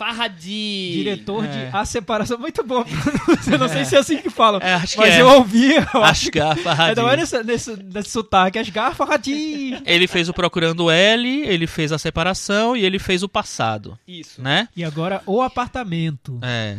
Ashgar 0.00 0.14
Farhadi. 0.14 0.92
diretor 0.94 1.44
É. 1.44 1.48
de 1.70 1.76
A 1.76 1.84
Separação. 1.84 2.38
Muito 2.38 2.64
bom. 2.64 2.84
Eu 3.50 3.58
não 3.58 3.68
sei 3.68 3.84
se 3.84 3.96
é 3.96 3.98
assim 3.98 4.16
que 4.18 4.30
fala. 4.30 4.58
É, 4.62 4.74
acho 4.74 4.94
que 4.94 5.00
mas 5.00 5.14
é. 5.14 5.20
eu 5.20 5.28
ouvi. 5.28 5.74
Eu 5.74 5.82
que- 5.82 6.38
Farhadi. 6.62 6.88
Ainda 6.90 7.02
mais 7.02 7.18
nesse, 7.20 7.42
nesse, 7.44 7.76
nesse 7.76 8.10
sotaque. 8.10 8.58
Asghar 8.58 8.94
Farhadi. 8.94 9.80
Ele 9.84 10.06
fez 10.06 10.28
o 10.28 10.32
Procurando 10.34 10.90
L, 10.90 11.28
ele 11.46 11.66
fez 11.66 11.92
a 11.92 11.98
separação 11.98 12.76
e 12.76 12.84
ele 12.84 12.98
fez 12.98 13.22
o 13.22 13.28
passado, 13.28 13.98
Isso. 14.06 14.40
né? 14.42 14.68
E 14.76 14.82
agora 14.84 15.22
O 15.26 15.40
Apartamento. 15.42 16.38
É. 16.42 16.78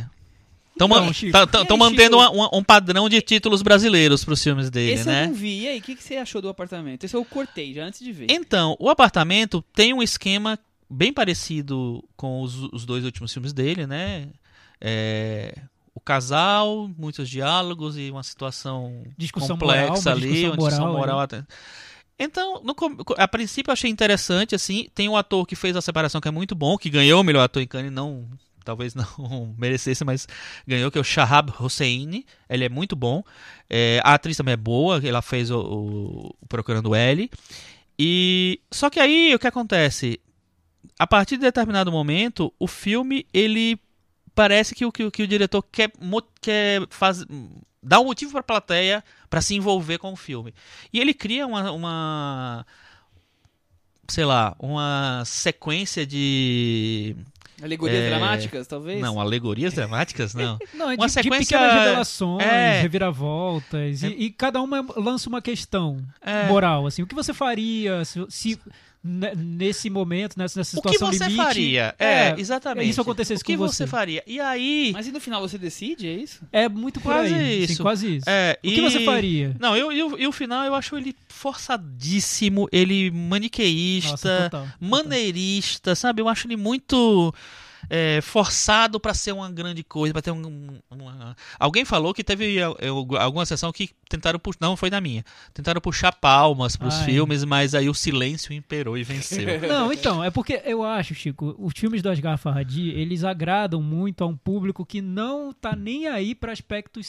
Estão 0.73 0.87
Então, 0.87 1.75
aí, 1.75 1.77
mantendo 1.77 2.17
uma- 2.17 2.29
uma- 2.31 2.55
um 2.57 2.63
padrão 2.63 3.07
de 3.07 3.21
títulos 3.21 3.61
brasileiros 3.61 4.23
pros 4.25 4.41
filmes 4.41 4.69
dele, 4.71 4.93
Esse 4.93 5.05
né? 5.05 5.23
eu 5.23 5.27
não 5.27 5.33
vi. 5.35 5.59
E 5.63 5.67
aí, 5.67 5.77
o 5.79 5.81
que, 5.81 5.95
que 5.95 6.03
você 6.03 6.15
achou 6.15 6.41
do 6.41 6.49
apartamento? 6.49 7.03
Esse 7.03 7.15
eu 7.15 7.23
cortei 7.23 7.73
já 7.73 7.83
antes 7.83 7.99
de 7.99 8.11
ver. 8.11 8.27
Então, 8.31 8.75
o 8.79 8.89
apartamento 8.89 9.63
tem 9.75 9.93
um 9.93 10.01
esquema 10.01 10.57
bem 10.91 11.13
parecido 11.13 12.03
com 12.15 12.41
os, 12.41 12.55
os 12.73 12.85
dois 12.85 13.03
últimos 13.05 13.31
filmes 13.33 13.53
dele, 13.53 13.87
né? 13.87 14.27
É, 14.79 15.53
o 15.93 15.99
casal, 15.99 16.89
muitos 16.97 17.29
diálogos 17.29 17.97
e 17.97 18.09
uma 18.11 18.23
situação 18.23 19.03
Discussão 19.17 19.57
complexa 19.57 19.83
moral, 19.87 20.01
uma 20.01 20.11
ali, 20.11 20.21
discussão 20.21 20.49
uma 20.49 20.57
discussão 20.57 20.85
moral, 20.87 20.97
moral. 20.99 21.19
até- 21.19 21.43
Então, 22.19 22.61
no 22.63 22.75
a 23.17 23.27
princípio 23.27 23.69
eu 23.69 23.73
achei 23.73 23.89
interessante, 23.89 24.53
assim, 24.55 24.87
tem 24.93 25.09
um 25.09 25.17
ator 25.17 25.45
que 25.45 25.55
fez 25.55 25.75
a 25.75 25.81
separação 25.81 26.21
que 26.21 26.27
é 26.27 26.31
muito 26.31 26.53
bom, 26.55 26.77
que 26.77 26.89
ganhou 26.89 27.21
o 27.21 27.23
melhor 27.23 27.43
ator 27.43 27.61
em 27.61 27.67
Cannes, 27.67 27.91
não, 27.91 28.27
talvez 28.63 28.93
não 28.95 29.05
merecesse, 29.57 30.03
mas 30.05 30.27
ganhou, 30.67 30.89
que 30.91 30.97
é 30.97 31.01
o 31.01 31.03
Shahab 31.03 31.51
Hosseini, 31.59 32.25
ele 32.49 32.63
é 32.65 32.69
muito 32.69 32.95
bom, 32.95 33.23
É, 33.69 33.99
a 34.03 34.13
atriz 34.15 34.35
também 34.37 34.53
é 34.53 34.57
boa, 34.57 34.99
ela 35.03 35.21
fez 35.21 35.49
o, 35.51 35.59
o- 35.59 36.35
o 36.41 36.47
Procurando 36.47 36.93
L, 36.95 37.29
e 37.99 38.59
só 38.71 38.89
que 38.89 38.99
aí 38.99 39.33
o 39.35 39.39
que 39.39 39.47
acontece? 39.47 40.19
A 40.97 41.05
partir 41.07 41.35
de 41.37 41.41
determinado 41.43 41.91
momento, 41.91 42.53
o 42.59 42.67
filme 42.67 43.25
ele 43.33 43.79
parece 44.35 44.73
que 44.75 44.85
o 44.85 44.91
que, 44.91 45.03
o- 45.05 45.11
que 45.11 45.23
o 45.23 45.27
diretor 45.27 45.61
quer, 45.71 45.91
quer 46.41 46.81
faz, 46.89 47.25
dar 47.83 47.99
um 47.99 48.05
motivo 48.05 48.31
pra 48.31 48.43
plateia 48.43 49.03
pra 49.29 49.41
se 49.41 49.55
envolver 49.55 49.97
com 49.97 50.13
o 50.13 50.15
filme. 50.15 50.53
E 50.93 50.99
ele 50.99 51.13
cria 51.13 51.45
uma, 51.47 51.71
uma 51.71 52.65
sei 54.07 54.25
lá, 54.25 54.55
uma 54.59 55.23
sequência 55.25 56.05
de 56.05 57.15
Alegorias 57.63 57.99
É, 58.03 58.09
dramáticas, 58.09 58.65
talvez? 58.67 58.99
não, 58.99 59.19
alegorias 59.21 59.73
dramáticas 59.73 60.33
não. 60.33 60.57
Não, 60.73 60.89
é 60.91 60.95
Uma 60.95 61.05
de, 61.05 61.11
sequência- 61.13 61.39
de 61.39 61.45
pequenas 61.63 61.73
revelações, 61.85 62.43
É. 62.43 62.81
reviravoltas, 62.81 64.01
e, 64.03 64.07
e 64.07 64.29
cada 64.31 64.59
uma 64.61 64.83
lança 64.97 65.29
uma 65.29 65.41
questão 65.43 65.97
É. 66.21 66.47
moral, 66.47 66.87
assim, 66.87 67.03
o 67.03 67.07
que 67.07 67.13
você 67.13 67.33
faria 67.35 68.03
se, 68.03 68.25
se 68.29 68.59
nesse 69.03 69.89
momento, 69.89 70.37
nessa, 70.37 70.59
nessa 70.59 70.77
O 70.77 70.81
que 70.81 70.89
situação 70.89 71.11
você 71.11 71.23
limite, 71.25 71.43
faria? 71.43 71.95
É, 71.97 72.35
exatamente. 72.39 72.89
isso 72.89 73.01
acontecesse 73.01 73.41
O 73.41 73.45
que 73.45 73.57
com 73.57 73.67
você 73.67 73.77
você. 73.77 73.87
faria? 73.87 74.23
E 74.27 74.39
aí, 74.39 74.91
Mas 74.93 75.07
e 75.07 75.11
no 75.11 75.19
final 75.19 75.41
você 75.41 75.57
decide, 75.57 76.07
é 76.07 76.13
isso? 76.13 76.41
É 76.51 76.69
muito 76.69 76.99
por 76.99 77.11
Quase 77.11 77.33
aí, 77.33 77.63
isso. 77.63 77.81
quase 77.81 78.17
isso. 78.17 78.29
é, 78.29 78.59
o 78.63 78.67
que 78.67 78.75
e- 78.77 78.81
você 78.81 78.99
faria? 79.03 79.55
Não, 79.59 79.75
eu, 79.75 79.91
eu, 79.91 80.19
e 80.19 80.27
o 80.27 80.31
final 80.31 80.63
eu 80.63 80.75
acho 80.75 80.95
ele 80.95 81.15
forçadíssimo, 81.27 82.67
ele 82.71 83.09
maniqueísta, 83.11 84.11
Nossa, 84.11 84.43
total, 84.43 84.61
total. 84.65 84.77
maneirista, 84.79 85.95
sabe? 85.95 86.21
Eu 86.21 86.29
acho 86.29 86.47
ele 86.47 86.57
muito 86.57 87.33
é, 87.93 88.21
forçado 88.21 89.01
pra 89.01 89.13
ser 89.13 89.33
uma 89.33 89.51
grande 89.51 89.83
coisa, 89.83 90.13
pra 90.13 90.21
ter 90.21 90.31
um, 90.31 90.47
um- 90.47 90.79
uma... 90.89 91.35
Alguém 91.59 91.83
falou 91.83 92.13
que 92.13 92.23
teve 92.23 92.57
é, 92.57 92.63
alguma 93.19 93.45
sessão 93.45 93.69
que 93.73 93.89
tentaram 94.07 94.39
puxar, 94.39 94.59
não 94.61 94.77
foi 94.77 94.89
na 94.89 95.01
minha, 95.01 95.25
tentaram 95.53 95.81
puxar 95.81 96.13
palmas 96.13 96.77
pros 96.77 96.95
Ai. 96.99 97.05
filmes, 97.05 97.43
mas 97.43 97.75
aí 97.75 97.89
o 97.89 97.93
silêncio 97.93 98.53
imperou 98.53 98.97
e 98.97 99.03
venceu. 99.03 99.59
Não, 99.67 99.91
então, 99.91 100.23
é 100.23 100.29
porque 100.31 100.61
eu 100.63 100.83
acho, 100.83 101.13
Chico, 101.13 101.53
os 101.59 101.73
filmes 101.75 102.01
do 102.01 102.09
Asghar 102.09 102.37
Farhadi, 102.37 102.91
eles 102.91 103.25
agradam 103.25 103.81
muito 103.81 104.23
a 104.23 104.27
um 104.27 104.37
público 104.37 104.85
que 104.85 105.01
não 105.01 105.51
tá 105.51 105.75
nem 105.75 106.07
aí 106.07 106.33
para 106.33 106.53
aspectos 106.53 107.07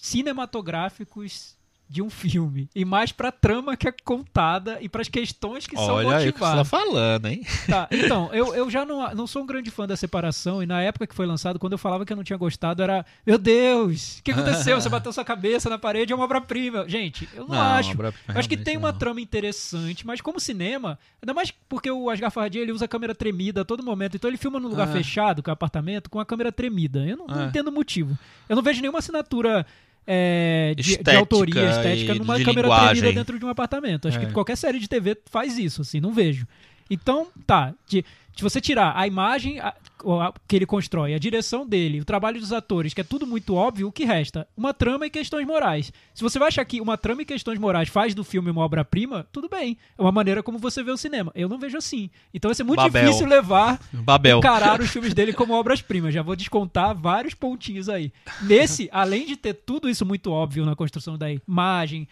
cinematográficos 0.00 1.58
de 1.92 2.00
um 2.00 2.08
filme, 2.08 2.70
e 2.72 2.84
mais 2.84 3.10
pra 3.10 3.32
trama 3.32 3.76
que 3.76 3.88
é 3.88 3.92
contada 4.04 4.78
e 4.80 4.88
pras 4.88 5.08
questões 5.08 5.66
que 5.66 5.74
são 5.74 5.96
Olha 5.96 6.18
aí 6.18 6.28
o 6.28 6.32
que 6.32 6.38
você 6.38 6.44
tá 6.44 6.54
motivadas. 6.62 6.68
falando, 6.68 7.26
hein? 7.26 7.44
Tá, 7.66 7.88
então, 7.90 8.30
eu, 8.32 8.54
eu 8.54 8.70
já 8.70 8.86
não, 8.86 9.12
não 9.12 9.26
sou 9.26 9.42
um 9.42 9.46
grande 9.46 9.72
fã 9.72 9.88
da 9.88 9.96
separação, 9.96 10.62
e 10.62 10.66
na 10.66 10.80
época 10.80 11.04
que 11.04 11.14
foi 11.16 11.26
lançado, 11.26 11.58
quando 11.58 11.72
eu 11.72 11.78
falava 11.78 12.06
que 12.06 12.12
eu 12.12 12.16
não 12.16 12.22
tinha 12.22 12.36
gostado, 12.36 12.80
era 12.80 13.04
Meu 13.26 13.36
Deus, 13.36 14.18
o 14.18 14.22
que 14.22 14.30
aconteceu? 14.30 14.80
Você 14.80 14.88
bateu 14.88 15.12
sua 15.12 15.24
cabeça 15.24 15.68
na 15.68 15.78
parede, 15.78 16.12
é 16.12 16.14
uma 16.16 16.24
obra-prima. 16.26 16.88
Gente, 16.88 17.28
eu 17.34 17.48
não, 17.48 17.60
acho. 17.60 17.90
obra- 17.90 18.14
Eu 18.28 18.38
acho 18.38 18.48
que 18.48 18.56
tem 18.56 18.76
uma 18.76 18.92
não. 18.92 18.98
trama 18.98 19.20
interessante, 19.20 20.06
mas 20.06 20.20
como 20.20 20.38
cinema, 20.38 20.96
ainda 21.20 21.34
mais 21.34 21.50
porque 21.68 21.90
o 21.90 22.08
Asghar 22.08 22.30
Farhadi 22.30 22.58
ele 22.60 22.70
usa 22.70 22.86
câmera 22.86 23.16
tremida 23.16 23.62
a 23.62 23.64
todo 23.64 23.82
momento, 23.82 24.16
então 24.16 24.30
ele 24.30 24.36
filma 24.38 24.60
num 24.60 24.68
lugar 24.68 24.86
Ah. 24.88 24.92
fechado, 24.92 25.42
que 25.42 25.50
é 25.50 25.52
um 25.52 25.54
apartamento, 25.54 26.08
com 26.08 26.20
a 26.20 26.24
câmera 26.24 26.52
tremida. 26.52 27.04
Eu 27.04 27.16
não, 27.16 27.26
não 27.26 27.40
Ah. 27.42 27.46
entendo 27.46 27.66
o 27.68 27.72
motivo. 27.72 28.16
Eu 28.48 28.54
não 28.54 28.62
vejo 28.62 28.80
nenhuma 28.80 29.00
assinatura 29.00 29.66
é, 30.06 30.74
de, 30.76 30.96
de 30.96 31.10
autoria 31.16 31.70
estética 31.70 32.14
e 32.14 32.18
numa 32.18 32.36
de 32.36 32.44
câmera 32.44 32.68
linguagem. 32.68 32.96
tremida 33.02 33.20
dentro 33.20 33.38
de 33.38 33.44
um 33.44 33.48
apartamento. 33.48 34.08
Acho 34.08 34.18
É. 34.18 34.26
que 34.26 34.32
qualquer 34.32 34.56
série 34.56 34.78
de 34.78 34.88
TV 34.88 35.16
faz 35.30 35.58
isso, 35.58 35.82
assim, 35.82 36.00
não 36.00 36.12
vejo. 36.12 36.46
Então, 36.90 37.28
tá. 37.46 37.72
De, 37.86 38.04
se 38.36 38.42
você 38.42 38.60
tirar 38.60 38.92
a 38.96 39.06
imagem 39.06 39.58
a- 39.60 39.74
a- 40.06 40.32
que 40.48 40.56
ele 40.56 40.64
constrói, 40.66 41.12
a 41.14 41.18
direção 41.18 41.66
dele, 41.66 42.00
o 42.00 42.04
trabalho 42.04 42.40
dos 42.40 42.52
atores, 42.52 42.94
que 42.94 43.00
é 43.00 43.04
tudo 43.04 43.26
muito 43.26 43.54
óbvio, 43.54 43.88
o 43.88 43.92
que 43.92 44.04
resta? 44.04 44.48
Uma 44.56 44.72
trama 44.72 45.06
e 45.06 45.10
questões 45.10 45.46
morais. 45.46 45.92
Se 46.14 46.22
você 46.22 46.38
vai 46.38 46.48
achar 46.48 46.64
que 46.64 46.80
uma 46.80 46.96
trama 46.96 47.22
e 47.22 47.24
questões 47.26 47.58
morais 47.58 47.88
faz 47.88 48.14
do 48.14 48.24
filme 48.24 48.50
uma 48.50 48.62
obra-prima, 48.62 49.26
tudo 49.30 49.48
bem. 49.48 49.76
É 49.98 50.00
uma 50.02 50.12
maneira 50.12 50.42
como 50.42 50.58
você 50.58 50.82
vê 50.82 50.90
o 50.90 50.96
cinema. 50.96 51.30
Eu 51.34 51.48
não 51.48 51.58
vejo 51.58 51.76
assim. 51.76 52.08
Então 52.32 52.48
vai 52.48 52.54
ser 52.54 52.64
muito 52.64 52.78
Babel. 52.80 53.04
difícil 53.04 53.26
levar 53.26 53.78
Babel. 53.92 54.38
encarar 54.38 54.80
os 54.80 54.88
filmes 54.90 55.12
dele 55.12 55.32
como 55.32 55.52
obras-primas. 55.52 56.14
Já 56.14 56.22
vou 56.22 56.34
descontar 56.36 56.94
vários 56.94 57.34
pontinhos 57.34 57.88
aí. 57.88 58.12
Nesse, 58.42 58.88
além 58.92 59.26
de 59.26 59.36
ter 59.36 59.52
tudo 59.54 59.88
isso 59.88 60.06
muito 60.06 60.30
óbvio 60.32 60.64
na 60.64 60.74
construção 60.74 61.18
da 61.18 61.26
imagem, 61.30 62.08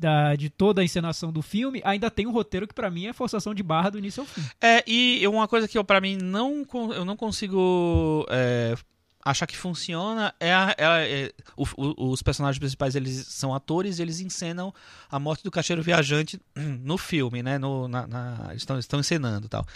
da, 0.00 0.34
de 0.34 0.48
toda 0.48 0.80
a 0.80 0.84
encenação 0.84 1.30
do 1.30 1.42
filme, 1.42 1.82
ainda 1.84 2.10
tem 2.10 2.26
um 2.26 2.32
roteiro 2.32 2.66
que 2.66 2.74
pra 2.74 2.90
mim 2.90 3.06
é 3.06 3.12
forçação 3.12 3.54
de 3.54 3.62
barra 3.62 3.90
do 3.90 3.98
início 3.98 4.22
ao 4.22 4.26
fim. 4.26 4.42
É, 4.60 4.82
e 4.86 5.26
uma 5.28 5.46
coisa 5.46 5.68
que 5.68 5.76
eu, 5.76 5.84
pra 5.84 6.00
mim 6.00 6.16
não, 6.16 6.66
eu 6.94 7.04
não 7.04 7.16
consigo 7.16 8.26
é, 8.30 8.74
achar 9.22 9.46
que 9.46 9.56
funciona 9.56 10.34
é, 10.40 10.52
a- 10.54 10.74
é 10.78 11.24
é- 11.26 11.32
o- 11.56 11.66
o- 11.76 12.10
os 12.12 12.22
personagens 12.22 12.58
principais 12.58 12.96
eles 12.96 13.26
são 13.26 13.54
atores 13.54 13.98
e 13.98 14.02
eles 14.02 14.20
encenam 14.20 14.72
a 15.10 15.18
morte 15.18 15.44
do 15.44 15.50
caixeiro 15.50 15.82
viajante 15.82 16.40
no 16.56 16.96
filme, 16.96 17.42
né? 17.42 17.58
No, 17.58 17.86
na, 17.86 18.06
na- 18.06 18.52
estão, 18.54 18.78
estão 18.78 18.98
encenando 19.00 19.48
tal. 19.48 19.66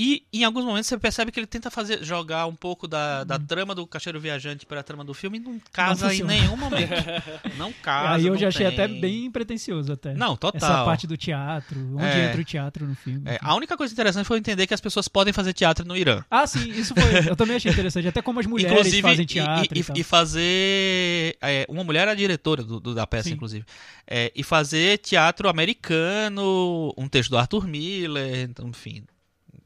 E 0.00 0.22
em 0.32 0.44
alguns 0.44 0.64
momentos 0.64 0.86
você 0.86 0.96
percebe 0.96 1.32
que 1.32 1.40
ele 1.40 1.46
tenta 1.48 1.72
fazer 1.72 2.04
jogar 2.04 2.46
um 2.46 2.54
pouco 2.54 2.86
da, 2.86 3.24
da 3.24 3.36
trama 3.36 3.74
do 3.74 3.84
caixeiro 3.84 4.20
viajante 4.20 4.64
para 4.64 4.78
a 4.78 4.82
trama 4.84 5.02
do 5.04 5.12
filme 5.12 5.38
e 5.38 5.40
não 5.40 5.60
casa 5.72 6.06
em 6.06 6.10
funciona. 6.20 6.32
nenhum 6.34 6.56
momento. 6.56 6.88
Não 7.58 7.72
casa. 7.72 8.14
aí 8.14 8.26
eu 8.26 8.34
não 8.34 8.38
já 8.38 8.46
achei 8.48 8.64
tem. 8.70 8.74
até 8.74 8.86
bem 8.86 9.28
pretencioso 9.28 9.92
até. 9.92 10.14
Não, 10.14 10.36
total. 10.36 10.70
Essa 10.70 10.84
parte 10.84 11.04
do 11.08 11.16
teatro, 11.16 11.80
onde 11.96 12.04
É. 12.04 12.26
entra 12.28 12.40
o 12.40 12.44
teatro 12.44 12.86
no 12.86 12.94
filme. 12.94 13.22
É, 13.26 13.38
a 13.42 13.56
única 13.56 13.76
coisa 13.76 13.92
interessante 13.92 14.24
foi 14.26 14.38
entender 14.38 14.68
que 14.68 14.74
as 14.74 14.80
pessoas 14.80 15.08
podem 15.08 15.32
fazer 15.32 15.52
teatro 15.52 15.84
no 15.84 15.96
Irã. 15.96 16.22
Ah, 16.30 16.46
sim, 16.46 16.70
isso 16.70 16.94
foi. 16.94 17.28
Eu 17.28 17.34
também 17.34 17.56
achei 17.56 17.72
interessante. 17.72 18.06
Até 18.06 18.22
como 18.22 18.38
as 18.38 18.46
mulheres 18.46 18.70
inclusive, 18.72 19.02
fazem 19.02 19.24
e- 19.24 19.26
teatro. 19.26 19.76
e, 19.76 19.80
E, 19.80 19.84
tal. 19.84 19.96
e 19.96 20.02
fazer. 20.04 21.36
é, 21.42 21.66
uma 21.68 21.82
mulher 21.82 22.02
era 22.02 22.12
a 22.12 22.14
diretora 22.14 22.62
do, 22.62 22.78
do- 22.78 22.94
da 22.94 23.04
peça, 23.06 23.28
Sim. 23.30 23.34
inclusive. 23.34 23.64
É, 24.06 24.30
e 24.36 24.44
fazer 24.44 24.98
teatro 24.98 25.48
americano, 25.48 26.94
um 26.96 27.08
texto 27.08 27.30
do 27.30 27.38
Arthur 27.38 27.66
Miller, 27.66 28.42
então, 28.48 28.68
enfim, 28.68 29.02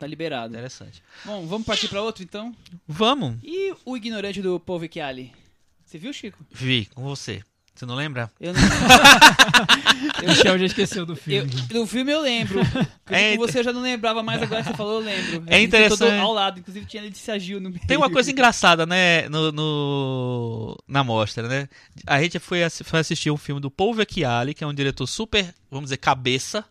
Tá 0.02 0.06
liberado. 0.08 0.52
interessante. 0.52 1.00
Bom, 1.24 1.46
vamos 1.46 1.64
partir 1.66 1.86
pra 1.88 2.02
outro 2.02 2.24
então? 2.24 2.52
Vamos, 2.88 3.36
E 3.42 3.72
o 3.84 3.96
ignorante 3.96 4.42
do 4.42 4.58
Paul 4.58 4.80
Vecchiali? 4.80 5.32
Você 5.86 5.96
viu, 5.96 6.12
Chico? 6.12 6.44
Vi, 6.50 6.86
com 6.94 7.02
você. 7.04 7.40
Você 7.74 7.86
não 7.86 7.94
lembra? 7.94 8.30
Eu 8.40 8.52
não... 8.52 8.60
O 10.22 10.28
Michel 10.28 10.58
já 10.58 10.66
esqueceu 10.66 11.06
do 11.06 11.12
eu, 11.12 11.16
filme. 11.16 11.50
no 11.72 11.86
filme 11.86 12.12
eu 12.12 12.20
lembro. 12.20 12.60
É 13.06 13.36
você 13.36 13.58
eu 13.58 13.64
já 13.64 13.72
não 13.72 13.82
lembrava 13.82 14.22
mais, 14.22 14.40
agora 14.42 14.62
que 14.62 14.70
você 14.70 14.74
falou, 14.76 14.94
eu 14.94 15.04
lembro. 15.04 15.42
É 15.46 15.60
interessante. 15.60 16.18
Ao 16.18 16.32
lado, 16.32 16.60
inclusive 16.60 16.86
tinha 16.86 17.02
Letícia 17.02 17.38
Gil 17.38 17.60
no 17.60 17.68
meio. 17.70 17.86
Tem 17.86 17.96
uma 17.96 18.10
coisa 18.10 18.30
engraçada, 18.32 18.86
né, 18.86 19.28
no, 19.28 19.52
no- 19.52 20.78
na 20.88 21.04
mostra, 21.04 21.46
né? 21.46 21.68
A 22.06 22.22
gente 22.22 22.38
foi, 22.38 22.60
foi 22.84 23.00
assistir 23.00 23.30
um 23.30 23.36
filme 23.36 23.60
do 23.60 23.70
Paul 23.70 23.92
Vecchiali, 23.94 24.54
que 24.54 24.64
é 24.64 24.66
um 24.66 24.72
diretor 24.72 25.06
super, 25.06 25.54
vamos 25.70 25.86
dizer, 25.86 25.98
cabeça, 25.98 26.64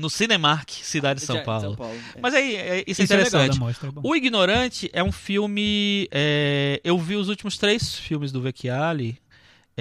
no 0.00 0.10
Cinemark, 0.10 0.68
cidade 0.70 1.20
de 1.20 1.26
São 1.26 1.36
Já- 1.36 1.42
Paulo. 1.44 1.76
é. 2.16 2.20
Mas 2.20 2.34
aí, 2.34 2.56
é- 2.56 2.84
isso 2.86 3.00
é 3.02 3.04
Isso 3.04 3.12
é 3.12 3.16
interessante. 3.16 3.58
mostra, 3.60 3.88
é 3.88 3.92
bom. 3.92 4.00
O 4.04 4.16
Ignorante 4.16 4.90
é 4.92 5.02
um 5.04 5.12
filme. 5.12 6.08
é, 6.10 6.80
eu 6.82 6.98
vi 6.98 7.14
os 7.16 7.28
últimos 7.28 7.56
três 7.58 7.94
filmes 7.94 8.32
do 8.32 8.40
Vecchiali. 8.40 9.18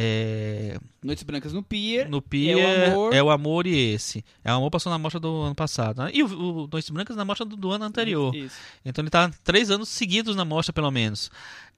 é, 0.02 0.78
Noites 1.04 1.24
Brancas 1.24 1.52
no 1.52 1.62
Pier. 1.62 2.08
no 2.10 2.22
Pia, 2.22 2.54
É 2.54 2.56
o 2.56 2.92
Amor. 2.92 3.14
é 3.16 3.24
o 3.24 3.30
Amor 3.30 3.68
e 3.68 3.94
esse. 3.94 4.24
É 4.46 4.52
o 4.54 4.56
Amor 4.56 4.70
passou 4.72 4.90
na 4.92 4.98
mostra 4.98 5.20
do 5.20 5.42
ano 5.42 5.56
passado. 5.56 6.02
né? 6.04 6.12
E 6.14 6.24
o, 6.24 6.28
o 6.28 6.68
Noites 6.72 6.90
Brancas 6.90 7.18
na 7.18 7.26
mostra 7.26 7.46
do, 7.46 7.56
do 7.58 7.72
ano 7.72 7.84
anterior. 7.86 8.34
Isso. 8.34 8.56
Então 8.86 9.02
ele 9.04 9.10
tá 9.10 9.30
três 9.44 9.70
anos 9.70 9.90
seguidos 9.90 10.36
na 10.36 10.46
mostra, 10.46 10.72
pelo 10.72 10.90
menos. 10.92 11.30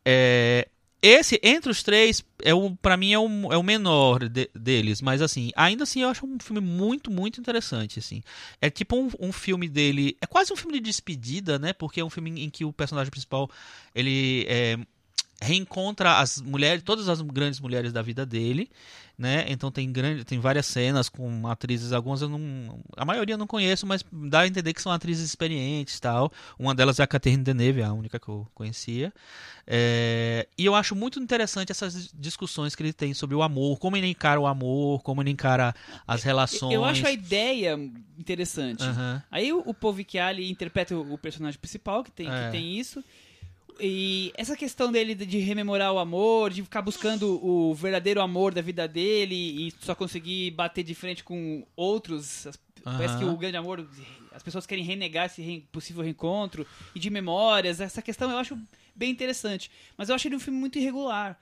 É, 0.06 0.68
esse, 1.02 1.40
entre 1.42 1.72
os 1.72 1.82
três, 1.82 2.24
é 2.44 2.54
o, 2.54 2.76
pra 2.76 2.96
mim 2.96 3.12
é 3.14 3.20
o, 3.20 3.52
é 3.52 3.58
o 3.58 3.64
menor 3.64 4.30
de- 4.30 4.50
deles. 4.54 5.02
Mas 5.02 5.22
assim, 5.22 5.52
ainda 5.56 5.84
assim 5.84 6.02
eu 6.02 6.10
acho 6.10 6.26
um 6.26 6.38
filme 6.40 6.62
muito, 6.62 7.10
muito 7.10 7.40
interessante. 7.40 8.00
Assim. 8.00 8.22
É 8.62 8.70
tipo 8.70 8.96
um, 8.96 9.10
um 9.20 9.32
filme 9.32 9.68
dele. 9.68 10.16
É 10.22 10.28
quase 10.28 10.54
um 10.54 10.56
filme 10.56 10.74
de 10.74 10.80
despedida, 10.82 11.58
né? 11.58 11.74
Porque 11.74 12.00
é 12.00 12.06
um 12.06 12.10
filme 12.10 12.44
em 12.44 12.50
que 12.50 12.64
o 12.66 12.72
personagem 12.74 13.10
principal 13.10 13.50
ele 13.96 14.46
é, 14.48 14.78
reencontra 15.42 16.20
as 16.20 16.40
mulheres, 16.40 16.84
todas 16.84 17.10
as 17.10 17.20
grandes 17.22 17.60
mulheres 17.60 17.92
da 17.92 18.02
vida 18.02 18.26
dele, 18.26 18.70
né? 19.18 19.46
Então 19.48 19.72
tem 19.72 19.92
grande, 19.92 20.24
tem 20.24 20.40
várias 20.40 20.66
cenas 20.68 21.10
com 21.10 21.48
atrizes, 21.48 21.92
algumas 21.92 22.22
eu 22.22 22.30
não, 22.30 22.80
a 22.96 23.04
maioria 23.04 23.34
eu 23.34 23.38
não 23.38 23.48
conheço, 23.48 23.86
mas 23.88 24.06
dá 24.12 24.42
a 24.42 24.48
entender 24.48 24.74
que 24.74 24.82
são 24.82 24.92
atrizes 24.92 25.26
experientes, 25.26 26.00
tal. 26.00 26.32
Uma 26.60 26.76
delas 26.76 27.00
é 27.00 27.04
a 27.04 27.08
Catherine 27.08 27.44
Deneuve, 27.44 27.82
a 27.82 27.92
única 27.92 28.20
que 28.20 28.30
eu 28.30 28.48
conhecia. 28.54 29.12
É, 29.66 30.48
e 30.58 30.66
eu 30.66 30.76
acho 30.76 30.96
muito 30.96 31.20
interessante 31.20 31.72
essas 31.72 32.12
discussões 32.14 32.76
que 32.76 32.84
ele 32.84 32.94
tem 32.94 33.14
sobre 33.14 33.36
o 33.36 33.42
amor, 33.42 33.80
como 33.80 33.98
ele 33.98 34.08
encara 34.08 34.40
o 34.40 34.46
amor, 34.46 35.02
como 35.02 35.22
ele 35.22 35.32
encara 35.32 35.74
as 36.08 36.24
relações. 36.24 36.74
Eu 36.74 36.86
acho 36.86 37.06
a 37.06 37.12
ideia 37.12 37.80
interessante. 38.18 38.84
Aham. 38.84 39.24
Aí 39.32 39.52
o, 39.52 39.64
o 39.66 39.74
Paul 39.74 39.94
Vecchiali 39.94 40.50
interpreta 40.50 40.96
o, 40.96 41.14
o 41.14 41.18
personagem 41.18 41.60
principal, 41.60 42.04
que 42.04 42.12
tem, 42.12 42.30
É. 42.30 42.46
que 42.46 42.52
tem 42.52 42.78
isso. 42.78 43.04
E 43.80 44.32
essa 44.36 44.56
questão 44.56 44.92
dele 44.92 45.16
de 45.16 45.40
rememorar 45.40 45.92
o 45.94 46.00
amor, 46.00 46.52
de 46.52 46.62
ficar 46.64 46.82
buscando 46.82 47.44
o 47.44 47.74
verdadeiro 47.74 48.22
amor 48.22 48.54
da 48.54 48.62
vida 48.62 48.88
dele 48.88 49.36
e 49.68 49.74
só 49.82 49.96
conseguir 49.96 50.52
bater 50.52 50.84
de 50.84 50.94
frente 50.94 51.24
com 51.24 51.66
outros. 51.76 52.46
as- 52.48 52.60
Parece 52.84 53.16
que 53.20 53.24
o 53.26 53.38
grande 53.38 53.58
amor, 53.58 53.88
as 54.32 54.42
pessoas 54.42 54.66
querem 54.66 54.84
renegar 54.84 55.28
esse 55.28 55.40
re- 55.42 55.64
possível 55.72 56.02
reencontro 56.04 56.66
e 56.96 57.00
de 57.00 57.12
memórias. 57.12 57.80
Essa 57.80 58.02
questão 58.02 58.30
eu 58.32 58.38
acho 58.38 58.58
bem 58.96 59.12
interessante. 59.12 59.70
Mas 59.96 60.10
eu 60.10 60.16
acho 60.16 60.28
ele 60.28 60.36
um 60.36 60.40
filme 60.40 60.60
muito 60.60 60.80
irregular. 60.80 61.40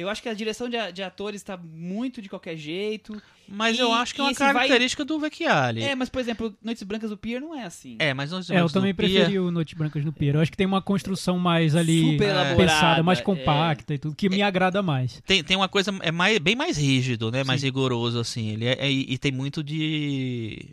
Eu 0.00 0.08
acho 0.08 0.22
que 0.22 0.28
a 0.28 0.34
direção 0.34 0.68
de, 0.68 0.76
de 0.92 1.02
atores 1.02 1.42
tá 1.42 1.56
muito 1.56 2.22
de 2.22 2.28
qualquer 2.28 2.56
jeito. 2.56 3.20
Mas 3.48 3.76
E- 3.76 3.80
eu 3.80 3.92
acho 3.92 4.14
que 4.14 4.20
é 4.20 4.24
uma 4.24 4.30
esse 4.30 4.38
vai- 4.38 4.52
característica 4.52 5.04
do 5.04 5.18
Vecchiali. 5.18 5.82
É, 5.82 5.94
mas, 5.94 6.08
por 6.08 6.20
exemplo, 6.20 6.54
Noites 6.62 6.82
Brancas 6.82 7.10
do 7.10 7.16
Pier 7.16 7.40
não 7.40 7.54
é 7.58 7.64
assim. 7.64 7.96
É, 7.98 8.12
mas 8.14 8.30
nós 8.30 8.48
É, 8.50 8.56
eu 8.56 8.60
nós 8.60 8.72
também 8.72 8.92
no 8.92 8.96
Pia- 8.96 9.08
preferi 9.08 9.38
o 9.38 9.50
Noites 9.50 9.74
Brancas 9.76 10.04
no 10.04 10.12
Pier. 10.12 10.34
Eu 10.34 10.40
acho 10.40 10.50
que 10.50 10.56
tem 10.56 10.66
uma 10.66 10.82
construção 10.82 11.38
mais 11.38 11.74
ali 11.74 12.12
Super 12.12 12.28
elaborada, 12.28 12.56
pensada, 12.56 13.02
mais 13.02 13.18
é. 13.18 13.22
compacta 13.22 13.94
e 13.94 13.98
tudo, 13.98 14.14
que 14.14 14.28
me 14.28 14.42
agrada 14.42 14.82
mais. 14.82 15.20
Tem, 15.26 15.42
tem 15.42 15.56
uma 15.56 15.68
coisa 15.68 15.90
é 16.02 16.12
mais, 16.12 16.38
bem 16.38 16.54
mais 16.54 16.76
rígido, 16.76 17.30
né? 17.32 17.42
Mais 17.42 17.60
Sim. 17.62 17.66
rigoroso, 17.68 18.20
assim. 18.20 18.50
Ele 18.50 18.66
é, 18.66 18.74
é- 18.86 18.90
e 18.90 19.16
tem 19.18 19.32
muito 19.32 19.64
de. 19.64 20.68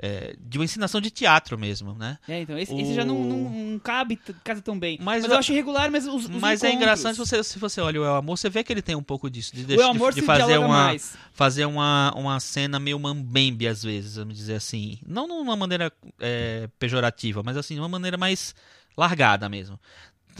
É, 0.00 0.08
é, 0.08 0.36
de 0.38 0.58
uma 0.58 0.64
ensinação 0.64 1.00
de 1.00 1.10
teatro 1.10 1.58
mesmo, 1.58 1.92
né? 1.94 2.18
É, 2.28 2.40
então, 2.42 2.56
esse, 2.58 2.72
O- 2.72 2.80
esse 2.80 2.94
já 2.94 3.04
não, 3.04 3.22
não, 3.24 3.50
não 3.50 3.78
cabe, 3.78 4.16
casa 4.44 4.62
tão 4.62 4.78
bem. 4.78 4.98
Mas 5.00 5.22
Mas, 5.22 5.32
eu 5.32 5.38
acho 5.38 5.52
irregular, 5.52 5.90
mas 5.90 6.06
os, 6.06 6.24
os 6.24 6.28
Mas 6.28 6.62
é 6.62 6.68
encontros- 6.68 6.74
engraçado 6.74 7.12
se 7.14 7.18
você, 7.18 7.42
se 7.44 7.58
você 7.58 7.80
olha 7.80 8.00
o 8.00 8.04
El 8.04 8.14
Amor, 8.16 8.36
você 8.38 8.48
vê 8.48 8.62
que 8.62 8.72
ele 8.72 8.82
tem 8.82 8.94
um 8.94 9.02
pouco 9.02 9.28
disso. 9.28 9.54
De, 9.54 9.62
O 9.62 9.66
deixar- 9.66 9.82
El 9.84 9.90
Amor 9.90 10.10
de, 10.10 10.14
se 10.16 10.20
de 10.20 10.26
fazer 10.26 10.58
uma. 10.58 10.68
mais. 10.68 11.14
fazer 11.32 11.64
uma, 11.64 12.12
uma 12.16 12.38
cena 12.40 12.78
meio 12.78 12.98
mambembe 12.98 13.66
às 13.66 13.82
vezes, 13.82 14.16
vamos 14.16 14.36
dizer 14.36 14.54
assim. 14.54 14.98
Não 15.06 15.26
numa 15.26 15.56
maneira 15.56 15.92
é, 16.20 16.68
pejorativa, 16.78 17.42
mas 17.42 17.56
assim, 17.56 17.74
de 17.74 17.80
uma 17.80 17.88
maneira 17.88 18.16
mais 18.16 18.54
largada 18.96 19.48
mesmo. 19.48 19.78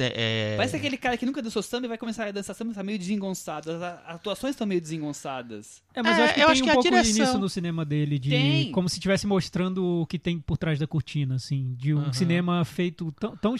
É, 0.00 0.52
é, 0.52 0.56
Parece 0.56 0.76
aquele 0.76 0.96
cara 0.96 1.16
que 1.16 1.26
nunca 1.26 1.40
dançou 1.42 1.62
samba 1.62 1.86
e 1.86 1.88
vai 1.88 1.98
começar 1.98 2.26
a 2.26 2.30
dançar 2.30 2.54
samba 2.54 2.72
e 2.72 2.74
tá 2.74 2.82
meio 2.82 2.98
desengonçado. 2.98 3.70
As 3.70 3.82
atuações 4.06 4.52
estão 4.52 4.66
meio 4.66 4.80
desengonçadas. 4.80 5.82
É, 5.94 6.02
mas 6.02 6.16
É, 6.18 6.20
eu 6.20 6.24
acho 6.24 6.34
que 6.34 6.40
eu 6.40 6.44
tem 6.46 6.52
acho 6.52 6.62
um 6.62 6.64
que 6.64 6.70
a 6.70 6.74
pouco 6.74 6.88
direção- 6.90 7.24
disso 7.26 7.38
no 7.38 7.48
cinema 7.48 7.84
dele, 7.84 8.18
de 8.18 8.30
Tem. 8.30 8.72
como 8.72 8.88
se 8.88 8.96
estivesse 8.96 9.26
mostrando 9.26 9.84
o 10.02 10.06
que 10.06 10.18
tem 10.18 10.38
por 10.38 10.56
trás 10.56 10.78
da 10.78 10.86
cortina, 10.86 11.34
assim, 11.36 11.74
de 11.76 11.94
um 11.94 11.98
Aham. 11.98 12.12
cinema 12.12 12.64
feito 12.64 13.12
tão, 13.18 13.36
tão 13.36 13.54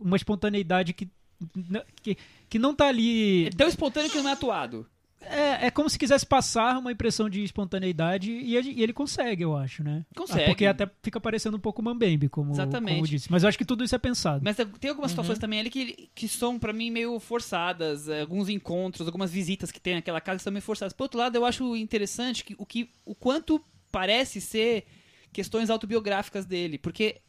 uma 0.00 0.16
espontaneidade 0.16 0.92
que, 0.92 1.08
que 2.02 2.16
que 2.48 2.58
não 2.58 2.74
tá 2.74 2.86
ali. 2.88 3.46
É 3.46 3.50
tão 3.50 3.68
espontâneo 3.68 4.10
que 4.10 4.18
não 4.20 4.28
é 4.30 4.32
atuado. 4.32 4.86
É, 5.30 5.66
é 5.66 5.70
como 5.70 5.88
se 5.90 5.98
quisesse 5.98 6.24
passar 6.26 6.78
uma 6.78 6.92
impressão 6.92 7.28
de 7.28 7.42
espontaneidade 7.42 8.30
e 8.30 8.56
ele, 8.56 8.70
e 8.70 8.82
ele 8.82 8.92
consegue, 8.92 9.42
eu 9.42 9.56
acho, 9.56 9.82
né? 9.82 10.04
Consegue. 10.16 10.42
Ah, 10.44 10.46
Porque 10.46 10.66
até 10.66 10.90
fica 11.02 11.20
parecendo 11.20 11.56
um 11.56 11.60
pouco 11.60 11.82
mambembe, 11.82 12.28
como, 12.28 12.52
Exatamente. 12.52 12.94
como 12.96 13.06
disse. 13.08 13.30
Mas 13.30 13.42
eu 13.42 13.48
acho 13.48 13.58
que 13.58 13.64
tudo 13.64 13.82
isso 13.84 13.94
é 13.94 13.98
pensado. 13.98 14.42
Mas 14.44 14.56
tem 14.80 14.90
algumas 14.90 15.10
situações 15.10 15.38
também 15.38 15.60
ali 15.60 15.70
que, 15.70 16.08
que 16.14 16.28
são, 16.28 16.58
pra 16.58 16.72
mim, 16.72 16.90
meio 16.90 17.18
forçadas. 17.18 18.08
eh, 18.08 18.20
Alguns 18.20 18.48
encontros, 18.48 19.06
algumas 19.06 19.30
visitas 19.30 19.70
que 19.70 19.80
tem 19.80 19.94
naquela 19.94 20.20
casa 20.20 20.38
são 20.42 20.52
meio 20.52 20.62
forçadas. 20.62 20.92
Por 20.92 21.04
outro 21.04 21.18
lado, 21.18 21.36
eu 21.36 21.44
acho 21.44 21.76
interessante 21.76 22.44
que, 22.44 22.54
o, 22.58 22.64
que, 22.66 22.90
o 23.04 23.14
quanto 23.14 23.60
parece 23.90 24.40
ser 24.40 24.84
questões 25.32 25.70
autobiográficas 25.70 26.44
dele. 26.46 26.78
Porque 26.78 27.20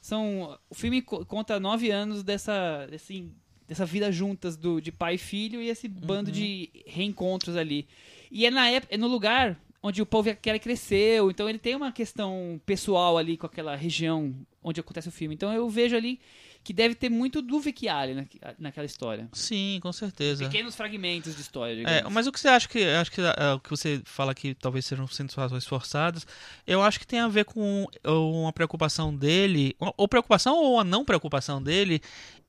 são 0.00 0.58
o 0.68 0.74
filme 0.74 1.02
co- 1.02 1.24
conta 1.26 1.60
nove 1.60 1.90
anos 1.90 2.22
dessa, 2.22 2.86
desse, 2.90 3.30
dessa 3.70 3.86
vida 3.86 4.10
juntas 4.10 4.56
do, 4.56 4.80
de 4.80 4.90
pai 4.90 5.14
e 5.14 5.18
filho 5.18 5.62
e 5.62 5.68
esse 5.68 5.86
bando 5.86 6.32
de 6.32 6.68
reencontros 6.84 7.56
ali. 7.56 7.86
E 8.28 8.44
é, 8.44 8.50
na 8.50 8.68
época, 8.68 8.92
é 8.92 8.98
no 8.98 9.06
lugar 9.06 9.56
onde 9.80 10.02
o 10.02 10.06
Paul 10.06 10.24
Vecchiari 10.24 10.58
cresceu, 10.58 11.30
então 11.30 11.48
ele 11.48 11.58
tem 11.58 11.76
uma 11.76 11.92
questão 11.92 12.60
pessoal 12.66 13.16
ali 13.16 13.36
com 13.36 13.46
aquela 13.46 13.76
região 13.76 14.34
onde 14.60 14.80
acontece 14.80 15.08
o 15.08 15.12
filme. 15.12 15.36
Então 15.36 15.52
eu 15.52 15.70
vejo 15.70 15.94
ali 15.94 16.18
que 16.62 16.72
deve 16.74 16.94
ter 16.94 17.08
muito 17.08 17.40
do 17.40 17.58
Vecchiari 17.58 18.14
na, 18.14 18.26
naquela 18.58 18.84
história. 18.84 19.28
Sim, 19.32 19.78
com 19.82 19.92
certeza. 19.92 20.44
Pequenos 20.44 20.74
fragmentos 20.74 21.34
de 21.34 21.40
história, 21.40 21.72
É, 21.72 21.76
digamos. 21.76 22.12
mas 22.12 22.26
o 22.26 22.32
que 22.32 22.38
você 22.38 22.48
acha 22.48 22.68
que 22.68 22.84
acho 22.84 23.10
que 23.10 23.20
é, 23.20 23.52
o 23.54 23.60
que 23.60 23.70
você 23.70 24.02
fala 24.04 24.34
que 24.34 24.54
talvez 24.54 24.84
sejam 24.84 25.06
situações 25.06 25.64
forçadas, 25.66 26.26
eu 26.66 26.82
acho 26.82 27.00
que 27.00 27.06
tem 27.06 27.18
a 27.20 27.28
ver 27.28 27.46
com 27.46 27.86
uma 28.04 28.52
preocupação 28.52 29.14
dele, 29.16 29.74
ou- 29.78 29.94
ou 29.96 30.06
preocupação 30.08 30.54
ou 30.56 30.78
a 30.78 30.84
não 30.84 31.04
preocupação 31.04 31.62
dele 31.62 32.00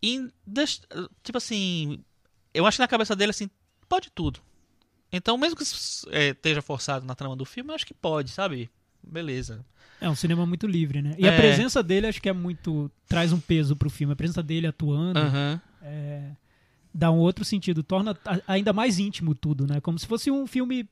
em 0.03 0.29
tipo 1.23 1.37
assim, 1.37 2.03
eu 2.53 2.65
acho 2.65 2.77
que 2.77 2.81
na 2.81 2.87
cabeça 2.87 3.15
dele 3.15 3.29
assim, 3.31 3.49
pode 3.87 4.09
tudo. 4.11 4.41
Então, 5.11 5.37
mesmo 5.37 5.57
que 5.57 5.63
é, 6.09 6.29
esteja 6.29 6.61
forçado 6.61 7.05
na 7.05 7.15
trama 7.15 7.35
do 7.35 7.45
filme, 7.45 7.69
eu 7.71 7.75
acho 7.75 7.85
que 7.85 7.93
pode, 7.93 8.29
sabe? 8.31 8.69
Beleza. 9.03 9.65
É 10.01 10.09
um 10.09 10.15
cinema 10.15 10.45
muito 10.47 10.65
livre, 10.65 11.01
né? 11.01 11.13
E 11.17 11.25
É. 11.27 11.29
a 11.29 11.37
presença 11.37 11.81
dele 11.83 12.07
acho 12.07 12.21
que 12.21 12.27
é 12.27 12.33
muito. 12.33 12.91
traz 13.07 13.31
um 13.31 13.39
peso 13.39 13.75
pro 13.75 13.89
filme. 13.89 14.13
A 14.13 14.15
presença 14.15 14.41
dele 14.41 14.65
atuando 14.67 15.19
é, 15.83 16.31
dá 16.93 17.11
um 17.11 17.17
outro 17.19 17.45
sentido, 17.45 17.83
torna 17.83 18.17
ainda 18.47 18.73
mais 18.73 18.97
íntimo 18.99 19.35
tudo, 19.35 19.67
né? 19.67 19.79
Como 19.79 19.97
se 19.99 20.07
fosse 20.07 20.31
um 20.31 20.47
filme. 20.47 20.89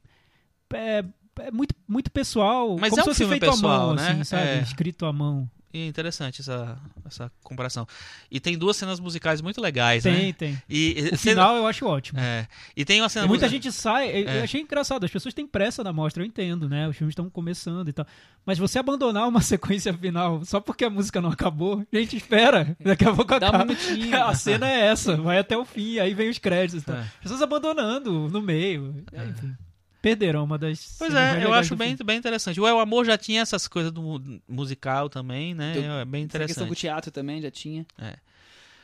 é, 0.73 1.03
é 1.39 1.51
muito, 1.51 1.73
muito 1.87 2.11
pessoal. 2.11 2.77
Mas 2.79 2.91
como 2.91 3.01
é 3.01 3.03
se 3.03 3.09
um 3.09 3.11
fosse 3.11 3.17
filme 3.23 3.39
feito 3.39 3.51
pessoal, 3.51 3.73
à 3.73 3.85
mão, 3.87 3.95
né? 3.95 4.11
assim, 4.11 4.23
sabe? 4.23 4.47
É. 4.47 4.61
Escrito 4.61 5.05
à 5.05 5.11
mão. 5.13 5.49
E 5.71 5.81
é 5.83 5.85
interessante 5.87 6.41
essa, 6.41 6.77
essa 7.05 7.31
comparação. 7.43 7.87
E 8.31 8.39
tem 8.39 8.57
duas 8.57 8.75
cenas 8.75 8.99
musicais 8.99 9.39
muito 9.39 9.61
legais, 9.61 10.01
Tem, 10.01 10.27
né? 10.27 10.33
tem. 10.33 10.61
E, 10.67 10.95
e- 10.97 11.01
O 11.13 11.17
cena- 11.17 11.17
final 11.17 11.55
eu 11.57 11.67
acho 11.67 11.85
ótimo. 11.85 12.19
É. 12.19 12.47
E 12.75 12.83
tem 12.83 12.99
uma 13.01 13.07
cena 13.09 13.25
E 13.25 13.29
muita 13.29 13.47
gente 13.47 13.71
sai. 13.71 14.09
eu- 14.09 14.27
É. 14.29 14.39
Eu 14.39 14.43
achei 14.45 14.61
engraçado, 14.61 15.03
as 15.05 15.11
pessoas 15.11 15.31
têm 15.33 15.45
pressa 15.45 15.83
na 15.83 15.93
mostra, 15.93 16.23
eu 16.23 16.27
entendo, 16.27 16.67
né? 16.67 16.87
Os 16.87 16.97
filmes 16.97 17.11
estão 17.11 17.29
começando 17.29 17.87
e 17.87 17.93
tal. 17.93 18.05
Mas 18.43 18.57
você 18.57 18.79
abandonar 18.79 19.27
uma 19.27 19.41
sequência 19.79 19.93
final 19.93 20.43
só 20.43 20.59
porque 20.59 20.85
a 20.85 20.89
música 20.89 21.21
não 21.21 21.29
acabou, 21.29 21.85
gente, 21.93 22.17
espera. 22.17 22.75
Daqui 22.83 23.05
a 23.05 23.13
pouco 23.13 23.39
Dá 23.39 23.45
um 23.45 23.49
acaba. 23.49 23.65
minutinho. 23.65 24.09
A 24.25 24.33
cena 24.33 24.67
é 24.67 24.87
essa, 24.87 25.17
vai 25.17 25.37
até 25.37 25.55
o 25.55 25.65
fim, 25.65 25.99
aí 25.99 26.15
vem 26.15 26.29
os 26.29 26.39
créditos 26.39 26.81
e 26.81 26.85
tal. 26.85 26.95
É. 26.95 27.01
As 27.01 27.09
pessoas 27.21 27.41
abandonando 27.43 28.27
no 28.29 28.41
meio. 28.41 29.03
É, 29.13 29.23
Enfim. 29.25 29.55
Perderam 30.01 30.43
uma 30.45 30.57
das. 30.57 30.95
Pois 30.97 31.13
é, 31.13 31.43
eu 31.43 31.53
acho 31.53 31.75
bem, 31.75 31.89
filme. 31.89 32.03
bem 32.05 32.17
interessante. 32.17 32.59
O 32.59 32.65
El 32.67 32.79
Amor 32.79 33.05
já 33.05 33.17
tinha 33.17 33.41
essas 33.41 33.67
coisas 33.67 33.91
do 33.91 34.01
mu- 34.01 34.41
musical 34.47 35.09
também, 35.09 35.53
né? 35.53 35.73
Do- 35.73 35.79
É 35.83 36.05
bem 36.05 36.23
Essa 36.23 36.39
questão 36.39 36.65
do 36.67 36.71
interessante. 36.73 36.79
teatro 36.79 37.11
também 37.11 37.41
já 37.41 37.51
tinha. 37.51 37.85
É. 37.97 38.15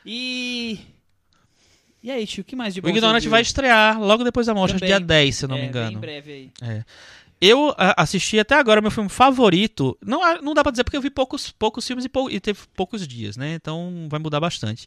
E. 0.06 0.80
E 2.04 2.12
aí, 2.12 2.28
tio, 2.28 2.42
o 2.42 2.44
que 2.44 2.56
mais 2.56 2.74
de 2.74 2.82
bom 2.82 2.88
O 2.88 2.92
Ignorante 2.92 3.28
vai 3.28 3.42
estrear 3.42 4.00
logo 4.00 4.24
depois 4.24 4.46
da 4.46 4.54
mostra, 4.54 4.78
Também. 4.80 4.90
dia 4.96 5.00
10, 5.00 5.36
se 5.38 5.46
eu 5.46 5.50
não 5.50 5.58
é, 5.58 5.62
me 5.62 5.68
engano. 5.68 5.92
Bem 5.92 6.00
breve 6.00 6.32
aí. 6.62 6.84
Eu 7.42 7.74
a- 7.78 8.02
assisti 8.04 8.38
até 8.40 8.56
agora 8.56 8.80
meu 8.82 8.92
filme 8.92 9.10
favorito. 9.10 9.98
Não, 10.06 10.24
a- 10.24 10.42
não 10.42 10.54
dá 10.54 10.62
pra 10.64 10.72
dizer 10.72 10.84
porque 10.84 10.96
eu 10.98 11.02
vi 11.02 11.10
poucos, 11.10 11.50
poucos 11.52 11.86
filmes 11.88 12.06
e, 12.06 12.10
pou- 12.10 12.30
e 12.30 12.40
teve 12.40 12.60
poucos 12.76 13.08
dias, 13.08 13.36
né? 13.36 13.54
Então 13.56 14.08
vai 14.10 14.20
mudar 14.20 14.40
bastante. 14.40 14.86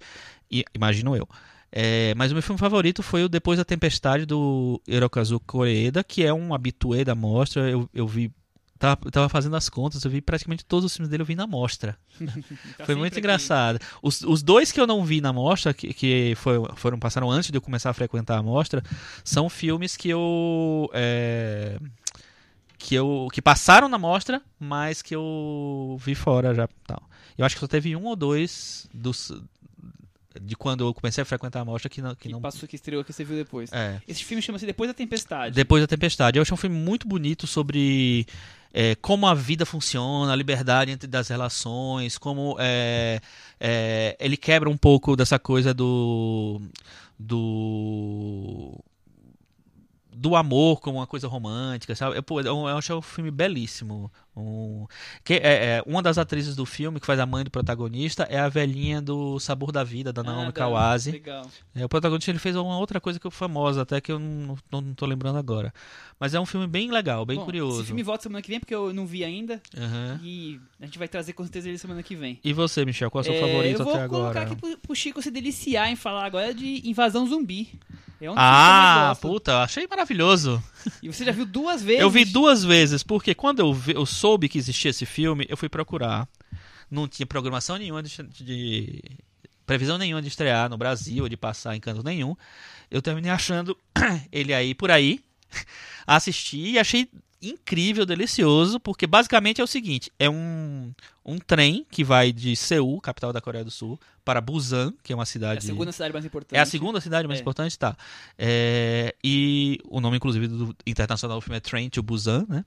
E- 0.50 0.64
imagino 0.74 1.16
eu. 1.16 1.28
É, 1.70 2.14
mas 2.16 2.30
o 2.30 2.34
meu 2.34 2.42
filme 2.42 2.58
favorito 2.58 3.02
foi 3.02 3.24
o 3.24 3.28
Depois 3.28 3.58
da 3.58 3.64
Tempestade 3.64 4.24
do 4.24 4.80
Hirokazu 4.88 5.38
Koreeda, 5.40 6.02
que 6.02 6.24
é 6.24 6.32
um 6.32 6.54
habitué 6.54 7.04
da 7.04 7.14
mostra. 7.14 7.68
Eu, 7.68 7.88
eu 7.92 8.06
vi. 8.06 8.32
Tava, 8.78 9.00
eu 9.06 9.10
tava 9.10 9.28
fazendo 9.28 9.56
as 9.56 9.68
contas, 9.68 10.04
eu 10.04 10.10
vi 10.10 10.20
praticamente 10.20 10.64
todos 10.64 10.84
os 10.84 10.94
filmes 10.94 11.10
dele, 11.10 11.22
eu 11.22 11.26
vi 11.26 11.34
na 11.34 11.46
mostra. 11.48 11.98
Tá 12.78 12.86
Foi 12.86 12.94
muito 12.94 13.12
aqui. 13.14 13.18
engraçado. 13.18 13.80
Os, 14.00 14.22
os 14.22 14.40
dois 14.42 14.70
que 14.70 14.80
eu 14.80 14.86
não 14.86 15.04
vi 15.04 15.20
na 15.20 15.32
mostra, 15.32 15.74
que, 15.74 15.92
que 15.92 16.32
foi- 16.36 16.60
foram 16.76 16.96
passaram 16.98 17.28
antes 17.30 17.50
de 17.50 17.58
eu 17.58 17.62
começar 17.62 17.90
a 17.90 17.94
frequentar 17.94 18.38
a 18.38 18.42
mostra, 18.42 18.82
são 19.24 19.48
filmes 19.50 19.96
que 19.96 20.08
eu. 20.08 20.88
é, 20.94 21.76
que 22.78 22.94
eu. 22.94 23.26
que 23.32 23.42
passaram 23.42 23.88
na 23.88 23.98
mostra, 23.98 24.40
mas 24.60 25.02
que 25.02 25.14
eu 25.14 25.96
vi 26.00 26.14
fora 26.14 26.54
já. 26.54 26.68
Tal. 26.86 27.02
Eu 27.36 27.44
acho 27.44 27.56
que 27.56 27.60
só 27.60 27.66
teve 27.66 27.94
um 27.96 28.04
ou 28.04 28.14
dois 28.16 28.88
dos. 28.94 29.32
De 30.40 30.56
quando 30.56 30.86
eu 30.86 30.94
comecei 30.94 31.22
a 31.22 31.24
frequentar 31.24 31.60
a 31.60 31.64
mostra 31.64 31.88
que 31.88 32.00
não. 32.00 32.14
Que 32.14 32.22
Que 32.22 32.28
não 32.28 32.40
passou, 32.40 32.68
que 32.68 32.76
estreou, 32.76 33.04
que 33.04 33.12
você 33.12 33.24
viu 33.24 33.36
depois. 33.36 33.72
é. 33.72 34.00
Esse 34.06 34.24
filme 34.24 34.42
chama-se 34.42 34.66
Depois 34.66 34.88
da 34.88 34.94
Tempestade. 34.94 35.54
Depois 35.54 35.82
da 35.82 35.86
Tempestade. 35.86 36.38
Eu 36.38 36.42
achei 36.42 36.54
um 36.54 36.58
filme 36.58 36.76
muito 36.76 37.06
bonito 37.06 37.46
sobre 37.46 38.26
é, 38.72 38.94
como 38.96 39.26
a 39.26 39.34
vida 39.34 39.64
funciona, 39.64 40.32
a 40.32 40.36
liberdade 40.36 40.90
entre 40.90 41.06
das 41.06 41.28
relações, 41.28 42.18
como 42.18 42.56
é, 42.58 43.20
é, 43.58 44.16
ele 44.20 44.36
quebra 44.36 44.68
um 44.68 44.76
pouco 44.76 45.16
dessa 45.16 45.38
coisa 45.38 45.72
do 45.72 46.60
do 47.18 48.78
do 50.18 50.34
amor 50.34 50.80
como 50.80 50.98
uma 50.98 51.06
coisa 51.06 51.28
romântica, 51.28 51.94
sabe? 51.94 52.16
Eu, 52.16 52.22
pô, 52.22 52.40
eu, 52.40 52.46
eu 52.46 52.76
achei 52.78 52.94
um 52.94 53.00
filme 53.00 53.30
belíssimo. 53.30 54.10
Um, 54.36 54.86
que 55.24 55.34
é, 55.34 55.38
é, 55.78 55.82
uma 55.84 56.00
das 56.00 56.16
atrizes 56.16 56.54
do 56.54 56.64
filme 56.64 57.00
que 57.00 57.06
faz 57.06 57.18
a 57.18 57.26
mãe 57.26 57.42
do 57.42 57.50
protagonista 57.50 58.22
é 58.24 58.38
a 58.38 58.48
velhinha 58.48 59.00
do 59.00 59.38
Sabor 59.40 59.72
da 59.72 59.82
Vida 59.82 60.12
da 60.12 60.22
Naomi 60.22 60.48
Ah, 60.48 60.52
Kawase. 60.52 61.10
Legal. 61.12 61.46
É, 61.74 61.84
o 61.84 61.88
protagonista 61.88 62.30
ele 62.30 62.38
fez 62.38 62.54
uma 62.56 62.78
outra 62.78 63.00
coisa 63.00 63.18
que 63.18 63.26
é 63.26 63.30
famosa, 63.30 63.82
até 63.82 64.00
que 64.00 64.10
eu 64.12 64.18
não, 64.18 64.56
não, 64.70 64.80
não 64.80 64.94
tô 64.94 65.06
lembrando 65.06 65.38
agora. 65.38 65.72
Mas 66.20 66.34
é 66.34 66.40
um 66.40 66.46
filme 66.46 66.66
bem 66.66 66.90
legal, 66.90 67.24
bem 67.24 67.36
Bom, 67.38 67.44
curioso. 67.44 67.78
Esse 67.78 67.86
filme 67.86 68.02
volta 68.02 68.24
semana 68.24 68.42
que 68.42 68.48
vem, 68.48 68.60
porque 68.60 68.74
eu 68.74 68.92
não 68.92 69.06
vi 69.06 69.24
ainda. 69.24 69.60
Aham. 69.76 70.20
E 70.22 70.60
a 70.80 70.84
gente 70.84 70.98
vai 70.98 71.08
trazer 71.08 71.32
com 71.32 71.42
certeza 71.44 71.68
ele 71.68 71.78
semana 71.78 72.02
que 72.02 72.14
vem. 72.16 72.38
E 72.44 72.52
você, 72.52 72.84
Michel, 72.84 73.10
qual 73.10 73.22
é 73.24 73.28
o 73.28 73.32
seu 73.32 73.34
É, 73.34 73.40
favorito 73.40 73.80
eu 73.80 73.84
vou 73.84 73.94
até 73.94 74.08
colocar 74.08 74.30
agora? 74.30 74.42
aqui 74.52 74.56
pro, 74.56 74.78
pro 74.78 74.94
Chico 74.96 75.22
se 75.22 75.30
deliciar 75.30 75.90
em 75.90 75.96
falar 75.96 76.24
agora 76.24 76.52
de 76.54 76.88
Invasão 76.88 77.26
Zumbi. 77.26 77.78
É 78.20 78.30
um 78.30 78.34
Ah, 78.36 79.16
puta, 79.20 79.62
achei 79.62 79.86
maravilhoso. 79.86 80.62
E 81.02 81.08
você 81.12 81.24
já 81.24 81.32
viu 81.32 81.46
duas 81.46 81.82
vezes? 81.82 82.02
Eu 82.02 82.10
vi 82.10 82.24
duas 82.24 82.64
vezes, 82.64 83.02
porque 83.02 83.34
quando 83.34 83.60
eu, 83.60 83.72
vi- 83.72 83.94
eu 83.94 84.04
soube 84.04 84.48
que 84.48 84.58
existia 84.58 84.90
esse 84.90 85.06
filme, 85.06 85.46
eu 85.48 85.56
fui 85.56 85.68
procurar. 85.68 86.28
Não 86.90 87.06
tinha 87.06 87.26
programação 87.26 87.76
nenhuma 87.76 88.02
de, 88.02 88.10
de- 88.40 89.02
previsão 89.66 89.98
nenhuma 89.98 90.22
de 90.22 90.28
estrear 90.28 90.68
no 90.68 90.76
Brasil, 90.78 91.22
ou 91.22 91.28
de 91.28 91.36
passar 91.36 91.76
em 91.76 91.80
canto 91.80 92.02
nenhum. 92.02 92.34
Eu 92.90 93.00
terminei 93.02 93.30
achando 93.30 93.76
ele 94.32 94.52
aí 94.54 94.74
por 94.74 94.90
aí. 94.90 95.20
Assisti 96.06 96.58
e 96.72 96.78
achei 96.78 97.08
incrível, 97.40 98.04
delicioso, 98.04 98.80
porque 98.80 99.06
basicamente 99.06 99.60
é 99.60 99.64
o 99.64 99.66
seguinte: 99.66 100.10
é 100.18 100.28
um, 100.28 100.92
um 101.24 101.38
trem 101.38 101.86
que 101.90 102.02
vai 102.04 102.32
de 102.32 102.54
Seul, 102.56 103.00
capital 103.00 103.32
da 103.32 103.40
Coreia 103.40 103.64
do 103.64 103.70
Sul, 103.70 103.98
para 104.24 104.40
Busan, 104.40 104.92
que 105.02 105.12
é 105.12 105.16
uma 105.16 105.22
É 105.22 105.26
cidade. 105.26 105.58
a 105.58 105.60
segunda 105.62 105.92
cidade 105.92 106.12
mais 106.12 106.24
importante. 106.24 106.58
É 106.58 106.60
a 106.60 106.66
segunda 106.66 107.00
cidade 107.00 107.26
mais 107.28 107.38
É. 107.38 107.42
importante, 107.42 107.78
tá. 107.78 107.96
É, 108.36 109.14
e 109.22 109.78
o 109.88 110.00
nome, 110.00 110.16
inclusive, 110.16 110.48
do 110.48 110.76
internacional 110.86 111.38
do 111.38 111.42
filme 111.42 111.56
é 111.56 111.60
Train 111.60 111.88
to 111.88 112.02
Busan, 112.02 112.44
né? 112.48 112.64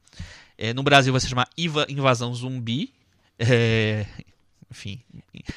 É, 0.57 0.73
no 0.73 0.83
Brasil 0.83 1.11
vai 1.13 1.19
se 1.19 1.27
chamar 1.27 1.47
Iva- 1.57 1.87
Invasão 1.89 2.33
Zumbi. 2.33 2.93
É, 3.39 4.05
enfim. 4.71 5.01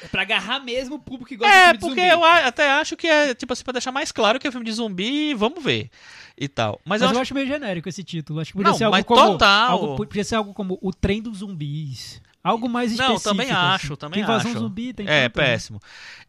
É 0.03 0.07
pra 0.07 0.21
agarrar 0.23 0.59
mesmo 0.59 0.95
o 0.95 0.99
público 0.99 1.25
que 1.29 1.37
gosta 1.37 1.51
de 1.53 1.57
É, 1.57 1.63
filme 1.63 1.77
de 1.77 1.85
porque 1.85 2.01
zumbi. 2.01 2.13
eu 2.13 2.23
a- 2.23 2.45
até 2.47 2.69
acho 2.71 2.95
que 2.97 3.07
é, 3.07 3.33
tipo 3.33 3.51
assim, 3.53 3.63
pra 3.63 3.73
deixar 3.73 3.91
mais 3.91 4.11
claro 4.11 4.37
que 4.39 4.47
é 4.47 4.51
filme 4.51 4.65
de 4.65 4.73
zumbi, 4.73 5.33
vamos 5.33 5.63
ver. 5.63 5.89
E 6.37 6.47
tal. 6.49 6.79
Mas, 6.83 6.99
Mas 6.99 7.01
eu 7.01 7.05
eu 7.07 7.11
acho 7.11 7.21
acho 7.21 7.33
meio 7.33 7.47
genérico 7.47 7.87
esse 7.87 8.03
título. 8.03 8.39
Acho 8.41 8.51
que 8.51 8.57
podia 8.57 8.71
Não, 8.71 8.77
ser 8.77 8.83
algo 8.83 8.97
mas 8.97 9.05
como. 9.05 9.21
total. 9.31 9.71
Algo, 9.71 9.95
podia 9.95 10.23
ser 10.23 10.35
algo 10.35 10.53
como 10.53 10.77
O 10.81 10.91
Trem 10.93 11.21
dos 11.21 11.37
Zumbis. 11.37 12.21
Algo 12.43 12.67
mais 12.69 12.95
Não, 12.95 13.15
específico. 13.15 13.29
também 13.29 13.49
acho, 13.51 13.85
assim. 13.93 13.95
também 13.95 14.21
invasão 14.21 14.51
acho. 14.51 14.59
zumbi, 14.59 14.93
tem 14.93 15.07
É, 15.07 15.29
tanto, 15.29 15.37
né? 15.39 15.45
péssimo. 15.47 15.79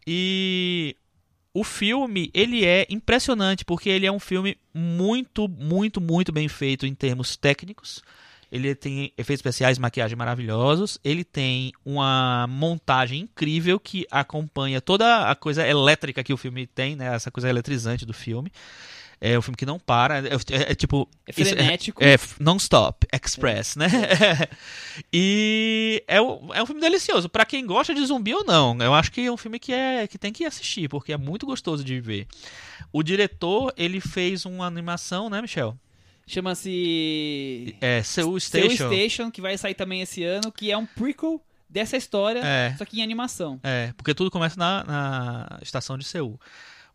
E 0.07 0.97
o 1.53 1.65
filme, 1.65 2.31
ele 2.33 2.65
é 2.65 2.87
impressionante, 2.89 3.65
porque 3.65 3.89
ele 3.89 4.07
é 4.07 4.13
um 4.13 4.21
filme 4.21 4.57
muito, 4.73 5.49
muito, 5.49 6.01
muito 6.01 6.31
bem 6.33 6.49
feito 6.49 6.87
em 6.87 6.95
termos 6.95 7.37
técnicos. 7.37 8.03
Ele 8.51 8.75
tem 8.75 9.13
efeitos 9.19 9.41
especiais, 9.41 9.79
maquiagem 9.79 10.17
maravilhosos. 10.17 10.99
Ele 11.03 11.25
tem 11.25 11.73
uma 11.85 12.47
montagem 12.49 13.21
incrível 13.23 13.79
que 13.81 14.07
acompanha 14.11 14.81
toda 14.81 15.29
a 15.31 15.35
coisa 15.35 15.67
elétrica 15.67 16.23
que 16.23 16.33
o 16.33 16.37
filme 16.37 16.67
tem, 16.67 16.95
né? 16.97 17.15
Essa 17.15 17.31
coisa 17.31 17.49
eletrizante 17.49 18.07
do 18.07 18.13
filme. 18.13 18.51
É 19.19 19.39
um 19.39 19.41
filme 19.43 19.57
que 19.57 19.65
não 19.65 19.79
para. 19.79 20.19
É, 20.19 20.27
é- 20.27 20.73
é 20.73 20.75
tipo. 20.75 21.09
É 21.27 21.33
isso- 21.41 21.55
frenético. 21.55 22.05
é, 22.05 22.13
f- 22.13 22.37
non-stop, 22.39 23.07
express, 23.13 23.75
né? 23.75 23.87
e 25.13 26.03
é, 26.07 26.21
um- 26.21 26.53
é 26.55 26.63
um 26.63 26.67
filme 26.67 26.81
delicioso. 26.81 27.29
Pra 27.29 27.45
quem 27.45 27.67
gosta 27.67 27.95
de 27.95 28.05
zumbi 28.05 28.35
ou 28.35 28.45
não, 28.45 28.77
eu 28.81 28.93
acho 28.95 29.11
que 29.11 29.23
é 29.27 29.33
um 29.33 29.37
filme 29.37 29.59
que, 29.59 29.73
é, 29.73 30.07
que 30.07 30.19
tem 30.19 30.33
que 30.33 30.45
assistir, 30.45 30.89
porque 30.89 31.13
é 31.13 31.17
muito 31.17 31.47
gostoso 31.47 31.83
de 31.85 31.99
ver. 32.01 32.27
O 32.93 33.03
diretor, 33.03 33.73
ele 33.77 34.01
fez 34.01 34.45
uma 34.45 34.67
animação, 34.67 35.29
né, 35.31 35.41
Michel? 35.41 35.77
Chama-se 36.27 37.77
É, 37.81 38.03
Seoul 38.03 38.39
Seoul 38.41 38.71
Station. 38.71 38.89
Station, 38.93 39.31
que 39.31 39.41
vai 39.41 39.57
sair 39.57 39.75
também 39.75 40.01
esse 40.03 40.25
ano, 40.25 40.51
que 40.53 40.71
é 40.71 40.77
um 40.77 40.85
prequel 40.87 41.41
dessa 41.69 41.97
história, 41.97 42.41
É. 42.45 42.75
só 42.77 42.85
que 42.85 42.99
em 43.01 43.03
animação. 43.03 43.61
É, 43.63 43.93
porque 43.97 44.15
tudo 44.15 44.31
começa 44.31 44.59
na, 44.59 44.85
na 44.85 45.59
estação 45.63 45.97
de 45.97 46.05
Seul. 46.05 46.39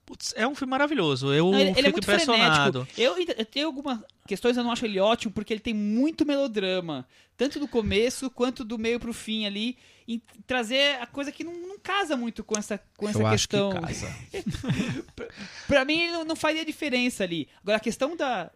Putz, 0.05 0.33
é 0.35 0.45
um 0.47 0.55
filme 0.55 0.71
maravilhoso. 0.71 1.31
Eu 1.33 1.51
Não, 1.51 1.59
ele, 1.59 1.69
ele 1.69 1.75
fico 1.75 1.87
é 1.87 1.91
muito 1.91 2.03
impressionado. 2.03 2.87
Eu, 2.97 3.15
eu 3.37 3.45
tenho 3.45 3.67
algumas 3.67 3.99
questões, 4.31 4.55
eu 4.55 4.63
não 4.63 4.71
acho 4.71 4.85
ele 4.85 4.97
ótimo, 4.97 5.33
porque 5.33 5.51
ele 5.51 5.59
tem 5.59 5.73
muito 5.73 6.25
melodrama. 6.25 7.05
Tanto 7.35 7.59
do 7.59 7.67
começo 7.67 8.29
quanto 8.29 8.63
do 8.63 8.77
meio 8.77 8.97
pro 8.97 9.13
fim 9.13 9.45
ali. 9.45 9.77
Em 10.07 10.21
trazer 10.47 10.97
a 11.01 11.05
coisa 11.05 11.31
que 11.31 11.43
não, 11.43 11.53
não 11.53 11.77
casa 11.77 12.15
muito 12.15 12.43
com 12.43 12.57
essa, 12.57 12.79
com 12.97 13.09
essa 13.09 13.19
Eu 13.19 13.27
acho 13.27 13.47
que 13.47 13.57
questão. 13.57 13.81
casa. 13.81 14.13
Pra 15.67 15.83
mim 15.83 16.11
não, 16.11 16.23
não 16.23 16.35
faria 16.35 16.65
diferença 16.65 17.23
ali. 17.23 17.47
Agora 17.61 17.77
a 17.77 17.81
questão 17.81 18.15
da, 18.15 18.49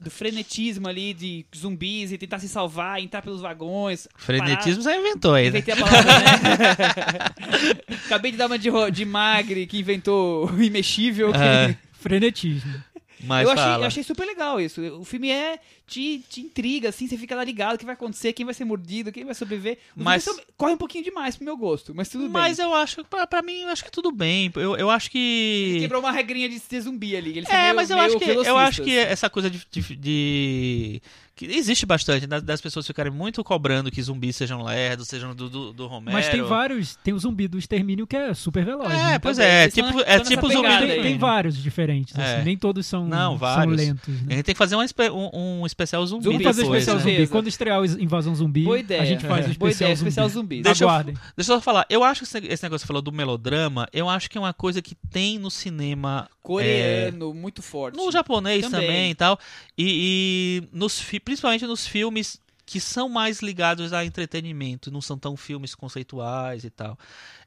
do 0.00 0.10
frenetismo 0.10 0.88
ali 0.88 1.12
de 1.12 1.44
zumbis 1.56 2.12
e 2.12 2.18
tentar 2.18 2.38
se 2.38 2.48
salvar, 2.48 3.00
entrar 3.00 3.22
pelos 3.22 3.40
vagões. 3.40 4.06
Frenetismo 4.16 4.82
você 4.82 4.96
inventou 4.96 5.34
aí, 5.34 5.50
né? 5.50 5.58
Inventei 5.58 5.74
a 5.74 5.76
palavra, 5.76 6.18
né? 6.20 7.96
Acabei 8.06 8.30
de 8.30 8.36
dar 8.36 8.46
uma 8.46 8.58
de, 8.58 8.70
de 8.92 9.04
magre 9.04 9.66
que 9.66 9.78
inventou 9.78 10.50
o 10.50 10.62
imexível. 10.62 11.32
É, 11.34 11.76
Frenetismo. 12.00 12.82
Mas 13.24 13.46
eu, 13.46 13.52
achei, 13.52 13.74
eu 13.74 13.84
achei 13.84 14.02
super 14.02 14.24
legal 14.26 14.60
isso. 14.60 14.80
O 14.98 15.04
filme 15.04 15.30
é. 15.30 15.58
Te, 15.86 16.22
te 16.30 16.40
intriga, 16.40 16.88
assim, 16.90 17.08
você 17.08 17.18
fica 17.18 17.34
lá 17.34 17.42
ligado 17.42 17.74
o 17.74 17.78
que 17.78 17.84
vai 17.84 17.94
acontecer, 17.94 18.32
quem 18.32 18.44
vai 18.44 18.54
ser 18.54 18.64
mordido, 18.64 19.10
quem 19.10 19.24
vai 19.24 19.34
sobreviver. 19.34 19.76
Os 19.96 20.04
Mas- 20.04 20.22
são- 20.22 20.38
corre 20.56 20.72
um 20.74 20.76
pouquinho 20.76 21.02
demais 21.02 21.34
pro 21.34 21.44
meu 21.44 21.56
gosto, 21.56 21.92
mas 21.92 22.08
tudo 22.08 22.30
Mas 22.30 22.58
bem. 22.58 22.66
eu 22.66 22.72
acho, 22.72 23.04
pra, 23.06 23.26
pra 23.26 23.42
mim, 23.42 23.62
eu 23.62 23.70
acho 23.70 23.84
que 23.84 23.90
tudo 23.90 24.12
bem. 24.12 24.52
Eu, 24.54 24.76
eu 24.76 24.88
acho 24.88 25.10
que. 25.10 25.78
Quebrou 25.80 26.00
uma 26.00 26.12
regrinha 26.12 26.48
de 26.48 26.60
ser 26.60 26.80
zumbi 26.82 27.16
ali. 27.16 27.44
É, 27.48 27.62
meio- 27.62 27.74
mas 27.74 27.90
eu 27.90 27.98
acho 27.98 28.18
que 28.20 28.30
eu 28.30 28.56
acho 28.56 28.82
que 28.84 28.96
essa 28.96 29.28
coisa 29.28 29.50
de, 29.50 29.66
de- 29.68 29.96
de- 29.96 31.02
que 31.40 31.56
existe 31.56 31.86
bastante 31.86 32.26
das, 32.26 32.42
das 32.42 32.60
pessoas 32.60 32.86
ficarem 32.86 33.10
muito 33.10 33.42
cobrando 33.42 33.90
que 33.90 34.02
zumbis 34.02 34.36
sejam 34.36 34.62
lerdos, 34.62 35.08
sejam 35.08 35.34
do, 35.34 35.48
do, 35.48 35.72
do 35.72 35.86
Romero. 35.86 36.12
Mas 36.12 36.28
tem 36.28 36.42
vários. 36.42 36.96
Tem 36.96 37.14
o 37.14 37.18
zumbi 37.18 37.48
do 37.48 37.56
extermínio 37.58 38.06
que 38.06 38.14
é 38.14 38.34
super 38.34 38.62
veloz. 38.64 38.92
É, 38.92 38.96
né? 39.12 39.18
pois 39.18 39.38
Também, 39.38 39.50
é, 39.52 39.68
tipo, 39.68 39.90
na- 39.94 40.02
é 40.02 40.20
tipo 40.20 40.48
zumbi. 40.52 40.68
tem, 40.68 40.90
aí. 40.90 41.02
tem 41.02 41.16
vários 41.18 41.56
diferentes, 41.56 42.14
É. 42.18 42.34
assim, 42.36 42.44
nem 42.44 42.58
todos 42.58 42.84
são, 42.86 43.06
Não, 43.08 43.38
são 43.38 43.64
lentos. 43.66 44.08
A 44.08 44.10
Né? 44.26 44.34
gente 44.36 44.42
tem 44.44 44.54
que 44.54 44.58
fazer 44.58 44.76
um, 44.76 44.80
um- 45.12 45.60
um 45.62 45.66
especial 45.66 46.04
zumbi. 46.06 46.24
Vamos 46.26 46.42
fazer 46.42 46.62
depois, 46.62 46.82
especial 46.82 46.96
né? 47.04 47.16
zumbi. 47.16 47.26
Quando 47.28 47.48
estrear 47.48 47.80
o 47.80 47.84
Invasão 47.86 48.34
Zumbi, 48.34 48.64
Boa 48.64 48.78
ideia. 48.78 49.00
a 49.00 49.04
gente 49.06 49.24
faz 49.26 49.46
o 49.46 49.58
Boa 49.58 49.70
especial 49.70 49.88
ideia, 49.88 49.96
zumbi. 49.96 50.08
especial 50.08 50.28
zumbi. 50.28 50.62
Deixa 50.62 50.84
eu- 50.84 50.88
Aguardem. 50.90 51.14
Deixa 51.14 51.52
eu 51.52 51.56
só 51.56 51.60
falar, 51.62 51.86
eu 51.88 52.04
acho 52.04 52.20
que 52.20 52.26
esse 52.26 52.62
negócio 52.62 52.68
que 52.68 52.78
você 52.80 52.86
falou 52.86 53.00
do 53.00 53.10
melodrama, 53.12 53.88
eu 53.94 54.08
acho 54.10 54.28
que 54.28 54.36
é 54.36 54.40
uma 54.40 54.52
coisa 54.52 54.82
que 54.82 54.94
tem 55.10 55.38
no 55.38 55.50
cinema 55.50 56.28
Coreano, 56.54 57.34
muito 57.34 57.62
forte. 57.62 57.96
No 57.96 58.10
japonês 58.10 58.62
também, 58.68 58.86
Também. 58.86 59.10
e 59.10 59.14
tal. 59.14 59.38
E, 59.78 60.62
e 60.62 60.68
nos, 60.76 61.02
principalmente 61.24 61.66
nos 61.66 61.86
filmes 61.86 62.40
que 62.66 62.78
são 62.80 63.08
mais 63.08 63.40
ligados 63.40 63.92
a 63.92 64.04
entretenimento, 64.04 64.90
não 64.90 65.00
são 65.00 65.18
tão 65.18 65.36
filmes 65.36 65.74
conceituais 65.74 66.62
e 66.64 66.70
tal. 66.70 66.96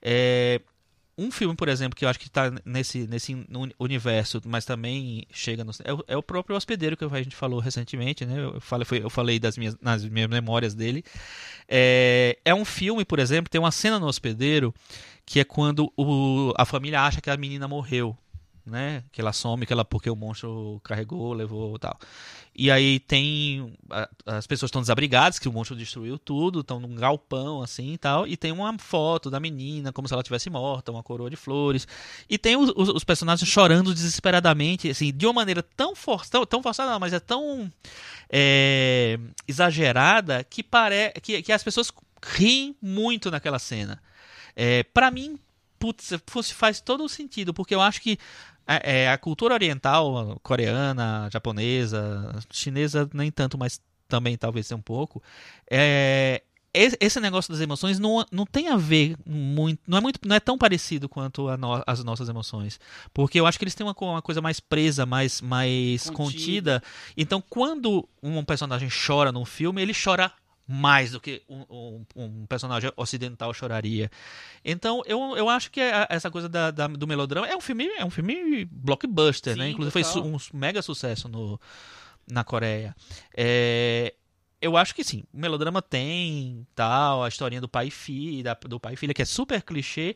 É, 0.01 0.59
um 1.17 1.31
filme, 1.31 1.55
por 1.55 1.69
exemplo, 1.69 1.95
que 1.95 2.03
eu 2.03 2.09
acho 2.09 2.19
que 2.19 2.27
está 2.27 2.51
nesse, 2.65 3.07
nesse 3.07 3.33
uni- 3.49 3.73
universo, 3.79 4.41
mas 4.45 4.65
também 4.65 5.25
chega 5.31 5.63
no. 5.63 5.71
É 5.83 5.93
o, 5.93 6.03
é 6.07 6.17
o 6.17 6.23
próprio 6.23 6.55
Hospedeiro 6.57 6.97
que 6.97 7.05
a 7.05 7.23
gente 7.23 7.35
falou 7.35 7.59
recentemente, 7.59 8.25
né? 8.25 8.37
Eu 8.37 8.59
falei, 8.59 8.87
eu 9.01 9.09
falei 9.09 9.39
das 9.39 9.57
minhas, 9.57 9.77
nas 9.81 10.03
minhas 10.03 10.29
memórias 10.29 10.73
dele. 10.73 11.03
É, 11.69 12.37
é 12.43 12.53
um 12.53 12.65
filme, 12.65 13.05
por 13.05 13.19
exemplo, 13.19 13.49
tem 13.49 13.59
uma 13.61 13.71
cena 13.71 13.99
no 13.99 14.07
Hospedeiro 14.07 14.73
que 15.25 15.39
é 15.39 15.43
quando 15.45 15.89
o, 15.95 16.51
a 16.57 16.65
família 16.65 17.01
acha 17.01 17.21
que 17.21 17.29
a 17.29 17.37
menina 17.37 17.65
morreu 17.67 18.17
né? 18.65 19.03
Que 19.11 19.21
ela 19.21 19.33
some, 19.33 19.65
que 19.65 19.73
ela 19.73 19.83
porque 19.85 20.09
o 20.09 20.15
monstro 20.15 20.79
carregou, 20.83 21.33
levou, 21.33 21.77
tal. 21.77 21.97
E 22.55 22.69
aí 22.69 22.99
tem 22.99 23.75
as 24.25 24.45
pessoas 24.45 24.69
estão 24.69 24.81
desabrigadas, 24.81 25.39
que 25.39 25.49
o 25.49 25.51
monstro 25.51 25.75
destruiu 25.75 26.17
tudo, 26.19 26.59
estão 26.61 26.79
num 26.79 26.95
galpão 26.95 27.61
assim 27.61 27.93
e 27.93 27.97
tal, 27.97 28.27
e 28.27 28.37
tem 28.37 28.51
uma 28.51 28.77
foto 28.77 29.29
da 29.29 29.39
menina 29.39 29.91
como 29.91 30.07
se 30.07 30.13
ela 30.13 30.23
tivesse 30.23 30.49
morta, 30.49 30.91
uma 30.91 31.03
coroa 31.03 31.29
de 31.29 31.35
flores. 31.35 31.87
E 32.29 32.37
tem 32.37 32.55
os, 32.55 32.71
os- 32.75 32.89
os 32.89 33.03
personagens 33.03 33.49
chorando 33.49 33.93
desesperadamente, 33.93 34.89
assim, 34.89 35.11
de 35.11 35.25
uma 35.25 35.33
maneira 35.33 35.63
tão 35.63 35.95
forçada, 35.95 36.31
tão, 36.31 36.45
tão 36.45 36.63
forçada, 36.63 36.91
não, 36.91 36.99
mas 36.99 37.13
é 37.13 37.19
tão 37.19 37.71
é, 38.29 39.19
exagerada 39.47 40.43
que 40.43 40.63
parece 40.63 41.13
que, 41.21 41.41
que 41.41 41.51
as 41.51 41.63
pessoas 41.63 41.91
riem 42.23 42.75
muito 42.81 43.29
naquela 43.31 43.59
cena. 43.59 44.01
É, 44.55 44.83
para 44.83 45.09
mim, 45.11 45.39
putz, 45.79 46.13
faz 46.53 46.79
todo 46.79 47.03
o 47.03 47.09
sentido, 47.09 47.53
porque 47.53 47.75
eu 47.75 47.81
acho 47.81 48.01
que 48.01 48.17
é, 48.67 49.09
a 49.09 49.17
cultura 49.17 49.53
oriental, 49.53 50.39
coreana, 50.43 51.29
japonesa, 51.31 52.39
chinesa, 52.51 53.09
nem 53.13 53.31
tanto, 53.31 53.57
mas 53.57 53.81
também 54.07 54.37
talvez 54.37 54.71
um 54.71 54.81
pouco, 54.81 55.21
é, 55.69 56.41
esse 56.75 57.19
negócio 57.19 57.51
das 57.51 57.61
emoções 57.61 57.99
não, 57.99 58.25
não 58.31 58.45
tem 58.47 58.67
a 58.67 58.75
ver 58.75 59.15
muito 59.27 59.79
não 59.87 59.99
é 59.99 60.01
muito 60.01 60.19
não 60.25 60.35
é 60.35 60.39
tão 60.39 60.57
parecido 60.57 61.07
quanto 61.07 61.55
no- 61.57 61.83
as 61.85 62.03
nossas 62.03 62.27
emoções. 62.29 62.79
Porque 63.13 63.39
eu 63.39 63.45
acho 63.45 63.59
que 63.59 63.63
eles 63.63 63.75
têm 63.75 63.85
uma, 63.85 63.95
uma 63.99 64.23
coisa 64.23 64.41
mais 64.41 64.59
presa 64.59 65.05
mais 65.05 65.39
mais 65.39 66.09
Contida. 66.09 66.79
contida. 66.79 66.83
Então 67.15 67.43
quando 67.47 68.09
um 68.23 68.43
personagem 68.43 68.89
chora 68.89 69.31
num 69.31 69.45
filme 69.45 69.83
ele 69.83 69.93
chora 69.93 70.31
mais 70.67 71.11
do 71.11 71.19
que 71.19 71.41
um, 71.49 71.65
um- 71.69 72.05
um 72.15 72.45
personagem 72.45 72.91
ocidental 72.95 73.53
choraria. 73.53 74.09
Então, 74.63 75.01
eu, 75.05 75.35
eu 75.35 75.49
acho 75.49 75.69
que 75.69 75.81
a- 75.81 76.07
essa 76.09 76.31
coisa 76.31 76.47
da- 76.47 76.71
da- 76.71 76.87
do 76.87 77.05
melodrama 77.07 77.47
é 77.47 77.55
um 77.55 77.61
filme, 77.61 77.85
é 77.97 78.05
um 78.05 78.09
filme 78.09 78.65
blockbuster, 78.65 79.53
Sim, 79.53 79.59
né? 79.59 79.69
Inclusive 79.69 79.91
foi 79.91 80.03
total. 80.03 80.39
su- 80.39 80.53
um 80.55 80.57
mega 80.57 80.81
sucesso 80.81 81.27
no, 81.27 81.59
na 82.31 82.43
Coreia. 82.43 82.95
É, 83.35 84.13
eu 84.61 84.77
acho 84.77 84.95
que 84.95 85.03
sim, 85.03 85.23
o 85.33 85.37
melodrama 85.37 85.81
tem 85.81 86.65
tal, 86.73 87.23
a 87.23 87.27
historinha 87.27 87.59
do 87.59 87.67
pai 87.67 87.87
e 87.87 87.91
filha, 87.91 88.57
do 88.67 88.79
pai 88.79 88.93
e 88.93 88.95
filha, 88.97 89.13
que 89.13 89.21
é 89.21 89.25
super 89.25 89.61
clichê. 89.61 90.15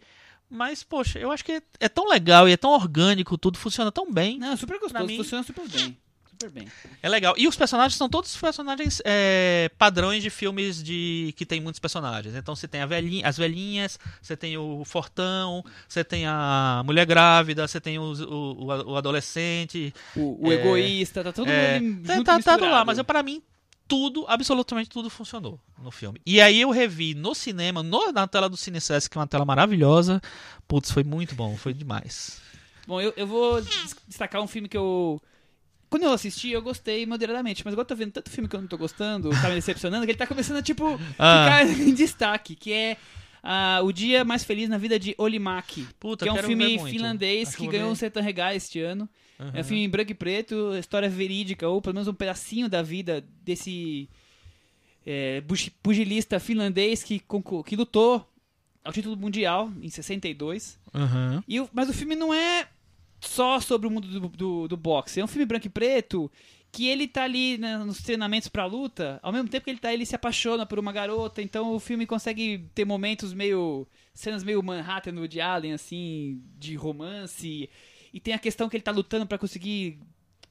Mas, 0.50 0.82
poxa, 0.82 1.20
eu 1.20 1.30
acho 1.30 1.43
que 1.43 1.52
é, 1.52 1.62
é 1.82 1.89
tão 1.89 2.08
legal 2.08 2.48
e 2.48 2.54
é 2.54 2.58
tão 2.58 2.70
orgânico, 2.72 3.38
tudo 3.38 3.57
funciona 3.57 3.91
tão 3.91 4.10
bem. 4.10 4.40
Não, 4.40 4.56
super 4.56 4.80
gostoso, 4.80 5.06
mim- 5.06 5.18
funciona 5.18 5.44
super 5.44 5.68
bem. 5.68 5.98
Super 6.39 6.51
bem. 6.51 6.68
É 7.01 7.09
legal. 7.09 7.34
E 7.35 7.47
os 7.47 7.55
personagens 7.55 7.95
são 7.97 8.07
todos 8.07 8.38
personagens 8.38 9.01
é, 9.03 9.72
padrões 9.76 10.22
de 10.22 10.30
filmes 10.30 10.84
de 10.84 11.34
que 11.35 11.45
tem 11.47 11.59
muitos 11.59 11.80
personagens. 11.80 12.35
Então 12.35 12.55
você 12.55 12.68
tem 12.68 12.81
a 12.81 12.85
velhinha, 12.85 13.27
as 13.27 13.38
velhinhas, 13.38 13.97
você 14.22 14.38
tem 14.38 14.55
o 14.55 14.84
fortão, 14.85 15.65
você 15.89 16.03
tem 16.03 16.27
a 16.27 16.84
mulher 16.85 17.05
grávida, 17.07 17.68
você 17.68 17.81
tem 17.81 17.97
os- 17.97 18.22
o, 18.22 18.27
o, 18.27 18.65
o 18.91 18.95
adolescente. 18.95 19.91
O, 20.15 20.47
o 20.47 20.51
É, 20.51 20.55
egoísta, 20.55 21.23
tá 21.23 21.34
todo 21.34 21.49
É, 21.49 21.80
mundo 21.80 22.05
tá, 22.05 22.15
junto 22.15 22.26
tá, 22.26 22.39
tá 22.57 22.69
lá, 22.69 22.85
mas 22.85 22.99
eu, 22.99 23.03
pra 23.03 23.23
mim 23.23 23.41
tudo, 23.88 24.26
absolutamente 24.27 24.89
tudo 24.89 25.09
funcionou 25.09 25.59
no 25.81 25.89
filme. 25.89 26.22
E 26.26 26.39
aí 26.41 26.61
eu 26.61 26.69
revi 26.69 27.15
no 27.15 27.34
cinema, 27.34 27.81
no- 27.81 28.11
na 28.11 28.27
tela 28.27 28.47
do 28.47 28.57
CineSesc, 28.57 29.09
que 29.09 29.18
é 29.18 29.22
uma 29.22 29.26
tela 29.27 29.45
maravilhosa. 29.45 30.22
Putz, 30.68 30.91
foi 30.91 31.03
muito 31.03 31.34
bom, 31.34 31.55
foi 31.57 31.73
demais. 31.73 32.39
Bom, 32.85 33.01
eu, 33.01 33.11
eu 33.18 33.26
vou 33.26 33.59
des- 33.61 33.95
destacar 34.07 34.41
um 34.41 34.47
filme 34.47 34.68
que 34.69 34.77
eu 34.77 35.19
Quando 35.89 36.03
eu 36.03 36.11
assisti, 36.11 36.51
eu 36.51 36.61
gostei 36.61 37.05
moderadamente, 37.05 37.64
mas 37.64 37.73
agora 37.73 37.84
eu 37.85 37.88
tô 37.88 37.95
vendo 37.95 38.11
tanto 38.11 38.30
filme 38.30 38.49
que 38.49 38.55
eu 38.55 38.61
não 38.61 38.68
tô 38.68 38.77
gostando, 38.77 39.30
tá 39.30 39.47
me 39.47 39.55
decepcionando, 39.55 40.05
que 40.05 40.11
ele 40.11 40.18
tá 40.18 40.27
começando 40.27 40.57
a, 40.57 40.61
tipo, 40.61 40.99
Ah. 41.18 41.61
ficar 41.64 41.81
em 41.81 41.93
destaque, 41.93 42.55
que 42.55 42.73
é 42.73 42.97
ah, 43.41 43.80
O 43.84 43.91
Dia 43.91 44.26
Mais 44.26 44.43
Feliz 44.43 44.68
na 44.68 44.77
Vida 44.77 44.99
de 44.99 45.15
Olimaki. 45.18 45.88
Puta, 45.99 46.26
que 46.26 46.30
é 46.30 46.34
um 46.34 46.43
filme 46.43 46.80
finlandês 46.80 47.55
que 47.55 47.64
vou 47.64 47.72
ganhou 47.72 47.91
um 47.91 47.95
Sertão 47.95 48.22
Regai 48.22 48.57
este 48.57 48.81
ano. 48.81 49.07
Uhum. 49.39 49.51
É 49.53 49.61
um 49.61 49.64
filme 49.64 49.84
em 49.84 49.89
branco 49.89 50.11
e 50.11 50.15
preto, 50.15 50.76
história 50.77 51.07
verídica, 51.07 51.68
ou 51.68 51.81
pelo 51.81 51.93
menos 51.93 52.07
um 52.07 52.14
pedacinho 52.14 52.68
da 52.68 52.81
vida 52.81 53.23
desse 53.43 54.09
é, 55.05 55.41
pugilista 55.81 56.39
finlandês 56.39 57.03
que, 57.03 57.22
que 57.65 57.76
lutou 57.76 58.27
ao 58.84 58.91
título 58.91 59.15
mundial 59.15 59.72
em 59.81 59.89
62. 59.89 60.77
Uhum. 60.93 61.43
E 61.47 61.65
mas 61.72 61.89
o 61.89 61.93
filme 61.93 62.15
não 62.15 62.34
é 62.34 62.68
só 63.19 63.60
sobre 63.60 63.88
o 63.88 63.91
mundo 63.91 64.07
do, 64.07 64.27
do, 64.30 64.68
do 64.68 64.77
boxe. 64.77 65.19
É 65.19 65.23
um 65.23 65.27
filme 65.27 65.45
branco 65.45 65.68
e 65.68 65.69
preto 65.69 66.31
que 66.72 66.88
ele 66.88 67.07
tá 67.07 67.23
ali 67.23 67.57
né, 67.57 67.77
nos 67.77 68.02
treinamentos 68.03 68.48
pra 68.48 68.65
luta, 68.65 69.19
ao 69.23 69.31
mesmo 69.31 69.49
tempo 69.49 69.64
que 69.64 69.72
ele 69.72 69.80
tá, 69.80 69.94
ele 69.94 70.06
se 70.06 70.15
apaixona 70.15 70.65
por 70.65 70.77
uma 70.77 70.91
garota, 70.91 71.41
então 71.41 71.73
o 71.73 71.80
filme 71.80 72.06
consegue 72.06 72.69
ter 72.76 72.85
momentos 72.85 73.34
meio. 73.34 73.88
cenas 74.14 74.44
meio 74.44 74.61
Manhattan 74.61 75.11
no 75.11 75.22
Woody 75.22 75.41
Allen, 75.41 75.73
assim, 75.73 76.41
de 76.57 76.76
romance. 76.76 77.69
E 78.14 78.19
tem 78.19 78.34
a 78.34 78.39
questão 78.39 78.69
que 78.69 78.76
ele 78.76 78.84
tá 78.84 78.91
lutando 78.91 79.26
pra 79.26 79.38
conseguir 79.38 79.99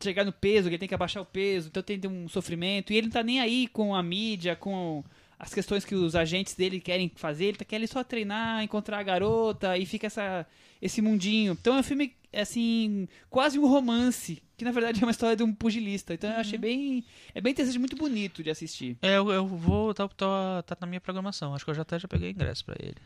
chegar 0.03 0.25
no 0.25 0.33
peso, 0.33 0.69
que 0.69 0.75
ele 0.75 0.79
tem 0.79 0.89
que 0.89 0.95
abaixar 0.95 1.23
o 1.23 1.27
peso, 1.27 1.69
então 1.69 1.83
tem 1.83 2.01
um 2.07 2.29
sofrimento. 2.29 2.93
E 2.93 2.97
ele 2.97 3.07
não 3.07 3.13
tá 3.13 3.23
nem 3.23 3.41
aí 3.41 3.67
com 3.69 3.95
a 3.95 4.03
mídia, 4.03 4.57
com 4.57 5.05
as 5.39 5.53
questões 5.53 5.85
que 5.85 5.95
os 5.95 6.17
agentes 6.17 6.55
dele 6.55 6.81
querem 6.81 7.11
fazer, 7.15 7.47
ele 7.47 7.59
tá 7.59 7.65
querendo 7.65 7.89
só 7.89 8.03
treinar, 8.03 8.63
encontrar 8.63 8.99
a 8.99 9.03
garota 9.03 9.77
e 9.77 9.85
fica 9.85 10.07
essa, 10.07 10.47
esse 10.81 11.03
mundinho. 11.03 11.53
Então 11.53 11.77
é 11.77 11.81
um 11.81 11.83
filme, 11.83 12.15
assim, 12.33 13.07
quase 13.29 13.59
um 13.59 13.67
romance, 13.67 14.43
que 14.57 14.65
na 14.65 14.73
verdade 14.73 15.01
é 15.01 15.05
uma 15.05 15.11
história 15.11 15.37
de 15.37 15.43
um 15.43 15.53
pugilista. 15.53 16.15
Então 16.15 16.31
eu 16.31 16.39
achei 16.39 16.59
bem. 16.59 17.05
É 17.35 17.41
bem 17.41 17.53
interessante, 17.53 17.79
muito 17.79 17.97
bonito 17.97 18.43
de 18.43 18.51
assistir. 18.51 18.97
É, 19.03 19.19
eu, 19.19 19.31
eu 19.31 19.47
vou. 19.47 19.93
Tá, 19.93 20.09
tá, 20.09 20.63
tá 20.63 20.77
na 20.81 20.87
minha 20.87 21.01
programação. 21.01 21.55
Acho 21.55 21.65
que 21.65 21.71
eu 21.71 21.75
já 21.75 21.83
até 21.83 21.99
já 21.99 22.09
peguei 22.09 22.31
ingresso 22.31 22.65
pra 22.65 22.77
ele. 22.79 22.97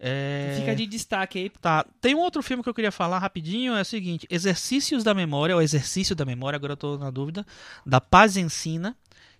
É... 0.00 0.54
Fica 0.60 0.76
de 0.76 0.86
destaque 0.86 1.38
aí. 1.38 1.50
Tá, 1.50 1.84
tem 2.00 2.14
um 2.14 2.20
outro 2.20 2.40
filme 2.42 2.62
que 2.62 2.68
eu 2.68 2.74
queria 2.74 2.92
falar 2.92 3.18
rapidinho, 3.18 3.74
é 3.74 3.80
o 3.80 3.84
seguinte, 3.84 4.26
Exercícios 4.30 5.02
da 5.02 5.12
Memória, 5.12 5.56
ou 5.56 5.60
Exercício 5.60 6.14
da 6.14 6.24
Memória, 6.24 6.56
agora 6.56 6.74
eu 6.74 6.76
tô 6.76 6.96
na 6.96 7.10
dúvida, 7.10 7.44
da 7.84 8.00
Paz 8.00 8.36
Ensina, 8.36 8.96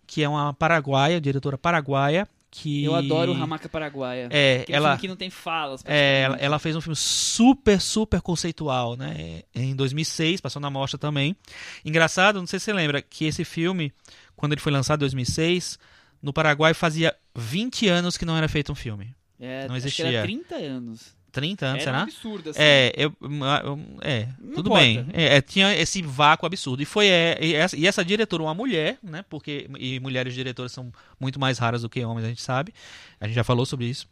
que 0.09 0.23
é 0.25 0.29
uma 0.29 0.55
paraguaia, 0.55 1.21
diretora 1.21 1.59
paraguaia, 1.59 2.27
que... 2.51 2.83
Eu 2.83 2.95
adoro 2.95 3.35
Ramaca 3.35 3.69
Paraguaia. 3.69 4.29
É, 4.31 4.63
Aquele 4.63 4.77
ela... 4.77 4.89
filme 4.89 5.01
que 5.03 5.09
não 5.09 5.17
tem 5.17 5.29
falas. 5.29 5.85
É, 5.85 6.23
ela, 6.23 6.37
ela 6.39 6.59
fez 6.59 6.75
um 6.75 6.81
filme 6.81 6.97
super, 6.97 7.79
super 7.79 8.23
conceitual, 8.23 8.97
né? 8.97 9.43
Em 9.55 9.77
2006, 9.77 10.41
passou 10.41 10.61
na 10.61 10.71
mostra 10.71 10.99
também. 10.99 11.37
Engraçado, 11.85 12.41
não 12.41 12.47
sei 12.47 12.59
se 12.59 12.65
você 12.65 12.73
lembra, 12.73 13.03
que 13.03 13.27
esse 13.27 13.45
filme, 13.45 13.93
quando 14.35 14.53
ele 14.53 14.63
foi 14.63 14.73
lançado 14.73 15.01
em 15.01 15.05
2006, 15.05 15.79
no 16.23 16.33
Paraguai 16.33 16.73
fazia 16.73 17.15
20 17.37 17.87
anos 17.87 18.17
que 18.17 18.25
não 18.25 18.37
era 18.37 18.49
feito 18.49 18.73
um 18.73 18.75
filme. 18.75 19.15
É, 19.39 19.69
não 19.69 19.75
acho 19.75 19.83
que 19.83 19.89
existia. 19.89 20.09
era 20.09 20.23
30 20.23 20.55
anos. 20.57 21.18
30 21.33 21.67
anos, 21.67 21.83
era 21.83 21.85
será? 21.85 21.99
um 22.01 22.03
absurdo, 22.03 22.51
assim. 22.51 22.59
É, 22.61 22.93
eu, 22.97 23.15
eu- 23.21 23.81
é 24.01 24.29
Não 24.41 24.55
tudo 24.55 24.69
importa. 24.69 24.85
bem. 24.85 25.07
É, 25.13 25.37
é, 25.37 25.41
tinha 25.41 25.75
esse 25.77 26.03
vácuo 26.03 26.47
absurdo. 26.47 26.83
E 26.83 26.87
foi 26.87 27.07
é, 27.09 27.39
e 27.41 27.55
essa, 27.55 27.77
e 27.77 27.87
essa 27.87 28.05
diretora, 28.05 28.43
uma 28.43 28.55
mulher, 28.55 28.99
né? 29.03 29.25
Porque 29.29 29.69
e 29.79 30.01
mulheres 30.01 30.35
diretoras 30.35 30.73
são 30.73 30.93
muito 31.21 31.39
mais 31.39 31.59
raras 31.59 31.83
do 31.83 31.89
que 31.89 32.05
homens, 32.05 32.25
a 32.25 32.29
gente 32.29 32.43
sabe. 32.43 32.73
A 33.21 33.27
gente 33.27 33.37
já 33.37 33.45
falou 33.45 33.65
sobre 33.67 33.87
isso. 33.87 34.07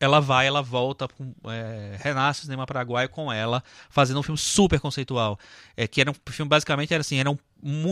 Ela 0.00 0.18
vai, 0.20 0.46
ela 0.46 0.60
volta, 0.60 1.06
com, 1.06 1.32
é, 1.50 1.96
renasce 2.00 2.40
o 2.40 2.44
cinema 2.44 2.66
paraguaio 2.66 3.08
com 3.08 3.32
ela, 3.32 3.62
fazendo 3.88 4.18
um 4.18 4.22
filme 4.22 4.36
super 4.38 4.80
conceitual. 4.80 5.38
É, 5.76 5.86
que 5.86 6.00
era 6.00 6.10
um 6.10 6.14
filme, 6.30 6.48
basicamente, 6.48 6.92
era 6.92 7.00
assim, 7.00 7.18
eram 7.18 7.38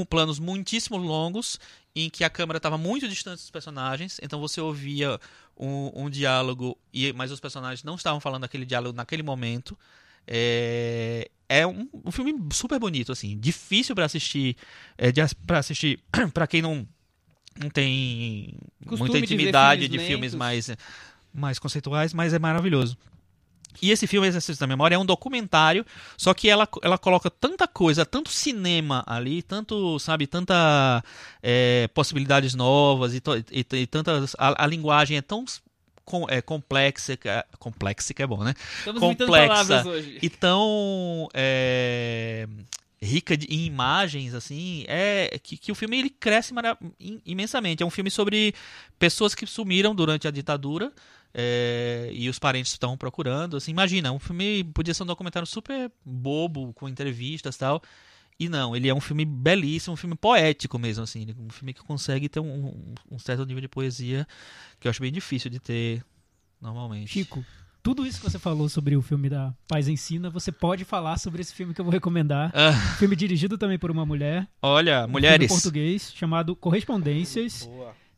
planos 0.09 0.39
muitíssimo 0.39 0.97
longos, 0.97 1.59
em 1.95 2.09
que 2.09 2.25
a 2.25 2.31
câmera 2.31 2.57
estava 2.57 2.79
muito 2.79 3.07
distante 3.07 3.41
dos 3.41 3.51
personagens, 3.51 4.19
então 4.23 4.41
você 4.41 4.61
ouvia 4.61 5.21
um, 5.57 6.05
um 6.05 6.11
diálogo, 6.11 6.77
e, 6.93 7.13
mas 7.13 7.31
os 7.31 7.41
personagens 7.41 7.85
não 7.85 7.95
estavam 7.95 8.21
falando 8.21 8.45
aquele 8.45 8.65
diálogo 8.65 8.97
naquele 8.97 9.23
momento. 9.23 9.79
É, 10.27 11.31
é 11.49 11.67
um, 11.67 11.89
um 12.05 12.11
filme 12.11 12.35
super 12.53 12.79
bonito, 12.79 13.13
assim, 13.13 13.39
difícil 13.39 13.95
para 13.95 14.07
assistir, 14.07 14.57
é, 14.97 15.13
de 15.13 15.21
pra 15.47 15.59
assistir 15.59 16.01
para 16.33 16.47
quem 16.47 16.63
não, 16.63 16.87
não 17.61 17.69
tem 17.69 18.55
Costume 18.87 18.99
muita 18.99 19.19
de 19.19 19.25
intimidade 19.25 19.83
filmes 19.83 20.01
de 20.01 20.07
filmes 20.07 20.35
mais, 20.35 20.71
mais 21.35 21.59
conceituais, 21.59 22.15
mas 22.15 22.33
é 22.33 22.39
maravilhoso. 22.39 22.97
E 23.81 23.91
esse 23.91 24.07
filme, 24.07 24.27
Exercício 24.29 24.61
da 24.61 24.67
Memória, 24.67 24.97
é 24.97 24.99
um 24.99 25.07
documentário, 25.07 25.85
só 26.17 26.35
que 26.35 26.49
ela, 26.49 26.69
ela 26.83 26.99
coloca 26.99 27.31
tanta 27.31 27.67
coisa, 27.67 28.05
tanto 28.05 28.31
cinema 28.31 29.03
ali, 29.07 29.43
tanto, 29.43 29.99
sabe, 29.99 30.27
tanta 30.27 31.03
é, 31.43 31.89
possibilidades 31.95 32.55
novas 32.55 33.15
e, 33.15 33.23
e, 33.51 33.67
e 33.79 33.87
tantas. 33.87 34.35
A, 34.39 34.65
a 34.65 34.67
linguagem 34.67 35.17
é 35.17 35.23
tão 35.23 35.45
com- 36.05 36.27
é, 36.29 36.43
complexa, 36.43 37.17
que- 37.17 37.29
complexa 37.59 38.13
que 38.13 38.23
é 38.23 38.27
bom, 38.27 38.43
né? 38.45 38.55
Estamos 38.79 39.01
complexa. 39.01 39.47
palavras 39.49 39.87
hoje. 39.87 40.19
E 40.21 40.29
tão 40.29 41.29
é, 41.33 42.47
rica 43.01 43.37
de, 43.37 43.47
em 43.47 43.65
imagens, 43.65 44.35
assim, 44.35 44.85
é 44.87 45.39
que, 45.43 45.57
que 45.57 45.73
o 45.73 45.75
filme 45.75 45.99
ele 45.99 46.11
cresce 46.11 46.53
imensamente. 47.25 47.83
É 47.83 47.87
um 47.87 47.91
filme 47.91 48.11
sobre 48.11 48.55
pessoas 48.99 49.35
que 49.35 49.47
sumiram 49.47 49.95
durante 49.95 50.29
a 50.29 50.31
ditadura 50.31 50.93
é, 51.35 52.11
e 52.13 52.29
os 52.29 52.39
parentes 52.39 52.73
estão 52.73 52.97
procurando. 52.97 53.57
Assim, 53.57 53.71
imagina, 53.71 54.13
um 54.13 54.19
filme 54.19 54.65
podia 54.65 54.95
ser 54.95 55.03
um 55.03 55.07
documentário 55.07 55.47
super 55.47 55.91
bobo, 56.05 56.73
com 56.75 56.89
entrevistas 56.89 57.57
e 57.57 57.59
tal. 57.59 57.83
E 58.39 58.49
não, 58.49 58.75
ele 58.75 58.89
é 58.89 58.95
um 58.95 59.01
filme 59.01 59.25
belíssimo, 59.25 59.95
um 59.95 59.97
filme 59.97 60.17
poético 60.17 60.79
mesmo, 60.79 61.05
assim, 61.05 61.29
um 61.39 61.51
filme 61.51 61.73
que 61.73 61.83
consegue 61.83 62.29
ter 62.29 62.41
um, 62.41 62.95
um 63.11 63.19
certo 63.19 63.45
nível 63.45 63.61
de 63.61 63.69
poesia 63.69 64.27
que 64.81 64.89
eu 64.89 64.91
acho 64.91 65.01
bem 65.01 65.13
difícil 65.13 65.51
de 65.51 65.61
ter 65.61 66.05
normalmente. 66.61 67.09
Chico, 67.09 67.45
tudo 67.83 68.07
isso 68.07 68.21
que 68.21 68.31
você 68.31 68.39
falou 68.39 68.69
sobre 68.69 68.97
o 68.97 69.03
filme 69.03 69.29
da 69.29 69.53
Paz 69.69 69.89
Ensina, 69.89 70.31
você 70.31 70.51
pode 70.51 70.85
falar 70.85 71.19
sobre 71.19 71.41
esse 71.43 71.55
filme 71.55 71.75
que 71.75 71.81
eu 71.81 71.85
vou 71.85 71.93
recomendar. 71.93 72.51
Ah, 72.55 72.73
Filme 72.99 73.15
dirigido 73.17 73.59
também 73.59 73.79
por 73.79 73.91
uma 73.91 74.07
mulher. 74.07 74.49
olha, 74.63 75.05
um 75.05 75.09
mulheres. 75.09 75.47
Filme 75.49 75.63
português 75.63 76.13
chamado 76.15 76.57
Correspondências, 76.57 77.69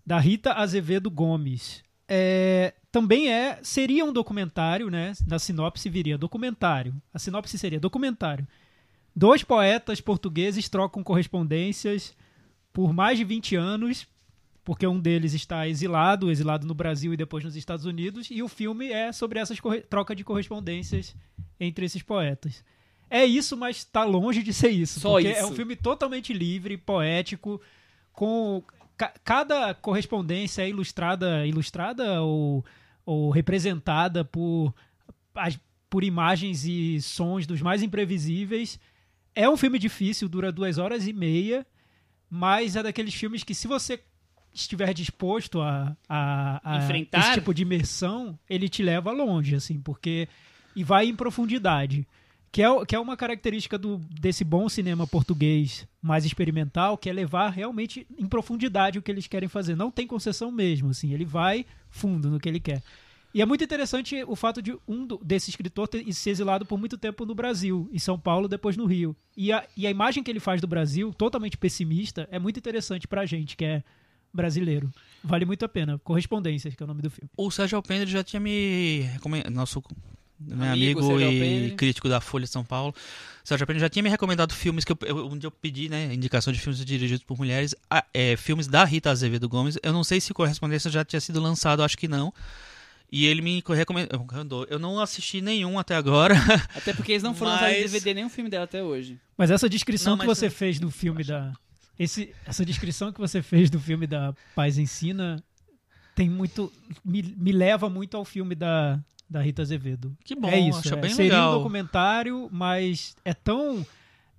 da 0.06 0.18
Rita 0.18 0.52
Azevedo 0.52 1.10
Gomes. 1.10 1.82
É, 2.08 2.74
também 2.94 3.28
é 3.28 3.58
seria 3.60 4.04
um 4.04 4.12
documentário, 4.12 4.88
né? 4.88 5.14
Na 5.26 5.36
sinopse 5.36 5.90
viria 5.90 6.16
documentário. 6.16 6.94
A 7.12 7.18
sinopse 7.18 7.58
seria 7.58 7.80
documentário. 7.80 8.46
Dois 9.16 9.42
poetas 9.42 10.00
portugueses 10.00 10.68
trocam 10.68 11.02
correspondências 11.02 12.14
por 12.72 12.92
mais 12.92 13.18
de 13.18 13.24
20 13.24 13.56
anos, 13.56 14.06
porque 14.62 14.86
um 14.86 15.00
deles 15.00 15.34
está 15.34 15.66
exilado, 15.66 16.30
exilado 16.30 16.68
no 16.68 16.74
Brasil 16.74 17.12
e 17.12 17.16
depois 17.16 17.42
nos 17.42 17.56
Estados 17.56 17.84
Unidos, 17.84 18.28
e 18.30 18.44
o 18.44 18.48
filme 18.48 18.92
é 18.92 19.10
sobre 19.10 19.40
essa 19.40 19.52
troca 19.90 20.14
de 20.14 20.22
correspondências 20.22 21.16
entre 21.58 21.84
esses 21.86 22.00
poetas. 22.00 22.64
É 23.10 23.24
isso, 23.24 23.56
mas 23.56 23.78
está 23.78 24.04
longe 24.04 24.40
de 24.40 24.52
ser 24.52 24.70
isso. 24.70 25.00
Só 25.00 25.14
porque 25.14 25.30
isso. 25.30 25.40
é 25.40 25.46
um 25.46 25.52
filme 25.52 25.74
totalmente 25.74 26.32
livre, 26.32 26.76
poético, 26.76 27.60
com 28.12 28.62
ca- 28.96 29.14
cada 29.24 29.74
correspondência 29.74 30.62
é 30.62 30.68
ilustrada, 30.68 31.44
ilustrada 31.44 32.22
ou, 32.22 32.64
ou 33.04 33.30
representada 33.30 34.24
por, 34.24 34.74
por 35.90 36.04
imagens 36.04 36.64
e 36.64 37.00
sons 37.00 37.46
dos 37.46 37.60
mais 37.60 37.82
imprevisíveis. 37.82 38.78
É 39.34 39.48
um 39.48 39.56
filme 39.56 39.78
difícil, 39.78 40.28
dura 40.28 40.52
duas 40.52 40.78
horas 40.78 41.06
e 41.06 41.12
meia, 41.12 41.66
mas 42.30 42.76
é 42.76 42.82
daqueles 42.82 43.14
filmes 43.14 43.42
que 43.42 43.54
se 43.54 43.66
você 43.66 44.00
estiver 44.52 44.94
disposto 44.94 45.60
a, 45.60 45.96
a, 46.08 46.60
a 46.64 46.84
Enfrentar? 46.84 47.18
esse 47.18 47.34
tipo 47.34 47.52
de 47.52 47.62
imersão, 47.62 48.38
ele 48.48 48.68
te 48.68 48.82
leva 48.82 49.10
longe, 49.10 49.56
assim, 49.56 49.80
porque 49.80 50.28
e 50.76 50.82
vai 50.82 51.06
em 51.06 51.14
profundidade. 51.14 52.06
Que 52.54 52.62
é, 52.62 52.84
que 52.86 52.94
é 52.94 53.00
uma 53.00 53.16
característica 53.16 53.76
do, 53.76 53.98
desse 54.08 54.44
bom 54.44 54.68
cinema 54.68 55.08
português 55.08 55.88
mais 56.00 56.24
experimental, 56.24 56.96
que 56.96 57.10
é 57.10 57.12
levar 57.12 57.48
realmente 57.50 58.06
em 58.16 58.28
profundidade 58.28 58.96
o 58.96 59.02
que 59.02 59.10
eles 59.10 59.26
querem 59.26 59.48
fazer. 59.48 59.74
Não 59.74 59.90
tem 59.90 60.06
concessão 60.06 60.52
mesmo, 60.52 60.90
assim, 60.90 61.12
ele 61.12 61.24
vai 61.24 61.66
fundo 61.90 62.30
no 62.30 62.38
que 62.38 62.48
ele 62.48 62.60
quer. 62.60 62.80
E 63.34 63.42
é 63.42 63.44
muito 63.44 63.64
interessante 63.64 64.22
o 64.28 64.36
fato 64.36 64.62
de 64.62 64.72
um 64.86 65.04
desse 65.20 65.50
escritor 65.50 65.88
ter 65.88 66.12
ser 66.12 66.30
exilado 66.30 66.64
por 66.64 66.78
muito 66.78 66.96
tempo 66.96 67.26
no 67.26 67.34
Brasil, 67.34 67.90
em 67.92 67.98
São 67.98 68.16
Paulo, 68.16 68.46
depois 68.46 68.76
no 68.76 68.86
Rio. 68.86 69.16
E 69.36 69.52
a, 69.52 69.66
e 69.76 69.84
a 69.84 69.90
imagem 69.90 70.22
que 70.22 70.30
ele 70.30 70.38
faz 70.38 70.60
do 70.60 70.68
Brasil, 70.68 71.12
totalmente 71.12 71.58
pessimista, 71.58 72.28
é 72.30 72.38
muito 72.38 72.56
interessante 72.56 73.08
pra 73.08 73.26
gente, 73.26 73.56
que 73.56 73.64
é 73.64 73.82
brasileiro. 74.32 74.92
Vale 75.24 75.44
muito 75.44 75.64
a 75.64 75.68
pena. 75.68 75.98
Correspondências, 76.04 76.72
que 76.72 76.80
é 76.80 76.84
o 76.84 76.86
nome 76.86 77.02
do 77.02 77.10
filme. 77.10 77.28
O 77.36 77.50
Sérgio 77.50 77.74
Alpendre 77.74 78.08
já 78.08 78.22
tinha 78.22 78.38
me 78.38 79.10
nosso 79.50 79.82
meu 80.40 80.72
Amigo 80.72 81.20
e 81.20 81.70
crítico 81.72 82.08
da 82.08 82.20
Folha 82.20 82.44
de 82.44 82.50
São 82.50 82.64
Paulo, 82.64 82.94
Sérgio 83.44 83.64
Alpendre 83.64 83.80
já 83.80 83.88
tinha 83.88 84.02
me 84.02 84.08
recomendado 84.08 84.52
filmes 84.54 84.84
que 84.84 84.92
eu, 84.92 84.98
eu, 85.06 85.26
um 85.28 85.36
dia 85.38 85.46
eu 85.46 85.50
pedi, 85.50 85.88
né, 85.88 86.12
indicação 86.14 86.52
de 86.52 86.58
filmes 86.58 86.82
dirigidos 86.84 87.24
por 87.24 87.36
mulheres, 87.38 87.74
ah, 87.90 88.04
é, 88.12 88.36
filmes 88.36 88.66
da 88.66 88.84
Rita 88.84 89.10
Azevedo 89.10 89.48
Gomes. 89.48 89.78
Eu 89.82 89.92
não 89.92 90.02
sei 90.02 90.20
se 90.20 90.32
Correspondência 90.34 90.90
já 90.90 91.04
tinha 91.04 91.20
sido 91.20 91.40
lançado, 91.40 91.82
acho 91.82 91.96
que 91.98 92.08
não. 92.08 92.32
E 93.12 93.26
ele 93.26 93.42
me 93.42 93.62
recomendou. 93.68 94.66
Eu 94.68 94.78
não 94.78 94.98
assisti 94.98 95.40
nenhum 95.40 95.78
até 95.78 95.94
agora. 95.94 96.34
Até 96.74 96.92
porque 96.92 97.12
eles 97.12 97.22
não 97.22 97.32
foram 97.34 97.52
lançar 97.52 97.70
em 97.70 97.82
Mas- 97.82 97.92
DVD 97.92 98.14
nenhum 98.14 98.28
filme 98.28 98.50
dela 98.50 98.64
até 98.64 98.82
hoje. 98.82 99.20
Mas 99.36 99.52
essa 99.52 99.68
descrição 99.68 100.12
Não, 100.14 100.18
que 100.18 100.26
mas 100.26 100.38
você 100.38 100.46
eu- 100.46 100.50
fez 100.50 100.80
do 100.80 100.90
filme 100.90 101.22
da. 101.22 101.52
Esse, 101.96 102.34
essa 102.44 102.64
descrição 102.64 103.12
que 103.12 103.20
você 103.20 103.40
fez 103.40 103.70
do 103.70 103.78
filme 103.78 104.04
da 104.06 104.34
Paz 104.56 104.78
Ensina 104.78 105.40
tem 106.16 106.28
muito. 106.28 106.72
Me, 107.04 107.22
me 107.36 107.52
leva 107.52 107.88
muito 107.88 108.16
ao 108.16 108.24
filme 108.24 108.54
da, 108.56 108.98
da 109.28 109.40
Rita 109.40 109.62
Azevedo. 109.62 110.16
Que 110.24 110.34
bom, 110.34 110.48
é 110.48 110.58
isso. 110.60 110.78
acho 110.80 110.94
é. 110.94 110.96
bem 110.96 111.10
Seria 111.14 111.32
legal. 111.32 111.52
um 111.54 111.58
documentário, 111.58 112.48
mas 112.52 113.16
é 113.24 113.32
tão. 113.34 113.84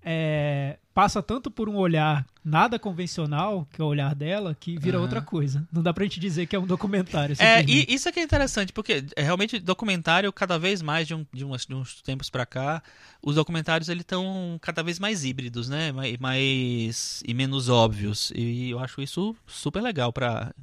é, 0.03 0.77
passa 0.93 1.21
tanto 1.21 1.49
por 1.49 1.67
um 1.67 1.75
olhar 1.75 2.25
nada 2.43 2.77
convencional, 2.77 3.67
que 3.73 3.81
é 3.81 3.83
o 3.83 3.87
olhar 3.87 4.13
dela, 4.13 4.55
que 4.57 4.77
vira 4.77 4.97
Aham. 4.97 5.03
outra 5.03 5.21
coisa. 5.21 5.67
Não 5.73 5.81
dá 5.81 5.91
pra 5.91 6.03
gente 6.03 6.19
dizer 6.19 6.45
que 6.45 6.55
é 6.55 6.59
um 6.59 6.65
documentário. 6.67 7.35
É, 7.39 7.63
e 7.63 7.85
isso 7.93 8.07
é 8.07 8.11
que 8.11 8.19
é 8.19 8.23
interessante, 8.23 8.71
porque 8.71 9.03
é, 9.15 9.23
realmente 9.23 9.57
documentário, 9.59 10.31
cada 10.31 10.57
vez 10.59 10.81
mais, 10.81 11.07
de, 11.07 11.15
um, 11.15 11.25
de, 11.33 11.43
umas- 11.43 11.65
de 11.65 11.73
uns 11.73 12.01
tempos 12.03 12.29
pra 12.29 12.45
cá, 12.45 12.83
os 13.21 13.35
documentários 13.35 13.89
eles 13.89 14.01
estão 14.01 14.57
cada 14.61 14.83
vez 14.83 14.99
mais 14.99 15.25
híbridos, 15.25 15.67
né? 15.67 15.91
Mais, 15.91 16.17
mais 16.17 17.23
e 17.27 17.33
menos 17.33 17.67
óbvios. 17.67 18.31
E 18.35 18.69
eu 18.69 18.79
acho 18.79 19.01
isso 19.01 19.35
super 19.47 19.81
legal 19.81 20.13
pra, 20.13 20.53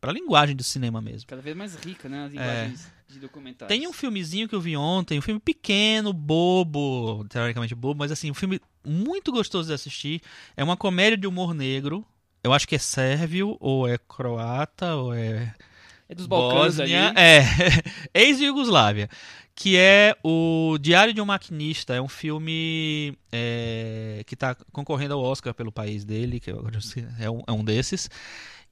pra 0.00 0.12
linguagem 0.12 0.54
do 0.54 0.62
cinema 0.62 1.00
mesmo. 1.02 1.26
Cada 1.28 1.42
vez 1.42 1.56
mais 1.56 1.74
rica, 1.74 2.08
né? 2.08 2.24
As 2.26 2.32
linguagens 2.32 2.92
de 3.12 3.20
documentários. 3.20 3.76
Tem 3.76 3.86
um 3.86 3.92
filmezinho 3.92 4.48
que 4.48 4.54
eu 4.54 4.60
vi 4.60 4.76
ontem, 4.76 5.18
um 5.18 5.22
filme 5.22 5.40
pequeno, 5.40 6.12
bobo, 6.12 7.24
teoricamente 7.28 7.74
bobo, 7.74 7.98
mas 7.98 8.10
assim, 8.12 8.30
um 8.30 8.34
filme 8.34 8.60
muito 8.84 9.30
gostoso 9.30 9.68
de 9.68 9.74
assistir. 9.74 10.20
É 10.56 10.64
uma 10.64 10.76
comédia 10.76 11.16
de 11.16 11.26
humor 11.26 11.54
negro. 11.54 12.04
Eu 12.42 12.52
acho 12.52 12.66
que 12.66 12.74
é 12.74 12.78
sérvio, 12.78 13.56
ou 13.60 13.86
é 13.86 13.96
croata, 13.98 14.96
ou 14.96 15.14
é 15.14 15.54
É 16.08 16.14
dos 16.14 16.26
Balcãs 16.26 16.80
ali. 16.80 16.92
É, 16.92 17.44
ex-Yugoslávia, 18.12 19.08
que 19.54 19.76
é 19.76 20.16
o 20.24 20.76
Diário 20.80 21.14
de 21.14 21.20
um 21.20 21.24
Maquinista, 21.26 21.94
é 21.94 22.02
um 22.02 22.08
filme 22.08 23.16
é, 23.30 24.22
que 24.26 24.34
está 24.34 24.56
concorrendo 24.72 25.14
ao 25.14 25.22
Oscar 25.22 25.54
pelo 25.54 25.70
país 25.70 26.04
dele, 26.04 26.40
que 26.40 26.50
é 26.50 27.30
um, 27.30 27.42
é 27.46 27.52
um 27.52 27.62
desses, 27.62 28.10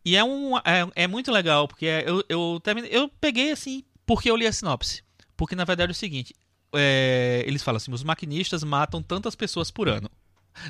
e 0.04 0.16
é, 0.16 0.24
um, 0.24 0.56
é, 0.58 0.90
é 0.94 1.06
muito 1.06 1.30
legal, 1.30 1.68
porque 1.68 1.86
é- 1.86 2.04
eu, 2.08 2.24
eu, 2.28 2.60
terminei, 2.62 2.90
eu 2.92 3.08
peguei 3.20 3.52
assim, 3.52 3.84
porque 4.10 4.28
eu 4.28 4.34
li 4.36 4.44
a 4.44 4.52
sinopse, 4.52 5.04
porque 5.36 5.54
na 5.54 5.64
verdade 5.64 5.90
é 5.90 5.92
o 5.92 5.94
seguinte, 5.94 6.34
é, 6.74 7.44
eles 7.46 7.62
falam 7.62 7.76
assim, 7.76 7.92
os 7.92 8.02
maquinistas 8.02 8.64
matam 8.64 9.00
tantas 9.00 9.36
pessoas 9.36 9.70
por 9.70 9.88
ano, 9.88 10.10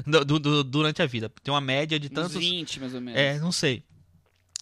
du- 0.06 0.38
du- 0.38 0.62
durante 0.62 1.00
a 1.00 1.06
vida, 1.06 1.32
tem 1.42 1.50
uma 1.50 1.58
média 1.60 1.98
de 1.98 2.08
Uns 2.08 2.12
tantos... 2.12 2.34
20, 2.34 2.80
mais 2.80 2.94
ou 2.94 3.00
menos. 3.00 3.18
É, 3.18 3.38
não 3.38 3.50
sei. 3.50 3.82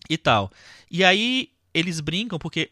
E 0.09 0.17
tal. 0.17 0.49
E 0.89 1.03
aí 1.03 1.51
eles 1.75 1.99
brincam, 1.99 2.39
porque 2.39 2.71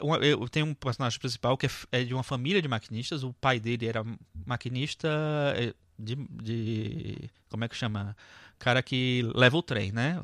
tenho 0.53 0.67
um 0.67 0.75
personagem 0.75 1.19
principal 1.19 1.59
que 1.59 1.67
é 1.67 1.71
é 1.91 2.05
de 2.05 2.15
uma 2.15 2.23
família 2.23 2.63
de 2.63 2.69
maquinistas. 2.69 3.25
O 3.25 3.33
pai 3.33 3.59
dele 3.59 3.87
era 3.87 4.05
maquinista 4.47 5.09
é, 5.57 5.75
de. 5.99 6.15
de- 6.15 7.31
como 7.49 7.65
é 7.65 7.69
que 7.69 7.75
chama? 7.75 8.17
Cara 8.61 8.81
que 8.81 9.29
leva 9.35 9.57
o 9.57 9.63
trem, 9.63 9.91
né? 9.91 10.23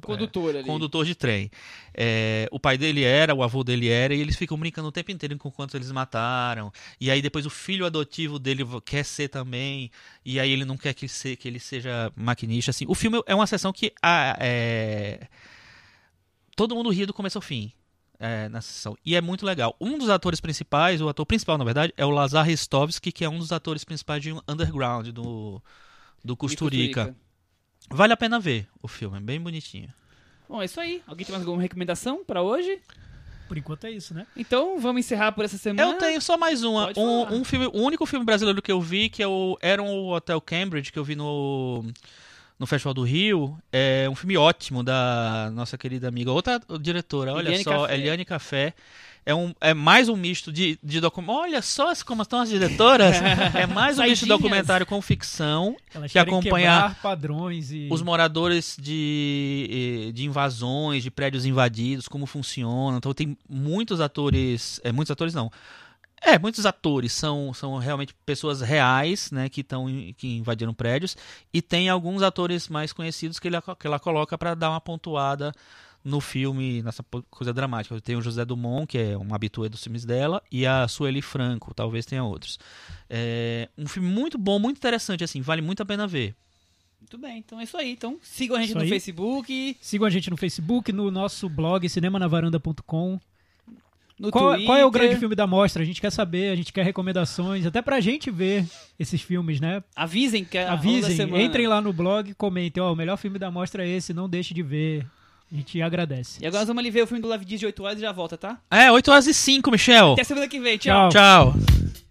Condutor 0.00 0.56
é, 0.56 0.62
condutor 0.62 1.04
de 1.04 1.14
trem. 1.14 1.50
É, 1.94 2.48
o 2.50 2.58
pai 2.58 2.76
dele 2.76 3.02
era, 3.04 3.34
o 3.34 3.42
avô 3.42 3.62
dele 3.62 3.88
era, 3.88 4.14
e 4.14 4.20
eles 4.20 4.36
ficam 4.36 4.58
brincando 4.58 4.88
o 4.88 4.92
tempo 4.92 5.10
inteiro 5.12 5.36
com 5.38 5.50
quantos 5.50 5.74
eles 5.74 5.90
mataram. 5.92 6.72
E 7.00 7.10
aí 7.10 7.20
depois 7.22 7.46
o 7.46 7.50
filho 7.50 7.86
adotivo 7.86 8.38
dele 8.38 8.64
quer 8.84 9.04
ser 9.04 9.28
também, 9.28 9.90
e 10.24 10.40
aí 10.40 10.50
ele 10.50 10.64
não 10.64 10.76
quer 10.76 10.94
que, 10.94 11.06
se- 11.08 11.36
que 11.36 11.46
ele 11.48 11.58
seja 11.60 12.12
maquinista. 12.16 12.70
Assim. 12.70 12.84
O 12.88 12.94
filme 12.94 13.22
é 13.26 13.34
uma 13.34 13.46
sessão 13.46 13.72
que 13.72 13.92
ah, 14.02 14.36
é, 14.40 15.28
todo 16.56 16.74
mundo 16.74 16.90
ria 16.90 17.06
do 17.06 17.14
começo 17.14 17.38
ao 17.38 17.42
fim. 17.42 17.72
é, 18.18 18.48
na 18.48 18.60
sessão. 18.60 18.96
E 19.04 19.16
é 19.16 19.20
muito 19.20 19.44
legal. 19.44 19.76
Um 19.80 19.98
dos 19.98 20.08
atores 20.08 20.40
principais, 20.40 21.00
o 21.00 21.08
ator 21.08 21.26
principal, 21.26 21.58
na 21.58 21.64
verdade, 21.64 21.92
é 21.96 22.06
o 22.06 22.10
Lazar 22.10 22.46
Ristovski, 22.46 23.10
que 23.12 23.24
é 23.24 23.28
um 23.28 23.38
dos 23.38 23.50
atores 23.52 23.84
principais 23.84 24.22
de 24.22 24.32
Underground, 24.48 25.08
do, 25.08 25.60
do 26.24 26.36
Costurica. 26.36 27.14
Vale 27.90 28.12
a 28.12 28.16
pena 28.16 28.40
ver 28.40 28.66
o 28.82 28.88
filme, 28.88 29.18
é 29.18 29.20
bem 29.20 29.40
bonitinho. 29.40 29.92
Bom, 30.48 30.60
é 30.60 30.64
isso 30.64 30.80
aí. 30.80 31.02
Alguém 31.06 31.24
tem 31.24 31.32
mais 31.32 31.44
alguma 31.44 31.62
recomendação 31.62 32.24
pra 32.24 32.42
hoje? 32.42 32.80
Por 33.48 33.58
enquanto 33.58 33.84
é 33.84 33.90
isso, 33.90 34.14
né? 34.14 34.26
Então, 34.36 34.78
vamos 34.78 35.00
encerrar 35.00 35.32
por 35.32 35.44
essa 35.44 35.58
semana. 35.58 35.92
Eu 35.92 35.98
tenho 35.98 36.20
só 36.20 36.36
mais 36.36 36.64
uma. 36.64 36.92
Um, 36.96 37.40
um 37.40 37.44
filme, 37.44 37.66
o 37.66 37.78
único 37.82 38.06
filme 38.06 38.24
brasileiro 38.24 38.62
que 38.62 38.72
eu 38.72 38.80
vi, 38.80 39.08
que 39.08 39.22
é 39.22 39.28
o, 39.28 39.58
era 39.60 39.82
o 39.82 40.14
Hotel 40.14 40.40
Cambridge, 40.40 40.90
que 40.90 40.98
eu 40.98 41.04
vi 41.04 41.14
no, 41.14 41.84
no 42.58 42.66
Festival 42.66 42.94
do 42.94 43.02
Rio. 43.02 43.56
É 43.72 44.08
um 44.10 44.14
filme 44.14 44.36
ótimo 44.36 44.82
da 44.82 45.50
nossa 45.54 45.76
querida 45.76 46.08
amiga, 46.08 46.30
outra 46.30 46.60
diretora, 46.80 47.32
olha 47.32 47.48
Eliane 47.48 47.64
só, 47.64 47.82
Café. 47.82 47.94
Eliane 47.94 48.24
Café. 48.24 48.74
É, 49.26 49.34
um, 49.34 49.54
é 49.58 49.72
mais 49.72 50.10
um 50.10 50.16
misto 50.16 50.52
de, 50.52 50.78
de 50.82 51.00
documentário. 51.00 51.42
Olha 51.44 51.62
só 51.62 51.90
como 52.04 52.20
estão 52.22 52.40
as 52.40 52.50
diretoras. 52.50 53.16
é 53.56 53.66
mais 53.66 53.98
um 53.98 54.02
misto 54.02 54.24
de 54.24 54.28
documentário 54.28 54.84
com 54.84 55.00
ficção. 55.00 55.76
Elas 55.94 56.12
Que 56.12 56.22
quebrar 56.42 57.00
padrões 57.00 57.70
e. 57.72 57.88
Os 57.90 58.02
moradores 58.02 58.76
de, 58.78 60.12
de 60.14 60.26
invasões, 60.26 61.02
de 61.02 61.10
prédios 61.10 61.46
invadidos, 61.46 62.06
como 62.06 62.26
funcionam. 62.26 62.98
Então 62.98 63.14
tem 63.14 63.36
muitos 63.48 63.98
atores. 63.98 64.78
É, 64.84 64.92
muitos 64.92 65.10
atores 65.10 65.32
não. 65.32 65.50
É, 66.26 66.38
muitos 66.38 66.64
atores 66.64 67.12
são, 67.12 67.52
são 67.52 67.76
realmente 67.76 68.14
pessoas 68.24 68.62
reais, 68.62 69.30
né, 69.30 69.50
que 69.50 69.60
estão 69.60 69.86
que 70.16 70.38
invadiram 70.38 70.72
prédios. 70.72 71.16
E 71.52 71.60
tem 71.60 71.90
alguns 71.90 72.22
atores 72.22 72.66
mais 72.68 72.94
conhecidos 72.94 73.38
que, 73.38 73.46
ele, 73.46 73.60
que 73.78 73.86
ela 73.86 74.00
coloca 74.00 74.38
para 74.38 74.54
dar 74.54 74.70
uma 74.70 74.80
pontuada 74.80 75.52
no 76.02 76.20
filme, 76.20 76.82
nessa 76.82 77.04
coisa 77.30 77.52
dramática. 77.52 78.00
Tem 78.00 78.16
o 78.16 78.22
José 78.22 78.42
Dumont, 78.44 78.86
que 78.86 78.96
é 78.96 79.18
um 79.18 79.34
habitué 79.34 79.68
dos 79.68 79.82
filmes 79.82 80.04
dela, 80.04 80.42
e 80.50 80.66
a 80.66 80.88
Sueli 80.88 81.20
Franco, 81.20 81.74
talvez 81.74 82.06
tenha 82.06 82.24
outros. 82.24 82.58
É 83.08 83.68
um 83.76 83.86
filme 83.86 84.08
muito 84.08 84.38
bom, 84.38 84.58
muito 84.58 84.78
interessante, 84.78 85.24
assim, 85.24 85.42
vale 85.42 85.60
muito 85.60 85.82
a 85.82 85.86
pena 85.86 86.06
ver. 86.06 86.34
Muito 87.00 87.18
bem, 87.18 87.38
então 87.38 87.60
é 87.60 87.64
isso 87.64 87.76
aí. 87.76 87.92
Então, 87.92 88.18
sigam 88.22 88.56
a 88.56 88.60
gente 88.60 88.70
Isso 88.70 88.78
no 88.78 88.84
aí. 88.84 88.88
Facebook, 88.88 89.76
Sigam 89.78 90.06
a 90.06 90.10
gente 90.10 90.30
no 90.30 90.38
Facebook, 90.38 90.90
no 90.90 91.10
nosso 91.10 91.50
blog 91.50 91.86
cinemanavaranda.com. 91.86 93.20
no 94.18 94.30
Qual, 94.30 94.50
Twitter. 94.50 94.66
qual 94.66 94.78
é 94.78 94.84
o 94.84 94.90
grande 94.90 95.16
filme 95.16 95.34
da 95.34 95.46
mostra? 95.46 95.82
A 95.82 95.86
gente 95.86 96.00
quer 96.00 96.10
saber, 96.10 96.50
a 96.52 96.56
gente 96.56 96.72
quer 96.72 96.84
recomendações, 96.84 97.66
até 97.66 97.82
pra 97.82 98.00
gente 98.00 98.30
ver 98.30 98.64
esses 98.98 99.20
filmes, 99.20 99.60
né? 99.60 99.82
Avisem 99.96 100.44
que 100.44 100.56
é 100.56 100.68
Avisem, 100.68 101.42
entrem 101.44 101.66
lá 101.66 101.80
no 101.80 101.92
blog 101.92 102.30
e 102.30 102.34
comentem, 102.34 102.82
ó, 102.82 102.92
o 102.92 102.96
melhor 102.96 103.16
filme 103.16 103.38
da 103.38 103.50
mostra 103.50 103.84
é 103.84 103.88
esse, 103.88 104.14
não 104.14 104.28
deixe 104.28 104.54
de 104.54 104.62
ver. 104.62 105.06
A 105.52 105.56
gente 105.56 105.80
agradece. 105.82 106.42
E 106.42 106.46
agora 106.46 106.62
nós 106.62 106.68
vamos 106.68 106.80
ali 106.80 106.90
ver 106.90 107.02
o 107.02 107.06
filme 107.06 107.20
do 107.20 107.28
Live 107.28 107.44
Dias 107.44 107.60
de 107.60 107.66
8 107.66 107.82
horas 107.84 107.98
e 107.98 108.00
já 108.00 108.10
volta, 108.12 108.36
tá? 108.36 108.58
É, 108.70 108.90
8 108.90 109.10
horas 109.10 109.26
e 109.26 109.34
5, 109.34 109.70
Michel. 109.70 110.14
Até 110.14 110.24
semana 110.24 110.48
que 110.48 110.58
vem. 110.58 110.78
Tchau. 110.78 111.10
Tchau. 111.10 111.52
Tchau. 111.52 112.03